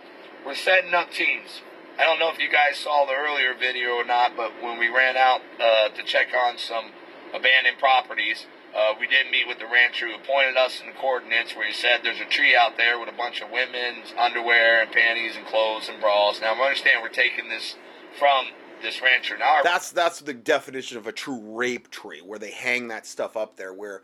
we're 0.45 0.55
setting 0.55 0.93
up 0.93 1.11
teams. 1.11 1.61
I 1.97 2.05
don't 2.05 2.19
know 2.19 2.31
if 2.31 2.39
you 2.39 2.49
guys 2.49 2.77
saw 2.77 3.05
the 3.05 3.13
earlier 3.13 3.53
video 3.53 3.91
or 3.91 4.05
not, 4.05 4.35
but 4.35 4.51
when 4.61 4.79
we 4.79 4.89
ran 4.89 5.15
out 5.15 5.41
uh, 5.59 5.89
to 5.89 6.03
check 6.03 6.27
on 6.33 6.57
some 6.57 6.91
abandoned 7.33 7.77
properties, 7.77 8.45
uh, 8.75 8.93
we 8.99 9.05
did 9.05 9.29
meet 9.31 9.47
with 9.47 9.59
the 9.59 9.65
rancher 9.65 10.07
who 10.07 10.17
pointed 10.25 10.57
us 10.57 10.81
in 10.81 10.87
the 10.87 10.93
coordinates 10.93 11.55
where 11.55 11.67
he 11.67 11.73
said 11.73 11.99
there's 12.03 12.19
a 12.19 12.25
tree 12.25 12.55
out 12.55 12.77
there 12.77 12.99
with 12.99 13.07
a 13.07 13.17
bunch 13.17 13.41
of 13.41 13.51
women's 13.51 14.13
underwear 14.17 14.81
and 14.81 14.91
panties 14.91 15.35
and 15.37 15.45
clothes 15.45 15.87
and 15.87 16.01
bras. 16.01 16.41
Now, 16.41 16.55
I 16.55 16.59
understand 16.59 17.03
we're 17.03 17.09
taking 17.09 17.49
this 17.49 17.75
from 18.17 18.47
this 18.81 19.01
rancher. 19.01 19.37
Now, 19.37 19.61
That's 19.63 19.91
that's 19.91 20.19
the 20.19 20.33
definition 20.33 20.97
of 20.97 21.05
a 21.05 21.11
true 21.11 21.39
rape 21.55 21.91
tree, 21.91 22.21
where 22.21 22.39
they 22.39 22.51
hang 22.51 22.87
that 22.87 23.05
stuff 23.05 23.37
up 23.37 23.55
there. 23.55 23.73
Where 23.73 24.01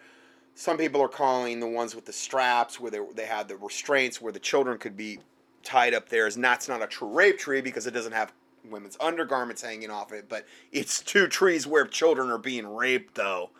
some 0.54 0.78
people 0.78 1.02
are 1.02 1.10
calling 1.10 1.60
the 1.60 1.68
ones 1.68 1.96
with 1.96 2.06
the 2.06 2.14
straps, 2.14 2.80
where 2.80 2.92
they 2.92 3.00
they 3.16 3.26
had 3.26 3.48
the 3.48 3.58
restraints, 3.58 4.22
where 4.22 4.32
the 4.32 4.40
children 4.40 4.78
could 4.78 4.96
be 4.96 5.20
tied 5.64 5.94
up 5.94 6.10
there, 6.10 6.28
is 6.28 6.36
that's 6.36 6.68
not 6.68 6.82
a 6.82 6.88
true 6.88 7.08
rape 7.08 7.38
tree 7.38 7.62
because 7.62 7.88
it 7.88 7.92
doesn't 7.92 8.14
have 8.14 8.34
women's 8.70 8.98
undergarments 9.00 9.62
hanging 9.62 9.92
off 9.92 10.12
it. 10.12 10.28
But 10.30 10.46
it's 10.72 11.02
two 11.02 11.28
trees 11.28 11.66
where 11.68 11.86
children 11.86 12.30
are 12.30 12.38
being 12.38 12.68
raped, 12.68 13.16
though. 13.16 13.52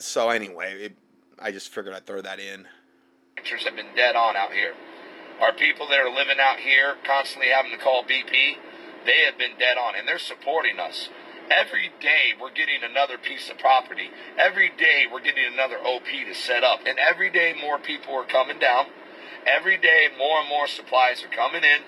So 0.00 0.30
anyway, 0.30 0.74
it, 0.74 0.96
I 1.38 1.50
just 1.50 1.68
figured 1.68 1.94
I'd 1.94 2.06
throw 2.06 2.22
that 2.22 2.40
in. 2.40 2.66
Pictures 3.36 3.64
have 3.64 3.76
been 3.76 3.94
dead 3.94 4.16
on 4.16 4.36
out 4.36 4.52
here. 4.52 4.74
Our 5.40 5.52
people 5.52 5.86
that 5.88 5.98
are 5.98 6.10
living 6.10 6.38
out 6.40 6.58
here, 6.58 6.96
constantly 7.04 7.50
having 7.50 7.70
to 7.72 7.78
call 7.78 8.02
BP, 8.02 8.56
they 9.04 9.24
have 9.24 9.38
been 9.38 9.58
dead 9.58 9.76
on, 9.76 9.94
and 9.94 10.08
they're 10.08 10.18
supporting 10.18 10.78
us. 10.78 11.10
Every 11.50 11.92
day 12.00 12.34
we're 12.40 12.50
getting 12.50 12.82
another 12.82 13.18
piece 13.18 13.48
of 13.48 13.58
property. 13.58 14.10
Every 14.36 14.70
day 14.76 15.04
we're 15.10 15.20
getting 15.20 15.44
another 15.52 15.78
OP 15.78 16.06
to 16.06 16.34
set 16.34 16.64
up, 16.64 16.80
and 16.86 16.98
every 16.98 17.30
day 17.30 17.54
more 17.60 17.78
people 17.78 18.14
are 18.14 18.24
coming 18.26 18.58
down. 18.58 18.86
Every 19.46 19.76
day 19.76 20.08
more 20.18 20.40
and 20.40 20.48
more 20.48 20.66
supplies 20.66 21.22
are 21.22 21.28
coming 21.28 21.62
in. 21.62 21.86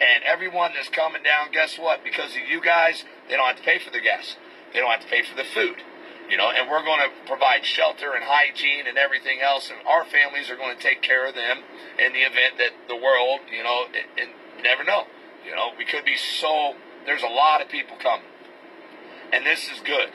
And 0.00 0.24
everyone 0.24 0.72
that's 0.74 0.88
coming 0.88 1.22
down, 1.22 1.52
guess 1.52 1.78
what? 1.78 2.02
Because 2.02 2.32
of 2.32 2.42
you 2.50 2.60
guys, 2.60 3.04
they 3.28 3.36
don't 3.36 3.46
have 3.46 3.56
to 3.56 3.62
pay 3.62 3.78
for 3.78 3.90
the 3.90 4.00
gas. 4.00 4.36
They 4.72 4.80
don't 4.80 4.90
have 4.90 5.02
to 5.02 5.06
pay 5.06 5.22
for 5.22 5.36
the 5.36 5.44
food. 5.44 5.76
You 6.28 6.36
know, 6.36 6.50
and 6.50 6.68
we're 6.68 6.82
going 6.82 7.00
to 7.00 7.28
provide 7.28 7.64
shelter 7.64 8.14
and 8.14 8.24
hygiene 8.24 8.86
and 8.88 8.98
everything 8.98 9.40
else, 9.40 9.70
and 9.70 9.86
our 9.86 10.04
families 10.04 10.50
are 10.50 10.56
going 10.56 10.74
to 10.74 10.82
take 10.82 11.02
care 11.02 11.28
of 11.28 11.34
them 11.34 11.58
in 11.98 12.12
the 12.12 12.20
event 12.20 12.58
that 12.58 12.72
the 12.88 12.96
world, 12.96 13.40
you 13.52 13.62
know, 13.62 13.84
it, 13.92 14.06
it, 14.16 14.28
never 14.62 14.82
know. 14.82 15.04
You 15.44 15.54
know, 15.54 15.70
we 15.76 15.84
could 15.84 16.04
be 16.04 16.16
so. 16.16 16.74
There's 17.04 17.22
a 17.22 17.28
lot 17.28 17.60
of 17.60 17.68
people 17.68 17.98
coming, 18.02 18.26
and 19.32 19.44
this 19.44 19.68
is 19.68 19.80
good. 19.84 20.08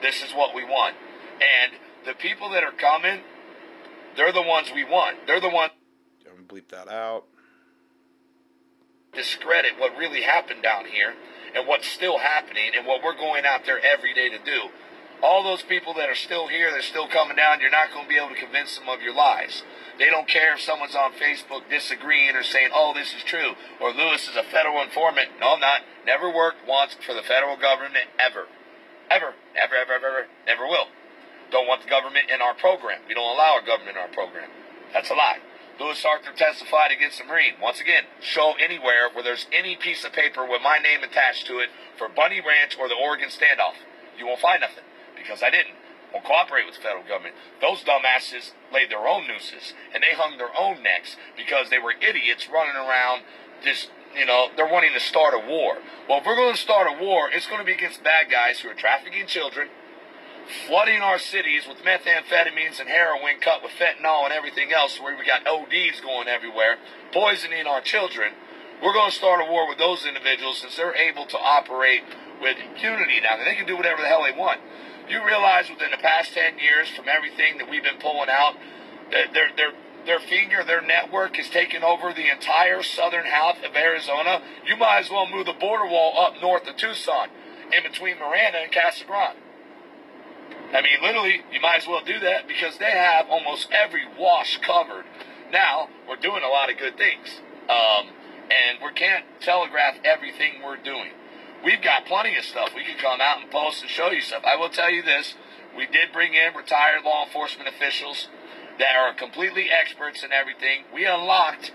This 0.00 0.22
is 0.22 0.32
what 0.32 0.54
we 0.54 0.64
want, 0.64 0.96
and 1.36 1.72
the 2.06 2.14
people 2.14 2.48
that 2.50 2.64
are 2.64 2.72
coming, 2.72 3.20
they're 4.16 4.32
the 4.32 4.42
ones 4.42 4.72
we 4.74 4.84
want. 4.84 5.26
They're 5.26 5.40
the 5.40 5.50
ones 5.50 5.72
bleep 6.52 6.68
that 6.68 6.88
out. 6.88 7.24
discredit 9.14 9.72
what 9.78 9.96
really 9.96 10.22
happened 10.22 10.62
down 10.62 10.86
here 10.86 11.14
and 11.54 11.66
what's 11.66 11.86
still 11.86 12.18
happening 12.18 12.72
and 12.76 12.86
what 12.86 13.02
we're 13.02 13.16
going 13.16 13.44
out 13.44 13.64
there 13.66 13.80
every 13.80 14.14
day 14.14 14.28
to 14.28 14.38
do. 14.44 14.68
All 15.22 15.44
those 15.44 15.62
people 15.62 15.94
that 15.94 16.08
are 16.08 16.16
still 16.16 16.48
here, 16.48 16.70
they're 16.70 16.82
still 16.82 17.06
coming 17.06 17.36
down, 17.36 17.60
you're 17.60 17.70
not 17.70 17.92
going 17.92 18.04
to 18.04 18.08
be 18.08 18.16
able 18.16 18.30
to 18.30 18.40
convince 18.40 18.76
them 18.76 18.88
of 18.88 19.00
your 19.02 19.14
lies. 19.14 19.62
They 19.98 20.10
don't 20.10 20.26
care 20.26 20.54
if 20.54 20.60
someone's 20.60 20.96
on 20.96 21.12
Facebook 21.12 21.68
disagreeing 21.70 22.34
or 22.34 22.42
saying, 22.42 22.70
oh, 22.74 22.92
this 22.94 23.14
is 23.14 23.22
true, 23.22 23.52
or 23.80 23.92
Lewis 23.92 24.26
is 24.28 24.34
a 24.34 24.42
federal 24.42 24.82
informant. 24.82 25.28
No, 25.38 25.54
I'm 25.54 25.60
not. 25.60 25.82
Never 26.04 26.28
worked 26.28 26.66
once 26.66 26.96
for 27.06 27.14
the 27.14 27.22
federal 27.22 27.56
government, 27.56 28.10
ever. 28.18 28.48
Ever. 29.10 29.34
Ever, 29.54 29.74
ever, 29.76 29.92
ever, 29.92 30.06
ever. 30.06 30.26
Never 30.46 30.66
will. 30.66 30.88
Don't 31.52 31.68
want 31.68 31.82
the 31.84 31.88
government 31.88 32.26
in 32.34 32.42
our 32.42 32.54
program. 32.54 33.00
We 33.06 33.14
don't 33.14 33.36
allow 33.36 33.54
our 33.60 33.64
government 33.64 33.96
in 33.96 34.02
our 34.02 34.08
program. 34.08 34.48
That's 34.92 35.10
a 35.10 35.14
lie. 35.14 35.38
Lewis 35.80 36.04
Arthur 36.04 36.32
testified 36.36 36.92
against 36.92 37.18
the 37.18 37.24
Marine. 37.24 37.54
Once 37.60 37.80
again, 37.80 38.04
show 38.20 38.54
anywhere 38.62 39.08
where 39.12 39.24
there's 39.24 39.46
any 39.52 39.76
piece 39.76 40.04
of 40.04 40.12
paper 40.12 40.46
with 40.46 40.62
my 40.62 40.78
name 40.78 41.02
attached 41.02 41.46
to 41.46 41.58
it 41.58 41.70
for 41.96 42.08
Bundy 42.08 42.40
Ranch 42.40 42.76
or 42.78 42.88
the 42.88 42.94
Oregon 42.94 43.28
standoff. 43.28 43.80
You 44.18 44.26
won't 44.26 44.40
find 44.40 44.60
nothing 44.60 44.84
because 45.16 45.42
I 45.42 45.50
didn't. 45.50 45.74
Won't 46.12 46.26
cooperate 46.26 46.66
with 46.66 46.76
the 46.76 46.82
federal 46.82 47.04
government. 47.04 47.34
Those 47.60 47.82
dumbasses 47.82 48.52
laid 48.72 48.90
their 48.90 49.08
own 49.08 49.26
nooses 49.26 49.72
and 49.94 50.02
they 50.02 50.14
hung 50.14 50.36
their 50.36 50.52
own 50.56 50.82
necks 50.82 51.16
because 51.36 51.70
they 51.70 51.78
were 51.78 51.94
idiots 52.00 52.48
running 52.52 52.76
around 52.76 53.22
just, 53.64 53.90
you 54.14 54.26
know, 54.26 54.48
they're 54.56 54.70
wanting 54.70 54.92
to 54.92 55.00
start 55.00 55.32
a 55.32 55.38
war. 55.38 55.78
Well, 56.08 56.18
if 56.18 56.26
we're 56.26 56.36
going 56.36 56.54
to 56.54 56.60
start 56.60 56.86
a 56.86 57.02
war, 57.02 57.30
it's 57.32 57.46
going 57.46 57.60
to 57.60 57.64
be 57.64 57.72
against 57.72 58.04
bad 58.04 58.30
guys 58.30 58.60
who 58.60 58.68
are 58.68 58.74
trafficking 58.74 59.26
children, 59.26 59.68
flooding 60.66 61.00
our 61.00 61.18
cities 61.18 61.66
with 61.66 61.78
methamphetamines 61.78 62.80
and 62.80 62.88
heroin 62.88 63.40
cut 63.40 63.62
with 63.62 63.72
fentanyl 63.72 64.24
and 64.24 64.32
everything 64.32 64.72
else, 64.72 65.00
where 65.00 65.16
we 65.16 65.24
got 65.24 65.46
ODs 65.46 66.00
going 66.00 66.28
everywhere, 66.28 66.78
poisoning 67.12 67.66
our 67.66 67.80
children. 67.80 68.32
We're 68.82 68.92
going 68.92 69.10
to 69.10 69.16
start 69.16 69.40
a 69.46 69.50
war 69.50 69.68
with 69.68 69.78
those 69.78 70.04
individuals 70.04 70.58
since 70.58 70.76
they're 70.76 70.96
able 70.96 71.26
to 71.26 71.38
operate 71.38 72.02
with 72.40 72.56
impunity 72.58 73.20
now. 73.22 73.36
They 73.36 73.54
can 73.54 73.66
do 73.66 73.76
whatever 73.76 74.02
the 74.02 74.08
hell 74.08 74.24
they 74.24 74.36
want. 74.36 74.60
You 75.08 75.24
realize 75.24 75.70
within 75.70 75.90
the 75.90 76.02
past 76.02 76.34
10 76.34 76.58
years, 76.58 76.88
from 76.90 77.06
everything 77.08 77.58
that 77.58 77.70
we've 77.70 77.82
been 77.82 78.00
pulling 78.00 78.28
out, 78.28 78.54
that 79.10 79.32
their, 79.32 79.50
their, 79.56 79.72
their 80.06 80.18
finger, 80.18 80.64
their 80.64 80.80
network 80.80 81.36
has 81.36 81.48
taken 81.48 81.84
over 81.84 82.12
the 82.12 82.30
entire 82.30 82.82
southern 82.82 83.26
half 83.26 83.62
of 83.62 83.76
Arizona. 83.76 84.42
You 84.66 84.76
might 84.76 85.00
as 85.00 85.10
well 85.10 85.28
move 85.28 85.46
the 85.46 85.52
border 85.52 85.86
wall 85.86 86.18
up 86.18 86.40
north 86.40 86.66
of 86.66 86.76
Tucson, 86.76 87.28
in 87.72 87.82
between 87.82 88.18
Marana 88.18 88.58
and 88.58 88.72
Casa 88.72 89.04
Grande. 89.04 89.38
I 90.72 90.80
mean, 90.80 91.02
literally, 91.02 91.42
you 91.52 91.60
might 91.60 91.82
as 91.82 91.86
well 91.86 92.02
do 92.04 92.18
that 92.20 92.48
because 92.48 92.78
they 92.78 92.90
have 92.90 93.26
almost 93.28 93.68
every 93.70 94.04
wash 94.18 94.58
covered. 94.58 95.04
Now, 95.52 95.88
we're 96.08 96.16
doing 96.16 96.42
a 96.42 96.48
lot 96.48 96.70
of 96.70 96.78
good 96.78 96.96
things. 96.96 97.40
Um, 97.68 98.08
and 98.52 98.78
we 98.82 98.92
can't 98.92 99.24
telegraph 99.40 99.96
everything 100.04 100.62
we're 100.64 100.76
doing. 100.76 101.12
We've 101.64 101.82
got 101.82 102.06
plenty 102.06 102.36
of 102.36 102.44
stuff. 102.44 102.70
We 102.74 102.84
can 102.84 102.98
come 102.98 103.20
out 103.20 103.40
and 103.40 103.50
post 103.50 103.82
and 103.82 103.90
show 103.90 104.10
you 104.10 104.20
stuff. 104.20 104.42
I 104.44 104.56
will 104.56 104.68
tell 104.68 104.90
you 104.90 105.02
this. 105.02 105.34
We 105.76 105.86
did 105.86 106.12
bring 106.12 106.34
in 106.34 106.54
retired 106.54 107.04
law 107.04 107.24
enforcement 107.24 107.68
officials 107.68 108.28
that 108.78 108.96
are 108.96 109.14
completely 109.14 109.68
experts 109.70 110.24
in 110.24 110.32
everything. 110.32 110.84
We 110.92 111.06
unlocked 111.06 111.72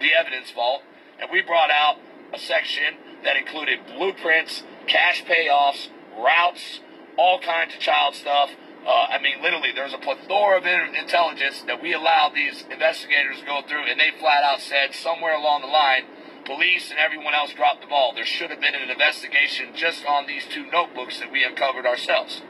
the 0.00 0.12
evidence 0.12 0.50
vault 0.50 0.82
and 1.20 1.30
we 1.32 1.40
brought 1.40 1.70
out 1.70 1.96
a 2.32 2.38
section 2.38 2.94
that 3.24 3.36
included 3.36 3.80
blueprints, 3.86 4.62
cash 4.86 5.24
payoffs, 5.24 5.88
routes, 6.18 6.80
all 7.16 7.40
kinds 7.40 7.74
of 7.74 7.80
child 7.80 8.14
stuff. 8.14 8.50
Uh, 8.86 9.06
I 9.08 9.18
mean, 9.18 9.42
literally, 9.42 9.72
there's 9.74 9.94
a 9.94 9.98
plethora 9.98 10.58
of 10.58 10.66
intelligence 10.66 11.62
that 11.66 11.80
we 11.80 11.94
allowed 11.94 12.32
these 12.34 12.64
investigators 12.70 13.40
to 13.40 13.46
go 13.46 13.62
through, 13.66 13.86
and 13.88 13.98
they 13.98 14.10
flat 14.18 14.44
out 14.44 14.60
said 14.60 14.94
somewhere 14.94 15.34
along 15.34 15.62
the 15.62 15.68
line, 15.68 16.04
police 16.44 16.90
and 16.90 16.98
everyone 16.98 17.34
else 17.34 17.52
dropped 17.54 17.80
the 17.80 17.86
ball. 17.86 18.12
There 18.14 18.26
should 18.26 18.50
have 18.50 18.60
been 18.60 18.74
an 18.74 18.90
investigation 18.90 19.72
just 19.74 20.04
on 20.04 20.26
these 20.26 20.44
two 20.46 20.70
notebooks 20.70 21.18
that 21.20 21.32
we 21.32 21.44
uncovered 21.44 21.86
ourselves. 21.86 22.42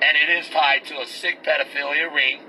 And 0.00 0.16
it 0.16 0.30
is 0.30 0.48
tied 0.48 0.84
to 0.86 1.00
a 1.00 1.06
sick 1.06 1.44
pedophilia 1.44 2.14
ring. 2.14 2.40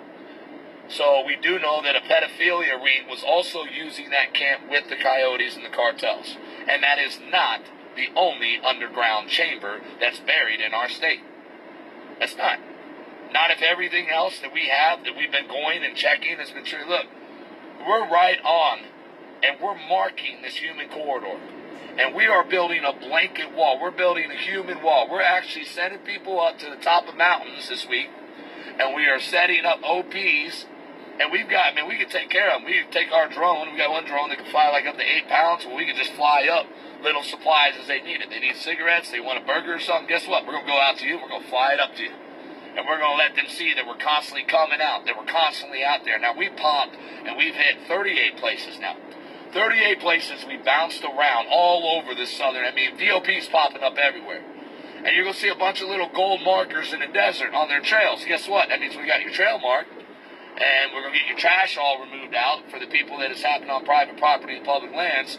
So 0.87 1.23
we 1.25 1.35
do 1.35 1.57
know 1.57 1.81
that 1.81 1.95
a 1.95 2.01
pedophilia 2.01 2.77
ring 2.77 3.09
was 3.09 3.23
also 3.23 3.63
using 3.63 4.09
that 4.11 4.33
camp 4.33 4.69
with 4.69 4.89
the 4.89 4.95
coyotes 4.95 5.55
and 5.55 5.65
the 5.65 5.69
cartels. 5.69 6.37
And 6.67 6.83
that 6.83 6.99
is 6.99 7.19
not 7.31 7.61
the 7.95 8.07
only 8.15 8.57
underground 8.57 9.29
chamber 9.29 9.81
that's 9.99 10.19
buried 10.19 10.59
in 10.59 10.73
our 10.73 10.89
state. 10.89 11.21
That's 12.19 12.35
not. 12.37 12.59
Not 13.33 13.51
if 13.51 13.61
everything 13.61 14.09
else 14.09 14.39
that 14.39 14.53
we 14.53 14.67
have 14.67 15.03
that 15.05 15.15
we've 15.15 15.31
been 15.31 15.47
going 15.47 15.83
and 15.83 15.95
checking 15.95 16.37
has 16.37 16.51
been 16.51 16.65
true. 16.65 16.87
Look, 16.87 17.05
we're 17.87 18.09
right 18.09 18.39
on 18.43 18.79
and 19.43 19.59
we're 19.61 19.77
marking 19.87 20.41
this 20.41 20.55
human 20.55 20.89
corridor. 20.89 21.39
And 21.97 22.15
we 22.15 22.27
are 22.27 22.43
building 22.43 22.83
a 22.85 22.93
blanket 22.93 23.53
wall. 23.53 23.79
We're 23.81 23.91
building 23.91 24.31
a 24.31 24.35
human 24.35 24.81
wall. 24.81 25.09
We're 25.09 25.21
actually 25.21 25.65
sending 25.65 25.99
people 25.99 26.39
up 26.39 26.57
to 26.59 26.69
the 26.69 26.77
top 26.77 27.07
of 27.07 27.15
mountains 27.15 27.67
this 27.67 27.87
week. 27.87 28.09
And 28.79 28.95
we 28.95 29.07
are 29.07 29.19
setting 29.19 29.65
up 29.65 29.83
OPs. 29.83 30.65
And 31.21 31.31
we've 31.31 31.47
got, 31.47 31.73
I 31.73 31.75
mean, 31.75 31.87
we 31.87 31.97
can 31.97 32.09
take 32.09 32.29
care 32.33 32.49
of 32.49 32.61
them. 32.61 32.65
We 32.65 32.81
take 32.89 33.11
our 33.13 33.29
drone. 33.29 33.71
We 33.71 33.77
got 33.77 33.91
one 33.91 34.05
drone 34.05 34.29
that 34.29 34.39
can 34.41 34.49
fly 34.49 34.69
like 34.73 34.87
up 34.87 34.97
to 34.97 35.05
eight 35.05 35.29
pounds. 35.29 35.65
Well, 35.65 35.77
we 35.77 35.85
can 35.85 35.95
just 35.95 36.13
fly 36.13 36.49
up 36.49 36.65
little 37.03 37.21
supplies 37.21 37.77
as 37.79 37.85
they 37.85 38.01
need 38.01 38.21
it. 38.21 38.29
They 38.31 38.39
need 38.39 38.55
cigarettes. 38.55 39.11
They 39.11 39.19
want 39.19 39.37
a 39.37 39.45
burger 39.45 39.75
or 39.75 39.79
something. 39.79 40.09
Guess 40.09 40.27
what? 40.27 40.45
We're 40.45 40.53
going 40.53 40.65
to 40.65 40.71
go 40.71 40.81
out 40.81 40.97
to 40.97 41.05
you. 41.05 41.21
We're 41.21 41.29
going 41.29 41.43
to 41.43 41.49
fly 41.49 41.73
it 41.73 41.79
up 41.79 41.95
to 41.95 42.03
you 42.03 42.11
and 42.75 42.87
we're 42.87 42.99
going 42.99 43.11
to 43.11 43.17
let 43.17 43.35
them 43.35 43.47
see 43.49 43.73
that 43.75 43.85
we're 43.85 43.99
constantly 43.99 44.43
coming 44.43 44.79
out, 44.79 45.05
that 45.05 45.17
we're 45.17 45.27
constantly 45.27 45.83
out 45.83 46.05
there. 46.05 46.17
Now, 46.19 46.37
we 46.37 46.47
pumped 46.49 46.95
and 47.25 47.37
we've 47.37 47.55
hit 47.55 47.87
38 47.87 48.37
places 48.37 48.79
now. 48.79 48.95
38 49.53 49.99
places 49.99 50.45
we 50.47 50.55
bounced 50.57 51.03
around 51.03 51.47
all 51.51 51.99
over 51.99 52.15
the 52.15 52.25
southern. 52.25 52.63
I 52.63 52.71
mean, 52.71 52.97
VOP's 52.97 53.49
popping 53.49 53.83
up 53.83 53.97
everywhere. 53.97 54.41
And 55.03 55.15
you're 55.15 55.25
going 55.25 55.33
to 55.33 55.39
see 55.39 55.49
a 55.49 55.55
bunch 55.55 55.81
of 55.81 55.89
little 55.89 56.09
gold 56.15 56.41
markers 56.43 56.93
in 56.93 57.01
the 57.01 57.07
desert 57.07 57.53
on 57.53 57.67
their 57.67 57.81
trails. 57.81 58.23
Guess 58.23 58.47
what? 58.47 58.69
That 58.69 58.79
means 58.79 58.95
we 58.95 59.05
got 59.05 59.21
your 59.21 59.33
trail 59.33 59.59
mark. 59.59 59.87
And 60.57 60.93
we're 60.93 61.01
going 61.01 61.13
to 61.13 61.19
get 61.19 61.27
your 61.27 61.37
trash 61.37 61.77
all 61.77 62.01
removed 62.01 62.35
out 62.35 62.69
for 62.69 62.79
the 62.79 62.87
people 62.87 63.19
that 63.19 63.31
it's 63.31 63.41
happening 63.41 63.69
on 63.69 63.85
private 63.85 64.17
property 64.17 64.57
and 64.57 64.65
public 64.65 64.93
lands. 64.93 65.37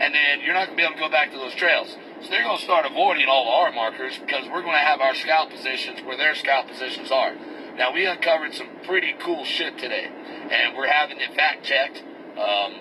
And 0.00 0.14
then 0.14 0.40
you're 0.40 0.54
not 0.54 0.66
going 0.66 0.76
to 0.78 0.82
be 0.82 0.84
able 0.84 0.94
to 0.94 1.00
go 1.00 1.10
back 1.10 1.32
to 1.32 1.38
those 1.38 1.54
trails. 1.54 1.96
So 2.22 2.30
they're 2.30 2.42
going 2.42 2.58
to 2.58 2.64
start 2.64 2.86
avoiding 2.86 3.26
all 3.28 3.48
our 3.48 3.72
markers 3.72 4.18
because 4.18 4.44
we're 4.46 4.62
going 4.62 4.78
to 4.78 4.86
have 4.86 5.00
our 5.00 5.14
scout 5.14 5.50
positions 5.50 6.00
where 6.02 6.16
their 6.16 6.34
scout 6.34 6.68
positions 6.68 7.10
are. 7.10 7.34
Now, 7.76 7.92
we 7.92 8.06
uncovered 8.06 8.54
some 8.54 8.68
pretty 8.84 9.14
cool 9.18 9.44
shit 9.44 9.78
today. 9.78 10.08
And 10.50 10.76
we're 10.76 10.90
having 10.90 11.18
it 11.18 11.34
fact 11.34 11.64
checked. 11.64 12.02
Um, 12.38 12.80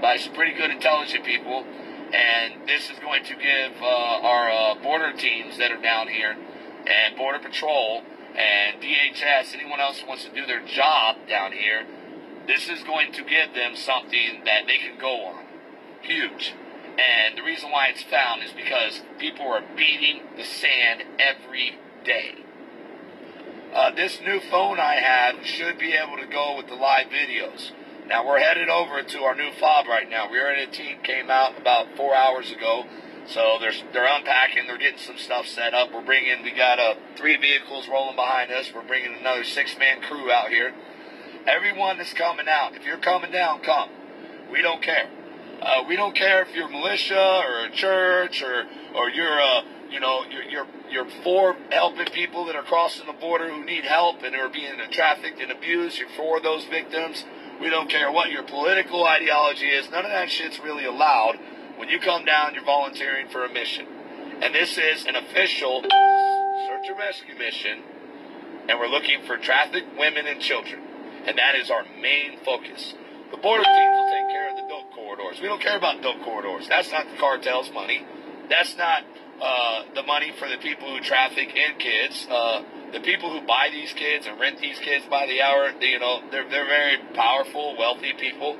by 0.00 0.16
some 0.16 0.34
pretty 0.34 0.54
good 0.56 0.70
intelligent 0.70 1.24
people. 1.24 1.64
And 2.12 2.68
this 2.68 2.90
is 2.90 2.98
going 3.00 3.24
to 3.24 3.34
give 3.34 3.82
uh, 3.82 3.86
our 3.86 4.50
uh, 4.50 4.74
border 4.76 5.12
teams 5.12 5.58
that 5.58 5.72
are 5.72 5.80
down 5.80 6.08
here 6.08 6.36
and 6.86 7.16
Border 7.16 7.40
Patrol 7.40 8.02
and 8.36 8.82
DHS, 8.82 9.54
anyone 9.54 9.80
else 9.80 10.00
who 10.00 10.06
wants 10.06 10.24
to 10.24 10.30
do 10.30 10.46
their 10.46 10.64
job 10.64 11.16
down 11.28 11.52
here, 11.52 11.86
this 12.46 12.68
is 12.68 12.84
going 12.84 13.12
to 13.12 13.22
give 13.24 13.54
them 13.54 13.74
something 13.74 14.42
that 14.44 14.66
they 14.66 14.78
can 14.78 14.98
go 14.98 15.26
on. 15.26 15.44
Huge. 16.02 16.54
And 16.98 17.36
the 17.36 17.42
reason 17.42 17.70
why 17.70 17.88
it's 17.88 18.02
found 18.02 18.42
is 18.42 18.52
because 18.52 19.02
people 19.18 19.46
are 19.46 19.62
beating 19.76 20.22
the 20.36 20.44
sand 20.44 21.04
every 21.18 21.78
day. 22.04 22.36
Uh, 23.74 23.90
this 23.90 24.20
new 24.20 24.40
phone 24.40 24.78
I 24.78 24.94
have 24.94 25.44
should 25.44 25.78
be 25.78 25.92
able 25.92 26.16
to 26.16 26.26
go 26.26 26.56
with 26.56 26.68
the 26.68 26.74
live 26.74 27.08
videos. 27.08 27.72
Now 28.06 28.26
we're 28.26 28.38
headed 28.38 28.68
over 28.68 29.02
to 29.02 29.18
our 29.24 29.34
new 29.34 29.50
fob 29.58 29.86
right 29.86 30.08
now. 30.08 30.30
We 30.30 30.40
already 30.40 30.62
a 30.62 30.66
team 30.66 30.98
came 31.02 31.28
out 31.28 31.58
about 31.58 31.96
four 31.96 32.14
hours 32.14 32.52
ago, 32.52 32.86
so 33.28 33.58
they're 33.60 33.72
they're 33.92 34.06
unpacking. 34.06 34.66
They're 34.66 34.78
getting 34.78 34.98
some 34.98 35.18
stuff 35.18 35.46
set 35.46 35.74
up. 35.74 35.92
We're 35.92 36.04
bringing. 36.04 36.42
We 36.42 36.52
got 36.52 36.78
uh, 36.78 36.94
three 37.16 37.36
vehicles 37.36 37.88
rolling 37.88 38.16
behind 38.16 38.50
us. 38.52 38.70
We're 38.74 38.86
bringing 38.86 39.14
another 39.18 39.44
six 39.44 39.76
man 39.78 40.00
crew 40.02 40.30
out 40.30 40.48
here. 40.48 40.74
Everyone 41.46 41.98
that's 41.98 42.12
coming 42.12 42.46
out, 42.48 42.74
if 42.74 42.84
you're 42.84 42.98
coming 42.98 43.30
down, 43.30 43.60
come. 43.60 43.90
We 44.50 44.62
don't 44.62 44.82
care. 44.82 45.08
Uh, 45.60 45.84
we 45.88 45.96
don't 45.96 46.14
care 46.14 46.42
if 46.42 46.54
you're 46.54 46.68
militia 46.68 47.42
or 47.44 47.66
a 47.66 47.70
church 47.70 48.42
or 48.42 48.64
or 48.94 49.10
you're 49.10 49.40
uh, 49.40 49.62
you 49.90 50.00
know 50.00 50.24
you're, 50.30 50.44
you're 50.44 50.66
you're 50.90 51.08
for 51.24 51.56
helping 51.70 52.06
people 52.06 52.44
that 52.46 52.56
are 52.56 52.62
crossing 52.62 53.06
the 53.06 53.12
border 53.12 53.48
who 53.48 53.64
need 53.64 53.84
help 53.84 54.22
and 54.22 54.36
are 54.36 54.48
being 54.48 54.74
trafficked 54.90 55.40
and 55.40 55.50
abused. 55.50 55.98
You're 55.98 56.08
for 56.16 56.40
those 56.40 56.64
victims. 56.66 57.24
We 57.60 57.70
don't 57.70 57.88
care 57.88 58.12
what 58.12 58.30
your 58.30 58.42
political 58.42 59.04
ideology 59.04 59.66
is. 59.66 59.90
None 59.90 60.04
of 60.04 60.10
that 60.10 60.30
shit's 60.30 60.60
really 60.60 60.84
allowed. 60.84 61.38
When 61.76 61.88
you 61.88 62.00
come 62.00 62.24
down, 62.24 62.54
you're 62.54 62.64
volunteering 62.64 63.28
for 63.28 63.44
a 63.44 63.52
mission. 63.52 63.86
And 64.42 64.54
this 64.54 64.78
is 64.78 65.04
an 65.04 65.14
official 65.14 65.82
search 65.82 66.88
and 66.88 66.98
rescue 66.98 67.36
mission. 67.36 67.82
And 68.68 68.78
we're 68.78 68.88
looking 68.88 69.22
for 69.26 69.36
trafficked 69.36 69.96
women 69.98 70.26
and 70.26 70.40
children. 70.40 70.82
And 71.26 71.38
that 71.38 71.54
is 71.54 71.70
our 71.70 71.84
main 72.00 72.38
focus. 72.44 72.94
The 73.30 73.36
border 73.36 73.64
teams 73.64 73.96
will 73.96 74.10
take 74.10 74.28
care 74.30 74.50
of 74.50 74.56
the 74.56 74.68
dope 74.68 74.92
corridors. 74.92 75.40
We 75.40 75.48
don't 75.48 75.60
care 75.60 75.76
about 75.76 76.02
dope 76.02 76.22
corridors. 76.22 76.66
That's 76.68 76.90
not 76.90 77.10
the 77.10 77.16
cartel's 77.18 77.70
money. 77.72 78.06
That's 78.48 78.76
not 78.76 79.04
uh, 79.40 79.82
the 79.94 80.02
money 80.02 80.32
for 80.38 80.48
the 80.48 80.56
people 80.58 80.88
who 80.88 81.00
traffic 81.00 81.54
in 81.54 81.78
kids. 81.78 82.26
Uh, 82.30 82.62
the 82.92 83.00
people 83.00 83.30
who 83.30 83.46
buy 83.46 83.68
these 83.70 83.92
kids 83.92 84.26
and 84.26 84.40
rent 84.40 84.60
these 84.60 84.78
kids 84.78 85.04
by 85.10 85.26
the 85.26 85.42
hour, 85.42 85.72
you 85.80 85.98
know, 85.98 86.22
they're 86.30 86.48
they're 86.48 86.64
very 86.64 86.98
powerful, 87.14 87.76
wealthy 87.76 88.14
people, 88.18 88.56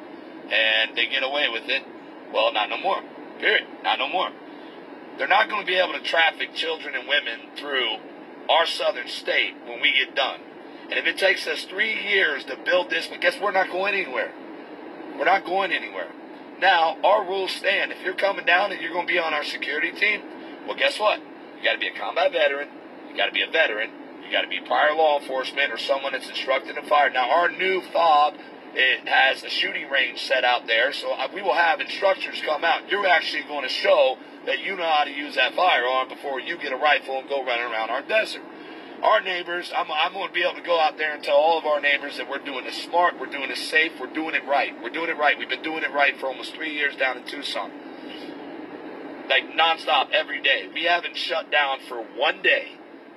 and 0.51 0.97
they 0.97 1.07
get 1.07 1.23
away 1.23 1.49
with 1.49 1.69
it. 1.69 1.83
Well, 2.33 2.53
not 2.53 2.68
no 2.68 2.79
more. 2.79 3.03
Period. 3.39 3.66
Not 3.83 3.99
no 3.99 4.09
more. 4.09 4.31
They're 5.18 5.29
not 5.29 5.49
going 5.49 5.62
to 5.62 5.66
be 5.66 5.77
able 5.77 5.95
to 5.95 6.03
traffic 6.03 6.55
children 6.55 6.95
and 6.95 7.09
women 7.09 7.57
through 7.57 7.97
our 8.49 8.66
southern 8.66 9.09
state 9.09 9.55
when 9.66 9.81
we 9.81 9.93
get 9.93 10.14
done. 10.14 10.41
And 10.91 10.95
if 10.95 11.07
it 11.07 11.18
takes 11.18 11.47
us 11.47 11.64
three 11.64 11.95
years 12.09 12.45
to 12.45 12.57
build 12.57 12.91
this, 12.91 13.09
but 13.09 13.20
guess 13.20 13.41
we're 13.41 13.53
not 13.53 13.70
going 13.70 13.95
anywhere. 13.95 14.33
We're 15.18 15.24
not 15.24 15.45
going 15.45 15.72
anywhere. 15.72 16.11
Now, 16.61 16.97
our 17.03 17.24
rules 17.24 17.53
stand. 17.53 17.93
If 17.93 18.03
you're 18.05 18.14
coming 18.14 18.45
down 18.45 18.72
and 18.72 18.81
you're 18.81 18.93
going 18.93 19.07
to 19.07 19.12
be 19.12 19.18
on 19.18 19.35
our 19.35 19.45
security 19.45 19.93
team, 19.93 20.22
well, 20.66 20.77
guess 20.77 20.99
what? 20.99 21.20
You 21.20 21.64
got 21.64 21.72
to 21.72 21.79
be 21.79 21.89
a 21.89 21.99
combat 21.99 22.33
veteran. 22.33 22.68
You 23.11 23.16
got 23.16 23.27
to 23.27 23.33
be 23.33 23.43
a 23.43 23.51
veteran. 23.51 23.91
You 24.24 24.31
got 24.31 24.43
to 24.43 24.49
be 24.49 24.61
prior 24.61 24.95
law 24.95 25.20
enforcement 25.20 25.72
or 25.72 25.79
someone 25.79 26.12
that's 26.12 26.29
instructed 26.29 26.77
in 26.77 26.85
fire. 26.85 27.11
Now, 27.11 27.31
our 27.31 27.51
new 27.51 27.83
fob 27.93 28.35
it 28.77 29.09
has 29.09 29.43
a 29.43 29.49
shooting 29.49 29.89
range 29.89 30.20
set 30.20 30.45
out 30.45 30.66
there, 30.66 30.93
so 30.93 31.16
we 31.33 31.41
will 31.41 31.55
have 31.55 31.81
instructors 31.81 32.43
come 32.45 32.62
out. 32.62 32.91
You're 32.91 33.07
actually 33.07 33.45
going 33.45 33.62
to 33.62 33.72
show 33.72 34.18
that 34.45 34.59
you 34.59 34.77
know 34.77 34.85
how 34.85 35.05
to 35.05 35.11
use 35.11 35.35
that 35.37 35.55
firearm 35.55 36.09
before 36.09 36.41
you 36.41 36.59
get 36.59 36.72
a 36.72 36.77
rifle 36.77 37.18
and 37.18 37.29
go 37.29 37.43
running 37.43 37.72
around 37.72 37.89
our 37.89 38.03
desert. 38.03 38.43
Our 39.03 39.22
neighbors, 39.22 39.72
I'm, 39.74 39.91
I'm 39.91 40.12
going 40.12 40.29
to 40.29 40.35
be 40.35 40.43
able 40.43 40.61
to 40.61 40.62
go 40.62 40.79
out 40.79 40.99
there 40.99 41.14
and 41.14 41.24
tell 41.24 41.37
all 41.37 41.59
of 41.59 41.64
our 41.64 41.81
neighbors 41.81 42.18
that 42.18 42.29
we're 42.29 42.45
doing 42.45 42.64
this 42.64 42.83
smart, 42.83 43.18
we're 43.18 43.33
doing 43.33 43.49
this 43.49 43.66
safe, 43.66 43.93
we're 43.99 44.12
doing 44.12 44.35
it 44.35 44.45
right. 44.45 44.74
We're 44.83 44.91
doing 44.91 45.09
it 45.09 45.16
right. 45.16 45.39
We've 45.39 45.49
been 45.49 45.62
doing 45.62 45.83
it 45.83 45.93
right 45.93 46.18
for 46.20 46.27
almost 46.27 46.55
three 46.55 46.74
years 46.74 46.97
down 46.97 47.16
in 47.16 47.24
Tucson. 47.24 47.70
Like 49.29 49.53
nonstop 49.53 50.11
every 50.12 50.43
day. 50.43 50.68
We 50.72 50.85
haven't 50.85 51.16
shut 51.16 51.51
down 51.51 51.79
for 51.89 52.03
one 52.03 52.43
day. 52.43 52.72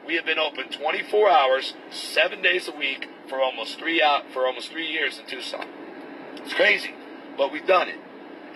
We 0.08 0.16
have 0.16 0.26
been 0.26 0.40
open 0.40 0.70
24 0.70 1.30
hours, 1.30 1.74
seven 1.92 2.42
days 2.42 2.70
a 2.70 2.76
week 2.76 3.08
for 3.30 3.40
almost 3.40 3.80
three 3.80 4.02
out 4.02 4.24
for 4.34 4.46
almost 4.46 4.72
three 4.72 4.88
years 4.88 5.20
in 5.20 5.26
Tucson. 5.26 5.66
It's 6.38 6.54
crazy, 6.54 6.94
but 7.38 7.52
we've 7.52 7.68
done 7.68 7.88
it, 7.88 8.00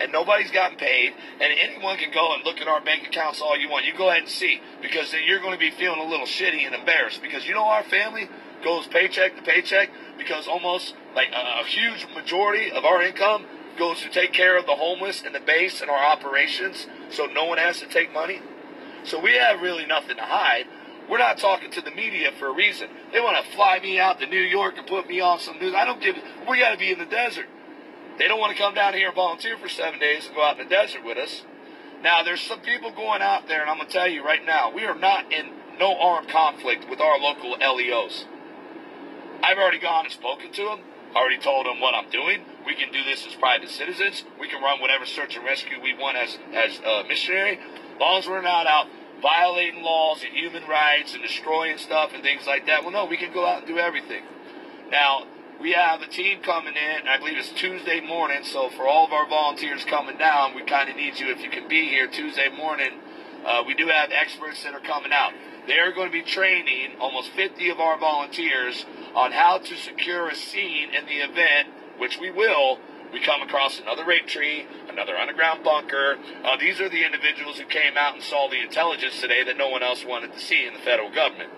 and 0.00 0.12
nobody's 0.12 0.50
gotten 0.50 0.76
paid. 0.76 1.14
And 1.40 1.52
anyone 1.58 1.96
can 1.96 2.12
go 2.12 2.34
and 2.34 2.44
look 2.44 2.60
at 2.60 2.68
our 2.68 2.80
bank 2.80 3.06
accounts 3.06 3.40
all 3.40 3.58
you 3.58 3.68
want. 3.68 3.84
You 3.84 3.96
go 3.96 4.10
ahead 4.10 4.22
and 4.22 4.30
see 4.30 4.60
because 4.82 5.12
then 5.12 5.22
you're 5.26 5.40
going 5.40 5.52
to 5.52 5.58
be 5.58 5.70
feeling 5.70 6.00
a 6.00 6.08
little 6.08 6.26
shitty 6.26 6.66
and 6.66 6.74
embarrassed 6.74 7.22
because 7.22 7.46
you 7.46 7.54
know 7.54 7.64
our 7.64 7.84
family 7.84 8.28
goes 8.62 8.86
paycheck 8.86 9.36
to 9.36 9.42
paycheck 9.42 9.90
because 10.18 10.48
almost 10.48 10.94
like 11.14 11.28
a, 11.32 11.60
a 11.60 11.64
huge 11.66 12.06
majority 12.14 12.72
of 12.72 12.84
our 12.84 13.02
income 13.02 13.46
goes 13.78 14.00
to 14.00 14.08
take 14.08 14.32
care 14.32 14.56
of 14.56 14.66
the 14.66 14.76
homeless 14.76 15.22
and 15.24 15.34
the 15.34 15.40
base 15.40 15.80
and 15.80 15.90
our 15.90 16.04
operations, 16.04 16.86
so 17.10 17.26
no 17.26 17.44
one 17.44 17.58
has 17.58 17.80
to 17.80 17.86
take 17.86 18.12
money. 18.12 18.40
So 19.04 19.20
we 19.20 19.36
have 19.36 19.60
really 19.60 19.84
nothing 19.84 20.16
to 20.16 20.22
hide. 20.22 20.64
We're 21.08 21.18
not 21.18 21.38
talking 21.38 21.70
to 21.72 21.80
the 21.80 21.90
media 21.90 22.30
for 22.38 22.48
a 22.48 22.54
reason. 22.54 22.88
They 23.12 23.20
want 23.20 23.44
to 23.44 23.52
fly 23.52 23.78
me 23.80 23.98
out 23.98 24.20
to 24.20 24.26
New 24.26 24.40
York 24.40 24.74
and 24.78 24.86
put 24.86 25.06
me 25.08 25.20
on 25.20 25.38
some 25.38 25.58
news. 25.58 25.74
I 25.74 25.84
don't 25.84 26.00
give. 26.00 26.16
We 26.48 26.58
got 26.58 26.70
to 26.70 26.78
be 26.78 26.90
in 26.90 26.98
the 26.98 27.06
desert. 27.06 27.46
They 28.18 28.28
don't 28.28 28.38
want 28.38 28.56
to 28.56 28.62
come 28.62 28.74
down 28.74 28.94
here 28.94 29.08
and 29.08 29.14
volunteer 29.14 29.58
for 29.58 29.68
seven 29.68 30.00
days 30.00 30.26
and 30.26 30.34
go 30.34 30.42
out 30.42 30.58
in 30.58 30.66
the 30.66 30.74
desert 30.74 31.04
with 31.04 31.18
us. 31.18 31.42
Now, 32.02 32.22
there's 32.22 32.40
some 32.40 32.60
people 32.60 32.90
going 32.92 33.22
out 33.22 33.48
there, 33.48 33.60
and 33.60 33.70
I'm 33.70 33.76
going 33.76 33.88
to 33.88 33.92
tell 33.92 34.08
you 34.08 34.24
right 34.24 34.44
now, 34.44 34.70
we 34.70 34.84
are 34.84 34.94
not 34.94 35.32
in 35.32 35.50
no 35.78 35.98
armed 35.98 36.28
conflict 36.28 36.88
with 36.88 37.00
our 37.00 37.18
local 37.18 37.52
LEOs. 37.52 38.26
I've 39.42 39.58
already 39.58 39.78
gone 39.80 40.04
and 40.04 40.12
spoken 40.12 40.52
to 40.52 40.64
them. 40.64 40.80
Already 41.14 41.38
told 41.38 41.66
them 41.66 41.80
what 41.80 41.94
I'm 41.94 42.10
doing. 42.10 42.44
We 42.66 42.74
can 42.74 42.92
do 42.92 43.02
this 43.04 43.26
as 43.26 43.34
private 43.34 43.68
citizens. 43.68 44.24
We 44.40 44.48
can 44.48 44.62
run 44.62 44.80
whatever 44.80 45.04
search 45.04 45.36
and 45.36 45.44
rescue 45.44 45.80
we 45.80 45.94
want 45.94 46.16
as 46.16 46.38
as 46.54 46.80
a 46.80 47.04
missionary, 47.06 47.58
as 47.58 48.00
long 48.00 48.18
as 48.18 48.26
we're 48.26 48.42
not 48.42 48.66
out 48.66 48.86
violating 49.24 49.82
laws 49.82 50.22
and 50.22 50.36
human 50.36 50.62
rights 50.68 51.14
and 51.14 51.22
destroying 51.22 51.78
stuff 51.78 52.10
and 52.12 52.22
things 52.22 52.46
like 52.46 52.66
that. 52.66 52.82
Well, 52.82 52.92
no, 52.92 53.06
we 53.06 53.16
can 53.16 53.32
go 53.32 53.46
out 53.46 53.60
and 53.60 53.66
do 53.66 53.78
everything. 53.78 54.22
Now, 54.90 55.24
we 55.58 55.72
have 55.72 56.02
a 56.02 56.06
team 56.06 56.42
coming 56.42 56.74
in, 56.74 57.08
I 57.08 57.16
believe 57.16 57.38
it's 57.38 57.48
Tuesday 57.52 58.00
morning, 58.00 58.44
so 58.44 58.68
for 58.68 58.86
all 58.86 59.06
of 59.06 59.12
our 59.12 59.26
volunteers 59.26 59.82
coming 59.86 60.18
down, 60.18 60.54
we 60.54 60.62
kind 60.64 60.90
of 60.90 60.96
need 60.96 61.18
you 61.18 61.30
if 61.30 61.40
you 61.40 61.48
can 61.48 61.68
be 61.68 61.88
here 61.88 62.06
Tuesday 62.06 62.50
morning. 62.54 63.00
Uh, 63.46 63.62
we 63.66 63.72
do 63.72 63.88
have 63.88 64.10
experts 64.12 64.62
that 64.62 64.74
are 64.74 64.80
coming 64.80 65.10
out. 65.10 65.32
They're 65.66 65.94
going 65.94 66.08
to 66.08 66.12
be 66.12 66.22
training 66.22 66.96
almost 67.00 67.30
50 67.30 67.70
of 67.70 67.80
our 67.80 67.98
volunteers 67.98 68.84
on 69.14 69.32
how 69.32 69.56
to 69.56 69.76
secure 69.76 70.28
a 70.28 70.34
scene 70.34 70.92
in 70.92 71.06
the 71.06 71.24
event, 71.24 71.68
which 71.96 72.18
we 72.20 72.30
will, 72.30 72.78
we 73.14 73.20
come 73.20 73.42
across 73.42 73.78
another 73.78 74.04
rape 74.04 74.26
tree, 74.26 74.66
another 74.88 75.16
underground 75.16 75.62
bunker. 75.62 76.18
Uh, 76.44 76.56
these 76.58 76.80
are 76.80 76.88
the 76.88 77.04
individuals 77.04 77.58
who 77.58 77.64
came 77.66 77.96
out 77.96 78.14
and 78.14 78.22
saw 78.22 78.50
the 78.50 78.60
intelligence 78.60 79.20
today 79.20 79.44
that 79.44 79.56
no 79.56 79.68
one 79.68 79.84
else 79.84 80.04
wanted 80.04 80.32
to 80.32 80.40
see 80.40 80.66
in 80.66 80.74
the 80.74 80.80
federal 80.80 81.14
government. 81.14 81.48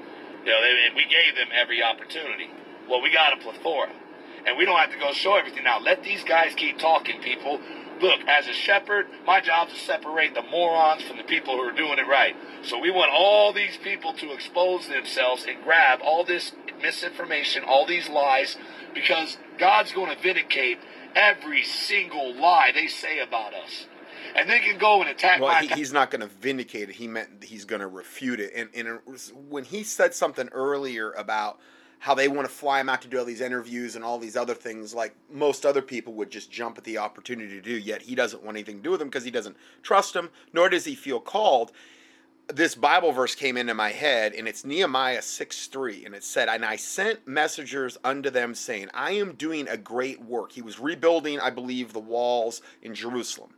You 0.45 0.53
know, 0.53 0.61
they, 0.61 0.95
we 0.95 1.05
gave 1.05 1.35
them 1.35 1.49
every 1.55 1.83
opportunity. 1.83 2.51
Well, 2.91 3.01
we 3.01 3.11
got 3.11 3.33
a 3.33 3.39
plethora. 3.39 3.91
And 4.47 4.59
we 4.59 4.67
don't 4.67 4.79
have 4.79 4.93
to 4.93 4.99
go 4.99 5.13
show 5.13 5.37
everything 5.37 5.65
now. 5.65 5.81
Let 5.81 6.05
these 6.05 6.23
guys 6.25 6.53
keep 6.55 6.79
talking, 6.79 7.23
people. 7.23 7.59
Look, 8.03 8.21
as 8.29 8.47
a 8.47 8.53
shepherd, 8.53 9.07
my 9.27 9.41
job 9.41 9.69
is 9.69 9.75
to 9.75 9.81
separate 9.81 10.35
the 10.35 10.43
morons 10.43 11.03
from 11.05 11.17
the 11.17 11.25
people 11.25 11.57
who 11.57 11.63
are 11.63 11.73
doing 11.73 11.99
it 11.99 12.07
right. 12.07 12.37
So 12.63 12.79
we 12.79 12.91
want 12.91 13.11
all 13.11 13.55
these 13.55 13.79
people 13.79 14.13
to 14.13 14.33
expose 14.33 14.89
themselves 14.89 15.47
and 15.49 15.65
grab 15.65 16.01
all 16.05 16.23
this 16.23 16.53
misinformation, 16.83 17.65
all 17.65 17.87
these 17.87 18.11
lies, 18.11 18.59
because 18.93 19.39
God's 19.59 19.93
going 19.93 20.15
to 20.15 20.23
vindicate 20.23 20.79
every 21.17 21.65
single 21.65 22.35
lie 22.35 22.71
they 22.73 22.87
say 22.87 23.19
about 23.19 23.55
us. 23.55 23.87
And 24.37 24.51
they 24.51 24.61
can 24.61 24.79
go 24.79 25.01
and 25.01 25.09
attack 25.09 25.41
Well, 25.41 25.53
my 25.53 25.63
he, 25.63 25.69
he's 25.69 25.93
not 25.93 26.11
going 26.11 26.21
to 26.21 26.27
vindicate 26.27 26.91
it. 26.91 26.97
He 26.97 27.09
meant 27.09 27.43
he's 27.43 27.65
going 27.65 27.81
to 27.81 27.87
refute 27.87 28.39
it. 28.39 28.53
And, 28.55 28.69
and 28.75 28.87
it 28.87 29.07
was, 29.07 29.33
when 29.49 29.65
he 29.65 29.83
said 29.83 30.15
something 30.15 30.49
earlier 30.53 31.13
about 31.13 31.59
how 32.01 32.15
they 32.15 32.29
want 32.29 32.47
to 32.47 32.55
fly 32.55 32.81
him 32.81 32.91
out 32.91 33.01
to 33.03 33.09
do 33.09 33.19
all 33.19 33.25
these 33.25 33.41
interviews 33.41 33.97
and 33.97 34.05
all 34.05 34.19
these 34.19 34.37
other 34.37 34.55
things, 34.55 34.95
like 34.95 35.17
most 35.33 35.65
other 35.65 35.81
people 35.81 36.13
would 36.13 36.31
just 36.31 36.51
jump 36.51 36.77
at 36.77 36.85
the 36.85 36.99
opportunity 36.99 37.55
to 37.55 37.63
do, 37.63 37.73
yet 37.73 38.03
he 38.03 38.15
doesn't 38.15 38.43
want 38.45 38.57
anything 38.57 38.77
to 38.77 38.83
do 38.83 38.91
with 38.91 38.99
them 38.99 39.09
because 39.09 39.25
he 39.25 39.31
doesn't 39.31 39.57
trust 39.83 40.13
them, 40.13 40.29
nor 40.53 40.69
does 40.69 40.85
he 40.85 40.95
feel 40.95 41.21
called. 41.21 41.73
This 42.53 42.77
Bible 42.77 43.11
verse 43.11 43.35
came 43.35 43.57
into 43.57 43.75
my 43.75 43.91
head, 43.91 44.33
and 44.33 44.47
it's 44.47 44.65
Nehemiah 44.65 45.21
6 45.21 45.67
3. 45.67 46.05
And 46.05 46.15
it 46.15 46.23
said, 46.23 46.49
And 46.49 46.65
I 46.65 46.77
sent 46.77 47.27
messengers 47.27 47.99
unto 48.05 48.31
them, 48.31 48.55
saying, 48.55 48.89
I 48.95 49.13
am 49.13 49.35
doing 49.35 49.69
a 49.69 49.77
great 49.77 50.23
work. 50.23 50.53
He 50.53 50.63
was 50.63 50.79
rebuilding, 50.79 51.41
I 51.41 51.51
believe, 51.51 51.93
the 51.93 51.99
walls 51.99 52.63
in 52.83 52.95
Jerusalem. 52.95 53.51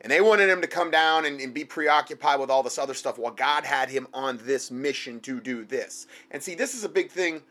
And 0.00 0.10
they 0.10 0.20
wanted 0.20 0.48
him 0.48 0.62
to 0.62 0.66
come 0.66 0.90
down 0.90 1.26
and, 1.26 1.40
and, 1.40 1.54
be 1.54 1.64
preoccupied 1.64 2.40
with 2.40 2.50
all 2.50 2.62
this 2.62 2.78
other 2.78 2.94
stuff 2.94 3.18
while 3.18 3.32
God 3.32 3.64
had 3.64 3.88
him 3.88 4.08
on 4.12 4.40
this 4.42 4.70
mission 4.70 5.20
to 5.20 5.40
do 5.40 5.64
this. 5.64 6.08
And 6.32 6.42
see, 6.42 6.56
this 6.56 6.74
is 6.74 6.82
a 6.82 6.88
big 6.88 7.10
thing. 7.10 7.42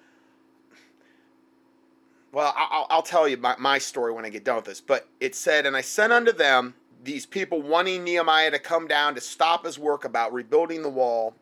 Well, 2.34 2.54
I'll, 2.58 2.88
I'll 2.90 3.02
tell 3.04 3.28
you 3.28 3.38
my, 3.38 3.56
my 3.58 3.78
story 3.78 4.12
when 4.12 4.26
I 4.26 4.30
get 4.30 4.44
done 4.44 4.58
with 4.58 4.66
this. 4.66 4.82
But 4.82 5.08
it 5.20 5.36
said, 5.36 5.66
And 5.66 5.78
I 5.78 5.82
sent 5.82 6.12
unto 6.12 6.34
them 6.34 6.74
these 7.04 7.26
people 7.26 7.62
wanting 7.62 8.04
Nehemiah 8.04 8.52
to 8.52 8.60
come 8.60 8.88
down 8.88 9.16
to 9.16 9.22
stop 9.22 9.66
his 9.66 9.80
work 9.80 10.06
about 10.06 10.34
rebuilding 10.34 10.84
the 10.84 10.90
wall. 10.90 11.36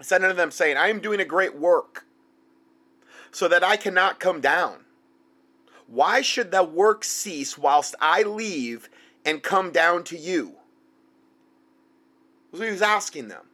Sent 0.00 0.22
unto 0.22 0.36
them, 0.36 0.50
saying, 0.50 0.76
I 0.76 0.88
am 0.88 1.00
doing 1.00 1.20
a 1.20 1.24
great 1.24 1.56
work, 1.56 2.04
so 3.32 3.48
that 3.48 3.64
I 3.64 3.76
cannot 3.76 4.20
come 4.20 4.40
down. 4.40 4.84
Why 5.88 6.20
should 6.20 6.52
the 6.52 6.62
work 6.62 7.02
cease 7.02 7.58
whilst 7.58 7.96
I 8.00 8.22
leave 8.22 8.88
and 9.24 9.42
come 9.42 9.72
down 9.72 10.04
to 10.04 10.16
you? 10.16 10.54
That's 12.50 12.60
what 12.60 12.66
he 12.66 12.72
was 12.72 12.82
asking 12.82 13.28
them. 13.28 13.46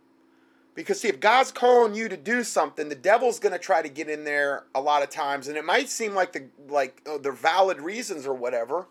Because 0.74 1.00
see, 1.00 1.08
if 1.08 1.20
God's 1.20 1.52
calling 1.52 1.94
you 1.94 2.08
to 2.08 2.16
do 2.16 2.42
something, 2.42 2.88
the 2.88 2.94
devil's 2.94 3.38
going 3.38 3.52
to 3.52 3.58
try 3.58 3.80
to 3.80 3.88
get 3.88 4.10
in 4.10 4.24
there 4.24 4.64
a 4.74 4.80
lot 4.80 5.02
of 5.02 5.08
times, 5.08 5.48
and 5.48 5.56
it 5.56 5.64
might 5.64 5.88
seem 5.88 6.14
like 6.14 6.32
the 6.32 6.44
like 6.68 7.00
oh, 7.06 7.16
they're 7.16 7.32
valid 7.32 7.80
reasons 7.80 8.26
or 8.26 8.34
whatever 8.34 8.86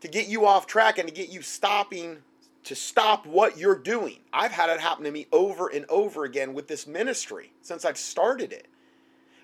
to 0.00 0.08
get 0.08 0.28
you 0.28 0.46
off 0.46 0.66
track 0.66 0.98
and 0.98 1.08
to 1.08 1.14
get 1.14 1.30
you 1.30 1.42
stopping 1.42 2.18
to 2.64 2.74
stop 2.74 3.26
what 3.26 3.58
you're 3.58 3.78
doing. 3.78 4.18
I've 4.32 4.52
had 4.52 4.70
it 4.70 4.80
happen 4.80 5.04
to 5.04 5.10
me 5.10 5.26
over 5.32 5.68
and 5.68 5.86
over 5.88 6.24
again 6.24 6.52
with 6.54 6.68
this 6.68 6.86
ministry 6.86 7.52
since 7.62 7.84
I've 7.84 7.98
started 7.98 8.52
it. 8.52 8.66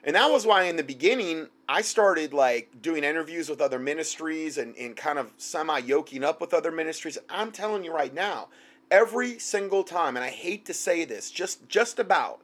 And 0.05 0.15
that 0.15 0.31
was 0.31 0.47
why 0.47 0.65
in 0.65 0.77
the 0.77 0.85
beginning 0.85 1.49
I 1.69 1.83
started 1.83 2.33
like 2.33 2.71
doing 2.81 3.03
interviews 3.03 3.49
with 3.49 3.61
other 3.61 3.79
ministries 3.79 4.59
and, 4.59 4.77
and 4.77 4.97
kind 4.97 5.19
of 5.19 5.33
semi 5.37 5.79
yoking 5.79 6.23
up 6.23 6.41
with 6.41 6.55
other 6.55 6.71
ministries. 6.71 7.19
I'm 7.29 7.51
telling 7.51 7.83
you 7.83 7.93
right 7.93 8.15
now, 8.15 8.49
every 8.91 9.39
single 9.39 9.83
time, 9.83 10.17
and 10.17 10.25
I 10.25 10.31
hate 10.31 10.65
to 10.67 10.75
say 10.75 11.05
this, 11.05 11.31
just 11.31 11.69
just 11.69 11.99
about, 11.99 12.41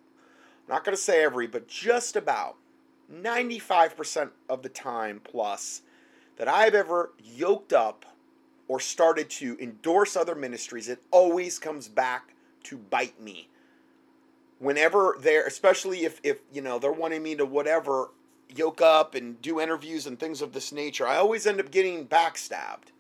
I'm 0.66 0.74
not 0.74 0.84
gonna 0.84 0.96
say 0.96 1.22
every, 1.22 1.46
but 1.46 1.68
just 1.68 2.16
about 2.16 2.56
95% 3.12 4.30
of 4.48 4.62
the 4.62 4.68
time 4.68 5.20
plus 5.22 5.82
that 6.37 6.49
I've 6.49 6.74
ever 6.74 7.12
yoked 7.22 7.72
up 7.72 8.05
or 8.68 8.80
started 8.80 9.28
to 9.28 9.57
endorse 9.61 10.16
other 10.16 10.35
ministries, 10.35 10.89
it 10.89 11.03
always 11.11 11.59
comes 11.59 11.89
back 11.89 12.35
to 12.64 12.76
bite 12.78 13.20
me. 13.20 13.49
Whenever 14.59 15.16
they're 15.20 15.47
especially 15.47 16.05
if 16.05 16.20
if 16.22 16.39
you 16.53 16.62
know 16.62 16.78
they're 16.78 16.93
wanting 16.93 17.22
me 17.22 17.35
to 17.35 17.45
whatever 17.45 18.11
yoke 18.49 18.80
up 18.80 19.14
and 19.14 19.41
do 19.43 19.61
interviews 19.61 20.07
and 20.07 20.20
things 20.20 20.43
of 20.43 20.53
this 20.53 20.72
nature 20.72 21.07
i 21.07 21.16
always 21.16 21.47
end 21.47 21.59
up 21.59 21.70
getting 21.70 22.07
backstabbed. 22.07 22.93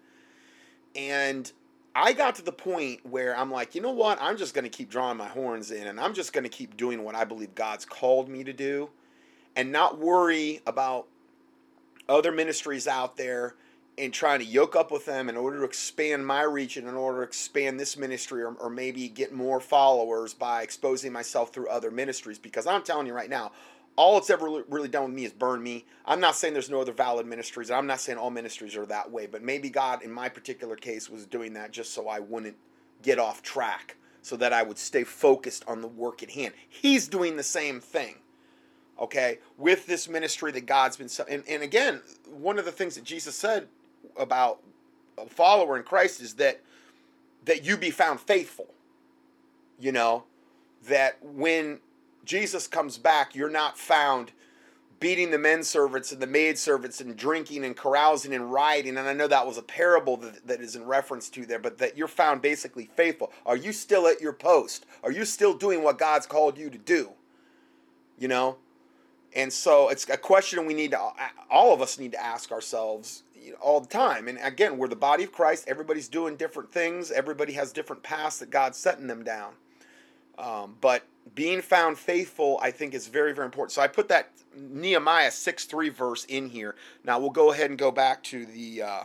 And 0.96 1.52
i 1.94 2.12
got 2.12 2.34
to 2.36 2.42
the 2.42 2.52
point 2.52 3.06
where 3.06 3.36
i'm 3.38 3.50
like 3.50 3.76
you 3.76 3.80
know 3.80 3.92
what? 3.92 4.18
I'm 4.20 4.36
just 4.36 4.54
going 4.54 4.64
to 4.64 4.70
keep 4.70 4.90
drawing 4.90 5.16
my 5.16 5.28
horns 5.28 5.70
in 5.70 5.86
and 5.86 6.00
i'm 6.00 6.14
just 6.14 6.32
going 6.32 6.44
to 6.44 6.50
keep 6.50 6.76
doing 6.76 7.04
what 7.04 7.14
i 7.14 7.24
believe 7.24 7.54
god's 7.54 7.84
called 7.84 8.28
me 8.28 8.42
to 8.42 8.52
do 8.52 8.90
and 9.54 9.70
not 9.70 9.98
worry 9.98 10.60
about 10.66 11.06
other 12.08 12.32
ministries 12.32 12.86
out 12.86 13.16
there 13.16 13.54
and 13.98 14.12
trying 14.12 14.38
to 14.38 14.44
yoke 14.44 14.74
up 14.74 14.90
with 14.90 15.04
them 15.04 15.28
in 15.28 15.36
order 15.36 15.58
to 15.58 15.64
expand 15.64 16.26
my 16.26 16.42
reach 16.42 16.76
and 16.76 16.88
in 16.88 16.94
order 16.94 17.18
to 17.18 17.24
expand 17.24 17.78
this 17.78 17.96
ministry 17.96 18.42
or, 18.42 18.54
or 18.54 18.70
maybe 18.70 19.08
get 19.08 19.32
more 19.32 19.60
followers 19.60 20.32
by 20.32 20.62
exposing 20.62 21.12
myself 21.12 21.52
through 21.52 21.68
other 21.68 21.90
ministries. 21.90 22.38
Because 22.38 22.66
i'm 22.66 22.82
telling 22.82 23.06
you 23.06 23.12
right 23.12 23.30
now 23.30 23.52
all 23.96 24.16
it's 24.16 24.30
ever 24.30 24.46
really- 24.46 24.64
really 24.68 24.88
done 24.88 25.04
with 25.04 25.12
me 25.12 25.24
is 25.24 25.32
burn 25.32 25.62
me. 25.62 25.84
I'm 26.06 26.20
not 26.20 26.34
saying 26.34 26.54
there's 26.54 26.70
no 26.70 26.80
other 26.80 26.92
valid 26.92 27.26
ministries 27.26 27.70
i'm 27.70 27.86
not 27.86 28.00
saying 28.00 28.18
all 28.18 28.30
ministries 28.30 28.76
are 28.76 28.86
that 28.86 29.10
way 29.10 29.26
but 29.26 29.42
maybe 29.42 29.68
god 29.68 30.02
in 30.02 30.10
my 30.10 30.28
particular 30.28 30.76
case 30.76 31.10
was 31.10 31.26
doing 31.26 31.52
that 31.54 31.70
just 31.72 31.92
so 31.92 32.08
i 32.08 32.18
wouldn't 32.18 32.56
get 33.02 33.18
off 33.18 33.42
track 33.42 33.96
so 34.22 34.36
that 34.36 34.52
i 34.52 34.62
would 34.62 34.78
stay 34.78 35.04
focused 35.04 35.64
on 35.68 35.80
the 35.82 35.88
work 35.88 36.22
at 36.22 36.30
hand. 36.30 36.54
He's 36.68 37.08
doing 37.08 37.36
the 37.36 37.42
same 37.42 37.80
thing 37.80 38.16
okay 39.02 39.38
with 39.58 39.86
this 39.86 40.08
ministry 40.08 40.52
that 40.52 40.64
god's 40.64 40.96
been 40.96 41.08
and, 41.28 41.42
and 41.48 41.62
again 41.62 42.00
one 42.30 42.58
of 42.58 42.64
the 42.64 42.72
things 42.72 42.94
that 42.94 43.04
jesus 43.04 43.34
said 43.34 43.66
about 44.16 44.60
a 45.18 45.26
follower 45.26 45.76
in 45.76 45.82
christ 45.82 46.22
is 46.22 46.34
that 46.34 46.60
that 47.44 47.64
you 47.64 47.76
be 47.76 47.90
found 47.90 48.20
faithful 48.20 48.68
you 49.78 49.92
know 49.92 50.22
that 50.86 51.18
when 51.22 51.80
jesus 52.24 52.68
comes 52.68 52.96
back 52.96 53.34
you're 53.34 53.50
not 53.50 53.76
found 53.76 54.30
beating 55.00 55.32
the 55.32 55.38
men 55.38 55.64
servants 55.64 56.12
and 56.12 56.22
the 56.22 56.26
maid 56.28 56.56
servants 56.56 57.00
and 57.00 57.16
drinking 57.16 57.64
and 57.64 57.76
carousing 57.76 58.32
and 58.32 58.52
rioting. 58.52 58.96
And 58.96 59.08
i 59.08 59.12
know 59.12 59.26
that 59.26 59.44
was 59.44 59.58
a 59.58 59.62
parable 59.62 60.16
that, 60.18 60.46
that 60.46 60.60
is 60.60 60.76
in 60.76 60.84
reference 60.84 61.28
to 61.30 61.44
there 61.44 61.58
but 61.58 61.76
that 61.78 61.98
you're 61.98 62.06
found 62.06 62.40
basically 62.40 62.88
faithful. 62.94 63.32
Are 63.44 63.56
you 63.56 63.72
still 63.72 64.06
at 64.06 64.20
your 64.20 64.32
post? 64.32 64.86
Are 65.02 65.10
you 65.10 65.24
still 65.24 65.54
doing 65.54 65.82
what 65.82 65.98
god's 65.98 66.24
called 66.24 66.56
you 66.56 66.70
to 66.70 66.78
do? 66.78 67.10
You 68.16 68.28
know 68.28 68.58
and 69.34 69.52
so 69.52 69.88
it's 69.88 70.08
a 70.08 70.16
question 70.16 70.66
we 70.66 70.74
need 70.74 70.90
to 70.90 71.00
all 71.50 71.72
of 71.72 71.80
us 71.80 71.98
need 71.98 72.12
to 72.12 72.22
ask 72.22 72.52
ourselves 72.52 73.22
all 73.60 73.80
the 73.80 73.88
time. 73.88 74.28
And 74.28 74.38
again 74.42 74.78
we're 74.78 74.88
the 74.88 74.96
body 74.96 75.24
of 75.24 75.32
christ. 75.32 75.64
Everybody's 75.66 76.08
doing 76.08 76.36
different 76.36 76.72
things. 76.72 77.10
Everybody 77.10 77.54
has 77.54 77.72
different 77.72 78.02
paths 78.02 78.38
that 78.38 78.50
god's 78.50 78.78
setting 78.78 79.06
them 79.06 79.24
down. 79.24 79.54
Um, 80.38 80.76
but 80.80 81.04
being 81.34 81.62
found 81.62 81.98
faithful 81.98 82.58
i 82.62 82.70
think 82.70 82.94
is 82.94 83.06
very 83.06 83.32
very 83.32 83.46
important. 83.46 83.72
So 83.72 83.82
i 83.82 83.88
put 83.88 84.08
that 84.08 84.30
nehemiah 84.56 85.30
6 85.30 85.64
3 85.64 85.88
verse 85.88 86.24
in 86.24 86.48
here. 86.48 86.74
Now 87.04 87.18
we'll 87.18 87.30
go 87.30 87.52
ahead 87.52 87.70
and 87.70 87.78
go 87.78 87.90
back 87.90 88.22
to 88.24 88.44
the 88.44 88.82
uh, 88.82 89.04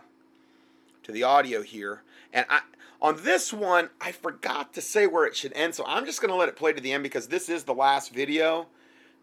to 1.03 1.11
the 1.11 1.23
audio 1.23 1.61
here. 1.61 2.03
And 2.34 2.45
i 2.49 2.61
on 3.01 3.23
this 3.23 3.53
one 3.53 3.89
i 4.01 4.11
forgot 4.11 4.73
to 4.73 4.82
say 4.82 5.07
where 5.07 5.25
it 5.25 5.36
should 5.36 5.53
end. 5.53 5.73
So 5.73 5.86
i'm 5.88 6.05
just 6.05 6.21
going 6.21 6.32
to 6.32 6.38
let 6.38 6.49
it 6.49 6.57
play 6.57 6.73
to 6.73 6.82
the 6.82 6.91
end 6.91 7.03
because 7.03 7.28
this 7.28 7.47
is 7.47 7.63
the 7.63 7.73
last 7.73 8.13
video 8.13 8.67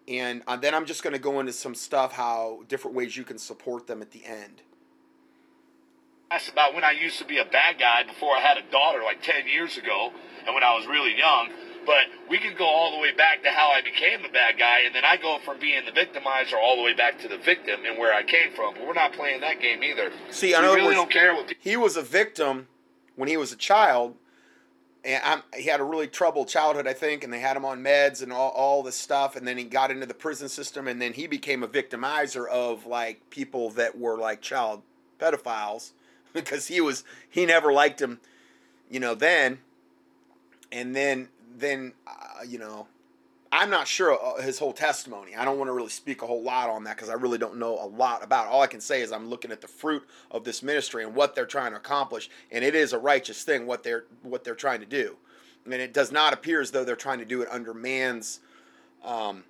and 0.08 0.42
uh, 0.46 0.56
then 0.56 0.74
i'm 0.74 0.86
just 0.86 1.02
going 1.02 1.12
to 1.12 1.18
go 1.18 1.40
into 1.40 1.52
some 1.52 1.74
stuff 1.74 2.12
how 2.12 2.60
different 2.68 2.96
ways 2.96 3.16
you 3.16 3.24
can 3.24 3.38
support 3.38 3.86
them 3.86 4.02
at 4.02 4.10
the 4.10 4.24
end 4.24 4.62
That's 6.30 6.48
about 6.48 6.74
when 6.74 6.82
I 6.82 6.90
used 6.92 7.18
to 7.18 7.24
be 7.24 7.38
a 7.38 7.44
bad 7.44 7.78
guy 7.78 8.02
before 8.02 8.34
I 8.36 8.40
had 8.40 8.56
a 8.58 8.66
daughter 8.72 9.00
like 9.04 9.22
10 9.22 9.46
years 9.46 9.76
ago 9.78 10.10
and 10.46 10.54
when 10.54 10.64
I 10.64 10.74
was 10.74 10.84
really 10.86 11.16
young. 11.16 11.50
But 11.86 12.04
we 12.28 12.38
can 12.38 12.56
go 12.56 12.64
all 12.64 12.90
the 12.92 12.98
way 12.98 13.12
back 13.14 13.42
to 13.44 13.50
how 13.50 13.70
I 13.70 13.82
became 13.82 14.24
a 14.24 14.32
bad 14.32 14.58
guy, 14.58 14.80
and 14.86 14.94
then 14.94 15.04
I 15.04 15.16
go 15.18 15.38
from 15.44 15.60
being 15.60 15.84
the 15.84 15.92
victimizer 15.92 16.54
all 16.60 16.76
the 16.76 16.82
way 16.82 16.94
back 16.94 17.18
to 17.20 17.28
the 17.28 17.36
victim 17.36 17.84
and 17.86 17.98
where 17.98 18.12
I 18.12 18.22
came 18.24 18.52
from. 18.56 18.72
But 18.74 18.86
we're 18.86 18.94
not 18.94 19.12
playing 19.12 19.42
that 19.42 19.60
game 19.60 19.82
either. 19.84 20.10
See, 20.30 20.54
I 20.54 20.58
other 20.58 20.74
really 20.74 20.86
words, 20.86 20.96
don't 20.96 21.10
care 21.12 21.34
what 21.34 21.46
people. 21.48 21.62
he 21.62 21.76
was 21.76 21.96
a 21.96 22.02
victim 22.02 22.68
when 23.16 23.28
he 23.28 23.36
was 23.36 23.52
a 23.52 23.56
child, 23.56 24.16
and 25.04 25.22
I'm, 25.24 25.42
he 25.54 25.64
had 25.64 25.80
a 25.80 25.84
really 25.84 26.06
troubled 26.06 26.48
childhood, 26.48 26.86
I 26.86 26.94
think, 26.94 27.24
and 27.24 27.32
they 27.32 27.40
had 27.40 27.56
him 27.56 27.64
on 27.64 27.82
meds 27.82 28.22
and 28.22 28.32
all, 28.32 28.50
all 28.50 28.82
this 28.82 28.96
stuff, 28.96 29.36
and 29.36 29.46
then 29.46 29.58
he 29.58 29.64
got 29.64 29.90
into 29.90 30.06
the 30.06 30.14
prison 30.14 30.48
system, 30.48 30.88
and 30.88 31.00
then 31.00 31.12
he 31.12 31.26
became 31.26 31.62
a 31.62 31.68
victimizer 31.68 32.48
of 32.48 32.86
like 32.86 33.28
people 33.30 33.70
that 33.70 33.98
were 33.98 34.16
like 34.16 34.40
child 34.40 34.82
pedophiles 35.18 35.92
because 36.32 36.68
he 36.68 36.80
was 36.80 37.04
he 37.28 37.44
never 37.44 37.72
liked 37.72 38.00
him, 38.00 38.20
you 38.90 39.00
know, 39.00 39.14
then, 39.14 39.58
and 40.72 40.96
then 40.96 41.28
then 41.56 41.92
uh, 42.06 42.42
you 42.46 42.58
know. 42.58 42.86
I'm 43.54 43.70
not 43.70 43.86
sure 43.86 44.18
uh, 44.20 44.42
his 44.42 44.58
whole 44.58 44.72
testimony. 44.72 45.36
I 45.36 45.44
don't 45.44 45.58
want 45.58 45.68
to 45.68 45.72
really 45.72 45.88
speak 45.88 46.22
a 46.22 46.26
whole 46.26 46.42
lot 46.42 46.68
on 46.68 46.82
that 46.84 46.96
because 46.96 47.08
I 47.08 47.12
really 47.12 47.38
don't 47.38 47.56
know 47.56 47.78
a 47.78 47.86
lot 47.86 48.24
about 48.24 48.46
it. 48.46 48.50
All 48.50 48.62
I 48.62 48.66
can 48.66 48.80
say 48.80 49.00
is 49.00 49.12
I'm 49.12 49.30
looking 49.30 49.52
at 49.52 49.60
the 49.60 49.68
fruit 49.68 50.02
of 50.32 50.42
this 50.42 50.60
ministry 50.60 51.04
and 51.04 51.14
what 51.14 51.36
they're 51.36 51.46
trying 51.46 51.70
to 51.70 51.76
accomplish, 51.76 52.28
and 52.50 52.64
it 52.64 52.74
is 52.74 52.92
a 52.92 52.98
righteous 52.98 53.44
thing 53.44 53.64
what 53.64 53.84
they're 53.84 54.06
what 54.22 54.42
they're 54.42 54.56
trying 54.56 54.80
to 54.80 54.86
do, 54.86 55.16
and 55.66 55.74
it 55.74 55.94
does 55.94 56.10
not 56.10 56.32
appear 56.32 56.60
as 56.60 56.72
though 56.72 56.84
they're 56.84 56.96
trying 56.96 57.20
to 57.20 57.24
do 57.24 57.42
it 57.42 57.48
under 57.48 57.72
man's, 57.72 58.40
um, 59.04 59.44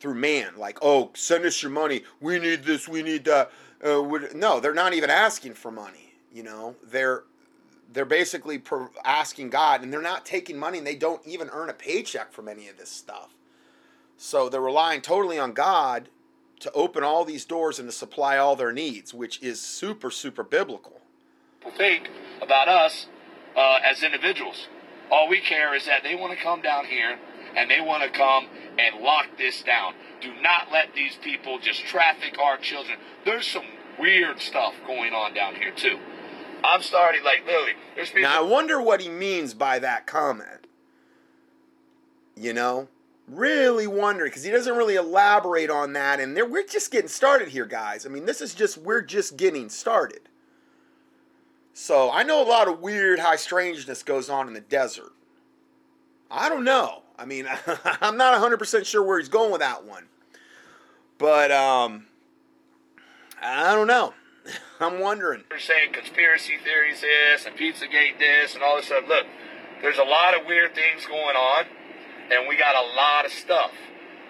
through 0.00 0.14
man. 0.14 0.52
Like, 0.56 0.78
oh, 0.80 1.10
send 1.12 1.44
us 1.44 1.62
your 1.62 1.72
money. 1.72 2.04
We 2.22 2.38
need 2.38 2.64
this. 2.64 2.88
We 2.88 3.02
need 3.02 3.26
that. 3.26 3.50
Uh, 3.84 4.02
no, 4.34 4.60
they're 4.60 4.72
not 4.72 4.94
even 4.94 5.10
asking 5.10 5.54
for 5.54 5.70
money. 5.70 6.14
You 6.32 6.42
know, 6.42 6.74
they're 6.82 7.24
they're 7.94 8.04
basically 8.04 8.60
asking 9.04 9.50
God, 9.50 9.82
and 9.82 9.92
they're 9.92 10.02
not 10.02 10.26
taking 10.26 10.58
money, 10.58 10.78
and 10.78 10.86
they 10.86 10.96
don't 10.96 11.24
even 11.24 11.48
earn 11.52 11.70
a 11.70 11.74
paycheck 11.74 12.32
from 12.32 12.48
any 12.48 12.68
of 12.68 12.76
this 12.76 12.90
stuff. 12.90 13.30
So 14.16 14.48
they're 14.48 14.60
relying 14.60 15.00
totally 15.00 15.38
on 15.38 15.52
God 15.52 16.08
to 16.60 16.72
open 16.72 17.04
all 17.04 17.24
these 17.24 17.44
doors 17.44 17.78
and 17.78 17.88
to 17.88 17.92
supply 17.92 18.36
all 18.36 18.56
their 18.56 18.72
needs, 18.72 19.14
which 19.14 19.40
is 19.42 19.60
super, 19.60 20.10
super 20.10 20.42
biblical. 20.42 21.00
think 21.76 22.10
about 22.42 22.68
us 22.68 23.06
uh, 23.56 23.78
as 23.84 24.02
individuals. 24.02 24.68
All 25.10 25.28
we 25.28 25.40
care 25.40 25.74
is 25.74 25.86
that 25.86 26.02
they 26.02 26.14
want 26.14 26.36
to 26.36 26.42
come 26.42 26.62
down 26.62 26.86
here 26.86 27.18
and 27.56 27.70
they 27.70 27.80
want 27.80 28.02
to 28.02 28.10
come 28.10 28.46
and 28.78 29.02
lock 29.02 29.26
this 29.38 29.62
down. 29.62 29.94
Do 30.20 30.32
not 30.40 30.72
let 30.72 30.94
these 30.94 31.16
people 31.22 31.58
just 31.58 31.84
traffic 31.84 32.38
our 32.38 32.56
children. 32.56 32.98
There's 33.24 33.46
some 33.46 33.66
weird 33.98 34.40
stuff 34.40 34.74
going 34.86 35.12
on 35.12 35.34
down 35.34 35.54
here 35.54 35.70
too. 35.70 35.98
I'm 36.64 36.82
starting 36.82 37.22
like 37.24 37.44
literally. 37.46 37.72
There's 37.94 38.08
people. 38.08 38.22
Now 38.22 38.38
I 38.38 38.42
wonder 38.44 38.80
what 38.80 39.00
he 39.00 39.08
means 39.08 39.54
by 39.54 39.78
that 39.78 40.06
comment. 40.06 40.66
You 42.36 42.52
know, 42.52 42.88
really 43.28 43.86
wondering 43.86 44.30
because 44.30 44.44
he 44.44 44.50
doesn't 44.50 44.76
really 44.76 44.96
elaborate 44.96 45.70
on 45.70 45.92
that, 45.92 46.20
and 46.20 46.36
there, 46.36 46.46
we're 46.46 46.66
just 46.66 46.90
getting 46.90 47.08
started 47.08 47.48
here, 47.48 47.66
guys. 47.66 48.06
I 48.06 48.08
mean, 48.08 48.24
this 48.24 48.40
is 48.40 48.54
just 48.54 48.78
we're 48.78 49.02
just 49.02 49.36
getting 49.36 49.68
started. 49.68 50.28
So 51.74 52.10
I 52.10 52.22
know 52.22 52.42
a 52.42 52.48
lot 52.48 52.68
of 52.68 52.80
weird, 52.80 53.18
high 53.18 53.36
strangeness 53.36 54.02
goes 54.02 54.30
on 54.30 54.46
in 54.46 54.54
the 54.54 54.60
desert. 54.60 55.12
I 56.30 56.48
don't 56.48 56.64
know. 56.64 57.02
I 57.18 57.24
mean, 57.24 57.46
I'm 58.00 58.16
not 58.16 58.40
100% 58.40 58.86
sure 58.86 59.02
where 59.02 59.18
he's 59.18 59.28
going 59.28 59.50
with 59.50 59.60
that 59.60 59.84
one. 59.84 60.04
But 61.18 61.50
um 61.50 62.06
I 63.42 63.74
don't 63.74 63.86
know. 63.86 64.14
I'm 64.80 65.00
wondering. 65.00 65.44
They're 65.48 65.58
saying 65.58 65.92
conspiracy 65.92 66.54
theories 66.62 67.00
this 67.00 67.46
and 67.46 67.56
Pizzagate 67.56 68.18
this 68.18 68.54
and 68.54 68.62
all 68.62 68.76
this 68.76 68.86
stuff. 68.86 69.04
Look, 69.08 69.26
there's 69.82 69.98
a 69.98 70.04
lot 70.04 70.38
of 70.38 70.46
weird 70.46 70.74
things 70.74 71.06
going 71.06 71.36
on, 71.36 71.64
and 72.30 72.48
we 72.48 72.56
got 72.56 72.74
a 72.74 72.86
lot 72.96 73.24
of 73.24 73.32
stuff. 73.32 73.72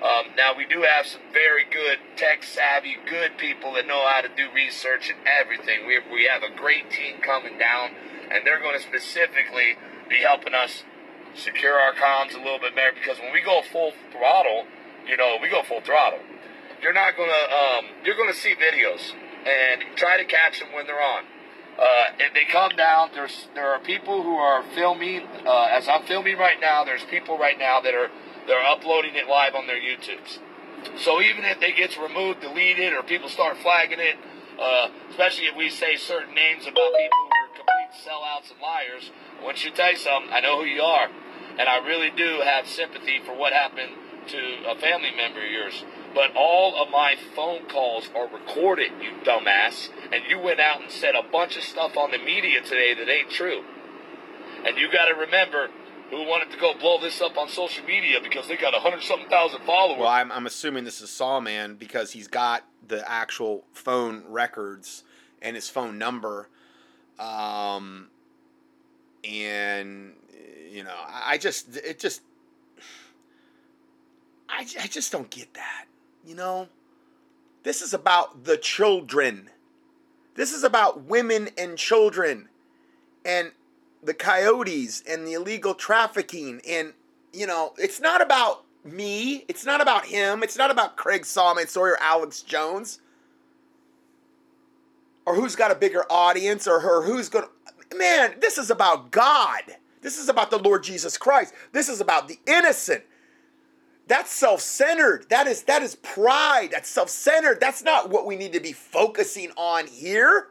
Um, 0.03 0.37
now 0.37 0.53
we 0.57 0.67
do 0.67 0.83
have 0.83 1.07
some 1.07 1.23
very 1.33 1.65
good 1.65 1.99
tech 2.17 2.43
savvy, 2.45 2.97
good 3.09 3.39
people 3.39 3.75
that 3.75 3.87
know 3.87 4.05
how 4.07 4.21
to 4.21 4.29
do 4.29 4.53
research 4.55 5.09
and 5.09 5.19
everything. 5.27 5.87
We 5.87 5.99
we 6.12 6.29
have 6.31 6.43
a 6.43 6.55
great 6.55 6.91
team 6.91 7.21
coming 7.23 7.59
down, 7.59 7.91
and 8.31 8.45
they're 8.45 8.61
going 8.61 8.77
to 8.77 8.83
specifically 8.85 9.77
be 10.09 10.17
helping 10.17 10.53
us 10.53 10.85
secure 11.35 11.75
our 11.75 11.95
comms 11.95 12.35
a 12.35 12.39
little 12.39 12.59
bit 12.59 12.75
better 12.75 12.93
because 12.95 13.19
when 13.19 13.33
we 13.33 13.41
go 13.41 13.62
full 13.73 13.93
throttle, 14.12 14.67
you 15.07 15.17
know, 15.17 15.39
we 15.41 15.49
go 15.49 15.62
full 15.62 15.81
throttle. 15.81 16.21
You're 16.83 16.93
not 16.93 17.17
gonna 17.17 17.33
um, 17.33 17.85
you're 18.05 18.17
gonna 18.17 18.35
see 18.35 18.55
videos 18.55 19.15
and 19.45 19.97
try 19.97 20.16
to 20.16 20.24
catch 20.24 20.61
them 20.61 20.72
when 20.72 20.86
they're 20.86 21.03
on. 21.03 21.24
Uh, 21.78 22.05
if 22.18 22.32
they 22.34 22.45
come 22.51 22.70
down, 22.76 23.11
there's 23.14 23.49
there 23.55 23.72
are 23.72 23.80
people 23.80 24.22
who 24.22 24.36
are 24.36 24.62
filming. 24.74 25.22
Uh, 25.47 25.68
as 25.70 25.88
I'm 25.88 26.05
filming 26.05 26.38
right 26.38 26.61
now, 26.61 26.84
there's 26.84 27.03
people 27.05 27.36
right 27.36 27.59
now 27.59 27.80
that 27.80 27.95
are 27.95 28.11
they're 28.47 28.64
uploading 28.64 29.14
it 29.16 29.26
live 29.26 29.55
on 29.55 29.66
their 29.66 29.80
YouTubes. 29.80 30.38
So 30.99 31.20
even 31.20 31.45
if 31.45 31.62
it 31.62 31.76
gets 31.76 31.97
removed, 31.97 32.42
deleted, 32.42 32.92
or 32.92 33.03
people 33.03 33.28
start 33.28 33.57
flagging 33.59 33.99
it, 33.99 34.16
uh, 34.61 34.88
especially 35.11 35.47
if 35.47 35.57
we 35.57 35.70
say 35.70 35.97
certain 35.97 36.34
names 36.34 36.62
about 36.62 36.92
people 36.92 37.22
who 37.24 37.38
are 37.42 37.49
complete 37.57 37.92
sellouts 38.07 38.53
and 38.53 38.61
liars, 38.61 39.11
want 39.42 39.64
you 39.64 39.70
tell 39.70 39.92
you 39.92 39.99
something. 39.99 40.32
I 40.32 40.40
know 40.40 40.61
who 40.61 40.66
you 40.66 40.82
are, 40.82 41.09
and 41.59 41.68
I 41.68 41.78
really 41.78 42.11
do 42.11 42.40
have 42.45 42.68
sympathy 42.68 43.20
for 43.24 43.34
what 43.34 43.53
happened 43.53 43.92
to 44.28 44.38
a 44.68 44.78
family 44.78 45.11
member 45.16 45.45
of 45.45 45.51
yours. 45.51 45.84
But 46.15 46.37
all 46.37 46.81
of 46.81 46.91
my 46.91 47.17
phone 47.35 47.67
calls 47.67 48.09
are 48.15 48.29
recorded, 48.29 48.93
you 49.01 49.11
dumbass. 49.25 49.89
And 50.12 50.23
you 50.29 50.39
went 50.39 50.61
out 50.61 50.81
and 50.81 50.91
said 50.91 51.15
a 51.17 51.29
bunch 51.29 51.57
of 51.57 51.65
stuff 51.65 51.97
on 51.97 52.12
the 52.12 52.19
media 52.19 52.62
today 52.62 52.95
that 52.95 53.09
ain't 53.09 53.31
true. 53.31 53.65
And 54.65 54.79
you 54.79 54.91
got 54.93 55.07
to 55.07 55.15
remember 55.15 55.69
who 56.11 56.19
wanted 56.25 56.53
to 56.53 56.59
go 56.59 56.75
blow 56.79 57.01
this 57.01 57.21
up 57.21 57.37
on 57.37 57.49
social 57.49 57.85
media 57.85 58.19
because 58.23 58.47
they 58.47 58.57
got 58.57 58.75
a 58.75 58.79
hundred 58.79 59.03
something 59.03 59.29
thousand 59.29 59.62
followers. 59.62 59.99
Well, 59.99 60.09
I'm, 60.09 60.31
I'm 60.31 60.47
assuming 60.47 60.85
this 60.85 61.01
is 61.01 61.11
Sawman 61.11 61.77
because 61.77 62.12
he's 62.12 62.29
got 62.29 62.65
the 62.87 63.11
actual 63.11 63.65
phone 63.73 64.23
records 64.29 65.03
and 65.43 65.57
his 65.57 65.69
phone 65.69 65.99
number. 65.99 66.49
Um, 67.19 68.09
and, 69.25 70.12
you 70.71 70.85
know, 70.85 70.97
I 71.09 71.39
just, 71.39 71.77
it 71.77 71.99
just, 71.99 72.23
I, 74.49 74.67
I 74.81 74.87
just 74.87 75.11
don't 75.11 75.31
get 75.31 75.55
that. 75.55 75.87
You 76.27 76.35
know, 76.35 76.68
this 77.64 77.83
is 77.83 77.93
about 77.93 78.45
the 78.45 78.57
children. 78.57 79.51
This 80.37 80.53
is 80.53 80.64
about 80.64 81.05
women 81.05 81.51
and 81.59 81.77
children 81.77 82.49
and 83.25 83.53
the 84.03 84.14
coyotes 84.14 85.03
and 85.09 85.27
the 85.27 85.35
illegal 85.35 85.75
trafficking. 85.75 86.61
And, 86.68 86.95
you 87.33 87.47
know, 87.47 87.75
it's 87.79 88.01
not 88.01 88.22
about 88.22 88.64
me. 88.85 89.45
It's 89.49 89.66
not 89.66 89.81
about 89.81 90.07
him. 90.07 90.43
It's 90.43 90.57
not 90.57 90.70
about 90.70 90.97
Craig 90.97 91.25
Sawyer 91.25 91.66
or 91.77 92.03
Alex 92.03 92.43
Jones. 92.43 93.01
Or 95.27 95.35
who's 95.35 95.57
got 95.57 95.70
a 95.70 95.75
bigger 95.75 96.05
audience 96.11 96.66
or 96.66 96.81
her 96.81 97.03
who's 97.03 97.29
going 97.29 97.45
to. 97.45 97.97
Man, 97.97 98.37
this 98.41 98.59
is 98.59 98.70
about 98.70 99.11
God. 99.11 99.62
This 100.01 100.18
is 100.18 100.29
about 100.29 100.51
the 100.51 100.59
Lord 100.59 100.83
Jesus 100.83 101.16
Christ. 101.16 101.55
This 101.72 101.89
is 101.89 102.01
about 102.01 102.29
the 102.29 102.39
innocent. 102.47 103.05
That's 104.07 104.30
self-centered. 104.30 105.26
That 105.30 105.46
is 105.46 105.62
that 105.62 105.82
is 105.82 105.94
pride. 105.96 106.70
That's 106.72 106.88
self-centered. 106.88 107.61
That's 107.61 107.82
not 107.82 108.11
what 108.11 108.26
we 108.26 108.36
need 108.36 108.52
to 108.52 108.61
be 108.61 108.72
focusing 108.72 109.50
on 109.57 109.86
here. 109.86 110.48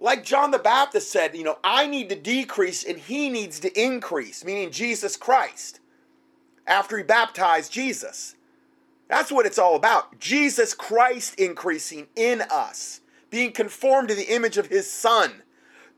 Like 0.00 0.24
John 0.24 0.52
the 0.52 0.60
Baptist 0.60 1.10
said, 1.10 1.36
you 1.36 1.42
know, 1.42 1.58
I 1.64 1.86
need 1.86 2.08
to 2.10 2.14
decrease 2.14 2.84
and 2.84 2.98
he 2.98 3.28
needs 3.28 3.58
to 3.60 3.80
increase, 3.80 4.44
meaning 4.44 4.70
Jesus 4.70 5.16
Christ. 5.16 5.80
After 6.66 6.98
he 6.98 7.02
baptized 7.02 7.72
Jesus. 7.72 8.36
That's 9.08 9.32
what 9.32 9.46
it's 9.46 9.58
all 9.58 9.74
about. 9.74 10.20
Jesus 10.20 10.74
Christ 10.74 11.34
increasing 11.36 12.08
in 12.14 12.42
us, 12.42 13.00
being 13.30 13.52
conformed 13.52 14.08
to 14.10 14.14
the 14.14 14.32
image 14.32 14.58
of 14.58 14.66
his 14.66 14.88
son. 14.88 15.42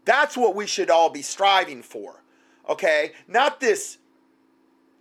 That's 0.04 0.36
what 0.36 0.54
we 0.54 0.66
should 0.66 0.90
all 0.90 1.10
be 1.10 1.22
striving 1.22 1.82
for. 1.82 2.22
Okay? 2.68 3.12
Not 3.26 3.60
this 3.60 3.98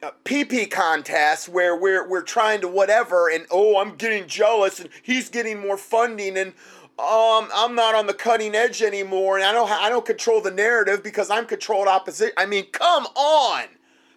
uh, 0.01 0.11
PP 0.23 0.71
contest 0.71 1.49
where 1.49 1.75
we're 1.75 2.07
we're 2.07 2.21
trying 2.21 2.61
to 2.61 2.67
whatever 2.67 3.29
and 3.29 3.45
oh 3.51 3.77
I'm 3.79 3.95
getting 3.95 4.27
jealous 4.27 4.79
and 4.79 4.89
he's 5.01 5.29
getting 5.29 5.59
more 5.59 5.77
funding 5.77 6.37
and 6.37 6.53
um 6.97 7.49
I'm 7.53 7.75
not 7.75 7.95
on 7.95 8.07
the 8.07 8.13
cutting 8.13 8.55
edge 8.55 8.81
anymore 8.81 9.37
and 9.37 9.45
I 9.45 9.51
don't 9.51 9.69
I 9.69 9.89
don't 9.89 10.05
control 10.05 10.41
the 10.41 10.51
narrative 10.51 11.03
because 11.03 11.29
I'm 11.29 11.45
controlled 11.45 11.87
opposition. 11.87 12.33
I 12.37 12.45
mean, 12.45 12.67
come 12.71 13.07
on. 13.07 13.65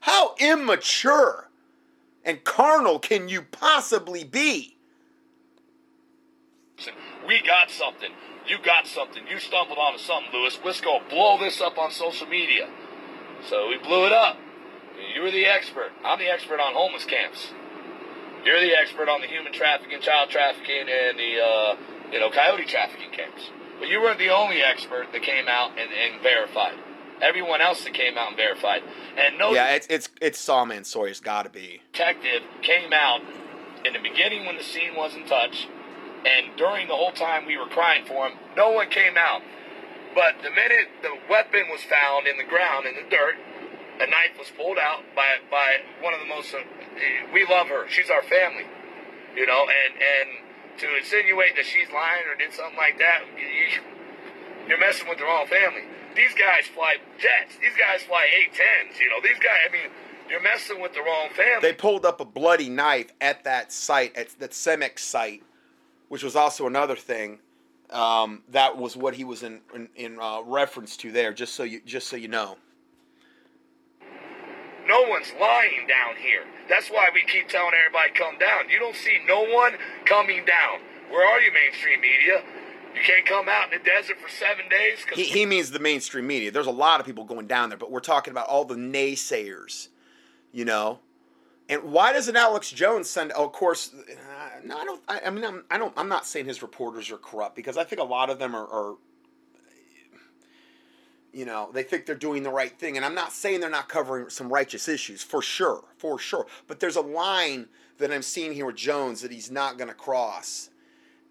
How 0.01 0.35
immature 0.39 1.49
and 2.25 2.45
carnal 2.45 2.99
can 2.99 3.29
you 3.29 3.43
possibly 3.43 4.25
be? 4.25 4.77
We 7.27 7.41
got 7.43 7.71
something. 7.71 8.11
You 8.47 8.59
got 8.65 8.87
something. 8.87 9.23
You 9.29 9.39
stumbled 9.39 9.79
onto 9.79 9.99
something, 9.99 10.33
Lewis. 10.33 10.59
Let's 10.65 10.81
go 10.81 11.01
blow 11.09 11.39
this 11.39 11.61
up 11.61 11.79
on 11.79 11.91
social 11.93 12.27
media. 12.27 12.69
So 13.49 13.69
we 13.69 13.79
blew 13.79 14.07
it 14.07 14.13
up. 14.13 14.37
You 15.15 15.23
were 15.23 15.31
the 15.31 15.47
expert. 15.47 15.93
I'm 16.05 16.19
the 16.19 16.31
expert 16.31 16.61
on 16.61 16.75
homeless 16.75 17.05
camps. 17.05 17.49
You're 18.45 18.61
the 18.61 18.75
expert 18.75 19.09
on 19.09 19.21
the 19.21 19.27
human 19.27 19.53
trafficking, 19.53 20.01
child 20.01 20.31
trafficking, 20.31 20.87
and 20.89 21.19
the 21.19 21.41
uh, 21.41 21.77
you 22.13 22.21
know 22.21 22.31
coyote 22.31 22.65
trafficking 22.65 23.11
camps. 23.13 23.51
But 23.79 23.89
you 23.89 24.01
weren't 24.01 24.19
the 24.19 24.31
only 24.31 24.63
expert 24.63 25.09
that 25.13 25.23
came 25.23 25.49
out 25.49 25.71
and, 25.79 25.91
and 25.93 26.23
verified. 26.23 26.75
everyone 27.21 27.61
else 27.61 27.85
that 27.85 27.95
came 27.95 28.17
out 28.19 28.29
and 28.29 28.37
verified. 28.37 28.83
And 29.17 29.39
no 29.39 29.53
Yeah, 29.53 29.75
it's 29.75 29.87
it's 29.89 30.09
it's 30.21 30.39
Sawman 30.39 30.83
It's 30.85 31.21
got 31.21 31.45
to 31.45 31.51
be. 31.51 31.83
detective 31.93 32.43
came 32.63 32.93
out 32.93 33.21
in 33.85 33.93
the 33.93 33.99
beginning 34.01 34.47
when 34.47 34.57
the 34.57 34.63
scene 34.65 34.95
wasn't 34.97 35.27
touched, 35.29 35.69
and 36.27 36.57
during 36.57 36.89
the 36.89 36.95
whole 36.95 37.13
time 37.13 37.47
we 37.47 37.57
were 37.57 37.67
crying 37.67 38.05
for 38.05 38.29
him, 38.29 38.39
no 38.57 38.71
one 38.71 38.89
came 38.91 39.17
out. 39.17 39.43
But 40.15 40.43
the 40.43 40.51
minute 40.51 40.89
the 41.03 41.15
weapon 41.31 41.65
was 41.71 41.83
found 41.83 42.27
in 42.27 42.37
the 42.37 42.45
ground 42.45 42.87
in 42.87 42.95
the 42.95 43.09
dirt, 43.09 43.37
a 44.01 44.07
knife 44.07 44.39
was 44.39 44.49
pulled 44.57 44.79
out 44.79 45.05
by 45.15 45.39
by 45.51 45.83
one 46.01 46.15
of 46.15 46.21
the 46.21 46.27
most. 46.27 46.55
Uh, 46.55 46.61
we 47.33 47.45
love 47.47 47.69
her. 47.69 47.89
She's 47.89 48.11
our 48.11 48.23
family, 48.23 48.67
you 49.37 49.47
know. 49.47 49.67
And 49.69 49.93
and 50.01 50.29
to 50.79 50.97
insinuate 50.97 51.57
that 51.57 51.67
she's 51.67 51.91
lying 51.93 52.25
or 52.29 52.37
did 52.37 52.53
something 52.53 52.77
like 52.77 52.99
that, 52.99 53.23
you, 53.37 53.81
you're 54.69 54.81
messing 54.81 55.09
with 55.09 55.19
the 55.19 55.25
wrong 55.25 55.47
family. 55.47 55.85
These 56.15 56.35
guys 56.35 56.67
fly 56.75 56.97
jets. 57.19 57.57
These 57.61 57.77
guys 57.79 58.03
fly 58.03 58.25
A-10s. 58.25 58.99
You 59.01 59.09
know, 59.11 59.21
these 59.23 59.39
guys. 59.39 59.61
I 59.69 59.73
mean, 59.73 59.91
you're 60.29 60.43
messing 60.43 60.81
with 60.81 60.95
the 60.95 61.01
wrong 61.01 61.29
family. 61.35 61.61
They 61.61 61.73
pulled 61.73 62.05
up 62.05 62.21
a 62.21 62.25
bloody 62.25 62.69
knife 62.69 63.11
at 63.21 63.45
that 63.45 63.73
site, 63.73 64.17
at 64.17 64.31
that 64.39 64.51
Cemex 64.51 65.01
site, 65.01 65.43
which 66.09 66.23
was 66.23 66.37
also 66.37 66.67
another 66.67 66.97
thing. 66.97 67.39
Um, 67.91 68.43
that 68.49 68.77
was 68.77 68.97
what 68.97 69.15
he 69.15 69.25
was 69.25 69.43
in 69.43 69.61
in, 69.75 69.89
in 69.97 70.19
uh, 70.19 70.43
reference 70.45 70.97
to 70.99 71.13
there. 71.13 71.33
Just 71.33 71.55
so 71.55 71.63
you 71.63 71.81
just 71.85 72.09
so 72.09 72.17
you 72.17 72.29
know. 72.29 72.57
No 74.93 75.09
one's 75.09 75.33
lying 75.41 75.87
down 75.89 76.17
here. 76.21 76.45
That's 76.69 76.91
why 76.91 77.09
we 77.15 77.23
keep 77.25 77.49
telling 77.49 77.73
everybody 77.73 78.13
come 78.13 78.39
down. 78.39 78.69
You 78.69 78.79
don't 78.79 78.95
see 78.95 79.21
no 79.27 79.43
one 79.43 79.73
coming 80.05 80.45
down. 80.45 80.81
Where 81.09 81.27
are 81.27 81.41
you, 81.41 81.51
mainstream 81.51 82.03
media? 82.03 82.43
You 82.95 83.01
can't 83.03 83.25
come 83.25 83.49
out 83.49 83.73
in 83.73 83.79
the 83.79 83.85
desert 83.85 84.19
for 84.21 84.29
seven 84.29 84.69
days 84.69 84.99
He, 85.15 85.25
he 85.25 85.47
means 85.47 85.71
the 85.71 85.79
mainstream 85.79 86.27
media. 86.27 86.51
There's 86.51 86.67
a 86.67 86.71
lot 86.71 87.01
of 87.01 87.07
people 87.07 87.25
going 87.25 87.47
down 87.47 87.71
there, 87.71 87.79
but 87.79 87.91
we're 87.91 88.01
talking 88.01 88.33
about 88.33 88.49
all 88.49 88.67
the 88.67 88.75
naysayers, 88.75 89.89
you 90.53 90.67
know. 90.67 90.99
And 91.71 91.85
why 91.85 92.13
doesn't 92.13 92.37
Alex 92.37 92.71
Jones 92.71 93.09
send? 93.09 93.33
Oh, 93.35 93.47
of 93.47 93.53
course, 93.53 93.95
uh, 93.95 94.61
no, 94.63 94.77
I 94.77 94.85
don't. 94.85 95.03
I, 95.09 95.21
I 95.27 95.31
mean, 95.31 95.45
I'm, 95.45 95.65
I 95.71 95.79
don't. 95.79 95.95
I'm 95.97 96.09
not 96.09 96.27
saying 96.27 96.45
his 96.45 96.61
reporters 96.61 97.11
are 97.11 97.17
corrupt 97.17 97.57
because 97.57 97.79
I 97.79 97.85
think 97.85 98.03
a 98.03 98.05
lot 98.05 98.29
of 98.29 98.39
them 98.39 98.55
are, 98.55 98.67
are, 98.67 98.97
you 101.33 101.45
know, 101.45 101.71
they 101.73 101.83
think 101.83 102.07
they're 102.07 102.15
doing 102.15 102.43
the 102.43 102.51
right 102.51 102.79
thing, 102.79 102.97
and 102.97 103.05
I'm 103.05 103.15
not 103.15 103.33
saying 103.33 103.61
they're 103.61 103.71
not 103.71 103.89
covering 103.89 104.29
some 104.29 104.53
righteous 104.53 104.89
issues 104.89 105.23
for 105.23 105.43
sure, 105.43 105.85
for 105.97 106.19
sure. 106.19 106.47
But 106.67 106.81
there's 106.81 106.97
a 106.97 107.01
line 107.01 107.69
that 107.99 108.13
I'm 108.13 108.23
seeing 108.23 108.53
here 108.53 108.67
with 108.67 108.77
Jones 108.77 109.23
that 109.23 109.33
he's 109.33 109.51
not 109.51 109.79
going 109.79 109.89
to 109.89 109.95
cross 109.95 110.71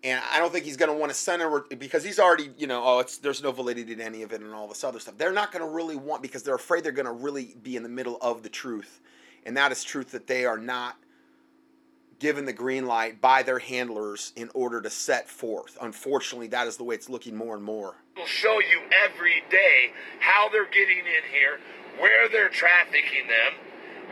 and 0.03 0.21
I 0.31 0.39
don't 0.39 0.51
think 0.51 0.65
he's 0.65 0.77
going 0.77 0.91
to 0.91 0.97
want 0.97 1.11
to 1.11 1.17
send 1.17 1.41
a 1.41 1.75
because 1.75 2.03
he's 2.03 2.19
already 2.19 2.49
you 2.57 2.67
know 2.67 2.83
oh 2.83 2.99
it's 2.99 3.17
there's 3.17 3.43
no 3.43 3.51
validity 3.51 3.95
to 3.95 4.03
any 4.03 4.23
of 4.23 4.31
it 4.33 4.41
and 4.41 4.53
all 4.53 4.67
this 4.67 4.83
other 4.83 4.99
stuff. 4.99 5.17
They're 5.17 5.31
not 5.31 5.51
going 5.51 5.63
to 5.63 5.71
really 5.71 5.95
want 5.95 6.21
because 6.21 6.43
they're 6.43 6.55
afraid 6.55 6.83
they're 6.83 6.91
going 6.91 7.05
to 7.05 7.11
really 7.11 7.55
be 7.61 7.75
in 7.75 7.83
the 7.83 7.89
middle 7.89 8.17
of 8.21 8.43
the 8.43 8.49
truth, 8.49 8.99
and 9.45 9.55
that 9.57 9.71
is 9.71 9.83
truth 9.83 10.11
that 10.11 10.27
they 10.27 10.45
are 10.45 10.57
not 10.57 10.97
given 12.21 12.45
the 12.45 12.53
green 12.53 12.85
light 12.85 13.19
by 13.19 13.41
their 13.41 13.57
handlers 13.57 14.31
in 14.35 14.47
order 14.53 14.79
to 14.79 14.89
set 14.91 15.27
forth. 15.27 15.75
Unfortunately, 15.81 16.45
that 16.45 16.67
is 16.67 16.77
the 16.77 16.83
way 16.83 16.93
it's 16.93 17.09
looking 17.09 17.35
more 17.35 17.55
and 17.55 17.65
more. 17.65 17.95
We'll 18.15 18.29
show 18.29 18.61
you 18.61 18.85
every 18.93 19.43
day 19.49 19.89
how 20.19 20.47
they're 20.47 20.69
getting 20.69 20.99
in 20.99 21.25
here, 21.33 21.57
where 21.97 22.29
they're 22.29 22.53
trafficking 22.53 23.25
them. 23.25 23.57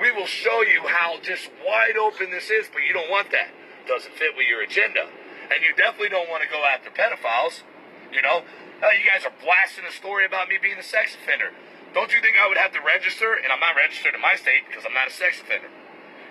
We 0.02 0.10
will 0.12 0.26
show 0.26 0.66
you 0.66 0.90
how 0.90 1.22
just 1.22 1.54
wide 1.62 2.02
open 2.02 2.32
this 2.32 2.50
is, 2.50 2.66
but 2.74 2.82
you 2.82 2.94
don't 2.94 3.12
want 3.12 3.30
that. 3.30 3.54
Doesn't 3.88 4.16
fit 4.16 4.34
with 4.36 4.48
your 4.50 4.64
agenda. 4.64 5.06
And 5.54 5.62
you 5.62 5.78
definitely 5.78 6.10
don't 6.10 6.30
want 6.30 6.42
to 6.42 6.50
go 6.50 6.66
after 6.66 6.90
pedophiles. 6.90 7.62
You 8.10 8.24
know, 8.26 8.42
uh, 8.82 8.90
you 8.98 9.06
guys 9.06 9.22
are 9.22 9.34
blasting 9.38 9.86
a 9.86 9.94
story 9.94 10.26
about 10.26 10.50
me 10.50 10.58
being 10.58 10.82
a 10.82 10.84
sex 10.84 11.14
offender. 11.14 11.54
Don't 11.94 12.10
you 12.10 12.22
think 12.26 12.42
I 12.42 12.50
would 12.50 12.58
have 12.58 12.74
to 12.74 12.82
register? 12.82 13.38
And 13.38 13.54
I'm 13.54 13.62
not 13.62 13.78
registered 13.78 14.18
in 14.18 14.22
my 14.22 14.34
state 14.34 14.66
because 14.66 14.82
I'm 14.82 14.98
not 14.98 15.10
a 15.10 15.14
sex 15.14 15.42
offender. 15.42 15.70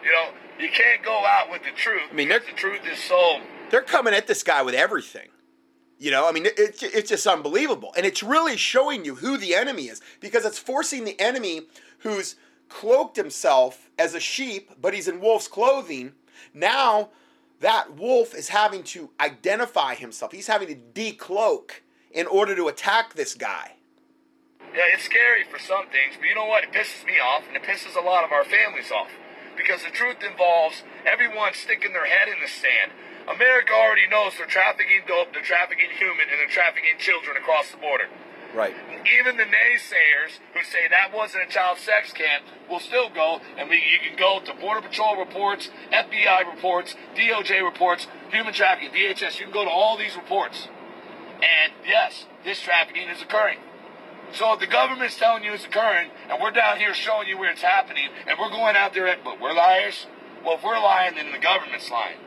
You 0.03 0.11
know, 0.11 0.35
you 0.59 0.69
can't 0.69 1.03
go 1.05 1.25
out 1.27 1.51
with 1.51 1.63
the 1.63 1.71
truth. 1.77 2.03
I 2.11 2.15
mean, 2.15 2.29
the 2.29 2.41
truth 2.57 2.81
is 2.91 2.99
so. 2.99 3.41
They're 3.71 3.83
coming 3.83 4.15
at 4.15 4.27
this 4.27 4.43
guy 4.43 4.63
with 4.63 4.75
everything. 4.75 5.29
You 5.99 6.11
know, 6.11 6.29
I 6.29 6.33
mean, 6.33 6.47
it, 6.47 6.59
it, 6.59 6.83
it's 6.83 7.11
just 7.11 7.27
unbelievable. 7.27 7.93
And 7.97 8.07
it's 8.07 8.23
really 8.23 8.57
showing 8.57 9.05
you 9.05 9.17
who 9.17 9.37
the 9.37 9.55
enemy 9.55 9.85
is 9.85 10.01
because 10.21 10.45
it's 10.45 10.59
forcing 10.59 11.05
the 11.05 11.21
enemy 11.21 11.63
who's 12.01 12.37
cloaked 12.69 13.17
himself 13.17 13.91
as 13.99 14.15
a 14.15 14.21
sheep, 14.21 14.71
but 14.81 14.95
he's 14.95 15.09
in 15.09 15.21
wolf's 15.21 15.49
clothing. 15.49 16.13
Now, 16.55 17.11
that 17.61 17.97
wolf 17.97 18.35
is 18.35 18.49
having 18.49 18.85
to 18.85 19.11
identify 19.21 19.95
himself. 19.95 20.33
He's 20.33 20.47
having 20.47 20.69
to 20.69 20.75
decloak 20.75 21.81
in 22.13 22.27
order 22.27 22.55
to 22.55 22.69
attack 22.69 23.15
this 23.15 23.35
guy. 23.35 23.73
Yeah, 24.61 24.83
it's 24.95 25.03
scary 25.03 25.45
for 25.51 25.59
some 25.59 25.87
things, 25.87 26.15
but 26.19 26.29
you 26.29 26.35
know 26.35 26.47
what? 26.47 26.63
It 26.63 26.73
pisses 26.73 27.05
me 27.07 27.19
off, 27.19 27.43
and 27.49 27.57
it 27.57 27.63
pisses 27.63 27.97
a 27.97 28.05
lot 28.05 28.23
of 28.23 28.33
our 28.33 28.45
families 28.45 28.93
off. 28.93 29.09
Because 29.59 29.83
the 29.83 29.91
truth 29.91 30.23
involves 30.23 30.87
everyone 31.05 31.53
sticking 31.53 31.93
their 31.93 32.07
head 32.07 32.31
in 32.31 32.39
the 32.39 32.47
sand. 32.47 32.95
America 33.27 33.75
already 33.75 34.07
knows 34.07 34.39
they're 34.39 34.47
trafficking 34.47 35.03
dope, 35.07 35.35
they're 35.35 35.43
trafficking 35.43 35.91
human, 35.91 36.31
and 36.31 36.39
they're 36.39 36.49
trafficking 36.49 36.97
children 36.97 37.37
across 37.37 37.71
the 37.75 37.77
border. 37.77 38.07
Right. 38.55 38.75
Even 39.21 39.37
the 39.37 39.45
naysayers 39.45 40.41
who 40.55 40.65
say 40.65 40.89
that 40.89 41.13
wasn't 41.13 41.45
a 41.45 41.53
child 41.53 41.79
sex 41.79 42.13
camp 42.13 42.45
will 42.71 42.81
still 42.81 43.11
go, 43.11 43.41
and 43.59 43.69
we, 43.69 43.77
you 43.77 43.99
can 44.01 44.17
go 44.17 44.41
to 44.41 44.55
Border 44.55 44.81
Patrol 44.81 45.17
reports, 45.17 45.69
FBI 45.93 46.55
reports, 46.55 46.95
DOJ 47.15 47.63
reports, 47.63 48.07
human 48.31 48.55
trafficking, 48.55 48.91
DHS. 48.91 49.39
You 49.39 49.47
can 49.47 49.53
go 49.53 49.65
to 49.65 49.71
all 49.71 49.99
these 49.99 50.17
reports. 50.17 50.69
And 51.37 51.73
yes, 51.87 52.25
this 52.45 52.61
trafficking 52.61 53.09
is 53.09 53.21
occurring. 53.21 53.59
So 54.33 54.53
if 54.53 54.61
the 54.61 54.67
government's 54.67 55.17
telling 55.17 55.43
you 55.43 55.53
it's 55.53 55.65
occurring, 55.65 56.11
and 56.29 56.39
we're 56.41 56.51
down 56.51 56.79
here 56.79 56.93
showing 56.93 57.29
you 57.29 57.39
where 57.39 57.51
it's 57.51 57.63
happening, 57.63 58.09
and 58.27 58.39
we're 58.39 58.51
going 58.51 58.77
out 58.77 58.93
there, 58.93 59.15
but 59.25 59.41
we're 59.41 59.55
liars. 59.55 60.07
Well, 60.45 60.57
if 60.57 60.63
we're 60.63 60.79
lying, 60.79 61.15
then 61.17 61.33
the 61.33 61.39
government's 61.39 61.91
lying. 61.91 62.19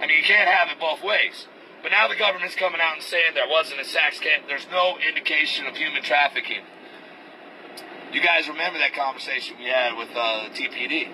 I 0.00 0.06
mean, 0.06 0.16
you 0.16 0.24
can't 0.24 0.48
have 0.48 0.68
it 0.68 0.80
both 0.80 1.02
ways. 1.02 1.46
But 1.82 1.90
now 1.92 2.08
the 2.08 2.16
government's 2.16 2.54
coming 2.54 2.80
out 2.80 2.94
and 2.94 3.02
saying 3.02 3.34
there 3.34 3.48
wasn't 3.48 3.80
a 3.80 3.84
sex 3.84 4.20
camp. 4.20 4.44
There's 4.46 4.66
no 4.70 4.96
indication 4.98 5.66
of 5.66 5.76
human 5.76 6.02
trafficking. 6.02 6.62
You 8.12 8.22
guys 8.22 8.48
remember 8.48 8.78
that 8.78 8.94
conversation 8.94 9.56
we 9.58 9.66
had 9.66 9.96
with 9.96 10.10
uh, 10.14 10.50
TPD? 10.52 11.08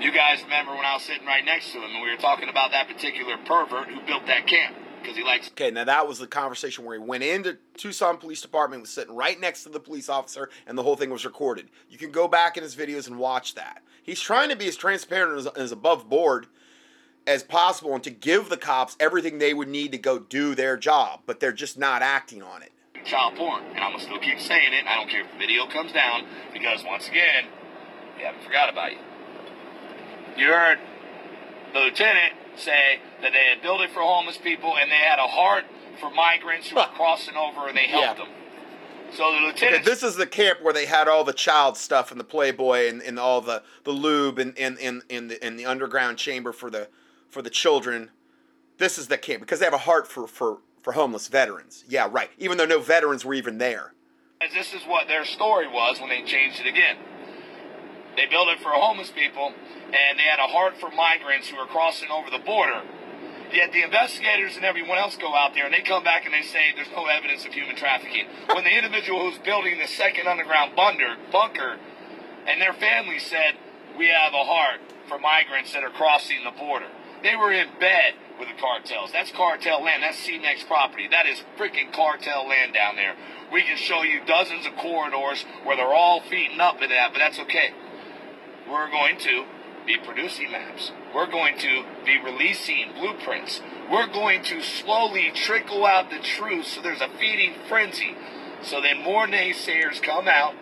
You 0.00 0.12
guys 0.12 0.42
remember 0.42 0.74
when 0.74 0.84
I 0.84 0.94
was 0.94 1.02
sitting 1.02 1.26
right 1.26 1.44
next 1.44 1.72
to 1.72 1.78
him 1.78 1.90
and 1.94 2.02
we 2.02 2.10
were 2.10 2.20
talking 2.20 2.48
about 2.48 2.72
that 2.72 2.88
particular 2.88 3.36
pervert 3.46 3.88
who 3.88 4.00
built 4.06 4.26
that 4.26 4.46
camp 4.46 4.76
because 5.06 5.16
he 5.16 5.24
likes. 5.24 5.48
Okay, 5.48 5.70
now 5.70 5.84
that 5.84 6.08
was 6.08 6.18
the 6.18 6.26
conversation 6.26 6.84
where 6.84 6.98
he 6.98 7.04
went 7.04 7.22
into 7.22 7.56
Tucson 7.76 8.16
Police 8.16 8.42
Department, 8.42 8.82
was 8.82 8.90
sitting 8.90 9.14
right 9.14 9.38
next 9.38 9.62
to 9.62 9.68
the 9.68 9.78
police 9.78 10.08
officer, 10.08 10.50
and 10.66 10.76
the 10.76 10.82
whole 10.82 10.96
thing 10.96 11.10
was 11.10 11.24
recorded. 11.24 11.68
You 11.88 11.98
can 11.98 12.10
go 12.10 12.26
back 12.26 12.56
in 12.56 12.62
his 12.62 12.74
videos 12.74 13.06
and 13.06 13.18
watch 13.18 13.54
that. 13.54 13.82
He's 14.02 14.20
trying 14.20 14.50
to 14.50 14.56
be 14.56 14.66
as 14.66 14.76
transparent 14.76 15.38
as, 15.38 15.46
as 15.46 15.72
above 15.72 16.08
board 16.08 16.46
as 17.26 17.42
possible 17.42 17.94
and 17.94 18.04
to 18.04 18.10
give 18.10 18.48
the 18.48 18.56
cops 18.56 18.96
everything 19.00 19.38
they 19.38 19.54
would 19.54 19.68
need 19.68 19.92
to 19.92 19.98
go 19.98 20.18
do 20.18 20.54
their 20.54 20.76
job, 20.76 21.20
but 21.26 21.40
they're 21.40 21.52
just 21.52 21.78
not 21.78 22.02
acting 22.02 22.42
on 22.42 22.62
it. 22.62 22.72
child 23.04 23.34
porn. 23.36 23.64
And 23.74 23.80
I'm 23.80 23.96
to 23.96 24.02
still 24.02 24.18
keep 24.18 24.40
saying 24.40 24.72
it. 24.72 24.86
I 24.86 24.96
don't 24.96 25.08
care 25.08 25.22
if 25.22 25.32
the 25.32 25.38
video 25.38 25.66
comes 25.66 25.92
down 25.92 26.26
because, 26.52 26.84
once 26.84 27.08
again, 27.08 27.46
we 28.16 28.22
haven't 28.22 28.42
forgot 28.42 28.70
about 28.70 28.92
you. 28.92 28.98
You 30.36 30.46
heard 30.52 30.78
the 31.72 31.80
lieutenant 31.80 32.34
say 32.58 33.00
that 33.22 33.32
they 33.32 33.44
had 33.52 33.62
built 33.62 33.80
it 33.80 33.90
for 33.90 34.00
homeless 34.00 34.38
people 34.38 34.76
and 34.76 34.90
they 34.90 34.96
had 34.96 35.18
a 35.18 35.26
heart 35.28 35.64
for 36.00 36.10
migrants 36.10 36.68
who 36.68 36.76
were 36.76 36.82
crossing 36.94 37.34
over 37.36 37.68
and 37.68 37.76
they 37.76 37.86
helped 37.86 38.18
Yeah. 38.18 38.24
them. 38.24 38.32
So 39.12 39.30
the 39.30 39.36
Okay, 39.38 39.46
lieutenant. 39.46 39.84
this 39.84 40.02
is 40.02 40.16
the 40.16 40.26
camp 40.26 40.60
where 40.62 40.72
they 40.74 40.86
had 40.86 41.06
all 41.08 41.22
the 41.24 41.32
child 41.32 41.76
stuff 41.76 42.10
and 42.10 42.18
the 42.18 42.24
Playboy 42.24 42.88
and, 42.88 43.00
and 43.02 43.18
all 43.18 43.40
the, 43.40 43.62
the 43.84 43.92
lube 43.92 44.38
and 44.38 44.56
in 44.58 44.76
and, 44.78 45.02
and, 45.08 45.30
the, 45.30 45.42
and 45.44 45.58
the 45.58 45.64
underground 45.64 46.18
chamber 46.18 46.52
for 46.52 46.70
the 46.70 46.88
for 47.28 47.40
the 47.42 47.50
children. 47.50 48.10
This 48.78 48.98
is 48.98 49.06
the 49.08 49.16
camp 49.16 49.40
because 49.40 49.60
they 49.60 49.64
have 49.64 49.72
a 49.74 49.78
heart 49.78 50.06
for, 50.08 50.26
for, 50.26 50.58
for 50.82 50.92
homeless 50.92 51.28
veterans. 51.28 51.84
Yeah, 51.88 52.08
right. 52.10 52.30
Even 52.38 52.58
though 52.58 52.66
no 52.66 52.80
veterans 52.80 53.24
were 53.24 53.34
even 53.34 53.58
there. 53.58 53.94
this 54.52 54.74
is 54.74 54.82
what 54.86 55.08
their 55.08 55.24
story 55.24 55.66
was 55.68 55.98
when 56.00 56.08
they 56.10 56.22
changed 56.24 56.60
it 56.60 56.66
again. 56.66 56.96
They 58.16 58.26
built 58.26 58.48
it 58.48 58.60
for 58.60 58.70
homeless 58.70 59.10
people, 59.10 59.52
and 59.86 60.18
they 60.18 60.24
had 60.24 60.40
a 60.40 60.50
heart 60.50 60.80
for 60.80 60.90
migrants 60.90 61.48
who 61.48 61.56
were 61.56 61.66
crossing 61.66 62.08
over 62.10 62.30
the 62.30 62.42
border. 62.42 62.82
Yet 63.52 63.72
the 63.72 63.82
investigators 63.82 64.56
and 64.56 64.64
everyone 64.64 64.98
else 64.98 65.16
go 65.16 65.34
out 65.34 65.54
there 65.54 65.66
and 65.66 65.72
they 65.72 65.80
come 65.80 66.02
back 66.02 66.24
and 66.24 66.34
they 66.34 66.42
say 66.42 66.74
there's 66.74 66.90
no 66.90 67.06
evidence 67.06 67.44
of 67.46 67.52
human 67.52 67.76
trafficking. 67.76 68.26
when 68.52 68.64
the 68.64 68.76
individual 68.76 69.30
who's 69.30 69.38
building 69.38 69.78
the 69.78 69.86
second 69.86 70.26
underground 70.26 70.74
bunker, 70.74 71.14
bunker 71.30 71.78
and 72.46 72.60
their 72.60 72.72
family 72.72 73.18
said, 73.18 73.54
We 73.96 74.08
have 74.08 74.34
a 74.34 74.44
heart 74.44 74.80
for 75.08 75.18
migrants 75.18 75.72
that 75.72 75.84
are 75.84 75.90
crossing 75.90 76.42
the 76.44 76.50
border. 76.50 76.86
They 77.22 77.36
were 77.36 77.52
in 77.52 77.68
bed 77.80 78.14
with 78.38 78.48
the 78.48 78.60
cartels. 78.60 79.12
That's 79.12 79.30
cartel 79.32 79.82
land. 79.82 80.02
That's 80.02 80.18
Cemex 80.18 80.66
property. 80.66 81.08
That 81.10 81.26
is 81.26 81.42
freaking 81.58 81.92
cartel 81.92 82.46
land 82.48 82.74
down 82.74 82.96
there. 82.96 83.14
We 83.52 83.62
can 83.62 83.76
show 83.76 84.02
you 84.02 84.20
dozens 84.26 84.66
of 84.66 84.76
corridors 84.76 85.44
where 85.64 85.76
they're 85.76 85.94
all 85.94 86.20
feeding 86.20 86.60
up 86.60 86.82
in 86.82 86.90
that, 86.90 87.12
but 87.12 87.18
that's 87.18 87.38
okay. 87.40 87.72
We're 88.68 88.90
going 88.90 89.18
to 89.18 89.44
be 89.86 89.96
producing 89.98 90.50
maps. 90.50 90.90
We're 91.14 91.30
going 91.30 91.58
to 91.58 91.84
be 92.04 92.18
releasing 92.22 92.92
blueprints. 92.94 93.60
We're 93.90 94.08
going 94.08 94.42
to 94.44 94.62
slowly 94.62 95.30
trickle 95.34 95.86
out 95.86 96.10
the 96.10 96.18
truth 96.18 96.66
so 96.66 96.82
there's 96.82 97.00
a 97.00 97.08
feeding 97.18 97.54
frenzy. 97.68 98.16
So 98.62 98.80
then 98.80 99.02
more 99.02 99.26
naysayers 99.26 100.02
come 100.02 100.26
out 100.26 100.54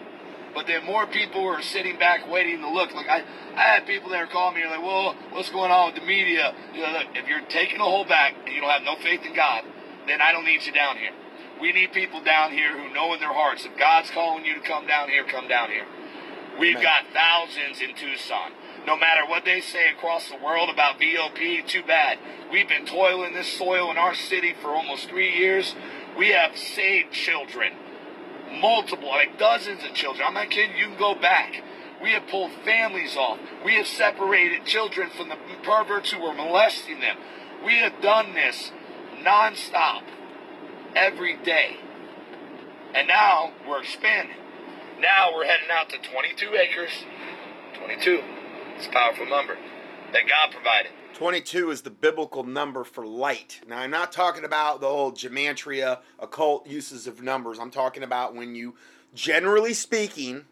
but 0.54 0.68
then 0.68 0.84
more 0.84 1.06
people 1.06 1.44
are 1.46 1.60
sitting 1.60 1.98
back 1.98 2.30
waiting 2.30 2.60
to 2.60 2.70
look. 2.70 2.94
Like 2.94 3.08
I, 3.08 3.24
I 3.56 3.60
had 3.74 3.86
people 3.86 4.10
that 4.10 4.22
are 4.22 4.26
calling 4.26 4.54
me 4.54 4.66
like, 4.66 4.80
well, 4.80 5.16
what's 5.32 5.50
going 5.50 5.70
on 5.70 5.92
with 5.92 6.00
the 6.00 6.06
media? 6.06 6.54
You 6.72 6.82
know, 6.82 6.92
look, 6.92 7.06
if 7.14 7.28
you're 7.28 7.44
taking 7.48 7.80
a 7.80 7.84
hold 7.84 8.08
back 8.08 8.34
and 8.46 8.54
you 8.54 8.60
don't 8.60 8.70
have 8.70 8.82
no 8.82 8.94
faith 9.02 9.22
in 9.26 9.34
God, 9.34 9.64
then 10.06 10.22
I 10.22 10.32
don't 10.32 10.44
need 10.44 10.64
you 10.64 10.72
down 10.72 10.96
here. 10.96 11.10
We 11.60 11.72
need 11.72 11.92
people 11.92 12.22
down 12.22 12.52
here 12.52 12.76
who 12.78 12.94
know 12.94 13.14
in 13.14 13.20
their 13.20 13.32
hearts 13.32 13.64
if 13.64 13.76
God's 13.76 14.10
calling 14.10 14.44
you 14.44 14.54
to 14.54 14.60
come 14.60 14.86
down 14.86 15.08
here, 15.08 15.24
come 15.24 15.48
down 15.48 15.70
here. 15.70 15.86
We've 16.58 16.80
got 16.80 17.04
thousands 17.12 17.80
in 17.80 17.94
Tucson. 17.94 18.52
No 18.86 18.96
matter 18.96 19.26
what 19.26 19.44
they 19.44 19.60
say 19.60 19.90
across 19.90 20.28
the 20.28 20.36
world 20.36 20.68
about 20.68 21.00
VOP, 21.00 21.62
too 21.66 21.82
bad. 21.82 22.18
We've 22.52 22.68
been 22.68 22.86
toiling 22.86 23.34
this 23.34 23.52
soil 23.58 23.90
in 23.90 23.98
our 23.98 24.14
city 24.14 24.54
for 24.60 24.68
almost 24.68 25.08
three 25.08 25.36
years. 25.36 25.74
We 26.16 26.28
have 26.28 26.56
saved 26.56 27.12
children. 27.12 27.72
Multiple, 28.60 29.08
like 29.08 29.38
dozens 29.38 29.82
of 29.82 29.94
children. 29.94 30.26
I'm 30.28 30.34
not 30.34 30.50
kidding. 30.50 30.76
You 30.76 30.86
can 30.86 30.98
go 30.98 31.14
back. 31.14 31.62
We 32.00 32.10
have 32.10 32.28
pulled 32.28 32.52
families 32.64 33.16
off. 33.16 33.38
We 33.64 33.74
have 33.76 33.86
separated 33.86 34.64
children 34.66 35.10
from 35.10 35.30
the 35.30 35.38
perverts 35.62 36.12
who 36.12 36.22
were 36.22 36.34
molesting 36.34 37.00
them. 37.00 37.16
We 37.64 37.78
have 37.78 38.00
done 38.00 38.34
this 38.34 38.70
nonstop 39.22 40.02
every 40.94 41.36
day. 41.36 41.78
And 42.94 43.08
now 43.08 43.52
we're 43.66 43.80
expanding. 43.80 44.36
Now 45.00 45.32
we're 45.34 45.44
heading 45.44 45.68
out 45.72 45.90
to 45.90 45.98
22 45.98 46.54
acres. 46.54 46.90
22. 47.78 48.22
It's 48.76 48.86
a 48.86 48.90
powerful 48.90 49.26
number 49.26 49.56
that 50.12 50.22
God 50.28 50.52
provided. 50.52 50.92
22 51.14 51.70
is 51.70 51.82
the 51.82 51.90
biblical 51.90 52.44
number 52.44 52.84
for 52.84 53.06
light. 53.06 53.60
Now, 53.68 53.78
I'm 53.78 53.90
not 53.90 54.12
talking 54.12 54.44
about 54.44 54.80
the 54.80 54.86
old 54.86 55.16
gematria, 55.16 56.00
occult 56.18 56.66
uses 56.66 57.06
of 57.06 57.22
numbers. 57.22 57.58
I'm 57.58 57.70
talking 57.70 58.02
about 58.02 58.34
when 58.34 58.54
you, 58.54 58.74
generally 59.14 59.74
speaking, 59.74 60.44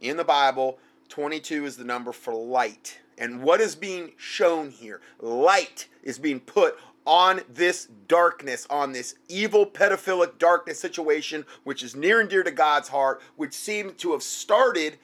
in 0.00 0.16
the 0.16 0.24
Bible, 0.24 0.78
22 1.08 1.64
is 1.64 1.76
the 1.76 1.84
number 1.84 2.12
for 2.12 2.34
light. 2.34 3.00
And 3.18 3.42
what 3.42 3.60
is 3.60 3.74
being 3.74 4.12
shown 4.16 4.70
here? 4.70 5.00
Light 5.20 5.88
is 6.02 6.18
being 6.18 6.40
put 6.40 6.76
on 7.06 7.40
this 7.48 7.88
darkness, 8.08 8.66
on 8.68 8.92
this 8.92 9.14
evil 9.28 9.64
pedophilic 9.64 10.38
darkness 10.38 10.80
situation, 10.80 11.44
which 11.64 11.82
is 11.82 11.94
near 11.94 12.20
and 12.20 12.28
dear 12.28 12.42
to 12.42 12.50
God's 12.50 12.88
heart, 12.88 13.22
which 13.36 13.52
seemed 13.52 13.96
to 13.98 14.12
have 14.12 14.22
started 14.22 14.98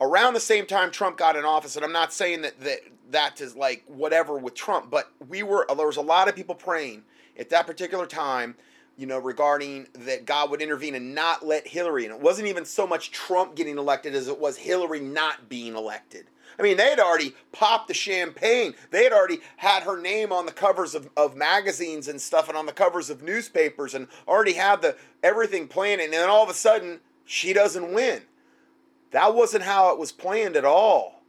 around 0.00 0.34
the 0.34 0.40
same 0.40 0.66
time 0.66 0.90
Trump 0.90 1.16
got 1.16 1.36
in 1.36 1.44
office. 1.44 1.76
And 1.76 1.84
I'm 1.84 1.92
not 1.92 2.12
saying 2.12 2.42
that 2.42 2.60
that, 2.60 2.80
that 3.10 3.40
is 3.40 3.54
like 3.56 3.84
whatever 3.86 4.36
with 4.36 4.54
Trump, 4.54 4.90
but 4.90 5.12
we 5.28 5.42
were 5.42 5.66
there 5.76 5.86
was 5.86 5.96
a 5.96 6.02
lot 6.02 6.28
of 6.28 6.34
people 6.34 6.54
praying 6.54 7.04
at 7.38 7.50
that 7.50 7.66
particular 7.66 8.06
time, 8.06 8.56
you 8.96 9.06
know, 9.06 9.18
regarding 9.18 9.86
that 9.94 10.24
God 10.24 10.50
would 10.50 10.60
intervene 10.60 10.94
and 10.94 11.14
not 11.14 11.46
let 11.46 11.66
Hillary. 11.66 12.04
And 12.04 12.14
it 12.14 12.20
wasn't 12.20 12.48
even 12.48 12.64
so 12.64 12.86
much 12.86 13.10
Trump 13.10 13.54
getting 13.54 13.78
elected 13.78 14.14
as 14.14 14.28
it 14.28 14.38
was 14.38 14.56
Hillary 14.56 15.00
not 15.00 15.48
being 15.48 15.76
elected. 15.76 16.26
I 16.58 16.62
mean, 16.62 16.76
they 16.76 16.90
had 16.90 17.00
already 17.00 17.34
popped 17.52 17.88
the 17.88 17.94
champagne. 17.94 18.74
They 18.90 19.04
had 19.04 19.12
already 19.12 19.40
had 19.56 19.82
her 19.82 20.00
name 20.00 20.32
on 20.32 20.46
the 20.46 20.52
covers 20.52 20.94
of, 20.94 21.08
of 21.16 21.36
magazines 21.36 22.08
and 22.08 22.20
stuff 22.20 22.48
and 22.48 22.56
on 22.56 22.66
the 22.66 22.72
covers 22.72 23.10
of 23.10 23.22
newspapers 23.22 23.94
and 23.94 24.08
already 24.28 24.54
had 24.54 24.82
the 24.82 24.96
everything 25.22 25.68
planned. 25.68 26.00
And 26.00 26.12
then 26.12 26.28
all 26.28 26.42
of 26.42 26.48
a 26.48 26.54
sudden, 26.54 27.00
she 27.24 27.52
doesn't 27.52 27.92
win. 27.92 28.22
That 29.10 29.34
wasn't 29.34 29.64
how 29.64 29.90
it 29.92 29.98
was 29.98 30.12
planned 30.12 30.56
at 30.56 30.64
all. 30.64 31.22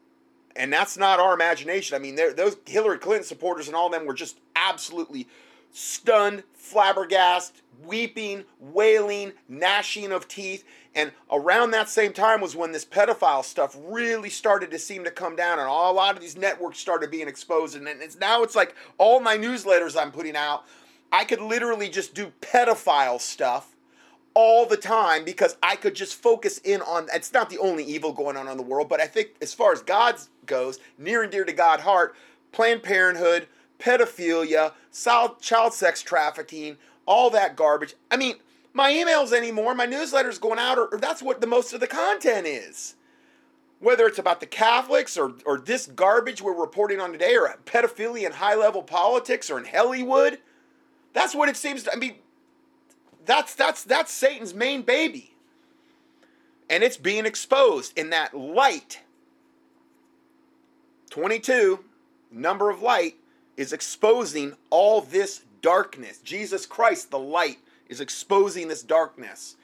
And 0.56 0.72
that's 0.72 0.98
not 0.98 1.20
our 1.20 1.34
imagination. 1.34 1.96
I 1.96 2.00
mean, 2.00 2.16
those 2.16 2.56
Hillary 2.66 2.98
Clinton 2.98 3.26
supporters 3.26 3.68
and 3.68 3.76
all 3.76 3.90
them 3.90 4.06
were 4.06 4.14
just 4.14 4.40
absolutely 4.56 5.28
stunned, 5.76 6.42
flabbergasted, 6.54 7.62
weeping, 7.84 8.46
wailing, 8.60 9.34
gnashing 9.50 10.14
of 10.14 10.26
teeth. 10.26 10.64
And 10.96 11.12
around 11.30 11.72
that 11.72 11.90
same 11.90 12.14
time 12.14 12.40
was 12.40 12.56
when 12.56 12.72
this 12.72 12.86
pedophile 12.86 13.44
stuff 13.44 13.78
really 13.84 14.30
started 14.30 14.72
to 14.72 14.80
seem 14.80 15.04
to 15.04 15.12
come 15.12 15.36
down, 15.36 15.60
and 15.60 15.68
a 15.68 15.72
lot 15.72 16.16
of 16.16 16.22
these 16.22 16.38
networks 16.38 16.80
started 16.80 17.12
being 17.12 17.28
exposed. 17.28 17.76
And 17.76 17.88
it's, 17.88 18.18
now 18.18 18.42
it's 18.42 18.56
like 18.56 18.74
all 18.98 19.20
my 19.20 19.38
newsletters 19.38 20.00
I'm 20.00 20.14
putting 20.14 20.38
out, 20.38 20.64
I 21.12 21.26
could 21.26 21.42
literally 21.42 21.90
just 21.90 22.16
do 22.16 22.32
pedophile 22.40 23.20
stuff 23.20 23.76
all 24.34 24.66
the 24.66 24.78
time 24.78 25.26
because 25.26 25.58
I 25.62 25.76
could 25.76 25.96
just 25.96 26.16
focus 26.16 26.60
in 26.60 26.82
on 26.84 27.08
it's 27.14 27.34
not 27.34 27.50
the 27.50 27.58
only 27.58 27.84
evil 27.84 28.14
going 28.14 28.38
on 28.38 28.48
in 28.48 28.56
the 28.56 28.64
world, 28.64 28.88
but 28.88 29.02
I 29.02 29.08
think 29.08 29.36
as 29.42 29.54
far 29.54 29.74
as 29.74 29.82
God 29.82 30.16
goes, 30.46 30.80
near 30.98 31.22
and 31.22 31.32
dear 31.32 31.44
to 31.44 31.54
God's 31.54 31.84
heart, 31.84 32.16
Planned 32.54 32.84
Parenthood, 32.84 33.48
pedophilia, 33.80 34.74
child 34.94 35.74
sex 35.74 36.02
trafficking, 36.02 36.78
all 37.06 37.30
that 37.30 37.56
garbage. 37.56 37.96
I 38.10 38.18
mean, 38.18 38.36
my 38.74 38.92
emails 38.92 39.32
anymore, 39.32 39.74
my 39.74 39.88
newsletters 39.88 40.40
going 40.40 40.60
out, 40.60 40.78
or, 40.78 40.88
or 40.88 40.98
that's 40.98 41.22
what 41.22 41.42
the 41.42 41.48
most 41.48 41.74
of 41.74 41.80
the 41.80 41.88
content 41.88 42.46
is. 42.48 42.96
Whether 43.80 44.06
it's 44.06 44.20
about 44.20 44.40
the 44.40 44.46
Catholics 44.46 45.18
or, 45.18 45.34
or 45.46 45.60
this 45.60 45.88
garbage 45.88 46.42
we're 46.42 46.60
reporting 46.60 47.00
on 47.00 47.12
today, 47.12 47.36
or 47.36 47.54
pedophilia 47.66 48.26
in 48.26 48.32
high 48.34 48.56
level 48.56 48.84
politics 48.84 49.50
or 49.50 49.58
in 49.58 49.66
Hollywood, 49.66 50.40
that's 51.14 51.36
what 51.36 51.50
it 51.50 51.58
seems 51.58 51.84
to. 51.84 51.94
I 51.94 51.96
mean, 51.96 52.16
that's 53.26 53.56
that's 53.56 53.84
that's 53.84 54.12
Satan's 54.12 54.54
main 54.54 54.82
baby. 54.82 55.36
And 56.70 56.84
it's 56.84 56.98
being 56.98 57.26
exposed 57.26 57.98
in 57.98 58.10
that 58.10 58.34
light. 58.34 59.02
22, 61.12 61.80
number 62.32 62.70
of 62.70 62.82
light, 62.82 63.16
is 63.58 63.74
exposing 63.74 64.54
all 64.70 65.02
this 65.02 65.42
darkness. 65.62 66.20
Jesus 66.20 66.66
Christ, 66.66 67.12
the 67.12 67.20
light, 67.20 67.60
is 67.90 68.02
exposing 68.02 68.68
this 68.68 68.84
darkness. 68.84 69.56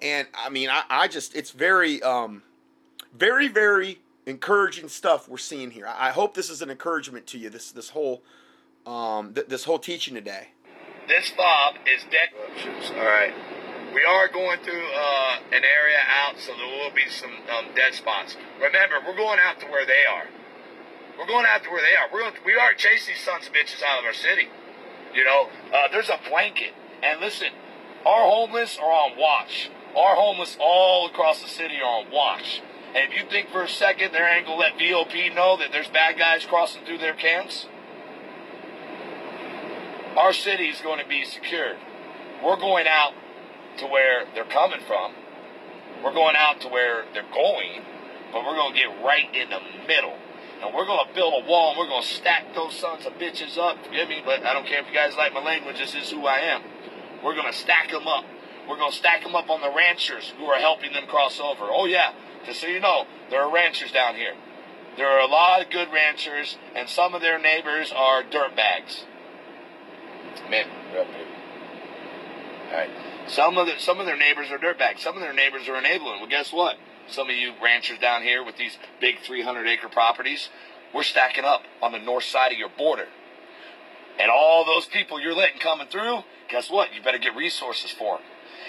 And 0.00 0.28
I 0.34 0.50
mean, 0.50 0.68
I, 0.68 0.82
I 0.88 1.08
just 1.08 1.34
it's 1.34 1.50
very 1.50 2.02
um 2.02 2.42
very, 3.14 3.48
very 3.48 4.00
encouraging 4.26 4.88
stuff 4.88 5.28
we're 5.28 5.38
seeing 5.38 5.70
here. 5.70 5.86
I 5.86 6.08
I 6.08 6.10
hope 6.10 6.34
this 6.34 6.50
is 6.50 6.62
an 6.62 6.70
encouragement 6.70 7.26
to 7.28 7.38
you, 7.38 7.50
this 7.50 7.72
this 7.72 7.90
whole 7.90 8.22
um 8.86 9.34
th- 9.34 9.46
this 9.46 9.64
whole 9.64 9.78
teaching 9.78 10.14
today. 10.14 10.48
This 11.08 11.30
fob 11.30 11.76
is 11.86 12.02
dead. 12.10 12.30
All 12.96 13.04
right. 13.04 13.32
We 13.94 14.04
are 14.04 14.28
going 14.28 14.58
through 14.60 14.86
uh, 14.94 15.38
an 15.52 15.62
area 15.64 15.96
out, 16.04 16.38
so 16.38 16.52
there 16.52 16.66
will 16.66 16.90
be 16.90 17.08
some 17.08 17.30
um, 17.56 17.66
dead 17.74 17.94
spots. 17.94 18.36
Remember, 18.60 18.96
we're 19.06 19.16
going 19.16 19.38
out 19.40 19.58
to 19.60 19.66
where 19.66 19.86
they 19.86 20.04
are. 20.04 20.26
We're 21.18 21.26
going 21.26 21.46
out 21.48 21.62
to 21.64 21.70
where 21.70 21.82
they 21.82 21.96
are. 21.96 22.08
We're 22.12 22.20
going 22.20 22.34
we 22.44 22.54
are 22.54 22.74
chasing 22.74 23.14
these 23.14 23.24
sons 23.24 23.46
of 23.46 23.52
bitches 23.52 23.82
out 23.82 24.00
of 24.00 24.04
our 24.04 24.14
city. 24.14 24.48
You 25.14 25.24
know, 25.24 25.48
uh, 25.72 25.88
there's 25.90 26.10
a 26.10 26.18
blanket. 26.28 26.74
And 27.02 27.20
listen, 27.20 27.48
our 28.04 28.28
homeless 28.28 28.78
are 28.78 28.90
on 28.90 29.18
watch. 29.18 29.70
Our 29.96 30.14
homeless 30.14 30.56
all 30.60 31.06
across 31.08 31.42
the 31.42 31.48
city 31.48 31.76
are 31.80 32.00
on 32.00 32.10
watch. 32.10 32.60
And 32.94 33.10
if 33.10 33.18
you 33.18 33.28
think 33.28 33.50
for 33.50 33.62
a 33.62 33.68
second 33.68 34.12
they 34.12 34.18
ain't 34.18 34.46
gonna 34.46 34.58
let 34.58 34.78
VOP 34.78 35.34
know 35.34 35.56
that 35.56 35.72
there's 35.72 35.88
bad 35.88 36.18
guys 36.18 36.44
crossing 36.44 36.84
through 36.84 36.98
their 36.98 37.14
camps, 37.14 37.66
our 40.16 40.32
city 40.32 40.68
is 40.68 40.80
going 40.80 40.98
to 40.98 41.06
be 41.06 41.24
secured. 41.24 41.76
We're 42.42 42.56
going 42.56 42.86
out 42.88 43.12
to 43.78 43.86
where 43.86 44.24
they're 44.34 44.44
coming 44.44 44.80
from. 44.86 45.12
We're 46.02 46.14
going 46.14 46.36
out 46.36 46.60
to 46.62 46.68
where 46.68 47.04
they're 47.12 47.30
going, 47.34 47.82
but 48.32 48.44
we're 48.44 48.54
going 48.54 48.74
to 48.74 48.78
get 48.78 49.04
right 49.04 49.28
in 49.34 49.50
the 49.50 49.60
middle. 49.86 50.16
And 50.62 50.74
we're 50.74 50.86
going 50.86 51.06
to 51.06 51.14
build 51.14 51.44
a 51.44 51.46
wall 51.46 51.70
and 51.70 51.78
we're 51.78 51.88
going 51.88 52.02
to 52.02 52.08
stack 52.08 52.54
those 52.54 52.74
sons 52.74 53.04
of 53.04 53.14
bitches 53.14 53.58
up. 53.58 53.84
Forgive 53.84 54.08
me, 54.08 54.22
but 54.24 54.44
I 54.44 54.54
don't 54.54 54.66
care 54.66 54.80
if 54.80 54.88
you 54.88 54.94
guys 54.94 55.14
like 55.16 55.34
my 55.34 55.42
language. 55.42 55.78
This 55.78 55.94
is 55.94 56.10
who 56.10 56.26
I 56.26 56.38
am. 56.38 56.62
We're 57.22 57.34
going 57.34 57.50
to 57.50 57.56
stack 57.56 57.90
them 57.90 58.06
up. 58.06 58.24
We're 58.68 58.76
going 58.76 58.90
to 58.90 58.96
stack 58.96 59.22
them 59.22 59.34
up 59.34 59.50
on 59.50 59.60
the 59.60 59.70
ranchers 59.70 60.32
who 60.38 60.46
are 60.46 60.58
helping 60.58 60.92
them 60.92 61.06
cross 61.06 61.38
over. 61.38 61.64
Oh, 61.70 61.86
yeah. 61.86 62.12
Just 62.46 62.60
so 62.60 62.66
you 62.66 62.80
know, 62.80 63.04
there 63.30 63.42
are 63.42 63.52
ranchers 63.52 63.92
down 63.92 64.16
here. 64.16 64.34
There 64.96 65.08
are 65.08 65.20
a 65.20 65.26
lot 65.26 65.62
of 65.62 65.70
good 65.70 65.88
ranchers, 65.92 66.56
and 66.74 66.88
some 66.88 67.14
of 67.14 67.20
their 67.20 67.38
neighbors 67.38 67.92
are 67.94 68.22
dirtbags. 68.22 69.04
Man, 70.50 70.66
we're 70.92 71.00
up 71.00 71.06
here. 71.08 71.26
All 72.70 72.78
right. 72.78 72.90
Some 73.26 73.58
of 73.58 73.66
the, 73.66 73.74
some 73.78 74.00
of 74.00 74.06
their 74.06 74.16
neighbors 74.16 74.50
are 74.50 74.58
dirtbags. 74.58 75.00
Some 75.00 75.16
of 75.16 75.20
their 75.20 75.34
neighbors 75.34 75.68
are 75.68 75.76
enabling. 75.76 76.20
Well, 76.20 76.30
guess 76.30 76.52
what? 76.52 76.76
Some 77.08 77.30
of 77.30 77.36
you 77.36 77.52
ranchers 77.62 77.98
down 77.98 78.22
here 78.22 78.44
with 78.44 78.56
these 78.56 78.78
big 79.00 79.20
300 79.20 79.66
acre 79.66 79.88
properties, 79.88 80.48
we're 80.92 81.02
stacking 81.02 81.44
up 81.44 81.62
on 81.82 81.92
the 81.92 81.98
north 81.98 82.24
side 82.24 82.52
of 82.52 82.58
your 82.58 82.68
border. 82.68 83.06
And 84.18 84.30
all 84.30 84.64
those 84.64 84.86
people 84.86 85.20
you're 85.20 85.34
letting 85.34 85.60
coming 85.60 85.86
through, 85.88 86.20
guess 86.48 86.70
what? 86.70 86.94
You 86.94 87.02
better 87.02 87.18
get 87.18 87.36
resources 87.36 87.90
for 87.90 88.16
them. 88.16 88.26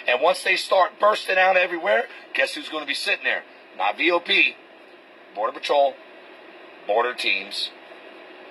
And 0.08 0.22
once 0.22 0.44
they 0.44 0.56
start 0.56 1.00
bursting 1.00 1.38
out 1.38 1.58
everywhere, 1.58 2.06
guess 2.34 2.54
who's 2.54 2.70
going 2.70 2.84
to 2.84 2.88
be 2.88 2.94
sitting 2.94 3.24
there? 3.24 3.44
Not 3.78 3.98
VOP, 3.98 4.56
Border 5.36 5.54
Patrol, 5.54 5.94
border 6.86 7.14
teams. 7.14 7.72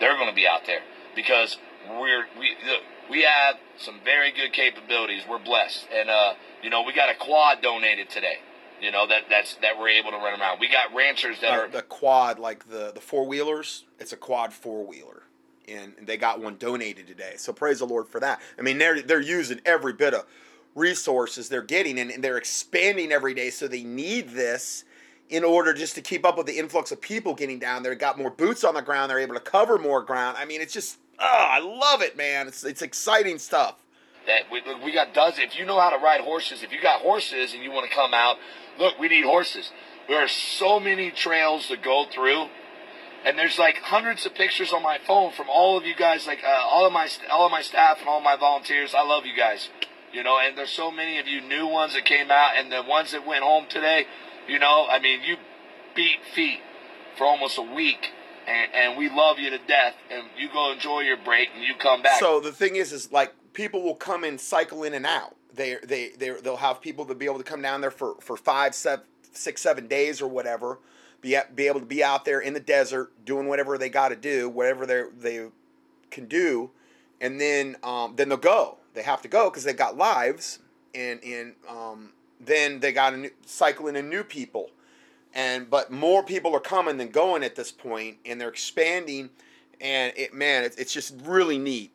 They're 0.01 0.17
going 0.17 0.29
to 0.29 0.35
be 0.35 0.47
out 0.47 0.67
there 0.67 0.81
because 1.15 1.57
we're 1.89 2.27
we 2.39 2.57
look, 2.67 2.83
we 3.11 3.23
have 3.23 3.57
some 3.79 4.01
very 4.05 4.31
good 4.33 4.53
capabilities. 4.53 5.23
We're 5.29 5.39
blessed, 5.39 5.87
and 5.95 6.11
uh, 6.11 6.35
you 6.63 6.71
know 6.71 6.83
we 6.83 6.93
got 6.93 7.09
a 7.09 7.15
quad 7.15 7.63
donated 7.63 8.11
today. 8.11 8.39
You 8.81 8.90
know 8.90 9.07
that 9.07 9.23
that's 9.31 9.55
that 9.57 9.78
we're 9.78 9.89
able 9.89 10.11
to 10.11 10.16
run 10.19 10.40
around. 10.40 10.59
We 10.61 10.69
got 10.69 10.94
ranchers 10.94 11.40
that 11.40 11.51
Uh, 11.51 11.62
are 11.62 11.69
the 11.69 11.82
quad, 11.82 12.39
like 12.39 12.69
the 12.69 12.93
the 12.94 13.01
four 13.01 13.27
wheelers, 13.27 13.85
it's 13.98 14.12
a 14.12 14.16
quad 14.16 14.53
four 14.53 14.85
wheeler, 14.86 15.23
and 15.66 15.94
they 16.03 16.16
got 16.16 16.40
one 16.40 16.57
donated 16.59 17.07
today. 17.07 17.35
So 17.36 17.53
praise 17.53 17.78
the 17.78 17.86
Lord 17.86 18.09
for 18.09 18.20
that. 18.20 18.40
I 18.59 18.62
mean, 18.62 18.78
they're 18.78 19.01
they're 19.03 19.20
using 19.20 19.61
every 19.65 19.93
bit 19.93 20.15
of 20.15 20.27
resources 20.74 21.48
they're 21.48 21.62
getting, 21.62 21.98
and, 21.98 22.11
and 22.11 22.23
they're 22.23 22.36
expanding 22.36 23.12
every 23.12 23.35
day. 23.35 23.51
So 23.51 23.66
they 23.66 23.82
need 23.82 24.31
this 24.31 24.85
in 25.28 25.43
order 25.43 25.73
just 25.73 25.94
to 25.97 26.03
keep 26.03 26.24
up 26.24 26.36
with 26.36 26.47
the 26.47 26.59
influx 26.59 26.93
of 26.93 27.01
people 27.01 27.35
getting 27.35 27.59
down 27.59 27.82
there. 27.82 27.94
Got 27.94 28.19
more 28.19 28.31
boots 28.31 28.62
on 28.62 28.74
the 28.74 28.82
ground. 28.82 29.11
They're 29.11 29.19
able 29.19 29.35
to 29.35 29.40
cover 29.40 29.78
more 29.78 30.03
ground. 30.03 30.36
I 30.39 30.44
mean, 30.44 30.61
it's 30.61 30.73
just 30.74 30.98
oh, 31.19 31.47
I 31.48 31.61
love 31.61 32.03
it, 32.03 32.16
man. 32.16 32.47
It's 32.47 32.62
it's 32.62 32.82
exciting 32.82 33.39
stuff. 33.39 33.77
that 34.27 34.43
we, 34.53 34.61
we 34.85 34.93
got 34.93 35.15
dozens. 35.15 35.55
If 35.55 35.59
you 35.59 35.65
know 35.65 35.81
how 35.81 35.90
to 35.90 35.97
ride 35.97 36.20
horses, 36.20 36.62
if 36.62 36.73
you 36.73 36.81
got 36.82 37.01
horses 37.01 37.55
and 37.55 37.62
you 37.65 37.70
want 37.73 37.89
to 37.89 37.94
come 37.94 38.12
out, 38.12 38.36
look, 38.78 38.98
we 38.98 39.09
need 39.09 39.24
horses. 39.24 39.70
There 40.09 40.23
are 40.23 40.28
so 40.28 40.78
many 40.78 41.11
trails 41.11 41.69
to 41.69 41.77
go 41.77 42.07
through, 42.12 42.47
and 43.24 43.39
there's 43.39 43.59
like 43.59 43.77
hundreds 43.77 44.24
of 44.27 44.35
pictures 44.35 44.73
on 44.73 44.82
my 44.82 44.98
phone 44.98 45.32
from 45.32 45.48
all 45.48 45.77
of 45.77 45.85
you 45.85 45.94
guys, 45.94 46.27
like 46.27 46.44
uh, 46.44 46.62
all 46.65 46.86
of 46.86 46.93
my 46.93 47.09
all 47.31 47.47
of 47.47 47.53
my 47.53 47.62
staff 47.62 47.98
and 48.01 48.09
all 48.09 48.20
my 48.20 48.36
volunteers. 48.36 48.94
I 48.94 49.03
love 49.03 49.27
you 49.27 49.36
guys, 49.36 49.69
you 50.12 50.23
know. 50.23 50.39
And 50.39 50.57
there's 50.57 50.70
so 50.70 50.90
many 50.90 51.19
of 51.19 51.27
you 51.27 51.40
new 51.40 51.66
ones 51.66 51.94
that 51.94 52.05
came 52.05 52.31
out, 52.31 52.57
and 52.57 52.70
the 52.70 52.82
ones 52.82 53.12
that 53.12 53.27
went 53.27 53.43
home 53.43 53.66
today. 53.69 54.07
You 54.47 54.61
know, 54.61 54.86
I 54.89 55.01
mean, 55.01 55.23
you 55.23 55.36
beat 55.97 56.19
feet 56.32 56.61
for 57.19 57.24
almost 57.24 57.59
a 57.59 57.62
week. 57.62 58.12
And, 58.48 58.73
and 58.73 58.97
we 58.97 59.11
love 59.11 59.40
you 59.40 59.51
to 59.51 59.59
death, 59.59 59.94
and 60.09 60.23
you 60.39 60.48
go 60.53 60.70
enjoy 60.70 61.01
your 61.01 61.16
break, 61.16 61.48
and 61.53 61.65
you 61.65 61.74
come 61.74 62.01
back. 62.01 62.20
So 62.20 62.39
the 62.39 62.53
thing 62.53 62.77
is, 62.77 62.93
is 62.93 63.11
like 63.11 63.35
people 63.55 63.82
will 63.82 63.97
come 63.97 64.23
and 64.23 64.40
cycle 64.40 64.85
in 64.85 64.94
and 64.94 65.05
out. 65.05 65.35
They 65.57 65.77
they 65.83 66.11
they 66.16 66.31
they'll 66.43 66.57
have 66.57 66.81
people 66.81 67.05
to 67.07 67.15
be 67.15 67.27
able 67.27 67.39
to 67.39 67.45
come 67.45 67.62
down 67.62 67.81
there 67.81 67.91
for 67.91 68.16
for 68.20 68.37
five, 68.37 68.74
seven, 68.74 69.05
six, 69.33 69.62
seven 69.62 69.89
days 69.89 70.20
or 70.20 70.28
whatever. 70.28 70.78
Be 71.20 71.39
be 71.55 71.66
able 71.66 71.81
to 71.81 71.87
be 71.87 72.05
out 72.05 72.24
there 72.24 72.41
in 72.41 72.53
the 72.55 72.61
desert 72.61 73.12
doing 73.24 73.49
whatever 73.49 73.78
they 73.78 73.89
got 73.89 74.11
to 74.11 74.16
do, 74.16 74.49
whatever 74.49 74.87
they 74.87 75.05
they 75.19 75.49
can 76.11 76.27
do, 76.27 76.70
and 77.20 77.41
then 77.41 77.77
um, 77.83 78.15
then 78.16 78.28
they'll 78.28 78.39
go. 78.39 78.78
They 78.95 79.03
have 79.03 79.23
to 79.23 79.28
go 79.28 79.51
because 79.51 79.65
they've 79.65 79.77
got 79.77 79.97
lives, 79.97 80.61
and 80.95 81.23
and 81.24 81.55
um, 81.69 82.12
then 82.41 82.81
they 82.81 82.93
got 82.93 83.11
to 83.11 83.16
new, 83.16 83.31
cycle 83.47 83.89
in 83.89 84.09
new 84.09 84.23
people 84.23 84.70
and 85.35 85.69
but 85.69 85.91
more 85.91 86.23
people 86.23 86.55
are 86.55 86.61
coming 86.61 86.97
than 86.97 87.09
going 87.09 87.43
at 87.43 87.55
this 87.57 87.73
point 87.73 88.16
and 88.24 88.41
they're 88.41 88.49
expanding 88.49 89.28
and 89.81 90.12
it 90.16 90.33
man 90.33 90.65
it's, 90.65 90.77
it's 90.77 90.93
just 90.93 91.15
really 91.24 91.59
neat 91.59 91.93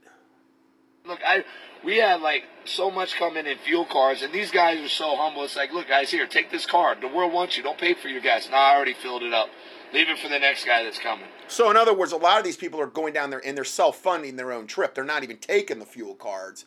Look, 1.05 1.19
I 1.25 1.43
we 1.83 1.97
had 1.97 2.21
like 2.21 2.43
so 2.65 2.91
much 2.91 3.15
coming 3.15 3.45
in 3.45 3.57
fuel 3.57 3.85
cars, 3.85 4.21
and 4.21 4.33
these 4.33 4.51
guys 4.51 4.79
are 4.79 4.89
so 4.89 5.15
humble. 5.15 5.43
It's 5.43 5.55
like, 5.55 5.73
look, 5.73 5.87
guys, 5.87 6.11
here, 6.11 6.27
take 6.27 6.51
this 6.51 6.65
car. 6.65 6.95
The 6.99 7.07
world 7.07 7.33
wants 7.33 7.57
you. 7.57 7.63
Don't 7.63 7.77
pay 7.77 7.93
for 7.93 8.07
your 8.07 8.21
gas. 8.21 8.47
No, 8.49 8.57
I 8.57 8.75
already 8.75 8.93
filled 8.93 9.23
it 9.23 9.33
up. 9.33 9.49
Leave 9.93 10.07
it 10.09 10.19
for 10.19 10.29
the 10.29 10.39
next 10.39 10.65
guy 10.65 10.83
that's 10.83 10.99
coming. 10.99 11.25
so 11.49 11.69
in 11.69 11.75
other 11.75 11.93
words 11.93 12.13
a 12.13 12.17
lot 12.17 12.37
of 12.37 12.45
these 12.45 12.55
people 12.55 12.79
are 12.79 12.87
going 12.87 13.11
down 13.13 13.29
there 13.29 13.41
and 13.45 13.57
they're 13.57 13.65
self-funding 13.65 14.37
their 14.37 14.53
own 14.53 14.65
trip 14.65 14.95
they're 14.95 15.03
not 15.03 15.21
even 15.21 15.35
taking 15.35 15.79
the 15.79 15.85
fuel 15.85 16.15
cards 16.15 16.63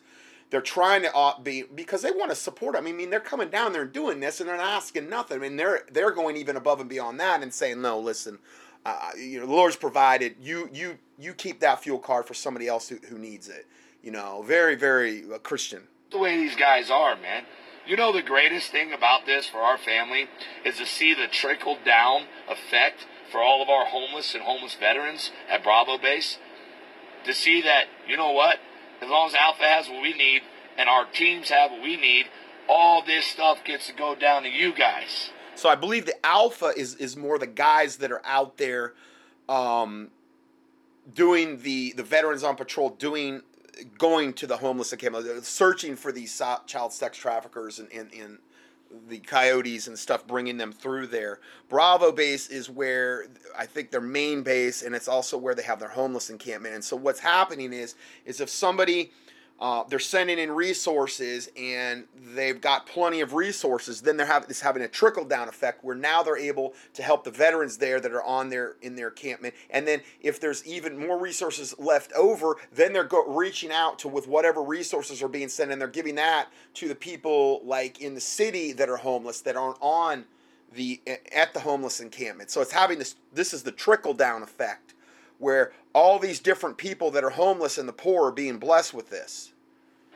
they're 0.51 0.61
trying 0.61 1.01
to 1.01 1.15
uh, 1.15 1.39
be 1.39 1.63
because 1.63 2.01
they 2.03 2.11
want 2.11 2.29
to 2.29 2.35
support 2.35 2.75
them. 2.75 2.85
I 2.85 2.91
mean, 2.91 3.09
they're 3.09 3.19
coming 3.19 3.49
down 3.49 3.73
there 3.73 3.81
and 3.81 3.91
doing 3.91 4.19
this, 4.19 4.39
and 4.39 4.47
they're 4.47 4.57
not 4.57 4.67
asking 4.67 5.09
nothing. 5.09 5.37
I 5.37 5.41
mean, 5.41 5.55
they're 5.55 5.81
they're 5.91 6.11
going 6.11 6.37
even 6.37 6.55
above 6.55 6.79
and 6.79 6.87
beyond 6.87 7.19
that 7.19 7.41
and 7.41 7.53
saying, 7.53 7.81
"No, 7.81 7.99
listen, 7.99 8.37
uh, 8.85 9.09
you 9.17 9.39
know, 9.39 9.47
the 9.47 9.51
Lord's 9.51 9.75
provided. 9.75 10.35
You 10.39 10.69
you 10.71 10.99
you 11.17 11.33
keep 11.33 11.59
that 11.61 11.81
fuel 11.81 11.97
card 11.97 12.27
for 12.27 12.35
somebody 12.35 12.67
else 12.67 12.87
who, 12.89 12.97
who 13.09 13.17
needs 13.17 13.49
it." 13.49 13.65
You 14.05 14.11
know, 14.11 14.43
very 14.45 14.75
very 14.75 15.23
uh, 15.33 15.39
Christian. 15.39 15.81
The 16.11 16.19
way 16.19 16.37
these 16.37 16.55
guys 16.55 16.91
are, 16.91 17.15
man. 17.15 17.43
You 17.87 17.97
know, 17.97 18.13
the 18.13 18.21
greatest 18.21 18.71
thing 18.71 18.93
about 18.93 19.25
this 19.25 19.47
for 19.47 19.57
our 19.57 19.79
family 19.79 20.27
is 20.63 20.77
to 20.77 20.85
see 20.85 21.15
the 21.15 21.27
trickle 21.27 21.77
down 21.83 22.25
effect 22.47 23.07
for 23.31 23.41
all 23.41 23.63
of 23.63 23.69
our 23.69 23.85
homeless 23.85 24.35
and 24.35 24.43
homeless 24.43 24.75
veterans 24.75 25.31
at 25.49 25.63
Bravo 25.63 25.97
Base. 25.97 26.37
To 27.25 27.33
see 27.33 27.63
that, 27.63 27.85
you 28.07 28.15
know 28.15 28.31
what? 28.31 28.57
As 29.01 29.09
long 29.09 29.27
as 29.27 29.33
Alpha 29.33 29.63
has 29.63 29.89
what 29.89 30.03
we 30.03 30.13
need 30.13 30.43
and 30.77 30.87
our 30.87 31.05
teams 31.05 31.49
have 31.49 31.71
what 31.71 31.81
we 31.81 31.97
need, 31.97 32.27
all 32.69 33.03
this 33.03 33.25
stuff 33.25 33.63
gets 33.63 33.87
to 33.87 33.93
go 33.93 34.13
down 34.13 34.43
to 34.43 34.49
you 34.49 34.71
guys. 34.71 35.31
So 35.55 35.67
I 35.67 35.75
believe 35.75 36.05
the 36.05 36.25
alpha 36.25 36.73
is 36.77 36.93
is 36.95 37.17
more 37.17 37.39
the 37.39 37.47
guys 37.47 37.97
that 37.97 38.11
are 38.11 38.21
out 38.23 38.57
there, 38.57 38.93
um, 39.49 40.11
doing 41.11 41.61
the 41.61 41.93
the 41.93 42.03
veterans 42.03 42.43
on 42.43 42.55
patrol, 42.55 42.91
doing 42.91 43.41
going 43.97 44.33
to 44.33 44.47
the 44.47 44.57
homeless 44.57 44.93
encampment, 44.93 45.45
searching 45.45 45.95
for 45.95 46.11
these 46.11 46.41
child 46.67 46.93
sex 46.93 47.17
traffickers 47.17 47.79
and 47.79 47.91
and. 47.91 48.13
and 48.13 48.37
the 49.09 49.19
coyotes 49.19 49.87
and 49.87 49.97
stuff 49.97 50.25
bringing 50.25 50.57
them 50.57 50.71
through 50.71 51.07
there 51.07 51.39
bravo 51.69 52.11
base 52.11 52.47
is 52.47 52.69
where 52.69 53.25
i 53.57 53.65
think 53.65 53.91
their 53.91 53.99
main 53.99 54.41
base 54.41 54.83
and 54.83 54.95
it's 54.95 55.07
also 55.07 55.37
where 55.37 55.55
they 55.55 55.63
have 55.63 55.79
their 55.79 55.89
homeless 55.89 56.29
encampment 56.29 56.73
and 56.73 56.83
so 56.83 56.95
what's 56.95 57.19
happening 57.19 57.73
is 57.73 57.95
is 58.25 58.39
if 58.39 58.49
somebody 58.49 59.11
uh, 59.57 59.83
they're 59.87 59.99
sending 59.99 60.37
in 60.37 60.51
resources 60.51 61.49
and 61.57 62.05
they've 62.33 62.59
got 62.59 62.85
plenty 62.85 63.21
of 63.21 63.33
resources. 63.33 64.01
Then 64.01 64.17
they're 64.17 64.25
having 64.25 64.49
this 64.49 64.59
having 64.59 64.83
a 64.83 64.87
trickle 64.87 65.23
down 65.23 65.47
effect 65.47 65.83
where 65.83 65.95
now 65.95 66.23
they're 66.23 66.37
able 66.37 66.73
to 66.93 67.01
help 67.01 67.23
the 67.23 67.31
veterans 67.31 67.77
there 67.77 68.01
that 68.01 68.11
are 68.11 68.23
on 68.23 68.49
their 68.49 68.75
in 68.81 68.95
their 68.95 69.07
encampment. 69.07 69.53
And 69.69 69.87
then 69.87 70.01
if 70.19 70.41
there's 70.41 70.65
even 70.65 70.97
more 70.97 71.17
resources 71.17 71.73
left 71.79 72.11
over 72.13 72.57
then 72.73 72.91
they're 72.91 73.05
go, 73.05 73.25
reaching 73.25 73.71
out 73.71 73.97
to 73.99 74.09
with 74.09 74.27
whatever 74.27 74.61
resources 74.61 75.23
are 75.23 75.29
being 75.29 75.47
sent 75.47 75.71
and 75.71 75.79
they're 75.79 75.87
giving 75.87 76.15
that 76.15 76.49
to 76.73 76.89
the 76.89 76.95
people 76.95 77.61
like 77.63 78.01
in 78.01 78.13
the 78.13 78.21
city 78.21 78.73
that 78.73 78.89
are 78.89 78.97
homeless 78.97 79.39
that 79.41 79.55
aren't 79.55 79.77
on 79.79 80.25
the 80.73 81.01
at 81.33 81.53
the 81.53 81.61
homeless 81.61 82.01
encampment. 82.01 82.51
So 82.51 82.59
it's 82.59 82.73
having 82.73 82.99
this 82.99 83.15
this 83.31 83.53
is 83.53 83.63
the 83.63 83.71
trickle 83.71 84.13
down 84.13 84.43
effect 84.43 84.94
where 85.39 85.73
all 85.93 86.19
these 86.19 86.39
different 86.39 86.77
people 86.77 87.11
that 87.11 87.23
are 87.23 87.31
homeless 87.31 87.77
and 87.77 87.87
the 87.87 87.93
poor 87.93 88.27
are 88.27 88.31
being 88.31 88.57
blessed 88.57 88.93
with 88.93 89.09
this. 89.09 89.53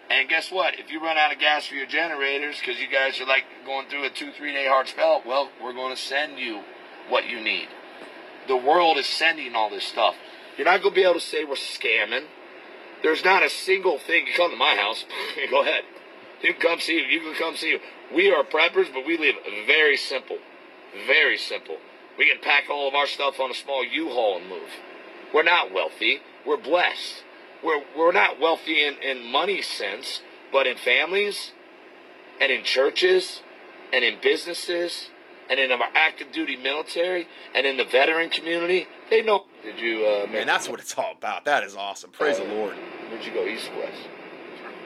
And 0.10 0.28
guess 0.28 0.52
what? 0.52 0.80
If 0.80 0.90
you 0.92 1.02
run 1.02 1.18
out 1.18 1.32
of 1.32 1.40
gas 1.40 1.68
for 1.68 1.76
your 1.76 1.86
generators 1.86 2.60
because 2.60 2.82
you 2.82 2.88
guys 2.90 3.22
are 3.22 3.28
like 3.28 3.44
going 3.66 3.88
through 3.88 4.06
a 4.06 4.10
two, 4.10 4.32
three 4.32 4.54
day 4.54 4.68
hard 4.68 4.88
spell, 4.88 5.22
well, 5.26 5.50
we're 5.62 5.74
going 5.74 5.96
to 5.96 6.02
send 6.02 6.40
you 6.40 6.64
what 7.10 7.30
you 7.30 7.40
need. 7.40 7.68
The 8.48 8.58
world 8.58 8.98
is 8.98 9.06
sending 9.06 9.56
all 9.56 9.70
this 9.70 9.84
stuff. 9.84 10.16
You're 10.58 10.66
not 10.66 10.82
going 10.82 10.94
to 10.94 11.00
be 11.00 11.04
able 11.04 11.14
to 11.16 11.20
say 11.20 11.44
we're 11.44 11.56
scamming. 11.56 12.26
There's 13.04 13.24
not 13.24 13.44
a 13.44 13.50
single 13.50 14.00
thing. 14.00 14.28
You 14.28 14.34
come 14.36 14.52
to 14.52 14.58
my 14.58 14.76
house, 14.76 15.06
go 15.52 15.62
ahead. 15.62 15.84
You 16.42 16.54
can 16.54 16.62
come 16.62 16.80
see 16.80 16.98
you. 16.98 17.04
You 17.04 17.20
can 17.22 17.36
come 17.36 17.56
see 17.56 17.70
you. 17.70 17.80
We 18.14 18.32
are 18.32 18.44
preppers, 18.44 18.92
but 18.94 19.06
we 19.06 19.18
live 19.18 19.36
very 19.68 19.96
simple. 19.96 20.38
Very 21.06 21.38
simple. 21.38 21.78
We 22.18 22.30
can 22.30 22.42
pack 22.42 22.64
all 22.70 22.88
of 22.88 22.96
our 22.96 23.08
stuff 23.08 23.40
on 23.40 23.52
a 23.52 23.54
small 23.54 23.86
U-Haul 23.86 24.38
and 24.38 24.50
move. 24.50 24.70
We're 25.34 25.44
not 25.44 25.74
wealthy. 25.74 26.20
We're 26.46 26.58
blessed. 26.58 27.24
We're, 27.64 27.82
we're 27.98 28.12
not 28.12 28.40
wealthy 28.40 28.86
in, 28.86 28.96
in 29.02 29.32
money 29.32 29.62
sense, 29.62 30.22
but 30.52 30.66
in 30.66 30.78
families 30.78 31.52
and 32.40 32.52
in 32.52 32.64
churches 32.64 33.42
and 33.92 34.04
in 34.04 34.18
businesses 34.22 35.10
and 35.50 35.60
in 35.60 35.72
our 35.72 35.90
active 35.96 36.32
duty 36.32 36.56
military 36.56 37.28
and 37.54 37.66
in 37.66 37.78
the 37.78 37.84
veteran 37.84 38.30
community. 38.30 38.88
They 39.10 39.22
know. 39.22 39.46
Did 39.64 39.80
you, 39.80 40.06
uh, 40.06 40.28
Man, 40.32 40.48
that's 40.48 40.70
what 40.70 40.80
it's 40.80 40.98
all 40.98 41.14
about. 41.18 41.46
That 41.46 41.64
is 41.64 41.76
awesome. 41.76 42.12
Praise 42.12 42.38
the 42.38 42.46
Lord. 42.46 42.76
Where'd 43.10 43.26
you 43.26 43.34
go? 43.34 43.46
East 43.46 43.70
west? 43.78 43.98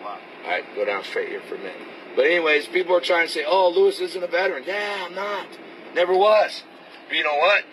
All 0.04 0.50
right, 0.50 0.64
go 0.76 0.84
down 0.84 1.04
straight 1.04 1.30
here 1.30 1.42
for 1.48 1.56
a 1.56 1.58
minute. 1.58 1.76
But 2.16 2.26
anyways, 2.26 2.68
people 2.68 2.96
are 2.96 3.02
trying 3.02 3.28
to 3.28 3.32
say, 3.34 3.46
"Oh, 3.48 3.70
Lewis 3.70 4.00
isn't 4.00 4.22
a 4.22 4.28
veteran." 4.28 4.64
Yeah, 4.68 5.06
I'm 5.08 5.16
not. 5.16 5.48
Never 5.96 6.14
was. 6.14 6.64
But 7.08 7.16
you 7.18 7.24
know 7.24 7.38
what? 7.38 7.64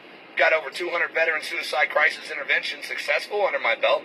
Got 0.40 0.54
over 0.54 0.70
200 0.70 1.12
veteran 1.12 1.42
suicide 1.42 1.90
crisis 1.90 2.30
interventions 2.30 2.86
successful 2.86 3.44
under 3.44 3.58
my 3.58 3.76
belt. 3.76 4.04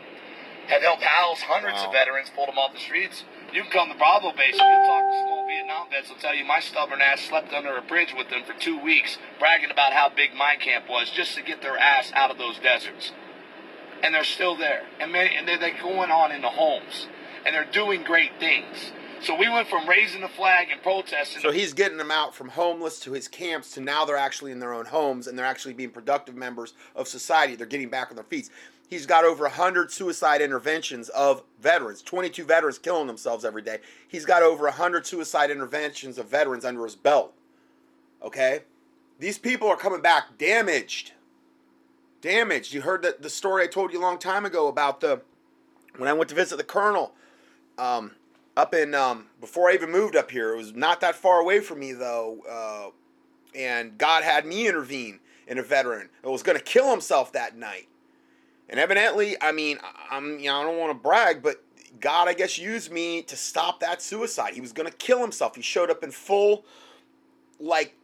Have 0.67 0.81
helped 0.81 1.03
house 1.03 1.39
hundreds 1.41 1.79
Wow. 1.79 1.87
of 1.87 1.93
veterans, 1.93 2.29
pulled 2.35 2.49
them 2.49 2.57
off 2.59 2.73
the 2.73 2.79
streets. 2.79 3.23
You 3.53 3.61
can 3.61 3.71
come 3.71 3.87
to 3.87 3.95
Bravo 3.95 4.33
Base 4.35 4.59
and 4.59 4.67
you'll 4.67 4.85
talk 4.85 5.03
to 5.07 5.17
small 5.23 5.47
Vietnam 5.47 5.87
vets. 5.89 6.09
Will 6.09 6.17
tell 6.17 6.35
you 6.35 6.43
my 6.43 6.59
stubborn 6.59 6.99
ass 6.99 7.21
slept 7.21 7.53
under 7.53 7.77
a 7.77 7.81
bridge 7.81 8.13
with 8.17 8.29
them 8.29 8.43
for 8.43 8.51
two 8.59 8.77
weeks, 8.77 9.17
bragging 9.39 9.71
about 9.71 9.93
how 9.93 10.09
big 10.09 10.33
my 10.33 10.57
camp 10.59 10.89
was, 10.89 11.09
just 11.09 11.35
to 11.35 11.41
get 11.41 11.61
their 11.61 11.77
ass 11.77 12.11
out 12.13 12.31
of 12.31 12.37
those 12.37 12.59
deserts 12.59 13.13
and 14.03 14.13
they're 14.13 14.23
still 14.23 14.55
there. 14.57 14.83
And, 14.99 15.11
many, 15.11 15.35
and 15.35 15.47
they're, 15.47 15.57
they're 15.57 15.81
going 15.81 16.11
on 16.11 16.31
in 16.31 16.41
the 16.41 16.49
homes, 16.49 17.07
and 17.45 17.55
they're 17.55 17.65
doing 17.71 18.03
great 18.03 18.31
things. 18.39 18.91
So 19.21 19.35
we 19.35 19.49
went 19.49 19.67
from 19.67 19.87
raising 19.87 20.21
the 20.21 20.27
flag 20.27 20.67
and 20.71 20.81
protesting. 20.81 21.41
So 21.41 21.51
he's 21.51 21.73
getting 21.73 21.97
them 21.97 22.11
out 22.11 22.35
from 22.35 22.49
homeless 22.49 22.99
to 23.01 23.13
his 23.13 23.27
camps 23.27 23.71
to 23.71 23.81
now 23.81 24.05
they're 24.05 24.17
actually 24.17 24.51
in 24.51 24.59
their 24.59 24.73
own 24.73 24.85
homes 24.85 25.27
and 25.27 25.37
they're 25.37 25.45
actually 25.45 25.73
being 25.73 25.89
productive 25.89 26.35
members 26.35 26.73
of 26.95 27.07
society. 27.07 27.55
They're 27.55 27.65
getting 27.65 27.89
back 27.89 28.09
on 28.09 28.15
their 28.15 28.25
feet. 28.25 28.49
He's 28.87 29.05
got 29.05 29.25
over 29.25 29.43
100 29.43 29.91
suicide 29.91 30.41
interventions 30.41 31.09
of 31.09 31.43
veterans, 31.59 32.01
22 32.03 32.43
veterans 32.43 32.77
killing 32.77 33.07
themselves 33.07 33.43
every 33.43 33.63
day. 33.63 33.79
He's 34.07 34.25
got 34.25 34.43
over 34.43 34.65
100 34.65 35.07
suicide 35.07 35.49
interventions 35.49 36.17
of 36.17 36.29
veterans 36.29 36.65
under 36.65 36.83
his 36.83 36.95
belt. 36.95 37.33
Okay? 38.21 38.61
These 39.19 39.39
people 39.39 39.67
are 39.67 39.77
coming 39.77 40.01
back 40.01 40.37
damaged. 40.37 41.13
Damaged. 42.21 42.73
You 42.73 42.81
heard 42.81 43.01
the, 43.01 43.15
the 43.19 43.29
story 43.29 43.63
I 43.63 43.67
told 43.67 43.91
you 43.91 43.99
a 43.99 44.01
long 44.01 44.19
time 44.19 44.45
ago 44.45 44.67
about 44.67 44.99
the 44.99 45.21
when 45.97 46.09
I 46.09 46.13
went 46.13 46.29
to 46.29 46.35
visit 46.35 46.57
the 46.57 46.63
colonel. 46.63 47.13
Um, 47.77 48.11
up 48.57 48.73
in 48.73 48.93
um, 48.93 49.25
before 49.39 49.69
I 49.69 49.73
even 49.73 49.91
moved 49.91 50.15
up 50.15 50.31
here. 50.31 50.53
It 50.53 50.57
was 50.57 50.73
not 50.73 51.01
that 51.01 51.15
far 51.15 51.39
away 51.39 51.59
from 51.59 51.79
me 51.79 51.93
though, 51.93 52.39
uh, 52.49 52.89
and 53.57 53.97
God 53.97 54.23
had 54.23 54.45
me 54.45 54.67
intervene 54.67 55.19
in 55.47 55.57
a 55.57 55.63
veteran 55.63 56.09
that 56.23 56.31
was 56.31 56.43
going 56.43 56.57
to 56.57 56.63
kill 56.63 56.89
himself 56.89 57.31
that 57.33 57.57
night. 57.57 57.87
And 58.69 58.79
evidently, 58.79 59.35
I 59.41 59.51
mean, 59.51 59.79
I'm 60.09 60.39
you 60.39 60.45
know 60.45 60.61
I 60.61 60.63
don't 60.63 60.77
want 60.77 60.91
to 60.91 61.01
brag, 61.01 61.43
but 61.43 61.61
God 61.99 62.27
I 62.27 62.33
guess 62.33 62.57
used 62.57 62.91
me 62.91 63.21
to 63.23 63.35
stop 63.35 63.79
that 63.81 64.01
suicide. 64.01 64.53
He 64.53 64.61
was 64.61 64.73
going 64.73 64.89
to 64.89 64.95
kill 64.97 65.19
himself. 65.19 65.55
He 65.55 65.61
showed 65.61 65.89
up 65.89 66.03
in 66.03 66.11
full, 66.11 66.65
like 67.59 67.95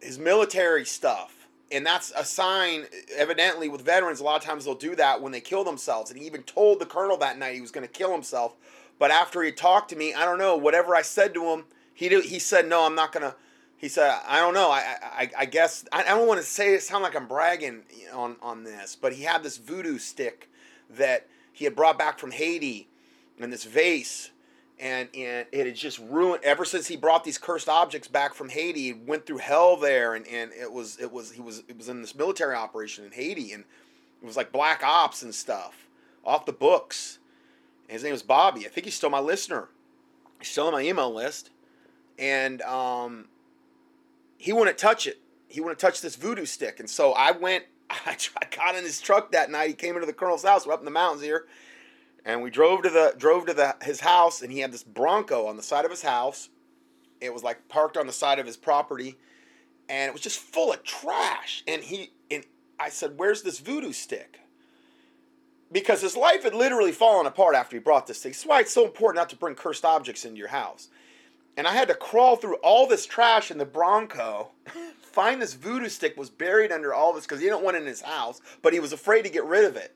his 0.00 0.18
military 0.18 0.84
stuff, 0.84 1.48
and 1.70 1.86
that's 1.86 2.12
a 2.16 2.24
sign. 2.24 2.84
Evidently, 3.16 3.68
with 3.68 3.82
veterans, 3.82 4.20
a 4.20 4.24
lot 4.24 4.36
of 4.36 4.46
times 4.46 4.64
they'll 4.64 4.74
do 4.74 4.94
that 4.96 5.22
when 5.22 5.32
they 5.32 5.40
kill 5.40 5.64
themselves. 5.64 6.10
And 6.10 6.20
he 6.20 6.26
even 6.26 6.42
told 6.42 6.80
the 6.80 6.86
colonel 6.86 7.16
that 7.18 7.38
night 7.38 7.54
he 7.54 7.60
was 7.60 7.70
going 7.70 7.86
to 7.86 7.92
kill 7.92 8.12
himself. 8.12 8.56
But 8.98 9.10
after 9.10 9.42
he 9.42 9.52
talked 9.52 9.90
to 9.90 9.96
me, 9.96 10.14
I 10.14 10.24
don't 10.24 10.38
know 10.38 10.56
whatever 10.56 10.94
I 10.94 11.02
said 11.02 11.34
to 11.34 11.44
him. 11.46 11.64
He 11.94 12.08
he 12.20 12.38
said 12.38 12.68
no, 12.68 12.84
I'm 12.84 12.94
not 12.94 13.12
gonna. 13.12 13.34
He 13.76 13.88
said 13.88 14.18
I 14.26 14.40
don't 14.40 14.54
know. 14.54 14.70
I 14.70 14.96
I, 15.02 15.30
I 15.38 15.44
guess 15.46 15.84
I, 15.92 16.02
I 16.02 16.08
don't 16.08 16.26
want 16.26 16.40
to 16.40 16.46
say 16.46 16.74
it 16.74 16.82
sound 16.82 17.02
like 17.02 17.16
I'm 17.16 17.28
bragging 17.28 17.82
on 18.12 18.36
on 18.42 18.64
this, 18.64 18.96
but 18.96 19.12
he 19.12 19.24
had 19.24 19.42
this 19.42 19.56
voodoo 19.56 19.98
stick 19.98 20.50
that 20.90 21.26
he 21.52 21.64
had 21.64 21.76
brought 21.76 21.98
back 21.98 22.18
from 22.18 22.30
Haiti, 22.30 22.88
and 23.40 23.52
this 23.52 23.64
vase 23.64 24.30
and 24.80 25.08
and 25.14 25.46
it 25.52 25.66
had 25.66 25.74
just 25.74 25.98
ruined 25.98 26.44
ever 26.44 26.64
since 26.64 26.86
he 26.86 26.96
brought 26.96 27.24
these 27.24 27.38
cursed 27.38 27.68
objects 27.68 28.08
back 28.08 28.34
from 28.34 28.48
Haiti. 28.48 28.82
He 28.84 28.92
went 28.92 29.26
through 29.26 29.38
hell 29.38 29.76
there, 29.76 30.14
and, 30.14 30.26
and 30.28 30.52
it 30.52 30.72
was 30.72 30.98
it 30.98 31.12
was 31.12 31.32
he 31.32 31.40
was 31.40 31.62
it 31.68 31.76
was 31.76 31.88
in 31.88 32.00
this 32.00 32.14
military 32.14 32.54
operation 32.54 33.04
in 33.04 33.12
Haiti, 33.12 33.52
and 33.52 33.64
it 34.22 34.26
was 34.26 34.36
like 34.36 34.52
black 34.52 34.82
ops 34.84 35.22
and 35.22 35.34
stuff 35.34 35.88
off 36.24 36.46
the 36.46 36.52
books. 36.52 37.18
His 37.88 38.02
name 38.02 38.12
was 38.12 38.22
Bobby. 38.22 38.66
I 38.66 38.68
think 38.68 38.84
he's 38.84 38.94
still 38.94 39.10
my 39.10 39.20
listener. 39.20 39.68
He's 40.38 40.48
still 40.48 40.66
on 40.66 40.72
my 40.72 40.82
email 40.82 41.12
list, 41.12 41.50
and 42.18 42.62
um, 42.62 43.28
he 44.36 44.52
wouldn't 44.52 44.78
touch 44.78 45.06
it. 45.06 45.20
He 45.48 45.60
wouldn't 45.60 45.78
touch 45.78 46.00
this 46.00 46.14
voodoo 46.14 46.44
stick, 46.44 46.78
and 46.80 46.88
so 46.88 47.12
I 47.12 47.32
went. 47.32 47.64
I 47.90 48.16
got 48.54 48.76
in 48.76 48.84
his 48.84 49.00
truck 49.00 49.32
that 49.32 49.50
night. 49.50 49.68
He 49.68 49.74
came 49.74 49.94
into 49.94 50.06
the 50.06 50.12
colonel's 50.12 50.44
house. 50.44 50.66
We're 50.66 50.74
up 50.74 50.80
in 50.80 50.84
the 50.84 50.90
mountains 50.90 51.22
here 51.22 51.46
and 52.28 52.42
we 52.42 52.50
drove 52.50 52.82
to 52.82 52.90
the 52.90 53.14
drove 53.16 53.46
to 53.46 53.54
the 53.54 53.74
his 53.82 54.00
house 54.00 54.42
and 54.42 54.52
he 54.52 54.60
had 54.60 54.70
this 54.70 54.84
bronco 54.84 55.46
on 55.46 55.56
the 55.56 55.62
side 55.62 55.84
of 55.84 55.90
his 55.90 56.02
house 56.02 56.50
it 57.20 57.32
was 57.32 57.42
like 57.42 57.68
parked 57.68 57.96
on 57.96 58.06
the 58.06 58.12
side 58.12 58.38
of 58.38 58.46
his 58.46 58.56
property 58.56 59.16
and 59.88 60.08
it 60.08 60.12
was 60.12 60.20
just 60.20 60.38
full 60.38 60.72
of 60.72 60.84
trash 60.84 61.64
and 61.66 61.82
he 61.82 62.10
and 62.30 62.44
i 62.78 62.88
said 62.88 63.16
where's 63.16 63.42
this 63.42 63.58
voodoo 63.58 63.92
stick 63.92 64.40
because 65.70 66.00
his 66.00 66.16
life 66.16 66.44
had 66.44 66.54
literally 66.54 66.92
fallen 66.92 67.26
apart 67.26 67.54
after 67.54 67.76
he 67.76 67.80
brought 67.80 68.06
this 68.06 68.22
thing 68.22 68.32
that's 68.32 68.46
why 68.46 68.60
it's 68.60 68.72
so 68.72 68.84
important 68.84 69.20
not 69.20 69.28
to 69.28 69.36
bring 69.36 69.54
cursed 69.54 69.84
objects 69.84 70.24
into 70.24 70.38
your 70.38 70.48
house 70.48 70.88
and 71.56 71.66
i 71.66 71.72
had 71.72 71.88
to 71.88 71.94
crawl 71.94 72.36
through 72.36 72.56
all 72.56 72.86
this 72.86 73.06
trash 73.06 73.50
in 73.50 73.58
the 73.58 73.66
bronco 73.66 74.50
find 75.00 75.42
this 75.42 75.54
voodoo 75.54 75.88
stick 75.88 76.16
was 76.16 76.30
buried 76.30 76.72
under 76.72 76.94
all 76.94 77.12
this 77.12 77.24
because 77.24 77.40
he 77.40 77.46
didn't 77.46 77.62
want 77.62 77.76
it 77.76 77.80
in 77.80 77.86
his 77.86 78.02
house 78.02 78.40
but 78.62 78.72
he 78.72 78.80
was 78.80 78.92
afraid 78.92 79.22
to 79.22 79.30
get 79.30 79.44
rid 79.44 79.64
of 79.64 79.76
it 79.76 79.94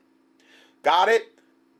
got 0.83 1.09
it 1.09 1.33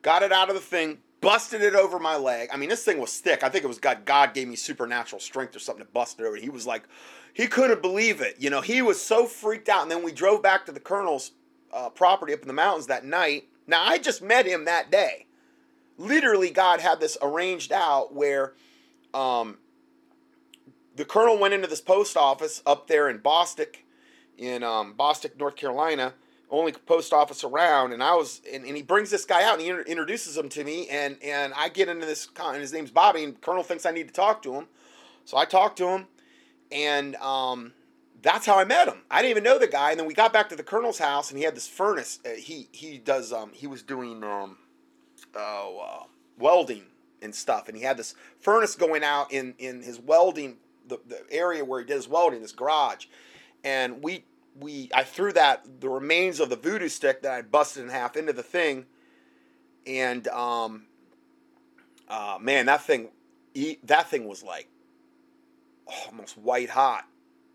got 0.04 0.22
it 0.22 0.32
out 0.32 0.50
of 0.50 0.56
the 0.56 0.62
thing, 0.62 1.00
busted 1.22 1.64
it 1.64 1.74
over 1.74 1.98
my 1.98 2.16
leg. 2.16 2.50
I 2.54 2.58
mean, 2.58 2.70
this 2.70 2.84
thing 2.84 3.00
was 3.00 3.18
thick. 3.18 3.44
I 3.44 3.50
think 3.50 3.64
it 3.64 3.68
was 3.68 3.80
God. 3.80 4.06
God 4.06 4.36
gave 4.36 4.48
me 4.48 4.56
supernatural 4.56 5.20
strength 5.20 5.56
or 5.56 5.60
something 5.60 5.84
to 5.84 5.92
bust 5.92 6.20
it 6.20 6.26
over. 6.26 6.36
He 6.36 6.50
was 6.50 6.68
like, 6.68 6.84
he 7.34 7.48
couldn't 7.48 7.82
believe 7.82 8.22
it. 8.22 8.36
You 8.38 8.52
know, 8.52 8.62
he 8.62 8.84
was 8.84 9.02
so 9.02 9.26
freaked 9.26 9.70
out. 9.70 9.82
And 9.82 9.90
then 9.90 10.04
we 10.04 10.12
drove 10.12 10.44
back 10.44 10.68
to 10.68 10.72
the 10.72 10.80
colonel's 10.80 11.32
uh, 11.74 11.90
property 11.90 12.34
up 12.34 12.42
in 12.42 12.48
the 12.48 12.54
mountains 12.54 12.88
that 12.88 13.06
night. 13.06 13.48
Now 13.68 13.84
I 13.84 13.98
just 13.98 14.22
met 14.22 14.46
him 14.46 14.66
that 14.66 14.92
day. 14.92 15.28
Literally, 15.98 16.50
God 16.50 16.80
had 16.80 17.00
this 17.00 17.18
arranged 17.22 17.72
out 17.72 18.14
where 18.14 18.54
um, 19.14 19.58
the 20.96 21.06
colonel 21.06 21.38
went 21.38 21.54
into 21.54 21.68
this 21.68 21.82
post 21.82 22.18
office 22.18 22.62
up 22.66 22.88
there 22.88 23.10
in 23.10 23.20
Bostic, 23.20 23.78
in 24.38 24.64
um, 24.64 24.96
Bostic, 24.98 25.38
North 25.38 25.56
Carolina 25.56 26.14
only 26.54 26.72
post 26.72 27.14
office 27.14 27.44
around 27.44 27.94
and 27.94 28.04
i 28.04 28.14
was 28.14 28.40
and, 28.52 28.64
and 28.64 28.78
he 28.78 28.84
brings 28.84 29.10
this 29.10 29.26
guy 29.26 29.44
out 29.44 29.54
and 29.54 29.62
he 29.64 29.70
inter- 29.70 29.82
introduces 29.82 30.38
him 30.38 30.48
to 30.48 30.64
me 30.64 30.88
and 30.88 31.18
and 31.24 31.52
i 31.58 31.68
get 31.68 31.90
into 31.90 32.06
this 32.06 32.28
con 32.28 32.54
and 32.54 32.62
his 32.62 32.72
name's 32.72 32.92
bobby 32.92 33.24
and 33.24 33.42
colonel 33.42 33.64
thinks 33.64 33.86
i 33.86 33.92
need 33.92 34.08
to 34.08 34.14
talk 34.14 34.42
to 34.44 34.54
him 34.54 34.68
so 35.26 35.36
i 35.36 35.46
talk 35.46 35.76
to 35.76 35.88
him 35.88 36.06
and 36.72 37.16
um, 37.18 37.74
that's 38.24 38.46
how 38.46 38.58
i 38.58 38.64
met 38.64 38.88
him. 38.88 39.02
I 39.12 39.22
didn't 39.22 39.32
even 39.32 39.44
know 39.44 39.60
the 39.60 39.68
guy. 39.68 39.92
And 39.92 40.00
then 40.00 40.08
we 40.08 40.14
got 40.14 40.34
back 40.34 40.50
to 40.50 40.56
the 40.56 40.64
colonel's 40.64 40.98
house 40.98 41.30
and 41.30 41.38
he 41.38 41.46
had 41.46 41.56
this 41.56 41.68
furnace. 41.68 42.20
Uh, 42.26 42.30
he 42.30 42.70
he 42.72 42.98
does 42.98 43.32
um 43.32 43.52
he 43.54 43.68
was 43.68 43.84
doing 43.84 44.24
um 44.24 44.58
oh 45.36 46.02
uh, 46.02 46.04
welding 46.40 46.86
and 47.22 47.36
stuff. 47.36 47.68
And 47.68 47.78
he 47.78 47.84
had 47.84 47.98
this 47.98 48.16
furnace 48.40 48.76
going 48.76 49.04
out 49.04 49.32
in 49.32 49.54
in 49.60 49.84
his 49.84 50.00
welding 50.00 50.58
the, 50.88 51.00
the 51.08 51.22
area 51.30 51.64
where 51.64 51.80
he 51.80 51.86
did 51.86 51.96
his 51.96 52.08
welding 52.08 52.42
this 52.42 52.52
garage. 52.52 53.06
And 53.64 54.04
we 54.04 54.26
we 54.60 54.90
I 54.94 55.04
threw 55.04 55.34
that 55.34 55.82
the 55.82 55.90
remains 55.90 56.40
of 56.40 56.50
the 56.50 56.56
voodoo 56.56 56.90
stick 56.90 57.22
that 57.24 57.32
I 57.32 57.42
busted 57.42 57.84
in 57.84 57.90
half 57.90 58.16
into 58.16 58.34
the 58.34 58.44
thing, 58.44 58.86
and 59.86 60.28
um, 60.28 60.86
uh, 62.08 62.38
man, 62.40 62.68
that 62.68 62.84
thing, 62.84 63.10
that 63.84 64.10
thing 64.10 64.28
was 64.28 64.44
like 64.44 64.70
almost 66.08 66.38
white 66.38 66.70
hot, 66.70 67.06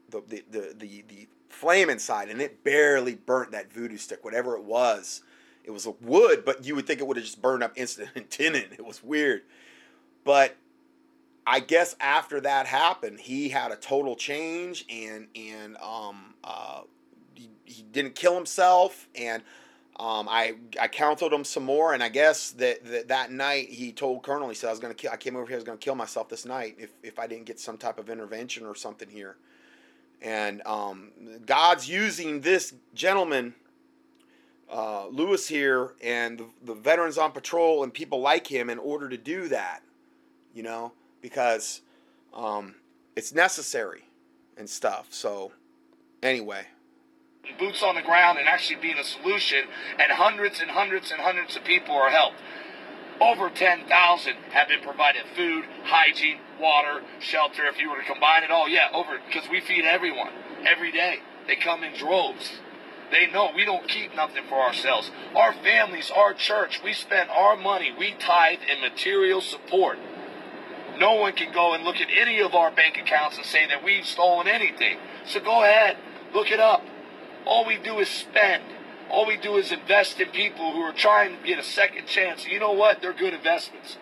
the 0.09 0.23
the 0.29 0.45
the 0.51 0.75
the, 0.79 1.05
the 1.09 1.29
flame 1.49 1.91
inside, 1.91 2.29
and 2.29 2.41
it 2.41 2.65
barely 2.65 3.15
burnt 3.15 3.53
that 3.53 3.73
voodoo 3.73 3.97
stick, 3.97 4.25
whatever 4.25 4.57
it 4.57 4.65
was. 4.65 5.23
It 5.65 5.71
was 5.71 5.87
wood, 6.01 6.45
but 6.47 6.65
you 6.65 6.75
would 6.75 6.87
think 6.87 7.01
it 7.01 7.07
would 7.07 7.19
have 7.19 7.27
just 7.27 7.43
burned 7.43 7.63
up 7.63 7.73
instant 7.77 8.11
and 8.15 8.29
tinted. 8.31 8.73
It 8.73 8.85
was 8.85 9.03
weird, 9.03 9.43
but 10.25 10.57
I 11.47 11.61
guess 11.61 11.97
after 11.99 12.43
that 12.43 12.67
happened, 12.67 13.21
he 13.21 13.49
had 13.49 13.73
a 13.73 13.77
total 13.77 14.17
change, 14.17 14.85
and 14.91 15.29
and 15.35 15.77
um, 15.79 16.35
uh, 16.45 16.83
he, 17.35 17.49
he 17.65 17.83
didn't 17.83 18.15
kill 18.15 18.35
himself, 18.35 19.09
and 19.15 19.43
um, 19.99 20.29
I 20.29 20.55
I 20.79 20.89
counseled 20.89 21.33
him 21.33 21.45
some 21.45 21.65
more, 21.65 21.95
and 21.95 22.03
I 22.03 22.09
guess 22.09 22.51
that, 22.53 22.85
that 22.85 23.09
that 23.09 23.33
night 23.33 23.71
he 23.71 23.93
told 23.93 24.23
Colonel, 24.23 24.49
he 24.49 24.55
said 24.55 24.69
I 24.69 24.71
was 24.71 24.79
gonna 24.79 24.95
kill, 24.95 25.11
I 25.11 25.17
came 25.17 25.37
over 25.37 25.47
here, 25.47 25.57
I 25.57 25.59
was 25.59 25.65
gonna 25.65 25.79
kill 25.79 25.95
myself 25.95 26.29
this 26.29 26.45
night 26.45 26.77
if 26.79 26.91
if 27.03 27.19
I 27.19 27.27
didn't 27.27 27.47
get 27.47 27.59
some 27.59 27.79
type 27.79 27.99
of 27.99 28.11
intervention 28.11 28.67
or 28.67 28.75
something 28.75 29.09
here, 29.09 29.37
and 30.23 30.63
um, 30.67 31.11
God's 31.47 31.89
using 31.89 32.41
this 32.41 32.75
gentleman. 32.95 33.55
Uh, 34.71 35.07
Lewis 35.09 35.49
here 35.49 35.95
and 36.03 36.39
the, 36.39 36.47
the 36.63 36.75
veterans 36.75 37.17
on 37.17 37.33
patrol 37.33 37.83
and 37.83 37.95
people 37.95 38.21
like 38.21 38.47
him 38.47 38.69
in 38.69 38.79
order 38.79 39.09
to 39.09 39.17
do 39.17 39.49
that, 39.49 39.83
you 40.53 40.63
know, 40.63 40.93
because 41.23 41.81
um, 42.35 42.75
it's 43.17 43.33
necessary 43.33 44.05
and 44.59 44.69
stuff. 44.69 45.07
So, 45.09 45.53
anyway. 46.23 46.67
Boots 47.59 47.83
on 47.83 47.95
the 47.95 48.03
ground 48.03 48.39
and 48.39 48.47
actually 48.47 48.77
being 48.77 48.99
a 48.99 49.05
solution, 49.05 49.61
and 49.99 50.13
hundreds 50.13 50.61
and 50.61 50.71
hundreds 50.71 51.11
and 51.11 51.21
hundreds 51.21 51.57
of 51.57 51.65
people 51.65 51.95
are 51.95 52.11
helped. 52.11 52.37
Over 53.21 53.49
10,000 53.49 54.35
have 54.51 54.69
been 54.69 54.83
provided 54.83 55.23
food, 55.35 55.65
hygiene, 55.85 56.39
water, 56.61 57.03
shelter. 57.21 57.65
If 57.67 57.81
you 57.81 57.91
were 57.91 57.99
to 57.99 58.05
combine 58.05 58.45
it 58.45 58.51
all, 58.51 58.69
yeah, 58.69 58.89
over, 58.93 59.19
because 59.27 59.49
we 59.49 59.61
feed 59.61 59.85
everyone 59.85 60.31
every 60.67 60.93
day. 60.93 61.21
They 61.47 61.57
come 61.57 61.83
in 61.83 61.95
droves. 61.95 62.61
They 63.11 63.27
know 63.27 63.51
we 63.55 63.65
don't 63.65 63.89
keep 63.89 64.15
nothing 64.15 64.45
for 64.49 64.61
ourselves. 64.61 65.11
Our 65.35 65.55
families, 65.55 66.11
our 66.15 66.35
church, 66.35 66.83
we 66.83 66.93
spend 66.93 67.31
our 67.31 67.57
money, 67.57 67.93
we 67.97 68.15
tithe 68.19 68.59
in 68.71 68.81
material 68.81 69.41
support. 69.41 69.99
No 70.99 71.15
one 71.15 71.33
can 71.33 71.53
go 71.53 71.75
and 71.75 71.85
look 71.85 71.97
at 71.97 72.09
any 72.11 72.41
of 72.41 72.55
our 72.55 72.71
bank 72.71 72.99
accounts 72.99 73.37
and 73.37 73.47
say 73.47 73.67
that 73.67 73.85
we've 73.85 74.05
stolen 74.05 74.49
anything. 74.49 74.99
So 75.25 75.41
go 75.41 75.63
ahead, 75.63 75.97
look 76.35 76.51
it 76.51 76.61
up. 76.61 76.83
All 77.47 77.65
we 77.65 77.79
do 77.79 77.99
is 77.99 78.09
spend. 78.09 78.63
All 79.09 79.25
we 79.25 79.39
do 79.39 79.57
is 79.57 79.73
invest 79.73 80.21
in 80.21 80.29
people 80.29 80.73
who 80.73 80.81
are 80.81 80.93
trying 80.93 81.39
to 81.39 81.47
get 81.47 81.59
a 81.59 81.63
second 81.63 82.07
chance. 82.07 82.47
You 82.47 82.59
know 82.59 82.73
what? 82.73 83.01
They're 83.01 83.15
good 83.15 83.33
investments. 83.33 83.97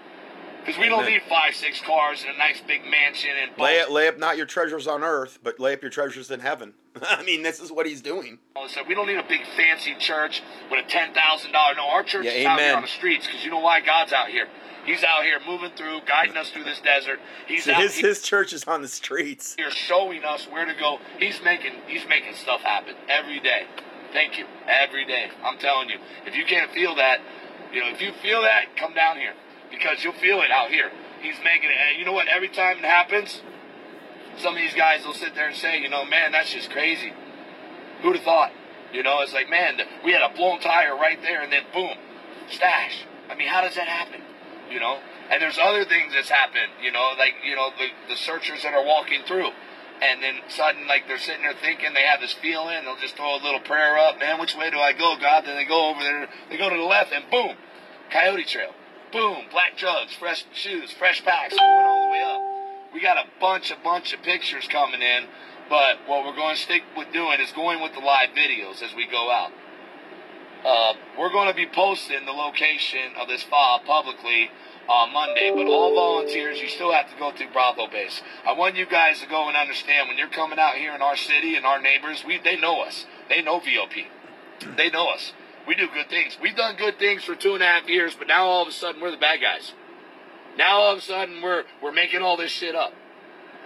Because 0.66 0.80
we 0.80 0.88
don't 0.88 1.06
need 1.06 1.22
five, 1.28 1.55
six 1.55 1.80
cars 1.80 2.24
and 2.26 2.34
a 2.34 2.38
nice 2.38 2.60
big 2.66 2.84
mansion 2.84 3.30
and 3.40 3.52
lay, 3.56 3.84
lay 3.86 4.09
up 4.09 4.18
not 4.18 4.36
your 4.36 4.47
treasures 4.47 4.88
on 4.88 5.05
earth, 5.05 5.38
but 5.44 5.60
lay 5.60 5.74
up 5.74 5.82
your 5.82 5.93
treasures 5.93 6.28
in 6.28 6.40
heaven. 6.40 6.74
I 7.02 7.22
mean, 7.22 7.44
this 7.44 7.60
is 7.60 7.70
what 7.70 7.86
he's 7.86 8.02
doing. 8.02 8.40
So 8.68 8.82
we 8.88 8.97
don't 8.97 9.06
need 9.06 9.18
a 9.18 9.28
big 9.28 9.43
fancy 9.56 9.94
church 9.97 10.43
with 10.68 10.84
a 10.84 10.88
ten 10.88 11.14
thousand 11.14 11.52
dollar. 11.52 11.76
No, 11.76 11.86
our 11.88 12.02
church 12.02 12.24
yeah, 12.24 12.32
is 12.32 12.47
amen. 12.47 12.51
out 12.51 12.60
here 12.60 12.76
on 12.76 12.82
the 12.82 12.88
streets 12.88 13.26
because 13.26 13.44
you 13.44 13.51
know 13.51 13.60
why 13.60 13.80
God's 13.80 14.12
out 14.12 14.28
here. 14.28 14.48
He's 14.84 15.05
out 15.05 15.22
here 15.22 15.38
moving 15.47 15.70
through, 15.76 16.01
guiding 16.06 16.36
us 16.36 16.51
through 16.51 16.64
this 16.64 16.80
desert. 16.80 17.20
He's 17.47 17.64
so 17.64 17.72
out, 17.72 17.82
his 17.82 17.97
his 17.97 18.22
church 18.22 18.52
is 18.52 18.64
on 18.64 18.82
the 18.82 18.88
streets. 18.88 19.55
He's 19.56 19.72
showing 19.72 20.24
us 20.24 20.48
where 20.51 20.64
to 20.64 20.74
go. 20.74 20.98
He's 21.20 21.40
making 21.44 21.74
he's 21.86 22.06
making 22.09 22.34
stuff 22.34 22.62
happen 22.62 22.94
every 23.09 23.38
day. 23.38 23.66
Thank 24.12 24.36
you. 24.36 24.47
Every 24.66 25.05
day. 25.05 25.30
I'm 25.44 25.59
telling 25.59 25.90
you. 25.90 25.98
If 26.26 26.34
you 26.34 26.44
can't 26.44 26.72
feel 26.72 26.97
that, 26.97 27.20
you 27.72 27.80
know, 27.80 27.90
if 27.90 28.01
you 28.01 28.10
feel 28.22 28.43
that, 28.43 28.76
come 28.76 28.94
down 28.94 29.18
here. 29.18 29.34
Because 29.70 30.05
you'll 30.05 30.12
feel 30.14 30.43
it 30.43 30.51
out 30.51 30.70
here. 30.70 30.90
He's 31.20 31.36
making 31.44 31.70
it. 31.70 31.76
And 31.76 31.98
you 31.98 32.05
know 32.05 32.12
what? 32.12 32.28
Every 32.28 32.48
time 32.48 32.78
it 32.78 32.84
happens, 32.84 33.43
some 34.38 34.55
of 34.55 34.60
these 34.60 34.74
guys 34.74 35.05
will 35.05 35.14
sit 35.14 35.34
there 35.34 35.48
and 35.48 35.56
say, 35.56 35.80
you 35.80 35.88
know, 35.88 36.05
man, 36.05 36.32
that's 36.32 36.52
just 36.52 36.70
crazy. 36.70 37.12
Who'd 38.02 38.16
have 38.16 38.24
thought? 38.24 38.52
You 38.93 39.02
know, 39.02 39.20
it's 39.20 39.32
like, 39.32 39.51
man, 39.51 39.78
we 40.05 40.12
had 40.12 40.22
a 40.22 40.34
blown 40.34 40.60
tire 40.60 40.94
right 40.94 41.20
there, 41.20 41.43
and 41.43 41.52
then 41.52 41.62
boom, 41.74 41.97
stash. 42.48 43.05
I 43.28 43.34
mean, 43.34 43.48
how 43.48 43.62
does 43.62 43.74
that 43.74 43.88
happen? 43.88 44.22
you 44.70 44.80
know. 44.80 44.98
And 45.30 45.43
there's 45.43 45.59
other 45.59 45.84
things 45.84 46.12
that's 46.14 46.28
happened, 46.28 46.70
you 46.82 46.93
know, 46.93 47.12
like 47.18 47.34
you 47.44 47.56
know 47.56 47.70
the 47.76 47.88
the 48.09 48.16
searchers 48.16 48.62
that 48.62 48.74
are 48.74 48.84
walking 48.84 49.22
through, 49.26 49.51
and 50.01 50.22
then 50.22 50.36
sudden 50.48 50.86
like 50.86 51.09
they're 51.09 51.18
sitting 51.18 51.43
there 51.43 51.55
thinking 51.60 51.94
they 51.94 52.06
have 52.06 52.20
this 52.20 52.32
feeling, 52.32 52.84
they'll 52.84 52.97
just 52.97 53.16
throw 53.16 53.34
a 53.34 53.43
little 53.43 53.60
prayer 53.60 53.98
up, 53.98 54.20
man, 54.20 54.38
which 54.38 54.55
way 54.56 54.70
do 54.70 54.78
I 54.78 54.93
go, 54.93 55.16
God? 55.20 55.44
Then 55.44 55.56
they 55.56 55.64
go 55.64 55.90
over 55.90 56.01
there, 56.01 56.28
they 56.48 56.56
go 56.56 56.70
to 56.70 56.76
the 56.76 56.82
left, 56.82 57.12
and 57.12 57.28
boom, 57.30 57.56
coyote 58.10 58.44
trail, 58.44 58.72
boom, 59.16 59.44
black 59.51 59.76
drugs, 59.76 60.12
fresh 60.14 60.44
shoes, 60.52 60.93
fresh 60.93 61.24
packs, 61.24 61.55
going 61.56 61.86
all 61.86 62.06
the 62.06 62.12
way 62.12 62.22
up. 62.22 62.93
We 62.93 63.01
got 63.01 63.16
a 63.16 63.28
bunch, 63.40 63.70
a 63.70 63.76
bunch 63.82 64.12
of 64.12 64.22
pictures 64.22 64.68
coming 64.68 65.02
in 65.02 65.26
But 65.68 65.98
what 66.06 66.24
we're 66.24 66.36
going 66.36 66.55
to 66.55 66.60
stick 66.60 66.82
with 66.97 67.12
doing 67.12 67.40
is 67.40 67.51
going 67.52 67.82
with 67.82 67.93
the 67.94 68.01
live 68.01 68.30
videos 68.30 68.82
as 68.82 68.94
we 68.94 69.06
go 69.06 69.30
out. 69.30 69.51
Uh, 70.64 70.94
we're 71.18 71.30
going 71.30 71.48
to 71.48 71.55
be 71.55 71.66
posting 71.66 72.24
the 72.24 72.32
location 72.32 73.14
of 73.18 73.28
this 73.28 73.43
fob 73.43 73.84
publicly 73.84 74.51
on 74.88 75.12
Monday, 75.12 75.51
but 75.55 75.66
all 75.66 75.94
volunteers, 75.94 76.60
you 76.60 76.68
still 76.68 76.93
have 76.93 77.10
to 77.10 77.18
go 77.18 77.32
through 77.32 77.51
Bravo 77.52 77.88
Base. 77.88 78.22
I 78.47 78.52
want 78.52 78.76
you 78.76 78.86
guys 78.86 79.20
to 79.20 79.26
go 79.26 79.48
and 79.48 79.56
understand 79.56 80.09
when 80.09 80.16
you're 80.16 80.28
coming 80.28 80.59
out 80.59 80.74
here 80.74 80.94
in 80.94 81.02
our 81.02 81.16
city 81.16 81.56
and 81.56 81.66
our 81.66 81.80
neighbors, 81.80 82.24
we 82.24 82.38
they 82.43 82.56
know 82.56 82.82
us. 82.82 83.06
They 83.28 83.43
know 83.43 83.60
VOP. 83.60 84.06
They 84.76 84.90
know 84.90 85.09
us. 85.09 85.32
We 85.66 85.74
do 85.74 85.88
good 85.93 86.09
things. 86.09 86.38
We've 86.40 86.56
done 86.56 86.76
good 86.76 86.98
things 86.98 87.24
for 87.24 87.34
two 87.34 87.55
and 87.55 87.62
a 87.62 87.66
half 87.66 87.88
years, 87.88 88.14
but 88.16 88.28
now 88.28 88.44
all 88.44 88.62
of 88.62 88.68
a 88.68 88.72
sudden 88.72 89.01
we're 89.01 89.10
the 89.10 89.16
bad 89.16 89.40
guys. 89.40 89.72
Now 90.56 90.78
all 90.78 90.93
of 90.93 90.98
a 90.98 91.02
sudden 91.02 91.43
we're 91.43 91.64
we're 91.82 91.93
making 91.93 92.22
all 92.22 92.36
this 92.36 92.52
shit 92.52 92.74
up 92.74 92.93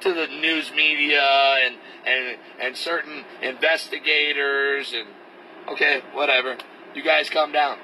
to 0.01 0.15
the 0.15 0.27
news 0.27 0.73
media 0.75 1.23
and 1.65 1.77
and 2.07 2.39
and 2.61 2.77
certain 2.77 3.25
investigators 3.43 4.95
and 4.95 5.09
okay, 5.69 6.01
whatever. 6.13 6.57
You 6.95 7.05
guys 7.05 7.29
come 7.29 7.53
down. 7.53 7.79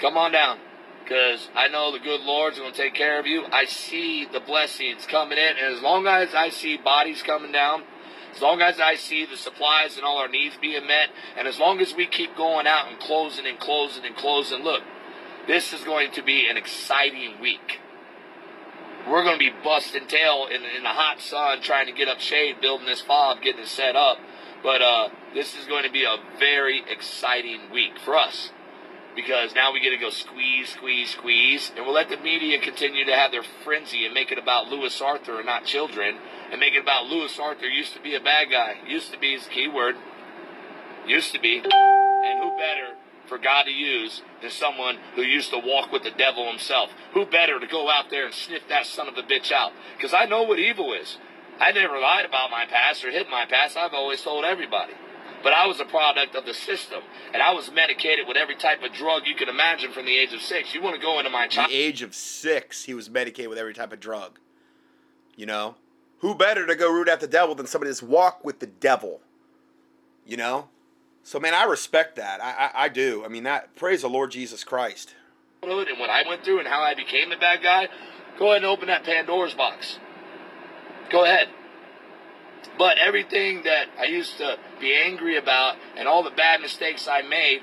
Come 0.00 0.16
on 0.16 0.32
down. 0.32 0.58
Because 1.02 1.48
I 1.54 1.68
know 1.68 1.90
the 1.90 1.98
good 1.98 2.20
Lord's 2.20 2.58
to 2.58 2.72
take 2.72 2.94
care 2.94 3.18
of 3.18 3.26
you. 3.26 3.44
I 3.50 3.64
see 3.64 4.24
the 4.24 4.38
blessings 4.40 5.04
coming 5.06 5.36
in. 5.36 5.56
And 5.58 5.76
as 5.76 5.82
long 5.82 6.06
as 6.06 6.32
I 6.34 6.50
see 6.50 6.76
bodies 6.76 7.22
coming 7.22 7.50
down, 7.50 7.82
as 8.34 8.40
long 8.40 8.60
as 8.60 8.80
I 8.80 8.94
see 8.94 9.26
the 9.26 9.36
supplies 9.36 9.96
and 9.96 10.04
all 10.04 10.18
our 10.18 10.28
needs 10.28 10.56
being 10.60 10.86
met, 10.86 11.10
and 11.36 11.46
as 11.46 11.58
long 11.58 11.80
as 11.80 11.94
we 11.94 12.06
keep 12.06 12.36
going 12.36 12.66
out 12.66 12.88
and 12.88 12.98
closing 12.98 13.46
and 13.46 13.58
closing 13.58 14.04
and 14.04 14.16
closing, 14.16 14.62
look, 14.62 14.82
this 15.46 15.72
is 15.72 15.82
going 15.84 16.12
to 16.12 16.22
be 16.22 16.48
an 16.48 16.56
exciting 16.56 17.40
week. 17.40 17.80
We're 19.08 19.24
going 19.24 19.38
to 19.38 19.44
be 19.44 19.52
busting 19.64 20.06
tail 20.06 20.46
in, 20.46 20.62
in 20.64 20.84
the 20.84 20.88
hot 20.88 21.20
sun 21.20 21.60
trying 21.60 21.86
to 21.86 21.92
get 21.92 22.08
up 22.08 22.20
shade, 22.20 22.60
building 22.60 22.86
this 22.86 23.00
fob, 23.00 23.42
getting 23.42 23.62
it 23.62 23.68
set 23.68 23.96
up. 23.96 24.18
But 24.62 24.80
uh, 24.80 25.08
this 25.34 25.56
is 25.56 25.66
going 25.66 25.84
to 25.84 25.90
be 25.90 26.04
a 26.04 26.16
very 26.38 26.82
exciting 26.88 27.70
week 27.72 27.98
for 27.98 28.16
us 28.16 28.50
because 29.14 29.54
now 29.54 29.72
we 29.72 29.80
get 29.80 29.90
to 29.90 29.98
go 29.98 30.10
squeeze, 30.10 30.70
squeeze, 30.70 31.10
squeeze, 31.10 31.72
and 31.76 31.84
we'll 31.84 31.94
let 31.94 32.08
the 32.08 32.16
media 32.16 32.58
continue 32.58 33.04
to 33.04 33.12
have 33.12 33.30
their 33.30 33.42
frenzy 33.64 34.04
and 34.04 34.14
make 34.14 34.32
it 34.32 34.38
about 34.38 34.68
Lewis 34.68 35.00
Arthur 35.00 35.36
and 35.36 35.46
not 35.46 35.64
children, 35.64 36.16
and 36.50 36.60
make 36.60 36.74
it 36.74 36.82
about 36.82 37.06
Lewis 37.06 37.38
Arthur 37.38 37.66
used 37.66 37.94
to 37.94 38.00
be 38.00 38.14
a 38.14 38.20
bad 38.20 38.50
guy. 38.50 38.76
Used 38.86 39.12
to 39.12 39.18
be 39.18 39.34
is 39.34 39.44
the 39.44 39.50
key 39.50 39.68
word. 39.68 39.96
Used 41.06 41.32
to 41.32 41.40
be. 41.40 41.58
And 41.58 42.42
who 42.42 42.56
better 42.56 42.96
for 43.26 43.38
God 43.38 43.64
to 43.64 43.70
use 43.70 44.22
than 44.40 44.50
someone 44.50 44.98
who 45.14 45.22
used 45.22 45.50
to 45.50 45.58
walk 45.58 45.92
with 45.92 46.04
the 46.04 46.10
devil 46.10 46.48
himself? 46.48 46.90
Who 47.14 47.26
better 47.26 47.58
to 47.58 47.66
go 47.66 47.90
out 47.90 48.10
there 48.10 48.26
and 48.26 48.34
sniff 48.34 48.62
that 48.68 48.86
son 48.86 49.08
of 49.08 49.16
a 49.16 49.22
bitch 49.22 49.52
out? 49.52 49.72
Because 49.96 50.14
I 50.14 50.24
know 50.26 50.42
what 50.42 50.58
evil 50.58 50.92
is. 50.94 51.18
I 51.60 51.72
never 51.72 51.98
lied 51.98 52.24
about 52.24 52.50
my 52.50 52.66
past 52.66 53.04
or 53.04 53.10
hid 53.10 53.28
my 53.28 53.46
past. 53.46 53.76
I've 53.76 53.94
always 53.94 54.22
told 54.22 54.44
everybody. 54.44 54.94
But 55.42 55.52
I 55.52 55.66
was 55.66 55.80
a 55.80 55.84
product 55.84 56.34
of 56.34 56.46
the 56.46 56.54
system, 56.54 57.02
and 57.32 57.42
I 57.42 57.52
was 57.52 57.70
medicated 57.70 58.26
with 58.28 58.36
every 58.36 58.56
type 58.56 58.82
of 58.82 58.92
drug 58.92 59.26
you 59.26 59.34
can 59.34 59.48
imagine 59.48 59.92
from 59.92 60.06
the 60.06 60.16
age 60.16 60.32
of 60.32 60.40
six. 60.40 60.74
You 60.74 60.82
want 60.82 60.96
to 60.96 61.02
go 61.02 61.18
into 61.18 61.30
my 61.30 61.48
the 61.48 61.66
age 61.70 62.02
of 62.02 62.14
six, 62.14 62.84
he 62.84 62.94
was 62.94 63.10
medicated 63.10 63.48
with 63.48 63.58
every 63.58 63.74
type 63.74 63.92
of 63.92 64.00
drug. 64.00 64.38
You 65.36 65.46
know, 65.46 65.76
who 66.18 66.34
better 66.34 66.66
to 66.66 66.76
go 66.76 66.92
root 66.92 67.08
out 67.08 67.20
the 67.20 67.26
devil 67.26 67.54
than 67.54 67.66
somebody 67.66 67.90
that's 67.90 68.02
walked 68.02 68.44
with 68.44 68.60
the 68.60 68.66
devil? 68.66 69.20
You 70.24 70.36
know, 70.36 70.68
so 71.24 71.40
man, 71.40 71.54
I 71.54 71.64
respect 71.64 72.16
that. 72.16 72.40
I, 72.42 72.50
I 72.50 72.84
I 72.84 72.88
do. 72.88 73.24
I 73.24 73.28
mean 73.28 73.42
that. 73.44 73.74
Praise 73.74 74.02
the 74.02 74.08
Lord 74.08 74.30
Jesus 74.30 74.62
Christ. 74.62 75.14
and 75.62 75.70
what 75.72 76.10
I 76.10 76.22
went 76.28 76.44
through 76.44 76.60
and 76.60 76.68
how 76.68 76.82
I 76.82 76.94
became 76.94 77.30
the 77.30 77.36
bad 77.36 77.62
guy, 77.62 77.88
go 78.38 78.50
ahead 78.52 78.58
and 78.58 78.66
open 78.66 78.86
that 78.88 79.04
Pandora's 79.04 79.54
box. 79.54 79.98
Go 81.10 81.24
ahead. 81.24 81.48
But 82.82 82.98
everything 82.98 83.62
that 83.62 83.86
I 83.96 84.06
used 84.06 84.38
to 84.38 84.56
be 84.80 84.92
angry 84.92 85.36
about 85.36 85.76
and 85.96 86.08
all 86.08 86.24
the 86.24 86.32
bad 86.32 86.60
mistakes 86.60 87.06
I 87.06 87.22
made, 87.22 87.60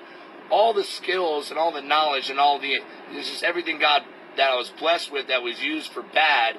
all 0.50 0.74
the 0.74 0.86
skills 0.86 1.50
and 1.50 1.60
all 1.60 1.74
the 1.74 1.82
knowledge 1.82 2.30
and 2.30 2.40
all 2.40 2.58
the 2.58 2.78
it's 3.12 3.30
just 3.30 3.44
everything 3.44 3.80
God 3.80 4.04
that 4.38 4.50
I 4.50 4.56
was 4.56 4.70
blessed 4.80 5.12
with 5.12 5.28
that 5.28 5.44
was 5.44 5.62
used 5.62 5.92
for 5.92 6.04
bad, 6.04 6.56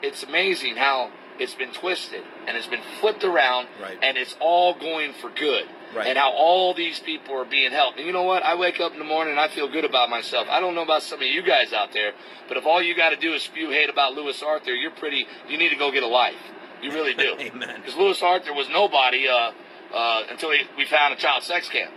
it's 0.00 0.22
amazing 0.22 0.76
how 0.76 1.10
it's 1.40 1.56
been 1.56 1.72
twisted 1.72 2.22
and 2.46 2.56
it's 2.56 2.68
been 2.68 2.84
flipped 3.00 3.24
around 3.24 3.66
Right. 3.82 3.98
and 4.00 4.16
it's 4.16 4.36
all 4.38 4.72
going 4.78 5.12
for 5.14 5.28
good. 5.30 5.64
Right. 5.92 6.06
And 6.06 6.16
how 6.16 6.30
all 6.30 6.72
these 6.72 7.00
people 7.00 7.34
are 7.34 7.44
being 7.44 7.72
helped. 7.72 7.98
And 7.98 8.06
you 8.06 8.12
know 8.12 8.22
what? 8.22 8.44
I 8.44 8.54
wake 8.54 8.78
up 8.78 8.92
in 8.92 9.00
the 9.00 9.04
morning 9.04 9.32
and 9.32 9.40
I 9.40 9.48
feel 9.48 9.66
good 9.66 9.84
about 9.84 10.08
myself. 10.08 10.46
I 10.48 10.60
don't 10.60 10.76
know 10.76 10.82
about 10.84 11.02
some 11.02 11.20
of 11.20 11.26
you 11.26 11.42
guys 11.42 11.72
out 11.72 11.92
there, 11.92 12.12
but 12.46 12.56
if 12.58 12.64
all 12.64 12.80
you 12.80 12.94
got 12.94 13.10
to 13.10 13.16
do 13.16 13.34
is 13.34 13.42
spew 13.42 13.70
hate 13.70 13.90
about 13.90 14.14
Lewis 14.14 14.40
Arthur, 14.40 14.72
you're 14.72 14.92
pretty. 14.92 15.26
You 15.48 15.58
need 15.58 15.70
to 15.70 15.76
go 15.76 15.90
get 15.90 16.04
a 16.04 16.06
life. 16.06 16.36
You 16.82 16.92
really 16.92 17.14
do. 17.14 17.36
Amen. 17.40 17.76
Because 17.80 17.96
Lewis 17.96 18.22
Arthur 18.22 18.52
was 18.52 18.68
nobody 18.68 19.28
uh, 19.28 19.52
uh, 19.94 20.22
until 20.30 20.50
he, 20.50 20.62
we 20.76 20.84
found 20.84 21.14
a 21.14 21.16
child 21.16 21.42
sex 21.42 21.68
camp. 21.68 21.92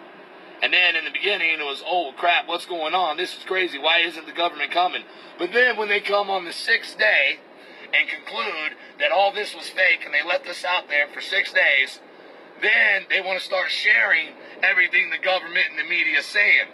And 0.61 0.73
then 0.73 0.95
in 0.95 1.05
the 1.05 1.11
beginning, 1.11 1.59
it 1.59 1.63
was, 1.63 1.81
oh 1.85 2.11
crap, 2.17 2.47
what's 2.47 2.65
going 2.65 2.93
on? 2.93 3.15
This 3.15 3.37
is 3.37 3.43
crazy. 3.43 3.77
Why 3.77 3.99
isn't 3.99 4.25
the 4.25 4.33
government 4.33 4.71
coming? 4.71 5.03
But 5.37 5.53
then 5.53 5.77
when 5.77 5.87
they 5.87 6.01
come 6.01 6.29
on 6.29 6.43
the 6.43 6.51
sixth 6.51 6.97
day 6.97 7.39
and 7.93 8.09
conclude 8.09 8.75
that 8.99 9.11
all 9.11 9.33
this 9.33 9.55
was 9.55 9.69
fake 9.69 10.03
and 10.03 10.13
they 10.13 10.27
left 10.27 10.47
us 10.47 10.65
out 10.65 10.89
there 10.89 11.07
for 11.07 11.21
six 11.21 11.53
days, 11.53 11.99
then 12.61 13.07
they 13.09 13.21
want 13.21 13.39
to 13.39 13.45
start 13.45 13.71
sharing 13.71 14.35
everything 14.61 15.09
the 15.09 15.23
government 15.23 15.71
and 15.71 15.79
the 15.79 15.89
media 15.89 16.19
is 16.19 16.25
saying. 16.25 16.67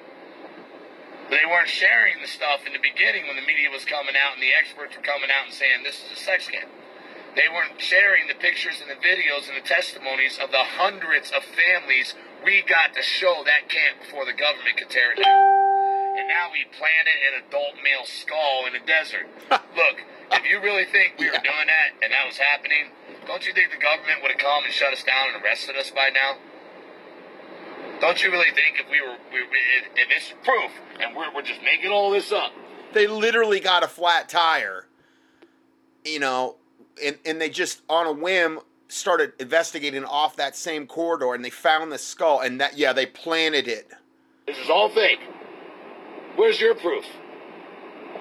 But 1.30 1.38
they 1.42 1.46
weren't 1.46 1.70
sharing 1.70 2.22
the 2.22 2.28
stuff 2.28 2.66
in 2.66 2.74
the 2.74 2.82
beginning 2.82 3.28
when 3.28 3.36
the 3.36 3.46
media 3.46 3.70
was 3.70 3.86
coming 3.86 4.18
out 4.18 4.34
and 4.34 4.42
the 4.42 4.54
experts 4.54 4.98
were 4.98 5.06
coming 5.06 5.30
out 5.30 5.46
and 5.46 5.54
saying 5.54 5.82
this 5.84 6.02
is 6.06 6.18
a 6.18 6.22
sex 6.22 6.48
camp. 6.50 6.70
They 7.36 7.52
weren't 7.52 7.80
sharing 7.82 8.28
the 8.28 8.36
pictures 8.36 8.80
and 8.82 8.90
the 8.90 8.96
videos 9.04 9.48
and 9.52 9.58
the 9.60 9.68
testimonies 9.68 10.40
of 10.42 10.52
the 10.52 10.64
hundreds 10.64 11.32
of 11.36 11.44
families 11.44 12.16
we 12.44 12.64
got 12.64 12.94
to 12.96 13.02
show 13.04 13.44
that 13.46 13.68
camp 13.68 14.00
before 14.06 14.24
the 14.26 14.34
government 14.34 14.78
could 14.78 14.90
tear 14.90 15.12
it 15.12 15.20
down. 15.20 15.44
And 16.18 16.28
now 16.32 16.48
we 16.54 16.64
planted 16.72 17.18
an 17.28 17.44
adult 17.44 17.76
male 17.84 18.06
skull 18.08 18.64
in 18.68 18.74
the 18.74 18.84
desert. 18.88 19.28
Look, 19.76 19.98
if 20.32 20.44
you 20.48 20.62
really 20.62 20.86
think 20.86 21.20
we 21.20 21.26
were 21.28 21.44
doing 21.44 21.68
that 21.68 21.92
and 22.02 22.14
that 22.14 22.24
was 22.26 22.38
happening, 22.38 22.94
don't 23.28 23.46
you 23.46 23.52
think 23.54 23.72
the 23.72 23.82
government 23.84 24.22
would 24.24 24.32
have 24.32 24.40
come 24.40 24.64
and 24.64 24.72
shut 24.72 24.94
us 24.94 25.04
down 25.04 25.34
and 25.36 25.44
arrested 25.44 25.76
us 25.76 25.92
by 25.92 26.10
now? 26.14 26.38
Don't 28.00 28.22
you 28.24 28.32
really 28.32 28.52
think 28.52 28.80
if 28.80 28.90
we 28.90 29.02
were, 29.02 29.18
we, 29.34 29.42
we- 29.44 30.00
if 30.00 30.08
it's 30.12 30.34
proof 30.44 30.72
and 31.02 31.16
we're, 31.16 31.34
we're 31.34 31.42
just 31.42 31.62
making 31.64 31.92
all 31.92 32.12
this 32.12 32.32
up, 32.32 32.52
They 32.94 33.08
literally 33.08 33.60
got 33.60 33.84
a 33.84 33.88
flat 33.88 34.30
tire. 34.30 34.88
You 36.06 36.20
know, 36.20 36.56
and 37.04 37.18
and 37.26 37.42
they 37.42 37.50
just 37.50 37.82
on 37.90 38.08
a 38.08 38.12
whim 38.12 38.60
started 38.88 39.34
investigating 39.40 40.06
off 40.06 40.36
that 40.36 40.56
same 40.56 40.88
corridor, 40.88 41.34
and 41.34 41.44
they 41.44 41.50
found 41.50 41.92
the 41.92 41.98
skull, 41.98 42.40
and 42.42 42.62
that 42.62 42.78
yeah, 42.78 42.94
they 42.94 43.06
planted 43.06 43.68
it. 43.68 43.92
This 44.48 44.58
is 44.58 44.70
all 44.70 44.90
fake. 44.90 45.20
Where's 46.36 46.60
your 46.60 46.76
proof? 46.76 47.06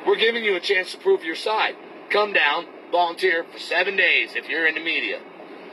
We're 0.06 0.16
giving 0.16 0.44
you 0.44 0.56
a 0.56 0.60
chance 0.60 0.92
to 0.92 0.98
prove 0.98 1.24
your 1.24 1.34
side. 1.34 1.76
Come 2.10 2.32
down, 2.32 2.66
volunteer 2.92 3.44
for 3.51 3.59
seven 3.59 3.96
days 3.96 4.30
if 4.34 4.48
you're 4.48 4.66
in 4.66 4.74
the 4.74 4.84
media. 4.84 5.20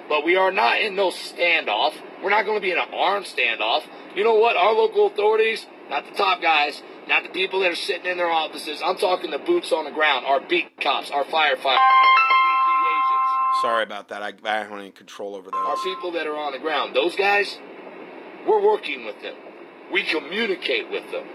But 0.09 0.25
we 0.25 0.35
are 0.35 0.51
not 0.51 0.81
in 0.81 0.95
no 0.95 1.09
standoff. 1.09 1.93
We're 2.23 2.29
not 2.29 2.45
going 2.45 2.57
to 2.57 2.61
be 2.61 2.71
in 2.71 2.77
an 2.77 2.93
armed 2.93 3.25
standoff. 3.25 3.83
You 4.15 4.23
know 4.23 4.35
what? 4.35 4.55
Our 4.55 4.73
local 4.73 5.07
authorities, 5.07 5.65
not 5.89 6.05
the 6.05 6.15
top 6.15 6.41
guys, 6.41 6.81
not 7.07 7.23
the 7.23 7.29
people 7.29 7.61
that 7.61 7.71
are 7.71 7.75
sitting 7.75 8.09
in 8.09 8.17
their 8.17 8.31
offices. 8.31 8.81
I'm 8.83 8.97
talking 8.97 9.31
the 9.31 9.39
boots 9.39 9.71
on 9.71 9.85
the 9.85 9.91
ground, 9.91 10.25
our 10.25 10.41
beat 10.41 10.79
cops, 10.81 11.11
our 11.11 11.23
firefighters. 11.23 11.77
Sorry 13.61 13.83
about 13.83 14.09
that. 14.09 14.21
I, 14.21 14.27
I 14.27 14.31
don't 14.31 14.45
have 14.45 14.79
any 14.79 14.91
control 14.91 15.35
over 15.35 15.49
that. 15.49 15.57
Our 15.57 15.77
people 15.83 16.11
that 16.13 16.27
are 16.27 16.35
on 16.35 16.53
the 16.53 16.59
ground, 16.59 16.95
those 16.95 17.15
guys, 17.15 17.59
we're 18.47 18.65
working 18.65 19.05
with 19.05 19.21
them. 19.21 19.35
We 19.91 20.03
communicate 20.03 20.89
with 20.89 21.11
them. 21.11 21.25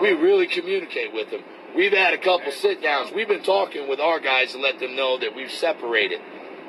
We 0.00 0.12
really 0.12 0.46
communicate 0.46 1.12
with 1.12 1.30
them. 1.30 1.42
We've 1.74 1.92
had 1.92 2.14
a 2.14 2.18
couple 2.18 2.52
sit 2.52 2.82
downs. 2.82 3.10
We've 3.12 3.28
been 3.28 3.42
talking 3.42 3.88
with 3.88 4.00
our 4.00 4.20
guys 4.20 4.52
to 4.52 4.58
let 4.58 4.78
them 4.78 4.96
know 4.96 5.18
that 5.18 5.34
we've 5.34 5.50
separated. 5.50 6.20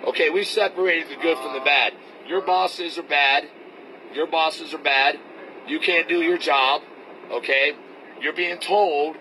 Okay, 0.08 0.30
we've 0.30 0.48
separated 0.48 1.10
the 1.10 1.22
good 1.22 1.38
from 1.38 1.54
the 1.54 1.60
bad. 1.60 1.94
Your 2.28 2.42
bosses 2.42 2.98
are 2.98 3.04
bad. 3.04 3.46
Your 4.14 4.28
bosses 4.28 4.74
are 4.74 4.80
bad. 4.80 5.20
You 5.68 5.80
can't 5.80 6.08
do 6.10 6.22
your 6.22 6.38
job. 6.38 6.82
Okay? 7.32 7.74
You're 8.22 8.34
being 8.34 8.60
told 8.60 9.16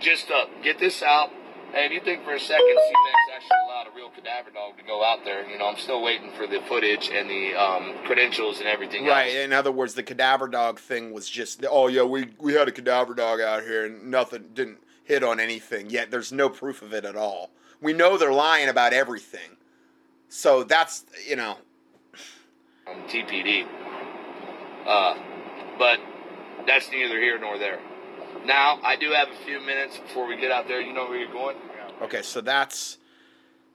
just 0.00 0.28
to 0.28 0.44
get 0.62 0.78
this 0.78 1.02
out. 1.02 1.30
Hey, 1.72 1.86
if 1.86 1.92
you 1.92 2.00
think 2.00 2.24
for 2.24 2.32
a 2.32 2.40
second 2.40 2.64
Cemex 2.64 3.34
actually 3.34 3.58
allowed 3.66 3.86
a 3.92 3.96
real 3.96 4.08
cadaver 4.10 4.50
dog 4.50 4.78
to 4.78 4.84
go 4.84 5.04
out 5.04 5.24
there, 5.24 5.48
you 5.48 5.58
know, 5.58 5.66
I'm 5.66 5.76
still 5.76 6.02
waiting 6.02 6.30
for 6.32 6.46
the 6.46 6.60
footage 6.68 7.10
and 7.12 7.28
the 7.28 7.54
um, 7.54 7.94
credentials 8.06 8.58
and 8.60 8.68
everything 8.68 9.04
Right. 9.06 9.26
else. 9.34 9.44
In 9.44 9.52
other 9.52 9.72
words, 9.72 9.94
the 9.94 10.02
cadaver 10.02 10.48
dog 10.48 10.78
thing 10.78 11.12
was 11.12 11.28
just 11.28 11.64
oh 11.70 11.88
yeah, 11.88 12.02
we 12.02 12.28
we 12.38 12.54
had 12.54 12.68
a 12.68 12.72
cadaver 12.72 13.14
dog 13.14 13.40
out 13.40 13.62
here 13.64 13.84
and 13.86 14.10
nothing 14.10 14.50
didn't 14.54 14.78
hit 15.04 15.22
on 15.22 15.38
anything. 15.38 15.90
Yet 15.90 16.10
there's 16.10 16.32
no 16.32 16.48
proof 16.48 16.82
of 16.82 16.94
it 16.94 17.04
at 17.04 17.16
all. 17.16 17.50
We 17.80 17.92
know 17.92 18.16
they're 18.16 18.32
lying 18.32 18.68
about 18.68 18.92
everything. 18.92 19.56
So 20.28 20.62
that's 20.64 21.04
you 21.26 21.36
know 21.36 21.58
um, 22.86 23.02
TPD. 23.08 23.66
Uh, 24.86 25.18
but 25.78 25.98
that's 26.66 26.90
neither 26.90 27.18
here 27.20 27.38
nor 27.38 27.58
there. 27.58 27.80
Now, 28.46 28.78
I 28.84 28.94
do 28.94 29.10
have 29.10 29.28
a 29.28 29.44
few 29.44 29.60
minutes 29.60 29.98
before 29.98 30.26
we 30.26 30.36
get 30.36 30.52
out 30.52 30.68
there. 30.68 30.80
You 30.80 30.92
know 30.92 31.06
where 31.08 31.18
you're 31.18 31.32
going? 31.32 31.56
okay. 32.00 32.22
So 32.22 32.40
that's 32.40 32.98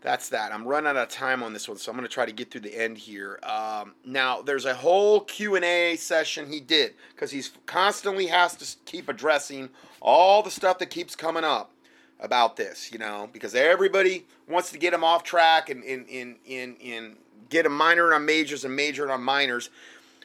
that's 0.01 0.29
that. 0.29 0.53
I'm 0.53 0.65
running 0.65 0.87
out 0.87 0.95
of 0.95 1.09
time 1.09 1.43
on 1.43 1.53
this 1.53 1.67
one, 1.67 1.77
so 1.77 1.91
I'm 1.91 1.97
going 1.97 2.07
to 2.07 2.13
try 2.13 2.25
to 2.25 2.31
get 2.31 2.49
through 2.49 2.61
the 2.61 2.75
end 2.75 2.97
here. 2.97 3.39
Um, 3.43 3.93
now, 4.03 4.41
there's 4.41 4.65
a 4.65 4.73
whole 4.73 5.21
Q 5.21 5.55
and 5.55 5.65
A 5.65 5.95
session 5.97 6.47
he 6.47 6.59
did 6.59 6.93
because 7.13 7.31
he's 7.31 7.51
constantly 7.65 8.27
has 8.27 8.55
to 8.55 8.77
keep 8.85 9.09
addressing 9.09 9.69
all 9.99 10.41
the 10.41 10.49
stuff 10.49 10.79
that 10.79 10.89
keeps 10.89 11.15
coming 11.15 11.43
up 11.43 11.71
about 12.21 12.55
this, 12.55 12.91
you 12.91 12.97
know, 12.97 13.29
because 13.33 13.53
everybody 13.53 14.25
wants 14.47 14.71
to 14.71 14.77
get 14.77 14.93
him 14.93 15.03
off 15.03 15.23
track 15.23 15.69
and 15.69 15.83
in 15.83 16.05
in 16.05 16.37
in 16.45 16.75
in 16.77 17.17
get 17.49 17.65
him 17.65 17.77
minoring 17.77 18.15
on 18.15 18.25
majors 18.25 18.63
and 18.63 18.75
majoring 18.75 19.11
on 19.11 19.21
minors. 19.21 19.69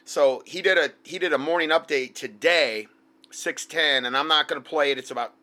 So 0.05 0.41
he 0.45 0.61
did 0.61 0.77
a 0.77 0.91
he 1.03 1.19
did 1.19 1.33
a 1.33 1.37
morning 1.37 1.69
update 1.69 2.15
today, 2.15 2.87
six 3.29 3.65
ten, 3.65 4.05
and 4.05 4.15
I'm 4.15 4.27
not 4.27 4.47
going 4.47 4.61
to 4.61 4.67
play 4.67 4.91
it. 4.91 4.97
It's 4.97 5.11
about 5.11 5.33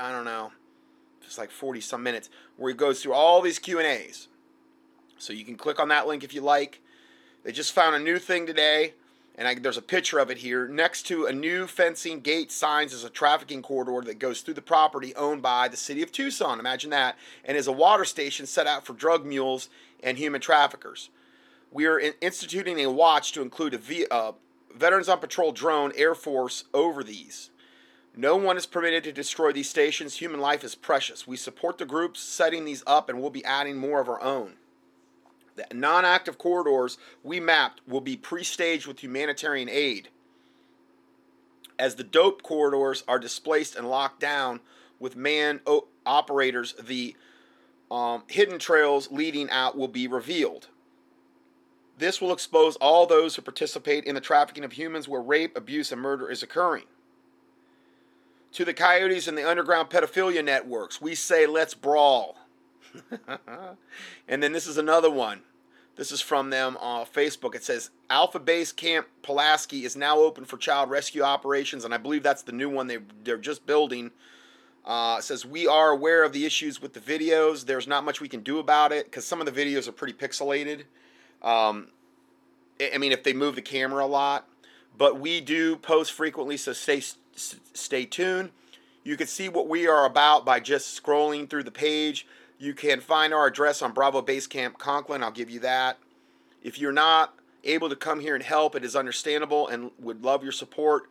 I 0.00 0.12
don't 0.12 0.24
know, 0.24 0.52
it's 1.22 1.38
like 1.38 1.50
40 1.50 1.80
some 1.80 2.02
minutes 2.02 2.30
where 2.56 2.70
he 2.70 2.76
goes 2.76 3.02
through 3.02 3.12
all 3.12 3.42
these 3.42 3.58
Q 3.58 3.78
and 3.78 3.86
A's. 3.86 4.28
So 5.18 5.32
you 5.32 5.44
can 5.44 5.56
click 5.56 5.80
on 5.80 5.88
that 5.88 6.06
link 6.06 6.24
if 6.24 6.32
you 6.32 6.40
like. 6.40 6.80
They 7.44 7.52
just 7.52 7.72
found 7.72 7.94
a 7.94 7.98
new 7.98 8.18
thing 8.18 8.46
today, 8.46 8.94
and 9.36 9.46
I, 9.46 9.54
there's 9.54 9.76
a 9.76 9.82
picture 9.82 10.18
of 10.18 10.30
it 10.30 10.38
here. 10.38 10.68
Next 10.68 11.02
to 11.04 11.26
a 11.26 11.32
new 11.32 11.66
fencing 11.66 12.20
gate 12.20 12.50
signs 12.50 12.92
is 12.92 13.04
a 13.04 13.10
trafficking 13.10 13.62
corridor 13.62 14.06
that 14.06 14.18
goes 14.18 14.40
through 14.40 14.54
the 14.54 14.62
property 14.62 15.14
owned 15.16 15.42
by 15.42 15.68
the 15.68 15.76
city 15.76 16.02
of 16.02 16.12
Tucson. 16.12 16.58
Imagine 16.58 16.90
that, 16.90 17.16
and 17.44 17.56
is 17.56 17.66
a 17.66 17.72
water 17.72 18.04
station 18.04 18.46
set 18.46 18.66
out 18.66 18.86
for 18.86 18.92
drug 18.92 19.24
mules 19.24 19.68
and 20.02 20.18
human 20.18 20.40
traffickers. 20.40 21.10
We 21.70 21.86
are 21.86 21.98
in, 21.98 22.14
instituting 22.20 22.80
a 22.80 22.90
watch 22.90 23.32
to 23.32 23.42
include 23.42 23.74
a 23.74 23.78
v, 23.78 24.06
uh, 24.10 24.32
Veterans 24.78 25.08
on 25.08 25.18
Patrol 25.18 25.50
drone 25.50 25.92
Air 25.96 26.14
Force 26.14 26.64
over 26.72 27.02
these. 27.02 27.50
No 28.16 28.36
one 28.36 28.56
is 28.56 28.66
permitted 28.66 29.04
to 29.04 29.12
destroy 29.12 29.52
these 29.52 29.68
stations. 29.68 30.16
Human 30.16 30.40
life 30.40 30.62
is 30.62 30.74
precious. 30.74 31.26
We 31.26 31.36
support 31.36 31.78
the 31.78 31.84
groups 31.84 32.20
setting 32.20 32.64
these 32.64 32.84
up 32.86 33.08
and 33.08 33.20
we'll 33.20 33.30
be 33.30 33.44
adding 33.44 33.76
more 33.76 34.00
of 34.00 34.08
our 34.08 34.20
own. 34.22 34.54
The 35.56 35.66
non 35.74 36.04
active 36.04 36.38
corridors 36.38 36.96
we 37.24 37.40
mapped 37.40 37.80
will 37.88 38.00
be 38.00 38.16
pre 38.16 38.44
staged 38.44 38.86
with 38.86 39.02
humanitarian 39.02 39.68
aid. 39.68 40.10
As 41.76 41.96
the 41.96 42.04
dope 42.04 42.42
corridors 42.42 43.02
are 43.08 43.18
displaced 43.18 43.74
and 43.74 43.88
locked 43.88 44.20
down 44.20 44.60
with 45.00 45.16
man 45.16 45.60
operators, 46.06 46.74
the 46.74 47.16
um, 47.90 48.22
hidden 48.28 48.58
trails 48.58 49.10
leading 49.10 49.50
out 49.50 49.76
will 49.76 49.88
be 49.88 50.06
revealed. 50.06 50.68
This 51.98 52.20
will 52.20 52.32
expose 52.32 52.76
all 52.76 53.06
those 53.06 53.34
who 53.34 53.42
participate 53.42 54.04
in 54.04 54.14
the 54.14 54.20
trafficking 54.20 54.64
of 54.64 54.72
humans 54.72 55.08
where 55.08 55.20
rape, 55.20 55.56
abuse, 55.56 55.90
and 55.90 56.00
murder 56.00 56.30
is 56.30 56.42
occurring. 56.42 56.84
To 58.52 58.64
the 58.64 58.72
coyotes 58.72 59.28
and 59.28 59.36
the 59.36 59.48
underground 59.48 59.90
pedophilia 59.90 60.44
networks, 60.44 61.00
we 61.00 61.14
say, 61.14 61.46
let's 61.46 61.74
brawl. 61.74 62.36
and 64.28 64.42
then 64.42 64.52
this 64.52 64.66
is 64.66 64.78
another 64.78 65.10
one. 65.10 65.42
This 65.96 66.12
is 66.12 66.20
from 66.20 66.50
them 66.50 66.76
on 66.80 67.06
Facebook. 67.06 67.56
It 67.56 67.64
says 67.64 67.90
Alpha 68.08 68.38
Base 68.38 68.70
Camp 68.70 69.08
Pulaski 69.22 69.84
is 69.84 69.96
now 69.96 70.18
open 70.18 70.44
for 70.44 70.56
child 70.56 70.90
rescue 70.90 71.22
operations, 71.22 71.84
and 71.84 71.92
I 71.92 71.96
believe 71.96 72.22
that's 72.22 72.42
the 72.42 72.52
new 72.52 72.70
one 72.70 72.86
they 72.86 72.98
they're 73.24 73.36
just 73.36 73.66
building. 73.66 74.12
Uh, 74.84 75.20
says 75.20 75.44
we 75.44 75.66
are 75.66 75.90
aware 75.90 76.22
of 76.22 76.32
the 76.32 76.46
issues 76.46 76.80
with 76.80 76.92
the 76.92 77.00
videos. 77.00 77.66
There's 77.66 77.88
not 77.88 78.04
much 78.04 78.20
we 78.20 78.28
can 78.28 78.42
do 78.42 78.60
about 78.60 78.92
it 78.92 79.06
because 79.06 79.26
some 79.26 79.40
of 79.40 79.52
the 79.52 79.52
videos 79.52 79.88
are 79.88 79.92
pretty 79.92 80.14
pixelated. 80.14 80.84
Um, 81.42 81.88
I 82.80 82.98
mean, 82.98 83.12
if 83.12 83.22
they 83.22 83.32
move 83.32 83.54
the 83.54 83.62
camera 83.62 84.04
a 84.04 84.06
lot, 84.06 84.48
but 84.96 85.20
we 85.20 85.40
do 85.40 85.76
post 85.76 86.12
frequently, 86.12 86.56
so 86.56 86.72
stay 86.72 87.02
stay 87.34 88.04
tuned. 88.04 88.50
You 89.04 89.16
can 89.16 89.26
see 89.26 89.48
what 89.48 89.68
we 89.68 89.86
are 89.86 90.04
about 90.04 90.44
by 90.44 90.60
just 90.60 91.00
scrolling 91.00 91.48
through 91.48 91.62
the 91.62 91.70
page. 91.70 92.26
You 92.58 92.74
can 92.74 93.00
find 93.00 93.32
our 93.32 93.46
address 93.46 93.80
on 93.80 93.92
Bravo 93.92 94.20
Base 94.20 94.46
Camp 94.46 94.78
Conklin. 94.78 95.22
I'll 95.22 95.30
give 95.30 95.48
you 95.48 95.60
that. 95.60 95.98
If 96.62 96.78
you're 96.78 96.92
not 96.92 97.34
able 97.64 97.88
to 97.88 97.96
come 97.96 98.20
here 98.20 98.34
and 98.34 98.42
help, 98.42 98.74
it 98.74 98.84
is 98.84 98.96
understandable 98.96 99.68
and 99.68 99.92
would 100.00 100.24
love 100.24 100.42
your 100.42 100.52
support. 100.52 101.04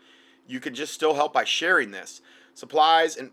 You 0.48 0.60
can 0.60 0.76
just 0.76 0.94
still 0.94 1.14
help 1.14 1.34
by 1.34 1.46
sharing 1.46 1.92
this. 1.92 2.22
Supplies 2.54 3.16
and 3.16 3.32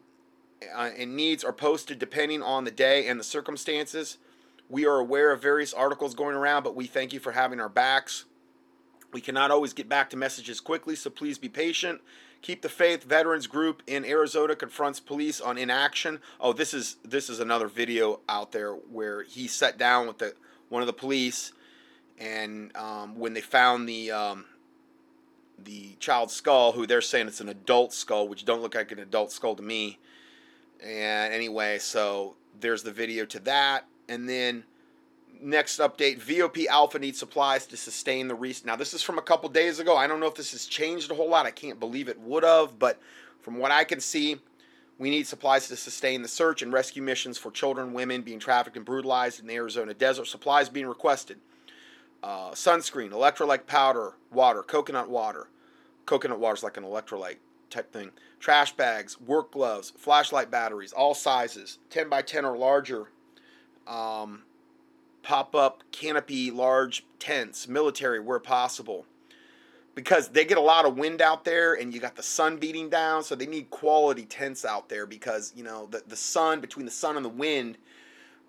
uh, 0.74 0.90
and 0.96 1.16
needs 1.16 1.44
are 1.44 1.52
posted 1.52 1.98
depending 1.98 2.42
on 2.42 2.64
the 2.64 2.70
day 2.70 3.08
and 3.08 3.18
the 3.18 3.24
circumstances. 3.24 4.18
We 4.68 4.86
are 4.86 4.98
aware 4.98 5.32
of 5.32 5.42
various 5.42 5.72
articles 5.72 6.14
going 6.14 6.36
around, 6.36 6.62
but 6.62 6.74
we 6.74 6.86
thank 6.86 7.12
you 7.12 7.20
for 7.20 7.32
having 7.32 7.60
our 7.60 7.68
backs. 7.68 8.24
We 9.12 9.20
cannot 9.20 9.50
always 9.50 9.72
get 9.72 9.88
back 9.88 10.10
to 10.10 10.16
messages 10.16 10.60
quickly, 10.60 10.96
so 10.96 11.10
please 11.10 11.38
be 11.38 11.48
patient 11.48 12.00
Keep 12.44 12.60
the 12.60 12.68
Faith 12.68 13.04
Veterans 13.04 13.46
Group 13.46 13.82
in 13.86 14.04
Arizona 14.04 14.54
confronts 14.54 15.00
police 15.00 15.40
on 15.40 15.56
inaction. 15.56 16.20
Oh, 16.38 16.52
this 16.52 16.74
is 16.74 16.96
this 17.02 17.30
is 17.30 17.40
another 17.40 17.68
video 17.68 18.20
out 18.28 18.52
there 18.52 18.74
where 18.74 19.22
he 19.22 19.46
sat 19.46 19.78
down 19.78 20.06
with 20.06 20.18
the 20.18 20.34
one 20.68 20.82
of 20.82 20.86
the 20.86 20.92
police, 20.92 21.54
and 22.18 22.76
um, 22.76 23.16
when 23.18 23.32
they 23.32 23.40
found 23.40 23.88
the 23.88 24.10
um, 24.10 24.44
the 25.58 25.96
child's 26.00 26.34
skull, 26.34 26.72
who 26.72 26.86
they're 26.86 27.00
saying 27.00 27.28
it's 27.28 27.40
an 27.40 27.48
adult 27.48 27.94
skull, 27.94 28.28
which 28.28 28.44
don't 28.44 28.60
look 28.60 28.74
like 28.74 28.92
an 28.92 28.98
adult 28.98 29.32
skull 29.32 29.56
to 29.56 29.62
me. 29.62 29.98
And 30.82 31.32
anyway, 31.32 31.78
so 31.78 32.36
there's 32.60 32.82
the 32.82 32.92
video 32.92 33.24
to 33.24 33.38
that, 33.40 33.86
and 34.14 34.28
then 34.28 34.64
next 35.40 35.80
update 35.80 36.18
VOP 36.20 36.66
Alpha 36.68 36.98
needs 36.98 37.18
supplies 37.18 37.66
to 37.66 37.76
sustain 37.76 38.28
the 38.28 38.34
recent. 38.34 38.66
Now, 38.66 38.76
this 38.76 38.94
is 38.94 39.02
from 39.02 39.18
a 39.18 39.22
couple 39.22 39.48
days 39.50 39.78
ago. 39.78 39.96
I 39.96 40.06
don't 40.06 40.20
know 40.20 40.26
if 40.26 40.34
this 40.34 40.52
has 40.52 40.66
changed 40.66 41.10
a 41.10 41.14
whole 41.14 41.28
lot. 41.28 41.44
I 41.44 41.50
can't 41.50 41.78
believe 41.78 42.08
it 42.08 42.18
would 42.20 42.44
have, 42.44 42.78
but 42.78 42.98
from 43.40 43.58
what 43.58 43.70
I 43.70 43.84
can 43.84 44.00
see, 44.00 44.40
we 44.98 45.10
need 45.10 45.26
supplies 45.26 45.68
to 45.68 45.76
sustain 45.76 46.22
the 46.22 46.28
search 46.28 46.62
and 46.62 46.72
rescue 46.72 47.02
missions 47.02 47.36
for 47.36 47.50
children, 47.50 47.92
women 47.92 48.22
being 48.22 48.38
trafficked 48.38 48.76
and 48.76 48.86
brutalized 48.86 49.40
in 49.40 49.46
the 49.46 49.54
Arizona 49.54 49.92
desert. 49.92 50.26
Supplies 50.28 50.68
being 50.68 50.86
requested 50.86 51.38
uh, 52.22 52.52
sunscreen, 52.52 53.10
electrolyte 53.10 53.66
powder, 53.66 54.14
water, 54.32 54.62
coconut 54.62 55.10
water. 55.10 55.48
Coconut 56.06 56.38
water 56.38 56.54
is 56.54 56.62
like 56.62 56.76
an 56.76 56.84
electrolyte 56.84 57.36
type 57.68 57.92
thing. 57.92 58.10
Trash 58.40 58.72
bags, 58.76 59.20
work 59.20 59.52
gloves, 59.52 59.92
flashlight 59.96 60.50
batteries, 60.50 60.92
all 60.92 61.14
sizes, 61.14 61.78
10 61.90 62.08
by 62.08 62.22
10 62.22 62.44
or 62.44 62.56
larger. 62.56 63.08
Um, 63.86 64.42
pop 65.22 65.54
up 65.54 65.82
canopy 65.90 66.50
large 66.50 67.04
tents, 67.18 67.66
military 67.66 68.20
where 68.20 68.38
possible. 68.38 69.06
Because 69.94 70.28
they 70.28 70.44
get 70.44 70.58
a 70.58 70.62
lot 70.62 70.84
of 70.84 70.96
wind 70.96 71.22
out 71.22 71.44
there 71.44 71.74
and 71.74 71.94
you 71.94 72.00
got 72.00 72.16
the 72.16 72.22
sun 72.22 72.56
beating 72.56 72.88
down, 72.90 73.22
so 73.22 73.34
they 73.34 73.46
need 73.46 73.70
quality 73.70 74.24
tents 74.24 74.64
out 74.64 74.88
there 74.88 75.06
because, 75.06 75.52
you 75.54 75.62
know, 75.62 75.86
the, 75.90 76.02
the 76.06 76.16
sun, 76.16 76.60
between 76.60 76.84
the 76.84 76.90
sun 76.90 77.16
and 77.16 77.24
the 77.24 77.30
wind, 77.30 77.78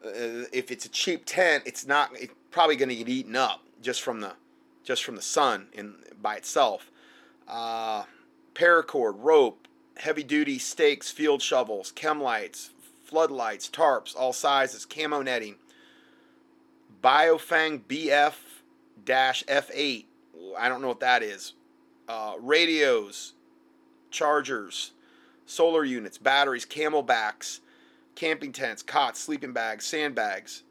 uh, 0.04 0.46
if 0.52 0.72
it's 0.72 0.86
a 0.86 0.90
cheap 0.90 1.24
tent, 1.26 1.64
it's 1.66 1.86
not 1.86 2.10
it's 2.14 2.34
probably 2.52 2.76
going 2.76 2.90
to 2.90 2.96
get 2.96 3.10
eaten 3.10 3.36
up 3.36 3.62
just 3.82 4.02
from 4.02 4.22
the 4.22 4.34
just 4.84 5.04
from 5.04 5.16
the 5.16 5.22
sun 5.22 5.68
in 5.74 5.96
by 6.22 6.36
itself. 6.36 6.92
Uh, 7.48 8.04
paracord, 8.54 9.16
rope, 9.18 9.68
heavy 9.98 10.24
duty 10.24 10.60
stakes, 10.60 11.12
field 11.12 11.42
shovels, 11.42 11.92
chem 11.92 12.22
lights, 12.22 12.72
floodlights, 13.16 13.70
tarps, 13.70 14.14
all 14.14 14.34
sizes, 14.34 14.86
camo 14.86 15.22
netting, 15.22 15.56
Biofang 17.02 17.80
BF 17.80 18.34
F8. 19.06 20.04
I 20.60 20.68
don't 20.68 20.82
know 20.82 20.90
what 20.90 21.00
that 21.00 21.24
is. 21.24 21.54
Uh, 22.10 22.34
radios, 22.42 23.32
chargers, 24.12 24.92
solar 25.46 25.86
units, 25.86 26.18
batteries, 26.18 26.66
camelbacks, 26.66 27.62
camping 28.16 28.52
tents, 28.52 28.84
cots, 28.84 29.22
sleeping 29.22 29.54
bags, 29.54 29.86
sandbags. 29.86 30.64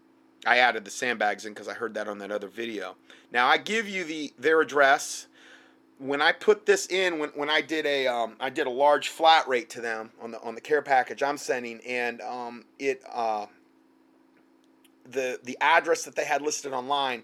I 0.44 0.58
added 0.58 0.84
the 0.84 0.90
sandbags 0.90 1.46
in 1.46 1.54
because 1.54 1.66
I 1.66 1.72
heard 1.72 1.94
that 1.94 2.08
on 2.08 2.18
that 2.18 2.30
other 2.30 2.48
video. 2.48 2.96
Now 3.32 3.46
I 3.46 3.56
give 3.56 3.88
you 3.88 4.04
the 4.04 4.34
their 4.38 4.60
address. 4.60 5.28
When 5.98 6.20
I 6.20 6.32
put 6.32 6.66
this 6.66 6.86
in, 6.88 7.18
when, 7.18 7.30
when 7.30 7.48
I 7.48 7.60
did 7.60 7.86
a 7.86 8.06
um, 8.06 8.36
I 8.40 8.50
did 8.50 8.66
a 8.66 8.70
large 8.70 9.08
flat 9.08 9.46
rate 9.48 9.70
to 9.70 9.80
them 9.80 10.10
on 10.20 10.32
the 10.32 10.40
on 10.42 10.54
the 10.54 10.60
care 10.60 10.82
package 10.82 11.22
I'm 11.22 11.38
sending, 11.38 11.80
and 11.86 12.20
um, 12.20 12.64
it 12.78 13.02
uh, 13.12 13.46
the 15.10 15.38
the 15.44 15.56
address 15.60 16.04
that 16.04 16.16
they 16.16 16.24
had 16.24 16.42
listed 16.42 16.72
online, 16.72 17.22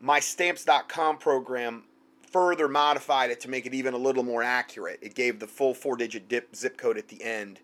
my 0.00 0.20
stamps.com 0.20 1.18
program 1.18 1.84
further 2.30 2.68
modified 2.68 3.30
it 3.30 3.40
to 3.40 3.48
make 3.48 3.64
it 3.64 3.72
even 3.72 3.94
a 3.94 3.98
little 3.98 4.24
more 4.24 4.42
accurate. 4.42 4.98
It 5.00 5.14
gave 5.14 5.38
the 5.38 5.46
full 5.46 5.72
four 5.72 5.96
digit 5.96 6.28
dip 6.28 6.54
zip 6.54 6.76
code 6.76 6.98
at 6.98 7.08
the 7.08 7.22
end 7.22 7.60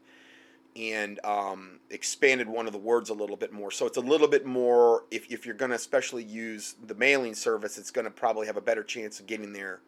and 0.76 1.18
um, 1.24 1.80
expanded 1.90 2.48
one 2.48 2.66
of 2.66 2.72
the 2.72 2.78
words 2.78 3.10
a 3.10 3.14
little 3.14 3.36
bit 3.36 3.52
more. 3.52 3.70
So 3.70 3.86
it's 3.86 3.96
a 3.96 4.00
little 4.00 4.28
bit 4.28 4.46
more, 4.46 5.04
if, 5.10 5.30
if 5.30 5.44
you're 5.44 5.56
going 5.56 5.70
to 5.70 5.76
especially 5.76 6.22
use 6.22 6.76
the 6.86 6.94
mailing 6.94 7.34
service, 7.34 7.76
it's 7.76 7.90
going 7.90 8.04
to 8.04 8.10
probably 8.10 8.46
have 8.46 8.56
a 8.56 8.60
better 8.60 8.84
chance 8.84 9.18
of 9.18 9.26
getting 9.26 9.52
there 9.52 9.80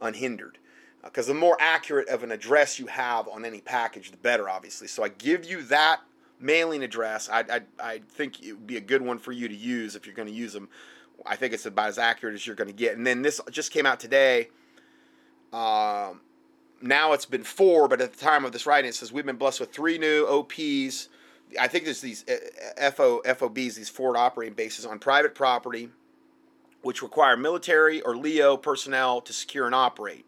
unhindered. 0.00 0.58
Because 1.02 1.28
uh, 1.28 1.32
the 1.32 1.38
more 1.38 1.56
accurate 1.60 2.08
of 2.08 2.22
an 2.22 2.30
address 2.30 2.78
you 2.78 2.86
have 2.86 3.28
on 3.28 3.44
any 3.44 3.60
package, 3.60 4.10
the 4.10 4.16
better, 4.16 4.48
obviously. 4.48 4.86
So 4.86 5.02
I 5.02 5.08
give 5.08 5.44
you 5.44 5.62
that 5.64 6.00
mailing 6.38 6.82
address, 6.82 7.28
I, 7.30 7.40
I, 7.40 7.60
I 7.78 8.00
think 8.08 8.42
it 8.42 8.52
would 8.52 8.66
be 8.66 8.76
a 8.76 8.82
good 8.82 9.02
one 9.02 9.18
for 9.18 9.32
you 9.32 9.48
to 9.48 9.54
use 9.54 9.96
if 9.96 10.06
you're 10.06 10.14
going 10.14 10.28
to 10.28 10.34
use 10.34 10.52
them. 10.52 10.68
I 11.26 11.36
think 11.36 11.52
it's 11.52 11.66
about 11.66 11.88
as 11.88 11.98
accurate 11.98 12.34
as 12.34 12.46
you're 12.46 12.56
going 12.56 12.68
to 12.68 12.74
get. 12.74 12.96
And 12.96 13.06
then 13.06 13.22
this 13.22 13.40
just 13.50 13.72
came 13.72 13.86
out 13.86 14.00
today. 14.00 14.48
Um, 15.52 16.22
now 16.80 17.12
it's 17.12 17.26
been 17.26 17.44
four, 17.44 17.88
but 17.88 18.00
at 18.00 18.12
the 18.12 18.18
time 18.18 18.44
of 18.44 18.52
this 18.52 18.64
writing, 18.64 18.88
it 18.88 18.94
says 18.94 19.12
we've 19.12 19.26
been 19.26 19.36
blessed 19.36 19.60
with 19.60 19.72
three 19.72 19.98
new 19.98 20.26
OPs 20.26 21.08
I 21.58 21.68
think 21.68 21.84
there's 21.84 22.00
these 22.00 22.24
uh, 22.28 22.90
FO 22.90 23.22
FOBs, 23.24 23.74
these 23.74 23.88
forward 23.88 24.16
operating 24.16 24.54
bases 24.54 24.86
on 24.86 24.98
private 24.98 25.34
property, 25.34 25.88
which 26.82 27.02
require 27.02 27.36
military 27.36 28.00
or 28.02 28.16
LEO 28.16 28.56
personnel 28.56 29.20
to 29.20 29.32
secure 29.32 29.66
and 29.66 29.74
operate. 29.74 30.24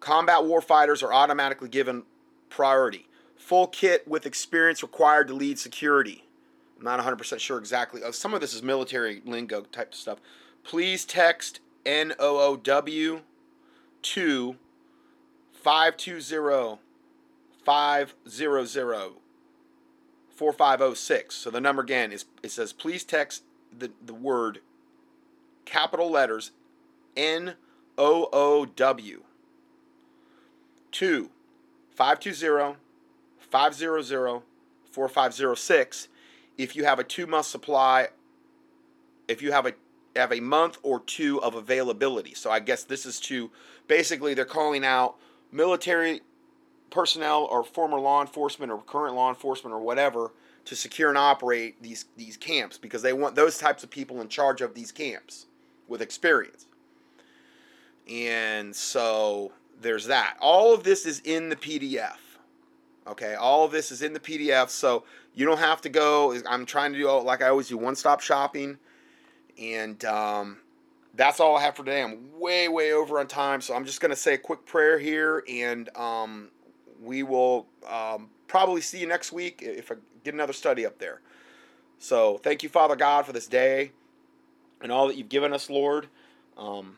Combat 0.00 0.42
warfighters 0.42 1.02
are 1.02 1.12
automatically 1.12 1.68
given 1.68 2.04
priority. 2.48 3.08
Full 3.36 3.66
kit 3.66 4.06
with 4.06 4.26
experience 4.26 4.82
required 4.82 5.28
to 5.28 5.34
lead 5.34 5.58
security. 5.58 6.24
I'm 6.78 6.84
not 6.84 7.00
100% 7.00 7.40
sure 7.40 7.58
exactly. 7.58 8.00
Some 8.12 8.34
of 8.34 8.40
this 8.40 8.54
is 8.54 8.62
military 8.62 9.22
lingo 9.24 9.62
type 9.62 9.94
stuff. 9.94 10.18
Please 10.62 11.04
text 11.04 11.60
NOOW 11.84 13.22
to 14.02 14.56
520 15.52 16.78
500 17.64 19.12
4506. 20.30 21.34
So 21.34 21.50
the 21.50 21.60
number 21.60 21.82
again 21.82 22.12
is 22.12 22.26
it 22.42 22.50
says 22.50 22.72
please 22.72 23.02
text 23.02 23.42
the, 23.76 23.90
the 24.04 24.14
word 24.14 24.60
capital 25.68 26.10
letters 26.10 26.50
N 27.16 27.54
O 27.96 28.28
O 28.32 28.64
W. 28.64 29.22
To 30.92 31.30
520 31.90 32.76
500 33.38 34.42
4506 34.90 36.08
if 36.56 36.74
you 36.74 36.84
have 36.84 36.98
a 36.98 37.04
2 37.04 37.26
month 37.26 37.46
supply 37.46 38.08
if 39.28 39.42
you 39.42 39.52
have 39.52 39.66
a 39.66 39.74
have 40.16 40.32
a 40.32 40.40
month 40.40 40.78
or 40.82 41.00
two 41.00 41.40
of 41.42 41.54
availability. 41.54 42.34
So 42.34 42.50
I 42.50 42.58
guess 42.58 42.82
this 42.82 43.06
is 43.06 43.20
to 43.20 43.50
basically 43.86 44.34
they're 44.34 44.44
calling 44.44 44.84
out 44.84 45.16
military 45.52 46.22
personnel 46.90 47.44
or 47.44 47.62
former 47.62 48.00
law 48.00 48.20
enforcement 48.20 48.72
or 48.72 48.82
current 48.82 49.14
law 49.14 49.28
enforcement 49.28 49.74
or 49.74 49.80
whatever 49.80 50.32
to 50.64 50.74
secure 50.74 51.10
and 51.10 51.18
operate 51.18 51.80
these 51.82 52.06
these 52.16 52.36
camps 52.36 52.78
because 52.78 53.02
they 53.02 53.12
want 53.12 53.34
those 53.34 53.58
types 53.58 53.84
of 53.84 53.90
people 53.90 54.20
in 54.20 54.28
charge 54.28 54.60
of 54.60 54.74
these 54.74 54.90
camps 54.90 55.46
with 55.88 56.02
experience. 56.02 56.66
And 58.08 58.74
so 58.74 59.52
there's 59.80 60.06
that. 60.06 60.36
All 60.40 60.72
of 60.74 60.84
this 60.84 61.06
is 61.06 61.20
in 61.20 61.48
the 61.48 61.56
PDF. 61.56 62.16
Okay, 63.06 63.34
all 63.34 63.64
of 63.64 63.72
this 63.72 63.90
is 63.90 64.02
in 64.02 64.12
the 64.12 64.20
PDF, 64.20 64.68
so 64.68 65.04
you 65.34 65.46
don't 65.46 65.58
have 65.58 65.80
to 65.80 65.88
go. 65.88 66.36
I'm 66.46 66.66
trying 66.66 66.92
to 66.92 66.98
do 66.98 67.10
like 67.20 67.42
I 67.42 67.48
always 67.48 67.68
do, 67.68 67.78
one-stop 67.78 68.20
shopping, 68.20 68.76
and 69.58 70.04
um, 70.04 70.58
that's 71.14 71.40
all 71.40 71.56
I 71.56 71.62
have 71.62 71.74
for 71.74 71.84
today. 71.84 72.02
I'm 72.02 72.38
way, 72.38 72.68
way 72.68 72.92
over 72.92 73.18
on 73.18 73.26
time, 73.26 73.62
so 73.62 73.74
I'm 73.74 73.86
just 73.86 74.02
gonna 74.02 74.14
say 74.14 74.34
a 74.34 74.38
quick 74.38 74.66
prayer 74.66 74.98
here, 74.98 75.42
and 75.48 75.88
um, 75.96 76.50
we 77.02 77.22
will 77.22 77.66
um, 77.88 78.28
probably 78.46 78.82
see 78.82 78.98
you 78.98 79.06
next 79.06 79.32
week 79.32 79.62
if 79.62 79.90
I 79.90 79.94
get 80.22 80.34
another 80.34 80.52
study 80.52 80.84
up 80.84 80.98
there. 80.98 81.22
So 81.98 82.36
thank 82.36 82.62
you, 82.62 82.68
Father 82.68 82.94
God, 82.94 83.24
for 83.24 83.32
this 83.32 83.46
day 83.46 83.92
and 84.80 84.92
all 84.92 85.08
that 85.08 85.16
you've 85.16 85.28
given 85.28 85.52
us, 85.52 85.68
Lord. 85.70 86.08
Um, 86.56 86.96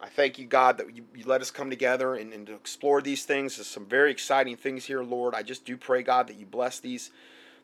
I 0.00 0.08
thank 0.08 0.38
you, 0.38 0.46
God, 0.46 0.78
that 0.78 0.94
you, 0.94 1.04
you 1.14 1.24
let 1.26 1.42
us 1.42 1.50
come 1.50 1.68
together 1.68 2.14
and, 2.14 2.32
and 2.32 2.46
to 2.46 2.54
explore 2.54 3.02
these 3.02 3.24
things. 3.24 3.56
There's 3.56 3.66
some 3.66 3.86
very 3.86 4.10
exciting 4.10 4.56
things 4.56 4.86
here, 4.86 5.02
Lord. 5.02 5.34
I 5.34 5.42
just 5.42 5.64
do 5.64 5.76
pray, 5.76 6.02
God, 6.02 6.26
that 6.28 6.38
you 6.38 6.46
bless 6.46 6.80
these 6.80 7.10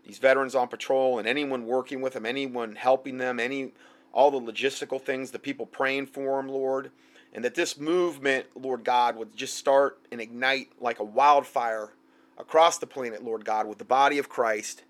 these 0.07 0.19
veterans 0.19 0.55
on 0.55 0.69
patrol 0.69 1.19
and 1.19 1.27
anyone 1.27 1.67
working 1.67 2.01
with 2.01 2.13
them, 2.13 2.25
anyone 2.25 2.77
helping 2.77 3.19
them, 3.19 3.41
any 3.41 3.73
all 4.13 4.31
the 4.31 4.41
logistical 4.41 5.03
things, 5.03 5.33
the 5.33 5.39
people 5.39 5.67
praying 5.67 6.07
for 6.07 6.41
them, 6.41 6.49
Lord, 6.49 6.91
and 7.35 7.45
that 7.45 7.57
this 7.57 7.77
movement, 7.77 8.47
Lord 8.55 8.85
God, 8.85 9.17
would 9.17 9.37
just 9.37 9.57
start 9.57 9.99
and 10.13 10.21
ignite 10.21 10.71
like 10.81 11.01
a 11.01 11.05
wildfire 11.05 11.91
across 12.39 12.79
the 12.79 12.87
planet, 12.87 13.25
Lord 13.25 13.45
God, 13.45 13.67
with 13.67 13.79
the 13.79 13.85
body 13.85 14.19
of 14.19 14.29
Christ 14.29 14.85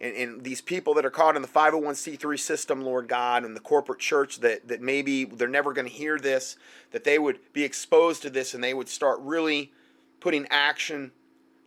and, 0.00 0.16
and 0.16 0.44
these 0.44 0.60
people 0.60 0.94
that 0.94 1.04
are 1.04 1.10
caught 1.10 1.36
in 1.36 1.42
the 1.42 1.48
501c3 1.48 2.38
system, 2.38 2.82
Lord 2.82 3.08
God, 3.08 3.44
and 3.44 3.54
the 3.54 3.60
corporate 3.60 4.00
church 4.00 4.40
that, 4.40 4.68
that 4.68 4.80
maybe 4.80 5.24
they're 5.24 5.48
never 5.48 5.72
going 5.72 5.86
to 5.86 5.92
hear 5.92 6.18
this, 6.18 6.56
that 6.90 7.04
they 7.04 7.18
would 7.18 7.38
be 7.52 7.64
exposed 7.64 8.22
to 8.22 8.30
this 8.30 8.54
and 8.54 8.62
they 8.62 8.74
would 8.74 8.88
start 8.88 9.20
really 9.20 9.72
putting 10.20 10.46
action 10.50 11.12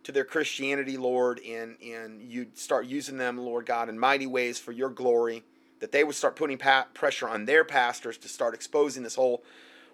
to 0.03 0.11
their 0.11 0.25
Christianity, 0.25 0.97
Lord, 0.97 1.39
and, 1.45 1.75
and 1.81 2.21
you'd 2.21 2.57
start 2.57 2.85
using 2.85 3.17
them, 3.17 3.37
Lord 3.37 3.65
God, 3.65 3.89
in 3.89 3.99
mighty 3.99 4.27
ways 4.27 4.57
for 4.57 4.71
your 4.71 4.89
glory, 4.89 5.43
that 5.79 5.91
they 5.91 6.03
would 6.03 6.15
start 6.15 6.35
putting 6.35 6.57
pa- 6.57 6.87
pressure 6.93 7.27
on 7.27 7.45
their 7.45 7.63
pastors 7.63 8.17
to 8.19 8.29
start 8.29 8.53
exposing 8.53 9.03
this 9.03 9.15
whole 9.15 9.43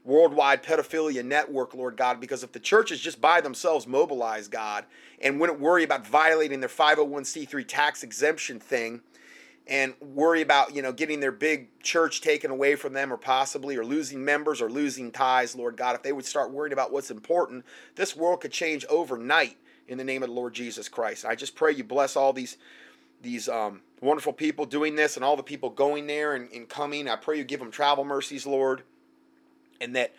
worldwide 0.04 0.62
pedophilia 0.62 1.24
network, 1.24 1.74
Lord 1.74 1.98
God, 1.98 2.20
because 2.20 2.44
if 2.44 2.52
the 2.52 2.60
churches 2.60 3.00
just 3.00 3.22
by 3.22 3.42
themselves 3.42 3.88
mobilize 3.88 4.48
God 4.48 4.86
and 5.24 5.40
wouldn't 5.40 5.60
worry 5.60 5.84
about 5.84 6.06
violating 6.06 6.60
their 6.60 6.70
501c3 6.70 7.66
tax 7.68 8.04
exemption 8.04 8.60
thing 8.60 9.02
and 9.66 9.94
worry 10.02 10.42
about, 10.42 10.76
you 10.76 10.82
know, 10.82 10.92
getting 10.92 11.22
their 11.22 11.32
big 11.32 11.80
church 11.82 12.22
taken 12.22 12.52
away 12.52 12.76
from 12.76 12.94
them 12.94 13.12
or 13.12 13.18
possibly 13.18 13.78
or 13.78 13.86
losing 13.86 14.24
members 14.24 14.62
or 14.62 14.70
losing 14.70 15.10
ties, 15.12 15.56
Lord 15.56 15.78
God, 15.78 15.96
if 15.96 16.04
they 16.04 16.12
would 16.12 16.26
start 16.26 16.52
worrying 16.52 16.74
about 16.74 16.92
what's 16.92 17.10
important, 17.10 17.66
this 17.96 18.16
world 18.16 18.42
could 18.42 18.52
change 18.52 18.86
overnight 18.90 19.58
in 19.88 19.98
the 19.98 20.04
name 20.04 20.22
of 20.22 20.30
the 20.30 20.36
Lord 20.36 20.54
Jesus 20.54 20.90
Christ. 20.90 21.26
I 21.26 21.36
just 21.36 21.56
pray 21.56 21.72
you 21.72 21.84
bless 21.84 22.16
all 22.16 22.34
these 22.34 22.58
these 23.22 23.48
um, 23.48 23.80
wonderful 24.02 24.34
people 24.34 24.66
doing 24.66 24.98
this 24.98 25.16
and 25.16 25.24
all 25.24 25.38
the 25.38 25.44
people 25.44 25.70
going 25.70 26.08
there 26.08 26.36
and, 26.36 26.52
and 26.52 26.68
coming. 26.68 27.08
I 27.08 27.16
pray 27.16 27.38
you 27.38 27.46
give 27.46 27.62
them 27.62 27.72
travel 27.72 28.04
mercies, 28.04 28.46
Lord 28.46 28.84
and 29.84 29.96
that 29.96 30.14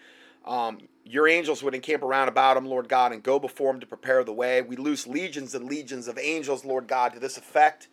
um, 0.45 0.79
your 1.05 1.29
angels 1.29 1.63
would 1.63 1.75
encamp 1.75 2.03
around 2.03 2.29
about 2.29 2.55
them, 2.55 2.67
Lord 2.67 2.89
God, 2.89 3.13
and 3.13 3.23
go 3.23 3.39
before 3.39 3.73
them 3.73 3.81
to 3.81 3.87
prepare 3.87 4.25
the 4.25 4.33
way. 4.33 4.63
We 4.63 4.77
loose 4.77 5.07
legions 5.07 5.55
and 5.55 5.67
legions 5.67 6.09
of 6.09 6.19
angels, 6.19 6.65
Lord 6.65 6.89
God, 6.89 7.13
to 7.13 7.21
this 7.21 7.37
effect, 7.37 7.89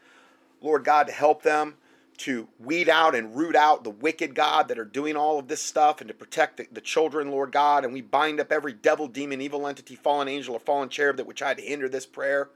Lord 0.61 0.85
God, 0.85 1.07
to 1.07 1.13
help 1.13 1.43
them 1.43 1.75
to 2.17 2.47
weed 2.59 2.87
out 2.87 3.15
and 3.15 3.35
root 3.35 3.55
out 3.55 3.83
the 3.83 3.89
wicked, 3.89 4.35
God, 4.35 4.67
that 4.67 4.77
are 4.77 4.85
doing 4.85 5.15
all 5.15 5.39
of 5.39 5.47
this 5.47 5.61
stuff 5.61 6.01
and 6.01 6.07
to 6.07 6.13
protect 6.13 6.57
the, 6.57 6.67
the 6.71 6.81
children, 6.81 7.31
Lord 7.31 7.51
God. 7.51 7.83
And 7.83 7.93
we 7.93 8.01
bind 8.01 8.39
up 8.39 8.51
every 8.51 8.73
devil, 8.73 9.07
demon, 9.07 9.41
evil 9.41 9.65
entity, 9.65 9.95
fallen 9.95 10.27
angel, 10.27 10.55
or 10.55 10.59
fallen 10.59 10.89
cherub 10.89 11.17
that 11.17 11.25
would 11.25 11.35
try 11.35 11.53
to 11.53 11.61
hinder 11.61 11.89
this 11.89 12.05
prayer 12.05 12.49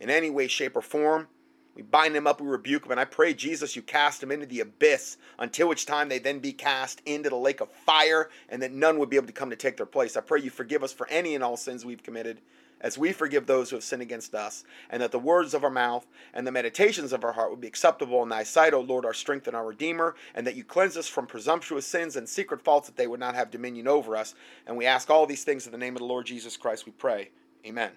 in 0.00 0.08
any 0.08 0.30
way, 0.30 0.48
shape, 0.48 0.74
or 0.74 0.80
form. 0.80 1.28
We 1.74 1.82
bind 1.82 2.14
them 2.14 2.26
up, 2.26 2.40
we 2.40 2.48
rebuke 2.48 2.82
them, 2.82 2.90
and 2.90 3.00
I 3.00 3.04
pray, 3.04 3.32
Jesus, 3.32 3.76
you 3.76 3.82
cast 3.82 4.20
them 4.20 4.32
into 4.32 4.46
the 4.46 4.60
abyss, 4.60 5.16
until 5.38 5.68
which 5.68 5.86
time 5.86 6.08
they 6.08 6.18
then 6.18 6.40
be 6.40 6.52
cast 6.52 7.00
into 7.06 7.30
the 7.30 7.36
lake 7.36 7.60
of 7.60 7.70
fire, 7.70 8.28
and 8.48 8.60
that 8.62 8.72
none 8.72 8.98
would 8.98 9.08
be 9.08 9.16
able 9.16 9.28
to 9.28 9.32
come 9.32 9.50
to 9.50 9.56
take 9.56 9.76
their 9.76 9.86
place. 9.86 10.16
I 10.16 10.20
pray 10.20 10.40
you 10.40 10.50
forgive 10.50 10.82
us 10.82 10.92
for 10.92 11.08
any 11.08 11.34
and 11.34 11.44
all 11.44 11.56
sins 11.56 11.84
we've 11.84 12.02
committed, 12.02 12.40
as 12.80 12.98
we 12.98 13.12
forgive 13.12 13.46
those 13.46 13.70
who 13.70 13.76
have 13.76 13.84
sinned 13.84 14.02
against 14.02 14.34
us, 14.34 14.64
and 14.88 15.02
that 15.02 15.12
the 15.12 15.18
words 15.18 15.54
of 15.54 15.62
our 15.62 15.70
mouth 15.70 16.06
and 16.34 16.46
the 16.46 16.52
meditations 16.52 17.12
of 17.12 17.24
our 17.24 17.32
heart 17.32 17.50
would 17.50 17.60
be 17.60 17.68
acceptable 17.68 18.22
in 18.22 18.28
thy 18.30 18.42
sight, 18.42 18.74
O 18.74 18.80
Lord, 18.80 19.04
our 19.04 19.14
strength 19.14 19.46
and 19.46 19.54
our 19.54 19.66
Redeemer, 19.66 20.16
and 20.34 20.46
that 20.46 20.56
you 20.56 20.64
cleanse 20.64 20.96
us 20.96 21.06
from 21.06 21.26
presumptuous 21.26 21.86
sins 21.86 22.16
and 22.16 22.28
secret 22.28 22.62
faults, 22.62 22.88
that 22.88 22.96
they 22.96 23.06
would 23.06 23.20
not 23.20 23.34
have 23.34 23.50
dominion 23.50 23.86
over 23.86 24.16
us. 24.16 24.34
And 24.66 24.76
we 24.76 24.86
ask 24.86 25.08
all 25.08 25.26
these 25.26 25.44
things 25.44 25.66
in 25.66 25.72
the 25.72 25.78
name 25.78 25.94
of 25.94 26.00
the 26.00 26.06
Lord 26.06 26.26
Jesus 26.26 26.56
Christ, 26.56 26.86
we 26.86 26.92
pray. 26.92 27.30
Amen. 27.66 27.92